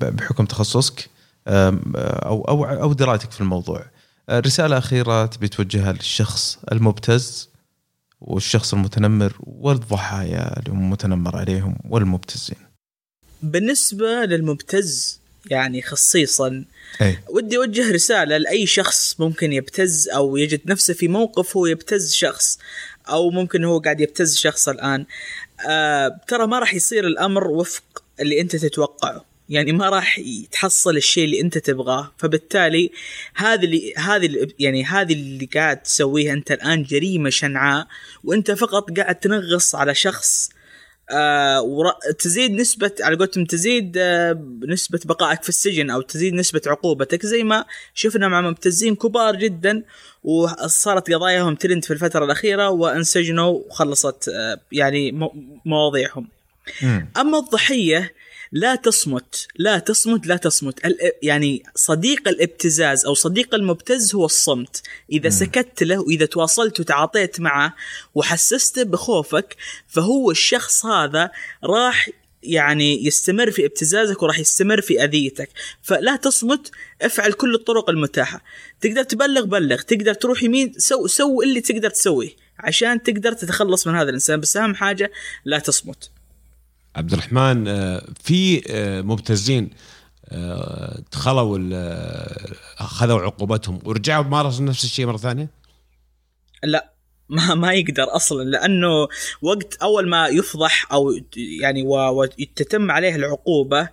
بحكم 0.00 0.44
تخصصك 0.46 1.10
أو 1.48 2.44
أو 2.48 2.64
أو 2.64 2.92
درايتك 2.92 3.30
في 3.30 3.40
الموضوع 3.40 3.84
آه، 4.28 4.40
رسالة 4.40 4.78
أخيرة 4.78 5.26
تبي 5.26 5.48
توجهها 5.48 5.92
للشخص 5.92 6.58
المبتز 6.72 7.48
والشخص 8.20 8.74
المتنمر 8.74 9.32
والضحايا 9.40 10.58
اللي 10.58 10.70
هم 10.70 10.90
متنمر 10.90 11.36
عليهم 11.36 11.76
والمبتزين. 11.88 12.56
بالنسبة 13.42 14.24
للمبتز 14.24 15.20
يعني 15.50 15.82
خصيصا. 15.82 16.64
أي. 17.02 17.18
ودي 17.28 17.56
أوجه 17.56 17.92
رسالة 17.92 18.36
لأي 18.36 18.66
شخص 18.66 19.20
ممكن 19.20 19.52
يبتز 19.52 20.08
أو 20.08 20.36
يجد 20.36 20.60
نفسه 20.66 20.94
في 20.94 21.08
موقف 21.08 21.56
هو 21.56 21.66
يبتز 21.66 22.14
شخص 22.14 22.58
أو 23.08 23.30
ممكن 23.30 23.64
هو 23.64 23.78
قاعد 23.78 24.00
يبتز 24.00 24.36
شخص 24.36 24.68
الآن. 24.68 25.06
آه 25.68 26.20
ترى 26.28 26.46
ما 26.46 26.58
راح 26.58 26.74
يصير 26.74 27.06
الأمر 27.06 27.48
وفق 27.48 28.02
اللي 28.20 28.40
أنت 28.40 28.56
تتوقعه. 28.56 29.24
يعني 29.48 29.72
ما 29.72 29.88
راح 29.88 30.20
تحصل 30.52 30.96
الشيء 30.96 31.24
اللي 31.24 31.40
أنت 31.40 31.58
تبغاه. 31.58 32.12
فبالتالي 32.18 32.90
هذه 33.34 33.64
اللي 33.64 33.94
هذه 33.96 34.26
اللي 34.26 34.54
يعني 34.58 34.84
هذه 34.84 35.12
اللي 35.12 35.48
قاعد 35.54 35.82
تسويها 35.82 36.32
أنت 36.32 36.52
الآن 36.52 36.82
جريمة 36.82 37.30
شنعاء 37.30 37.86
وأنت 38.24 38.50
فقط 38.50 38.98
قاعد 38.98 39.14
تنغص 39.14 39.74
على 39.74 39.94
شخص 39.94 40.50
آه 41.10 41.62
ور- 41.62 42.12
تزيد 42.18 42.50
نسبة 42.50 42.92
على 43.00 43.16
قولتهم 43.16 43.44
تزيد 43.44 43.96
آه 43.98 44.42
نسبة 44.68 45.00
بقائك 45.04 45.42
في 45.42 45.48
السجن 45.48 45.90
أو 45.90 46.00
تزيد 46.00 46.34
نسبة 46.34 46.60
عقوبتك 46.66 47.26
زي 47.26 47.42
ما 47.44 47.64
شفنا 47.94 48.28
مع 48.28 48.40
مبتزين 48.40 48.94
كبار 48.94 49.36
جدا 49.36 49.82
وصارت 50.24 51.10
قضاياهم 51.12 51.54
ترند 51.54 51.84
في 51.84 51.92
الفترة 51.92 52.24
الأخيرة 52.24 52.68
وانسجنوا 52.70 53.50
وخلصت 53.68 54.28
آه 54.28 54.60
يعني 54.72 55.12
مو- 55.12 55.34
مواضيعهم 55.64 56.28
مم. 56.82 57.08
أما 57.16 57.38
الضحية 57.38 58.12
لا 58.56 58.74
تصمت 58.74 59.46
لا 59.56 59.78
تصمت 59.78 60.26
لا 60.26 60.36
تصمت. 60.36 60.80
يعني 61.22 61.62
صديق 61.74 62.28
الابتزاز 62.28 63.06
أو 63.06 63.14
صديق 63.14 63.54
المبتز 63.54 64.14
هو 64.14 64.24
الصمت. 64.24 64.82
إذا 65.12 65.30
سكت 65.30 65.82
له 65.82 66.00
وإذا 66.00 66.26
تواصلت 66.26 66.80
وتعاطيت 66.80 67.40
معه 67.40 67.74
وحسسته 68.14 68.82
بخوفك 68.82 69.56
فهو 69.88 70.30
الشخص 70.30 70.86
هذا 70.86 71.30
راح 71.64 72.10
يعني 72.42 73.06
يستمر 73.06 73.50
في 73.50 73.66
ابتزازك 73.66 74.22
وراح 74.22 74.38
يستمر 74.38 74.80
في 74.80 75.04
أذيتك. 75.04 75.48
فلا 75.82 76.16
تصمت 76.16 76.70
افعل 77.02 77.32
كل 77.32 77.54
الطرق 77.54 77.90
المتاحة. 77.90 78.44
تقدر 78.80 79.02
تبلغ 79.02 79.44
بلغ. 79.44 79.80
تقدر 79.80 80.14
تروح 80.14 80.42
يمين 80.42 80.72
سو 80.78 81.06
سوي 81.06 81.42
اللي 81.42 81.60
تقدر 81.60 81.90
تسويه. 81.90 82.30
عشان 82.58 83.02
تقدر 83.02 83.32
تتخلص 83.32 83.86
من 83.86 83.94
هذا 83.94 84.08
الإنسان. 84.08 84.40
بس 84.40 84.56
أهم 84.56 84.74
حاجة 84.74 85.12
لا 85.44 85.58
تصمت. 85.58 86.10
عبد 86.96 87.12
الرحمن 87.12 87.68
آه، 87.68 88.06
في 88.22 88.62
آه، 88.70 89.02
مبتزين 89.02 89.70
آه، 90.28 91.02
دخلوا 91.12 91.58
أخذوا 92.78 93.20
عقوبتهم 93.20 93.78
ورجعوا 93.84 94.24
مارسوا 94.24 94.64
نفس 94.64 94.84
الشيء 94.84 95.06
مرة 95.06 95.16
ثانية؟ 95.16 95.50
لا 96.64 96.94
ما 97.28 97.54
ما 97.54 97.72
يقدر 97.72 98.16
أصلا 98.16 98.42
لأنه 98.44 99.08
وقت 99.42 99.74
أول 99.74 100.08
ما 100.08 100.26
يفضح 100.28 100.92
أو 100.92 101.12
يعني 101.36 101.82
وتتم 101.86 102.90
عليه 102.90 103.16
العقوبة 103.16 103.88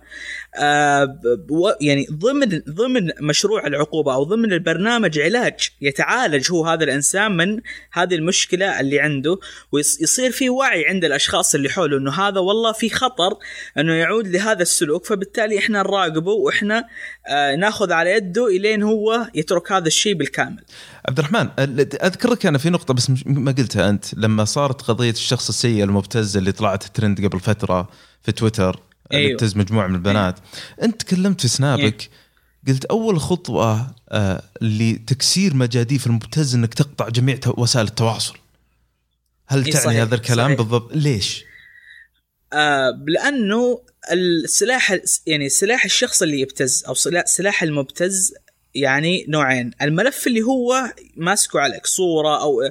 يعني 1.80 2.06
ضمن 2.12 2.62
ضمن 2.70 3.10
مشروع 3.20 3.66
العقوبة 3.66 4.14
أو 4.14 4.24
ضمن 4.24 4.52
البرنامج 4.52 5.18
علاج 5.18 5.68
يتعالج 5.80 6.52
هو 6.52 6.66
هذا 6.66 6.84
الإنسان 6.84 7.36
من 7.36 7.60
هذه 7.92 8.14
المشكلة 8.14 8.80
اللي 8.80 9.00
عنده 9.00 9.38
ويصير 9.72 10.30
في 10.30 10.50
وعي 10.50 10.86
عند 10.88 11.04
الأشخاص 11.04 11.54
اللي 11.54 11.68
حوله 11.68 11.98
إنه 11.98 12.10
هذا 12.12 12.40
والله 12.40 12.72
في 12.72 12.90
خطر 12.90 13.34
إنه 13.78 13.92
يعود 13.92 14.28
لهذا 14.28 14.62
السلوك 14.62 15.06
فبالتالي 15.06 15.58
إحنا 15.58 15.78
نراقبه 15.82 16.30
وإحنا 16.32 16.84
آه 17.28 17.54
ناخذ 17.56 17.92
على 17.92 18.10
يده 18.10 18.46
إلين 18.46 18.82
هو 18.82 19.26
يترك 19.34 19.72
هذا 19.72 19.86
الشيء 19.86 20.14
بالكامل. 20.14 20.64
عبد 21.08 21.18
الرحمن 21.18 21.48
ال- 21.58 22.02
اذكرك 22.02 22.46
أنا 22.46 22.58
في 22.58 22.70
نقطة 22.70 22.94
بس 22.94 23.10
ما 23.26 23.52
قلتها 23.58 23.88
أنت 23.90 24.04
لما 24.14 24.44
صارت 24.44 24.82
قضية 24.82 25.10
الشخص 25.10 25.48
السيء 25.48 25.84
المبتز 25.84 26.36
اللي 26.36 26.52
طلعت 26.52 26.84
ترند 26.84 27.26
قبل 27.26 27.40
فترة 27.40 27.88
في 28.22 28.32
تويتر 28.32 28.80
أيوة. 29.12 29.24
اللي 29.24 29.32
ابتز 29.32 29.56
مجموعة 29.56 29.86
من 29.86 29.94
البنات. 29.94 30.38
أنت 30.82 31.02
تكلمت 31.02 31.40
في 31.40 31.48
سنابك 31.48 32.10
قلت 32.68 32.84
أول 32.84 33.20
خطوة 33.20 33.94
آه 34.08 34.42
لتكسير 34.60 35.54
مجاديف 35.54 36.06
المبتز 36.06 36.54
إنك 36.54 36.74
تقطع 36.74 37.08
جميع 37.08 37.38
وسائل 37.46 37.86
التواصل. 37.86 38.38
هل 39.46 39.64
إيه 39.64 39.72
تعني 39.72 39.84
صحيح، 39.84 40.00
هذا 40.00 40.14
الكلام 40.14 40.46
صحيح. 40.46 40.58
بالضبط؟ 40.58 40.96
ليش؟ 40.96 41.44
آه 42.52 43.04
لأنه 43.06 43.82
السلاح 44.12 44.98
يعني 45.26 45.48
سلاح 45.48 45.84
الشخص 45.84 46.22
اللي 46.22 46.40
يبتز 46.40 46.84
أو 46.88 46.94
سلاح, 46.94 47.26
سلاح 47.26 47.62
المبتز 47.62 48.34
يعني 48.74 49.26
نوعين. 49.28 49.70
الملف 49.82 50.26
اللي 50.26 50.42
هو 50.42 50.92
ماسكه 51.16 51.60
عليك 51.60 51.86
صورة 51.86 52.42
أو 52.42 52.62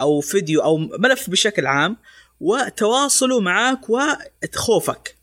أو 0.00 0.20
فيديو 0.20 0.62
أو 0.62 0.76
ملف 0.78 1.30
بشكل 1.30 1.66
عام 1.66 1.96
وتواصله 2.40 3.40
معك 3.40 3.80
وخوفك. 3.90 5.15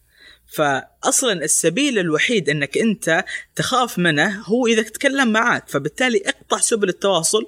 فاصلا 0.55 1.43
السبيل 1.43 1.99
الوحيد 1.99 2.49
إنك 2.49 2.77
أنت 2.77 3.25
تخاف 3.55 3.99
منه 3.99 4.41
هو 4.45 4.67
إذا 4.67 4.81
تكلم 4.81 5.31
معك 5.31 5.69
فبالتالي 5.69 6.21
اقطع 6.25 6.57
سبل 6.57 6.89
التواصل 6.89 7.45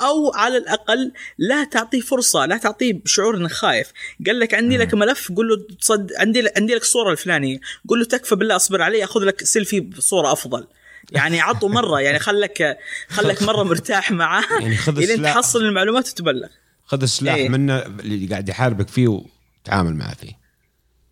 أو 0.00 0.32
على 0.34 0.56
الأقل 0.56 1.12
لا 1.38 1.64
تعطيه 1.64 2.00
فرصة 2.00 2.46
لا 2.46 2.56
تعطيه 2.56 3.00
شعور 3.04 3.36
انك 3.36 3.52
خايف. 3.52 3.92
قال 4.26 4.40
لك 4.40 4.54
عندي 4.54 4.76
لك 4.76 4.94
ملف 4.94 5.32
قول 5.32 5.48
له 5.48 5.76
تصد 5.80 6.12
عندي 6.12 6.48
عندي 6.56 6.74
لك 6.74 6.82
الصورة 6.82 7.12
الفلانية. 7.12 7.60
قول 7.88 7.98
له 7.98 8.04
تكفى 8.04 8.36
بالله 8.36 8.56
أصبر 8.56 8.82
علي 8.82 9.04
أخذ 9.04 9.20
لك 9.20 9.44
سيلفي 9.44 9.80
بصورة 9.80 10.32
أفضل. 10.32 10.66
يعني 11.12 11.40
عطوا 11.40 11.68
مرة 11.68 12.00
يعني 12.00 12.18
خلك 12.18 12.78
خلك 13.08 13.42
مرة 13.42 13.62
مرتاح 13.62 14.10
معاه. 14.10 14.44
يعني 14.60 14.76
خذ 14.76 14.98
الين. 14.98 15.22
تحصل 15.22 15.64
المعلومات 15.64 16.08
وتبلغ. 16.08 16.48
خذ 16.86 17.02
السلاح 17.02 17.34
إيه. 17.34 17.48
منه 17.48 17.78
اللي 17.78 18.26
قاعد 18.26 18.48
يحاربك 18.48 18.88
فيه 18.88 19.08
وتعامل 19.08 19.96
معه 19.96 20.14
فيه. 20.14 20.43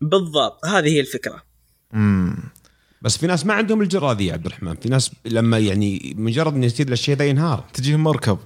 بالضبط. 0.09 0.65
هذه 0.65 0.87
هي 0.87 0.99
الفكرة. 0.99 1.43
امم 1.93 2.35
بس 3.01 3.17
في 3.17 3.27
ناس 3.27 3.45
ما 3.45 3.53
عندهم 3.53 3.81
الجرأة 3.81 4.13
ذي 4.13 4.25
يا 4.25 4.33
عبد 4.33 4.45
الرحمن. 4.45 4.75
في 4.75 4.89
ناس 4.89 5.11
لما 5.25 5.59
يعني 5.59 6.13
مجرد 6.17 6.53
إنه 6.53 6.65
يصير 6.65 6.91
الشيء 6.91 7.15
ذا 7.15 7.25
ينهار. 7.25 7.65
تجيهم 7.73 8.03
مركب. 8.03 8.39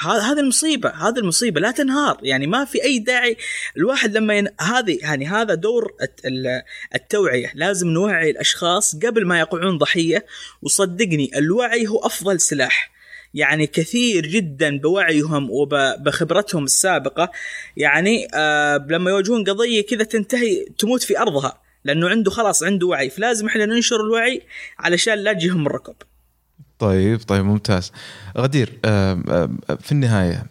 هذا 0.00 0.20
هذه 0.20 0.40
المصيبة 0.40 0.88
هذه 0.88 1.18
المصيبة. 1.18 1.60
لا 1.60 1.70
تنهار. 1.70 2.18
يعني 2.22 2.46
ما 2.46 2.64
في 2.64 2.84
أي 2.84 2.98
داعي. 2.98 3.36
الواحد 3.76 4.16
لما 4.16 4.34
ين... 4.34 4.48
هذه 4.60 4.98
يعني 5.00 5.26
هذا 5.26 5.54
دور 5.54 5.94
الت- 6.02 6.26
ال- 6.26 6.62
التوعية. 6.94 7.52
لازم 7.54 7.88
نوعي 7.88 8.30
الأشخاص 8.30 8.96
قبل 8.96 9.26
ما 9.26 9.38
يقعون 9.38 9.78
ضحية. 9.78 10.26
وصدقني 10.62 11.30
الوعي 11.38 11.86
هو 11.86 11.98
أفضل 11.98 12.40
سلاح. 12.40 12.93
يعني 13.34 13.66
كثير 13.66 14.26
جدا 14.26 14.78
بوعيهم 14.78 15.50
وبخبرتهم 15.50 16.64
السابقة. 16.64 17.30
يعني 17.76 18.28
آه 18.34 18.86
لما 18.88 19.10
يواجهون 19.10 19.44
قضية 19.44 19.86
كذا 19.86 20.04
تنتهي 20.04 20.64
تموت 20.78 21.02
في 21.02 21.18
أرضها 21.18 21.60
لأنه 21.84 22.08
عنده 22.08 22.30
خلاص 22.30 22.62
عنده 22.62 22.86
وعي. 22.86 23.10
فلازم 23.10 23.46
إحنا 23.46 23.66
ننشر 23.66 23.96
الوعي 24.00 24.42
علشان 24.78 25.14
لا 25.14 25.32
تجيهم 25.32 25.66
الركب. 25.66 25.94
طيب 26.78 27.20
طيب 27.22 27.44
ممتاز. 27.44 27.92
غدير 28.38 28.72
في 29.80 29.92
النهاية 29.92 30.46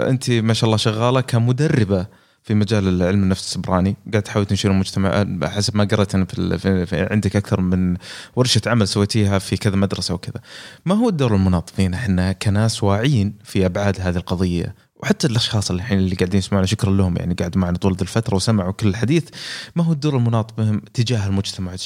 أنت 0.00 0.30
ما 0.30 0.54
شاء 0.54 0.64
الله 0.64 0.76
شغالة 0.76 1.20
كمدربة 1.20 2.06
في 2.42 2.54
مجال 2.54 3.02
علم 3.02 3.22
النفس 3.22 3.46
السبراني. 3.46 3.96
قاعد 4.12 4.22
تحاول 4.22 4.46
تنشر 4.46 4.70
المجتمع. 4.70 5.26
حسب 5.44 5.76
ما 5.76 5.84
قرأت 5.84 6.14
أنا 6.14 6.24
في, 6.24 6.86
في, 6.86 7.08
عندك 7.10 7.36
أكثر 7.36 7.60
من 7.60 7.96
ورشة 8.36 8.60
عمل 8.66 8.88
سويتيها 8.88 9.38
في 9.38 9.56
كذا 9.56 9.76
مدرسة 9.76 10.14
وكذا. 10.14 10.40
ما 10.84 10.94
هو 10.94 11.08
الدور 11.08 11.34
المناط 11.34 11.70
فينا 11.70 11.96
إحنا 11.96 12.32
كناس 12.32 12.82
واعيين 12.82 13.34
في 13.44 13.66
أبعاد 13.66 14.00
هذه 14.00 14.16
القضية. 14.16 14.74
وحتى 14.96 15.26
الأشخاص 15.26 15.70
اللي 15.70 15.82
الحين 15.82 15.98
اللي 15.98 16.14
قاعدين 16.14 16.38
يسمعونا 16.38 16.66
شكرا 16.66 16.90
لهم 16.90 17.16
يعني 17.16 17.34
قعدوا 17.34 17.60
معنا 17.60 17.78
طول 17.78 17.96
الفترة 18.00 18.34
وسمعوا 18.34 18.72
كل 18.72 18.88
الحديث. 18.88 19.28
ما 19.76 19.84
هو 19.84 19.92
الدور 19.92 20.16
المناط 20.16 20.58
بهم 20.58 20.78
تجاه 20.94 21.26
المجتمع 21.26 21.76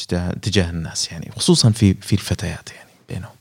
تجاه, 0.42 0.70
الناس 0.70 1.12
يعني 1.12 1.30
خصوصا 1.36 1.70
في 1.70 1.94
في 1.94 2.12
الفتيات 2.12 2.68
يعني 2.76 2.90
بينهم؟ 3.08 3.32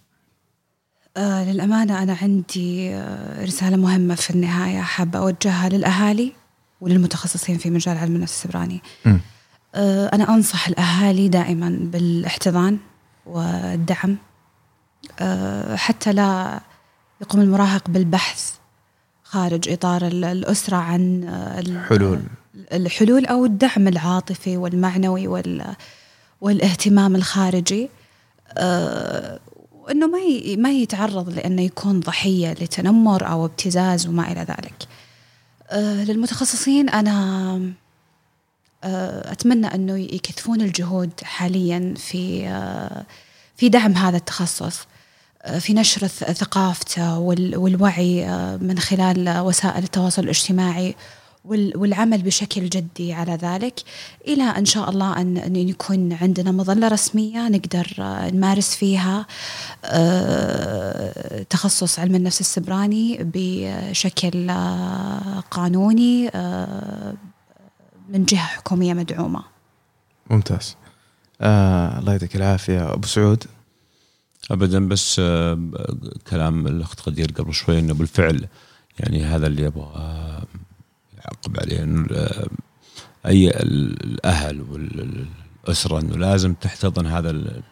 آه 1.17 1.51
للأمانة 1.51 2.03
أنا 2.03 2.17
عندي 2.21 2.89
آه 2.89 3.45
رسالة 3.45 3.77
مهمة 3.77 4.15
في 4.15 4.29
النهاية. 4.29 4.81
حابة 4.81 5.19
أوجهها 5.19 5.69
للأهالي. 5.69 6.44
وللمتخصصين 6.81 7.57
في 7.57 7.69
مجال 7.69 7.97
علم 7.97 8.15
النفس 8.15 8.33
السبراني. 8.45 8.81
آه 9.75 10.07
أنا 10.13 10.29
أنصح 10.35 10.67
الأهالي 10.67 11.27
دائما 11.29 11.69
بالاحتضان 11.81 12.77
والدعم 13.25 14.17
آه 15.19 15.75
حتى 15.75 16.13
لا 16.13 16.59
يقوم 17.21 17.41
المراهق 17.41 17.89
بالبحث 17.89 18.51
خارج 19.23 19.69
إطار 19.69 20.07
ال- 20.07 20.25
الأسرة 20.25 20.77
عن 20.77 21.23
آه، 21.23 21.59
ال- 21.59 21.85
حلول. 21.85 22.19
الحلول 22.73 23.25
أو 23.25 23.45
الدعم 23.45 23.87
العاطفي 23.87 24.57
والمعنوي 24.57 25.27
وال 25.27 25.75
والإهتمام 26.41 27.15
الخارجي 27.15 27.89
وانه 29.81 30.07
ما 30.07 30.19
ما 30.57 30.71
يتعرض 30.71 31.29
لأنه 31.29 31.61
يكون 31.61 31.99
ضحية 31.99 32.51
لتنمر 32.51 33.27
أو 33.31 33.45
ابتزاز 33.45 34.07
وما 34.07 34.31
إلى 34.31 34.39
ذلك. 34.41 34.87
آه، 35.69 36.03
للمتخصصين 36.03 36.89
أنا 36.89 37.13
آه، 38.83 39.31
أتمنى 39.31 39.67
أنه 39.67 39.97
يكثفون 39.97 40.61
الجهود 40.61 41.11
حاليا 41.23 41.93
في 41.97 42.47
آه، 42.47 43.03
في 43.55 43.69
دعم 43.69 43.91
هذا 43.93 44.17
التخصص 44.17 44.79
في 45.59 45.73
نشر 45.73 46.07
ثقافته 46.07 47.19
وال- 47.19 47.57
والوعي 47.57 48.25
من 48.61 48.79
خلال 48.79 49.39
وسائل 49.39 49.83
التواصل 49.83 50.23
الاجتماعي. 50.23 50.95
والعمل 51.47 52.21
بشكل 52.21 52.69
جدي 52.69 53.13
على 53.13 53.35
ذلك. 53.35 53.79
إلى 54.27 54.43
إن 54.43 54.65
شاء 54.65 54.89
الله 54.89 55.21
ان 55.21 55.37
أن 55.37 55.55
يكون 55.55 56.13
عندنا 56.13 56.51
مظلة 56.51 56.87
رسمية 56.87 57.47
نقدر 57.49 57.87
آه، 57.99 58.31
نمارس 58.31 58.75
فيها 58.75 59.25
آه، 59.85 61.43
تخصص 61.43 61.99
علم 61.99 62.15
النفس 62.15 62.41
السبراني 62.41 63.17
بشكل 63.21 64.49
آه، 64.49 65.43
قانوني 65.51 66.23
من 68.09 68.25
جهة 68.25 68.45
حكومية 68.45 68.93
مدعومة. 68.93 69.43
ممتاز. 70.29 70.75
آه 71.41 71.99
الله 71.99 72.11
يعطيك 72.11 72.35
العافية. 72.35 72.93
أبو 72.93 73.07
سعود؟ 73.07 73.43
ابدا 74.51 74.87
بس 74.87 75.21
كلام 76.29 76.67
الأخت 76.67 77.09
غدير 77.09 77.31
قبل 77.31 77.53
شوي 77.53 77.79
إنه 77.79 77.93
بالفعل 77.93 78.47
يعني 78.99 79.23
هذا 79.23 79.47
اللي 79.47 79.67
أبغى 79.67 80.41
يعقب 81.25 81.59
عليه 81.59 81.83
إنه 81.83 82.07
أي 83.25 83.49
ال- 83.49 84.03
الأهل 84.03 84.61
والأسرة 84.61 85.99
إنه 85.99 86.17
لازم 86.17 86.53
تحتضن 86.53 87.05
هذا 87.07 87.29
ال- 87.29 87.63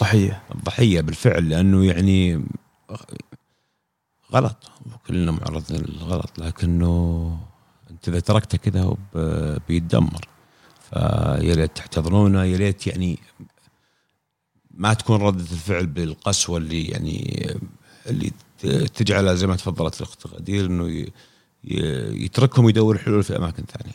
ضحية. 0.00 0.42
الضحية 0.54 1.00
بالفعل 1.00 1.48
لأنه 1.48 1.84
يعني 1.86 2.44
غلط. 4.32 4.56
كلنا 5.06 5.32
معرضين 5.32 5.80
للغلط 5.80 6.38
لكنه 6.38 7.38
أنت 7.90 8.08
إذا 8.08 8.20
تركته 8.20 8.58
كذا 8.58 8.94
بيتدمر. 9.68 10.28
فيا 10.90 11.54
ليت 11.54 11.76
تحتضنونه 11.76 12.44
يا 12.44 12.56
ليت 12.56 12.86
يعني 12.86 13.18
ما 14.70 14.94
تكون 14.94 15.20
ردة 15.22 15.40
الفعل 15.42 15.86
بالقسوة 15.86 16.58
اللي 16.58 16.84
يعني 16.84 17.46
اللي 18.06 18.32
تجعلها 18.94 19.34
زي 19.34 19.46
ما 19.46 19.56
تفضلت 19.56 19.96
الأخت 20.00 20.26
غدير 20.26 20.88
ي- 20.88 21.12
يتركهم 21.64 22.68
يدور 22.68 22.98
حلول 22.98 23.22
في 23.22 23.36
أماكن 23.36 23.62
ثانية. 23.78 23.94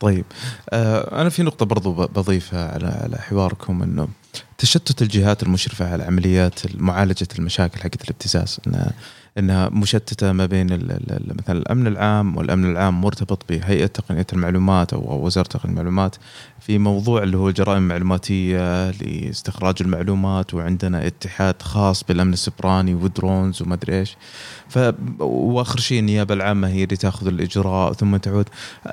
طيب 0.00 0.24
آه 0.70 1.20
أنا 1.20 1.28
في 1.28 1.42
نقطة 1.42 1.66
برضو 1.66 1.92
بضيفها 1.92 2.72
على 2.72 2.86
على 2.86 3.18
حواركم 3.18 3.82
إنه 3.82 4.08
تشتت 4.58 5.02
الجهات 5.02 5.42
المشرفة 5.42 5.92
على 5.92 6.04
عمليات 6.04 6.60
معالجة 6.74 7.28
المشاكل 7.38 7.80
حقت 7.80 8.04
الابتزاز 8.04 8.60
إنها 9.38 9.68
مشتتة 9.68 10.32
ما 10.32 10.46
بين 10.46 10.66
مثلا 11.38 11.58
الأمن 11.58 11.86
العام 11.86 12.36
والأمن 12.36 12.70
العام 12.70 13.00
مرتبط 13.00 13.42
بهيئة 13.48 13.86
تقنية 13.86 14.26
المعلومات 14.32 14.92
أو 14.92 15.26
وزارة 15.26 15.46
تقنية 15.46 15.72
المعلومات 15.72 16.16
في 16.60 16.78
موضوع 16.78 17.22
اللي 17.22 17.36
هو 17.36 17.48
الجرائم 17.48 17.82
المعلوماتية 17.82 18.90
لاستخراج 18.90 19.74
المعلومات 19.80 20.54
وعندنا 20.54 21.06
اتحاد 21.06 21.62
خاص 21.62 22.04
بالأمن 22.04 22.32
السبراني 22.32 22.94
ودرونز 22.94 23.62
وما 23.62 23.74
أدري 23.74 23.98
إيش. 23.98 24.16
ف 24.68 24.78
وآخر 25.20 25.78
شيء 25.78 25.98
النيابة 25.98 26.34
العامة 26.34 26.68
هي 26.68 26.84
اللي 26.84 26.96
تأخذ 26.96 27.26
الإجراء 27.26 27.92
ثم 27.92 28.16
تعود. 28.16 28.48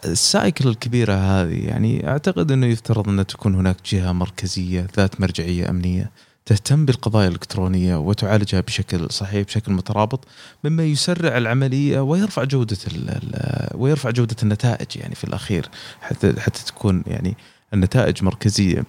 السايكل 0.05 0.67
الكبيرة 0.69 1.13
هذه 1.13 1.65
يعني 1.65 2.07
أعتقد 2.07 2.51
إنه 2.51 2.65
يفترض 2.65 3.09
ان 3.09 3.27
تكون 3.27 3.55
هناك 3.55 3.77
جهة 3.85 4.11
مركزية 4.11 4.87
ذات 4.97 5.21
مرجعية 5.21 5.69
أمنية. 5.69 6.11
تهتم 6.45 6.85
بالقضايا 6.85 7.27
الإلكترونية 7.27 7.95
وتعالجها 7.95 8.61
بشكل 8.61 9.11
صحيح 9.11 9.45
بشكل 9.45 9.71
مترابط 9.71 10.27
مما 10.63 10.83
يسرع 10.83 11.37
العملية 11.37 11.99
ويرفع 11.99 12.43
ال 12.43 13.69
ويرفع 13.75 14.09
جودة 14.09 14.35
النتائج 14.43 14.97
يعني 14.97 15.15
في 15.15 15.23
الأخير 15.23 15.69
حتى 16.01 16.39
حتى 16.39 16.65
تكون 16.65 17.03
يعني 17.07 17.37
النتائج 17.73 18.23
مركزية 18.23 18.83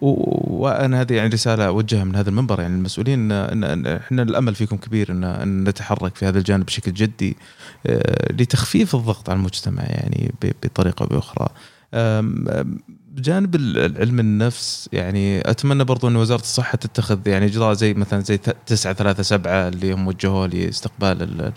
وأنا 0.00 1.00
هذه 1.00 1.14
يعني 1.14 1.28
رسالة 1.28 1.66
أوجهها 1.66 2.04
من 2.04 2.16
هذا 2.16 2.30
المنبر 2.30 2.60
يعني 2.60 2.74
المسؤولين 2.74 3.32
إن 3.32 3.64
إن 3.64 3.86
إحنا 3.86 4.22
الأمل 4.22 4.54
فيكم 4.54 4.76
كبير 4.76 5.12
إن 5.12 5.24
إن 5.24 5.64
نتحرك 5.64 6.16
في 6.16 6.26
هذا 6.26 6.38
الجانب 6.38 6.66
بشكل 6.66 6.92
جدي 6.92 7.36
آه، 7.86 8.32
لتخفيف 8.32 8.94
الضغط 8.94 9.30
على 9.30 9.36
المجتمع 9.36 9.82
يعني 9.82 10.34
بطريقة 10.62 11.02
أو 11.02 11.06
بأخرى. 11.06 11.48
بجانب 13.16 13.54
ال- 13.54 13.98
علم 13.98 14.20
النفس 14.20 14.88
يعني 14.92 15.50
أتمنى 15.50 15.84
برضو 15.84 16.08
إن 16.08 16.16
وزارة 16.16 16.40
الصحة 16.40 16.76
تتخذ 16.76 17.28
يعني 17.28 17.46
اجراء 17.46 17.72
زي 17.72 17.94
مثلا 17.94 18.20
زي 18.20 18.38
937 18.66 19.50
اللي 19.52 19.92
هم 19.92 20.06
وجهوه 20.08 20.46
لاستقبال 20.46 21.22
ال- 21.22 21.40
ال- 21.42 21.52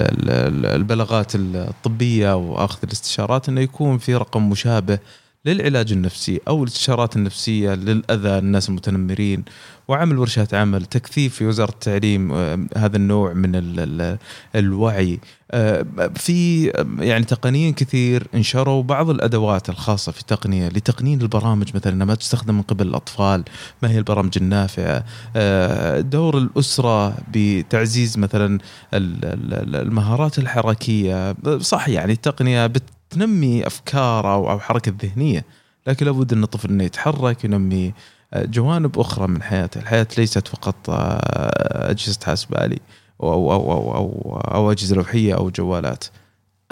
ال- 0.00 0.30
ال- 0.30 0.66
البلاغات 0.66 1.32
الطبية 1.34 2.36
وأخذ 2.36 2.78
الاستشارات 2.84 3.48
إنه 3.48 3.60
يكون 3.60 3.98
في 3.98 4.14
رقم 4.14 4.50
مشابه 4.50 4.98
للعلاج 5.46 5.92
النفسي 5.92 6.40
أو 6.48 6.62
الاستشارات 6.62 7.16
النفسية 7.16 7.74
للأذى 7.74 8.38
الناس 8.38 8.68
المتنمرين 8.68 9.44
وعمل 9.88 10.18
ورشات 10.18 10.54
عمل 10.54 10.84
تكثيف 10.84 11.34
في 11.34 11.46
وزارة 11.46 11.70
التعليم 11.70 12.32
هذا 12.76 12.96
النوع 12.96 13.32
من 13.32 13.56
ال 13.56 13.80
ال 13.80 14.18
الوعي. 14.56 15.20
آه، 15.50 15.86
في 16.14 16.66
يعني 16.98 17.24
تقنيين 17.24 17.72
كثير 17.72 18.26
انشروا 18.34 18.82
بعض 18.82 19.10
الأدوات 19.10 19.68
الخاصة 19.68 20.12
في 20.12 20.20
التقنيه 20.20 20.68
لتقنين 20.68 21.20
البرامج 21.22 21.70
مثلا 21.74 22.04
ما 22.04 22.14
تستخدم 22.14 22.54
من 22.54 22.62
قبل 22.62 22.86
الأطفال 22.88 23.44
ما 23.82 23.90
هي 23.90 23.98
البرامج 23.98 24.32
النافعة. 24.36 25.04
آه، 25.36 26.00
دور 26.00 26.38
الأسرة 26.38 27.16
بتعزيز 27.32 28.18
مثلا 28.18 28.58
ال- 28.94 29.24
ال- 29.24 29.76
المهارات 29.76 30.38
الحركية. 30.38 31.36
صح 31.60 31.88
يعني 31.88 32.12
التقنية 32.12 32.66
بتنمي 33.10 33.66
افكار 33.66 34.32
أو 34.32 34.50
أو 34.50 34.60
حركة 34.60 34.92
ذهنية. 35.02 35.44
لكن 35.86 36.06
لابد 36.06 36.32
أن 36.32 36.42
الطفل 36.42 36.68
انه 36.68 36.84
يتحرك 36.84 37.44
ينمي 37.44 37.94
آه، 38.34 38.44
جوانب 38.44 38.98
أخرى 38.98 39.26
من 39.26 39.42
حياته، 39.42 39.78
الحياة 39.78 40.06
ليست 40.18 40.48
فقط 40.48 40.90
آه، 40.90 41.90
اجهزه 41.90 42.18
حاسب 42.24 42.54
آلي 42.54 42.78
أو 43.22 43.52
أو 43.52 43.52
أو 43.52 43.72
أو, 43.72 43.94
أو, 43.94 44.40
أو 44.54 44.72
أجهزة 44.72 44.96
لوحيه 44.96 45.34
أو 45.34 45.50
جوالات. 45.50 46.04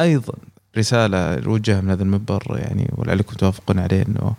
أيضا 0.00 0.34
رسالة 0.78 1.36
نوجهها 1.40 1.80
من 1.80 1.90
هذا 1.90 2.02
المنبر 2.02 2.58
يعني 2.58 2.90
ولعلكم 2.96 3.34
توافقون 3.36 3.78
عليه 3.78 4.02
أنه 4.02 4.34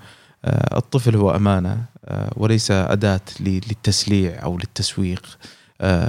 آه، 0.45 0.77
الطفل 0.77 1.15
هو 1.15 1.31
أمانة 1.31 1.85
وليس 2.35 2.71
أداة 2.71 3.21
للتسليع 3.39 4.43
أو 4.43 4.57
للتسويق. 4.57 5.37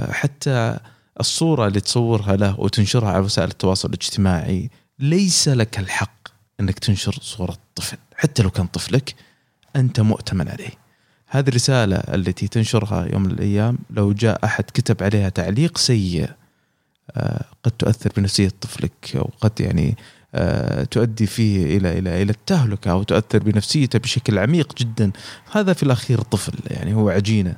حتى 0.09 0.77
الصورة 1.19 1.67
اللي 1.67 1.79
تصورها 1.79 2.35
له 2.35 2.59
وتنشرها 2.59 3.09
على 3.09 3.19
وسائل 3.19 3.49
التواصل 3.49 3.89
الاجتماعي 3.89 4.69
ليس 4.99 5.47
لك 5.47 5.79
الحق 5.79 6.27
أنك 6.59 6.79
تنشر 6.79 7.17
صورة 7.21 7.57
طفل 7.75 7.97
حتى 8.15 8.43
لو 8.43 8.49
كان 8.49 8.67
طفلك 8.67 9.15
أنت 9.75 9.99
مؤتمن 9.99 10.47
عليه. 10.47 10.71
هذه 11.27 11.47
الرسالة 11.47 11.95
التي 11.95 12.47
تنشرها 12.47 13.05
يوم 13.13 13.23
من 13.23 13.31
الأيام 13.31 13.77
لو 13.89 14.13
جاء 14.13 14.45
أحد 14.45 14.63
كتب 14.63 15.03
عليها 15.03 15.29
تعليق 15.29 15.77
سيء 15.77 16.29
آه، 17.11 17.45
قد 17.63 17.71
تؤثر 17.71 18.11
بنفسية 18.17 18.51
طفلك 18.61 19.15
أو 19.15 19.29
قد 19.41 19.59
يعني 19.59 19.97
آه، 20.35 20.83
تؤدي 20.83 21.27
فيه 21.27 21.77
إلى 21.77 21.99
إلى 21.99 22.21
إلى 22.21 22.31
التهلكة 22.31 22.91
أو 22.91 23.03
تؤثر 23.03 23.39
بنفسيته 23.39 23.99
بشكل 23.99 24.39
عميق 24.39 24.77
جدا. 24.77 25.11
هذا 25.51 25.73
في 25.73 25.83
الأخير 25.83 26.21
طفل 26.21 26.53
يعني 26.67 26.93
هو 26.93 27.09
عجينة. 27.09 27.55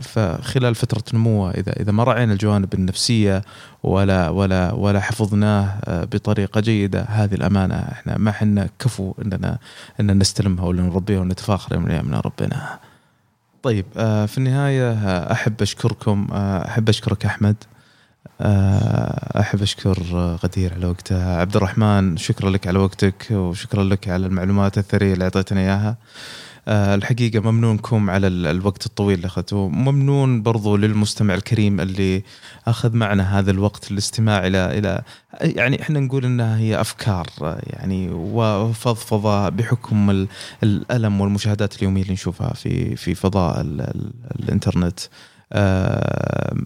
فخلال 0.00 0.74
فترة 0.74 1.02
نموه 1.14 1.50
إذا 1.50 1.72
إذا 1.80 1.92
ما 1.92 2.04
راعينا 2.04 2.32
الجوانب 2.32 2.74
النفسية 2.74 3.42
ولا 3.82 4.28
ولا 4.28 4.72
ولا 4.72 5.00
حفظناه 5.00 5.78
آه، 5.84 6.04
بطريقة 6.04 6.60
جيدة 6.60 7.02
هذه 7.02 7.34
الأمانة 7.34 7.74
إحنا 7.74 8.18
ما 8.18 8.32
حنا 8.32 8.68
كفو 8.78 9.14
إننا 9.24 9.58
ان 10.00 10.18
نستلمها 10.18 10.64
ولا 10.64 10.82
نربيها 10.82 11.20
ونتفاخر 11.20 11.78
من 11.78 11.86
الأيام 11.86 12.10
نربيناها. 12.10 12.80
طيب 13.62 13.84
آه، 13.96 14.26
في 14.26 14.38
آه، 14.82 15.32
أشكركم 15.62 16.26
آه، 16.32 16.68
أحب 16.68 16.88
أشكرك 16.88 17.24
أحمد 17.26 17.56
آه، 18.40 19.40
أحب 19.40 19.62
أشكر 19.62 19.98
آه، 20.12 20.38
غدير 20.44 20.74
على 20.74 20.86
وقتها 20.86 21.40
عبد 21.40 21.56
الرحمن 21.56 22.16
شكرا 22.16 22.50
لك 22.50 22.66
على 22.66 22.78
وقتك 22.78 23.26
وشكرا 23.30 23.84
لك 23.84 24.08
على 24.08 24.26
المعلومات 24.26 24.78
الثرية 24.78 25.12
اللي 25.14 25.24
أعطيتنا 25.24 25.60
إياها 25.60 25.96
آه، 26.68 26.94
الحقيقة 26.94 27.40
ممنونكم 27.50 28.10
على 28.10 28.26
ال- 28.26 28.46
الوقت 28.46 28.86
الطويل 28.86 29.16
اللي 29.16 29.26
أخذته 29.26 29.68
ممنون 29.68 30.42
برضو 30.42 30.76
للمستمع 30.76 31.34
الكريم 31.34 31.80
اللي 31.80 32.22
أخذ 32.66 32.96
معنا 32.96 33.38
هذا 33.38 33.50
الوقت 33.50 33.92
للاستماع 33.92 34.46
إلى 34.46 34.78
إلى 34.78 35.02
يعني 35.40 35.82
إحنا 35.82 36.00
نقول 36.00 36.24
إنها 36.24 36.58
هي 36.58 36.80
أفكار 36.80 37.26
آه، 37.42 37.60
يعني 37.66 38.08
وفضفضة 38.10 39.48
بحكم 39.48 40.10
ال- 40.10 40.28
الألم 40.62 41.20
والمشاهدات 41.20 41.76
اليومية 41.78 42.02
اللي 42.02 42.12
نشوفها 42.12 42.52
في 42.54 42.96
في 42.96 43.14
فضاء 43.14 43.60
ال 43.60 43.80
ال 43.80 44.12
الإنترنت. 44.40 45.00
آه، 45.52 46.56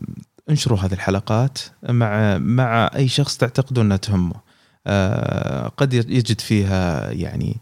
انشروا 0.50 0.78
هذه 0.78 0.92
الحلقات 0.92 1.58
مع 1.88 2.38
مع 2.38 2.90
أي 2.96 3.08
شخص 3.08 3.36
تعتقدوا 3.36 3.82
أنها 3.82 3.96
تهمه. 3.96 4.34
آه، 4.86 5.68
قد 5.68 5.94
يجد 5.94 6.40
فيها 6.40 7.10
يعني 7.10 7.56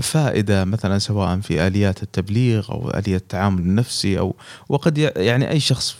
فائدة 0.00 0.64
مثلا 0.64 0.98
سواء 0.98 1.40
في 1.40 1.66
آليات 1.66 2.02
التبليغ 2.02 2.72
أو 2.72 2.90
آلية 2.90 3.16
التعامل 3.16 3.58
النفسي 3.58 4.18
أو 4.18 4.34
وقد 4.68 4.98
يعني 4.98 5.50
أي 5.50 5.60
شخص 5.60 5.96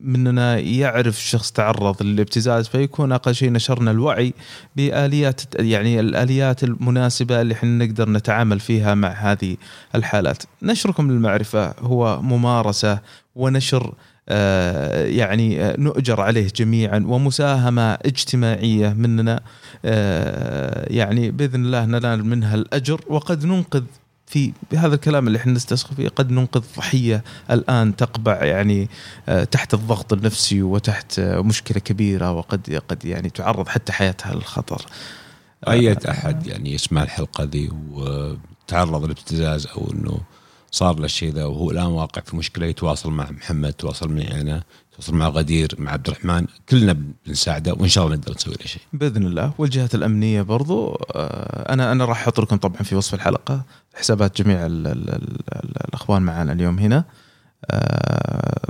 مننا 0.00 0.58
يعرف 0.58 1.22
شخص 1.22 1.52
تعرض 1.52 2.02
للابتزاز 2.02 2.68
فيكون 2.68 3.12
أقل 3.12 3.34
شيء 3.34 3.52
نشرنا 3.52 3.90
الوعي 3.90 4.34
بآليات 4.76 5.40
يعني 5.54 6.00
الآليات 6.00 6.64
المناسبة 6.64 7.40
اللي 7.40 7.54
إحنا 7.54 7.84
نقدر 7.84 8.10
نتعامل 8.10 8.60
فيها 8.60 8.94
مع 8.94 9.08
هذه 9.08 9.56
الحالات. 9.94 10.42
نشركم 10.62 11.10
للمعرفة 11.10 11.74
هو 11.80 12.22
ممارسة 12.22 12.98
ونشر 13.34 13.94
يعني 14.28 15.62
آه، 15.62 15.80
نؤجر 15.80 16.20
عليه 16.20 16.48
جميعا 16.56 17.04
ومساهمة 17.06 17.92
اجتماعية 17.92 18.88
مننا 18.88 19.40
آه، 19.84 20.92
يعني 20.92 21.30
بإذن 21.30 21.64
الله 21.64 21.84
ننال 21.84 22.24
منها 22.24 22.54
الأجر 22.54 23.00
وقد 23.08 23.44
ننقذ 23.44 23.84
في 24.26 24.52
بهذا 24.72 24.94
الكلام 24.94 25.26
اللي 25.26 25.38
إحنا 25.38 25.52
نستسخف 25.52 25.94
فيه 25.94 26.08
قد 26.08 26.30
ننقذ 26.30 26.62
ضحية 26.76 27.24
الآن 27.50 27.96
تقبع 27.96 28.44
يعني 28.44 28.88
آه، 29.28 29.44
تحت 29.44 29.74
الضغط 29.74 30.12
النفسي 30.12 30.62
وتحت 30.62 31.18
آه، 31.18 31.40
مشكلة 31.40 31.78
كبيرة 31.78 32.32
وقد 32.32 32.82
قد 32.88 33.04
يعني 33.04 33.30
تعرض 33.30 33.68
حتى 33.68 33.92
حياتها 33.92 34.34
للخطر. 34.34 34.86
أي 35.68 35.96
أحد 36.08 36.46
يعني 36.46 36.72
يسمع 36.72 37.02
الحلقة 37.02 37.44
ذي 37.44 37.70
وتعرض 37.92 39.04
للابتزاز 39.04 39.66
أو 39.66 39.92
إنه 39.92 40.20
صار 40.76 40.98
له 40.98 41.04
الشيء 41.04 41.32
ذا 41.32 41.44
وهو 41.44 41.70
الآن 41.70 41.86
واقع 41.86 42.22
في 42.22 42.36
مشكلة 42.36 42.66
يتواصل 42.66 43.10
مع 43.10 43.30
محمد 43.30 43.68
يتواصل 43.68 44.12
معي 44.12 44.40
أنا 44.40 44.62
يتواصل 44.92 45.14
مع 45.14 45.28
غدير 45.28 45.74
مع 45.78 45.92
عبد 45.92 46.06
الرحمن 46.08 46.46
كلنا 46.68 46.96
بنساعده 47.26 47.74
وإن 47.74 47.88
شاء 47.88 48.04
الله 48.04 48.16
نقدر 48.16 48.34
نسوي 48.34 48.54
له 48.60 48.66
شيء. 48.66 48.82
بإذن 48.92 49.26
الله. 49.26 49.52
والجهات 49.58 49.94
الأمنية 49.94 50.42
برضو 50.42 50.94
آه، 51.14 51.72
أنا 51.72 51.92
أنا 51.92 52.04
راح 52.04 52.22
أحط 52.22 52.40
لكم 52.40 52.56
طبعا 52.56 52.82
في 52.82 52.94
وصف 52.96 53.14
الحلقة 53.14 53.62
حسابات 53.94 54.42
جميع 54.42 54.66
ال 54.66 54.86
ال 54.86 55.08
ال 55.10 55.36
ال 55.52 55.88
الأخوان 55.88 56.22
معنا 56.22 56.52
اليوم 56.52 56.78
هنا. 56.78 57.04
آه، 57.70 58.60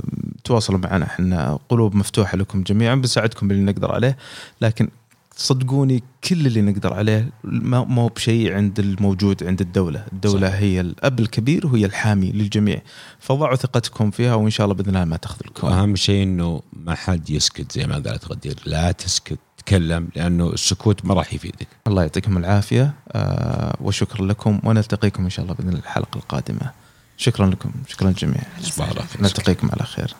تواصلوا 0.43 0.79
معنا 0.79 1.05
إحنا 1.05 1.59
قلوب 1.69 1.95
مفتوحة 1.95 2.37
لكم 2.37 2.63
جميعا 2.63 2.95
بنساعدكم 2.95 3.47
باللي 3.47 3.63
نقدر 3.71 3.91
عليه 3.91 4.17
لكن 4.61 4.89
صدقوني 5.37 6.03
كل 6.23 6.47
اللي 6.47 6.61
نقدر 6.61 6.93
عليه 6.93 7.29
ما 7.43 8.01
هو 8.01 8.07
بشيء 8.07 8.53
عند 8.53 8.79
الموجود 8.79 9.43
عند 9.43 9.61
الدولة، 9.61 10.05
الدولة 10.13 10.47
صح. 10.49 10.55
هي 10.55 10.81
الأب 10.81 11.19
الكبير 11.19 11.67
وهي 11.67 11.85
الحامي 11.85 12.31
للجميع، 12.31 12.81
فضعوا 13.19 13.55
ثقتكم 13.55 14.11
فيها 14.11 14.35
وإن 14.35 14.49
شاء 14.49 14.65
الله 14.65 14.75
بإذن 14.75 14.89
الله 14.89 15.05
ما 15.05 15.17
تخذلكم. 15.17 15.67
واهم 15.67 15.95
شيء 15.95 16.23
إنه 16.23 16.61
ما 16.73 16.95
حد 16.95 17.29
يسكت 17.29 17.71
زي 17.71 17.87
ما 17.87 17.93
قالت 17.93 18.31
غدير. 18.31 18.55
لا 18.65 18.91
تسكت 18.91 19.39
تكلم 19.57 20.09
لأنه 20.15 20.49
السكوت 20.49 21.05
ما 21.05 21.13
راح 21.13 21.33
يفيدك. 21.33 21.67
الله 21.87 22.01
يعطيكم 22.01 22.37
العافية 22.37 22.93
آه 23.11 23.77
وشكرا 23.81 24.25
لكم 24.25 24.59
ونلتقيكم 24.63 25.23
إن 25.23 25.29
شاء 25.29 25.43
الله 25.43 25.55
بإذن 25.55 25.69
الله 25.69 25.79
الحلقة 25.79 26.17
القادمة. 26.17 26.71
شكرا 27.17 27.47
لكم 27.47 27.71
شكرا 27.87 28.13
خير 28.13 28.41
نلتقيكم 29.19 29.69
على 29.71 29.83
خير. 29.83 30.15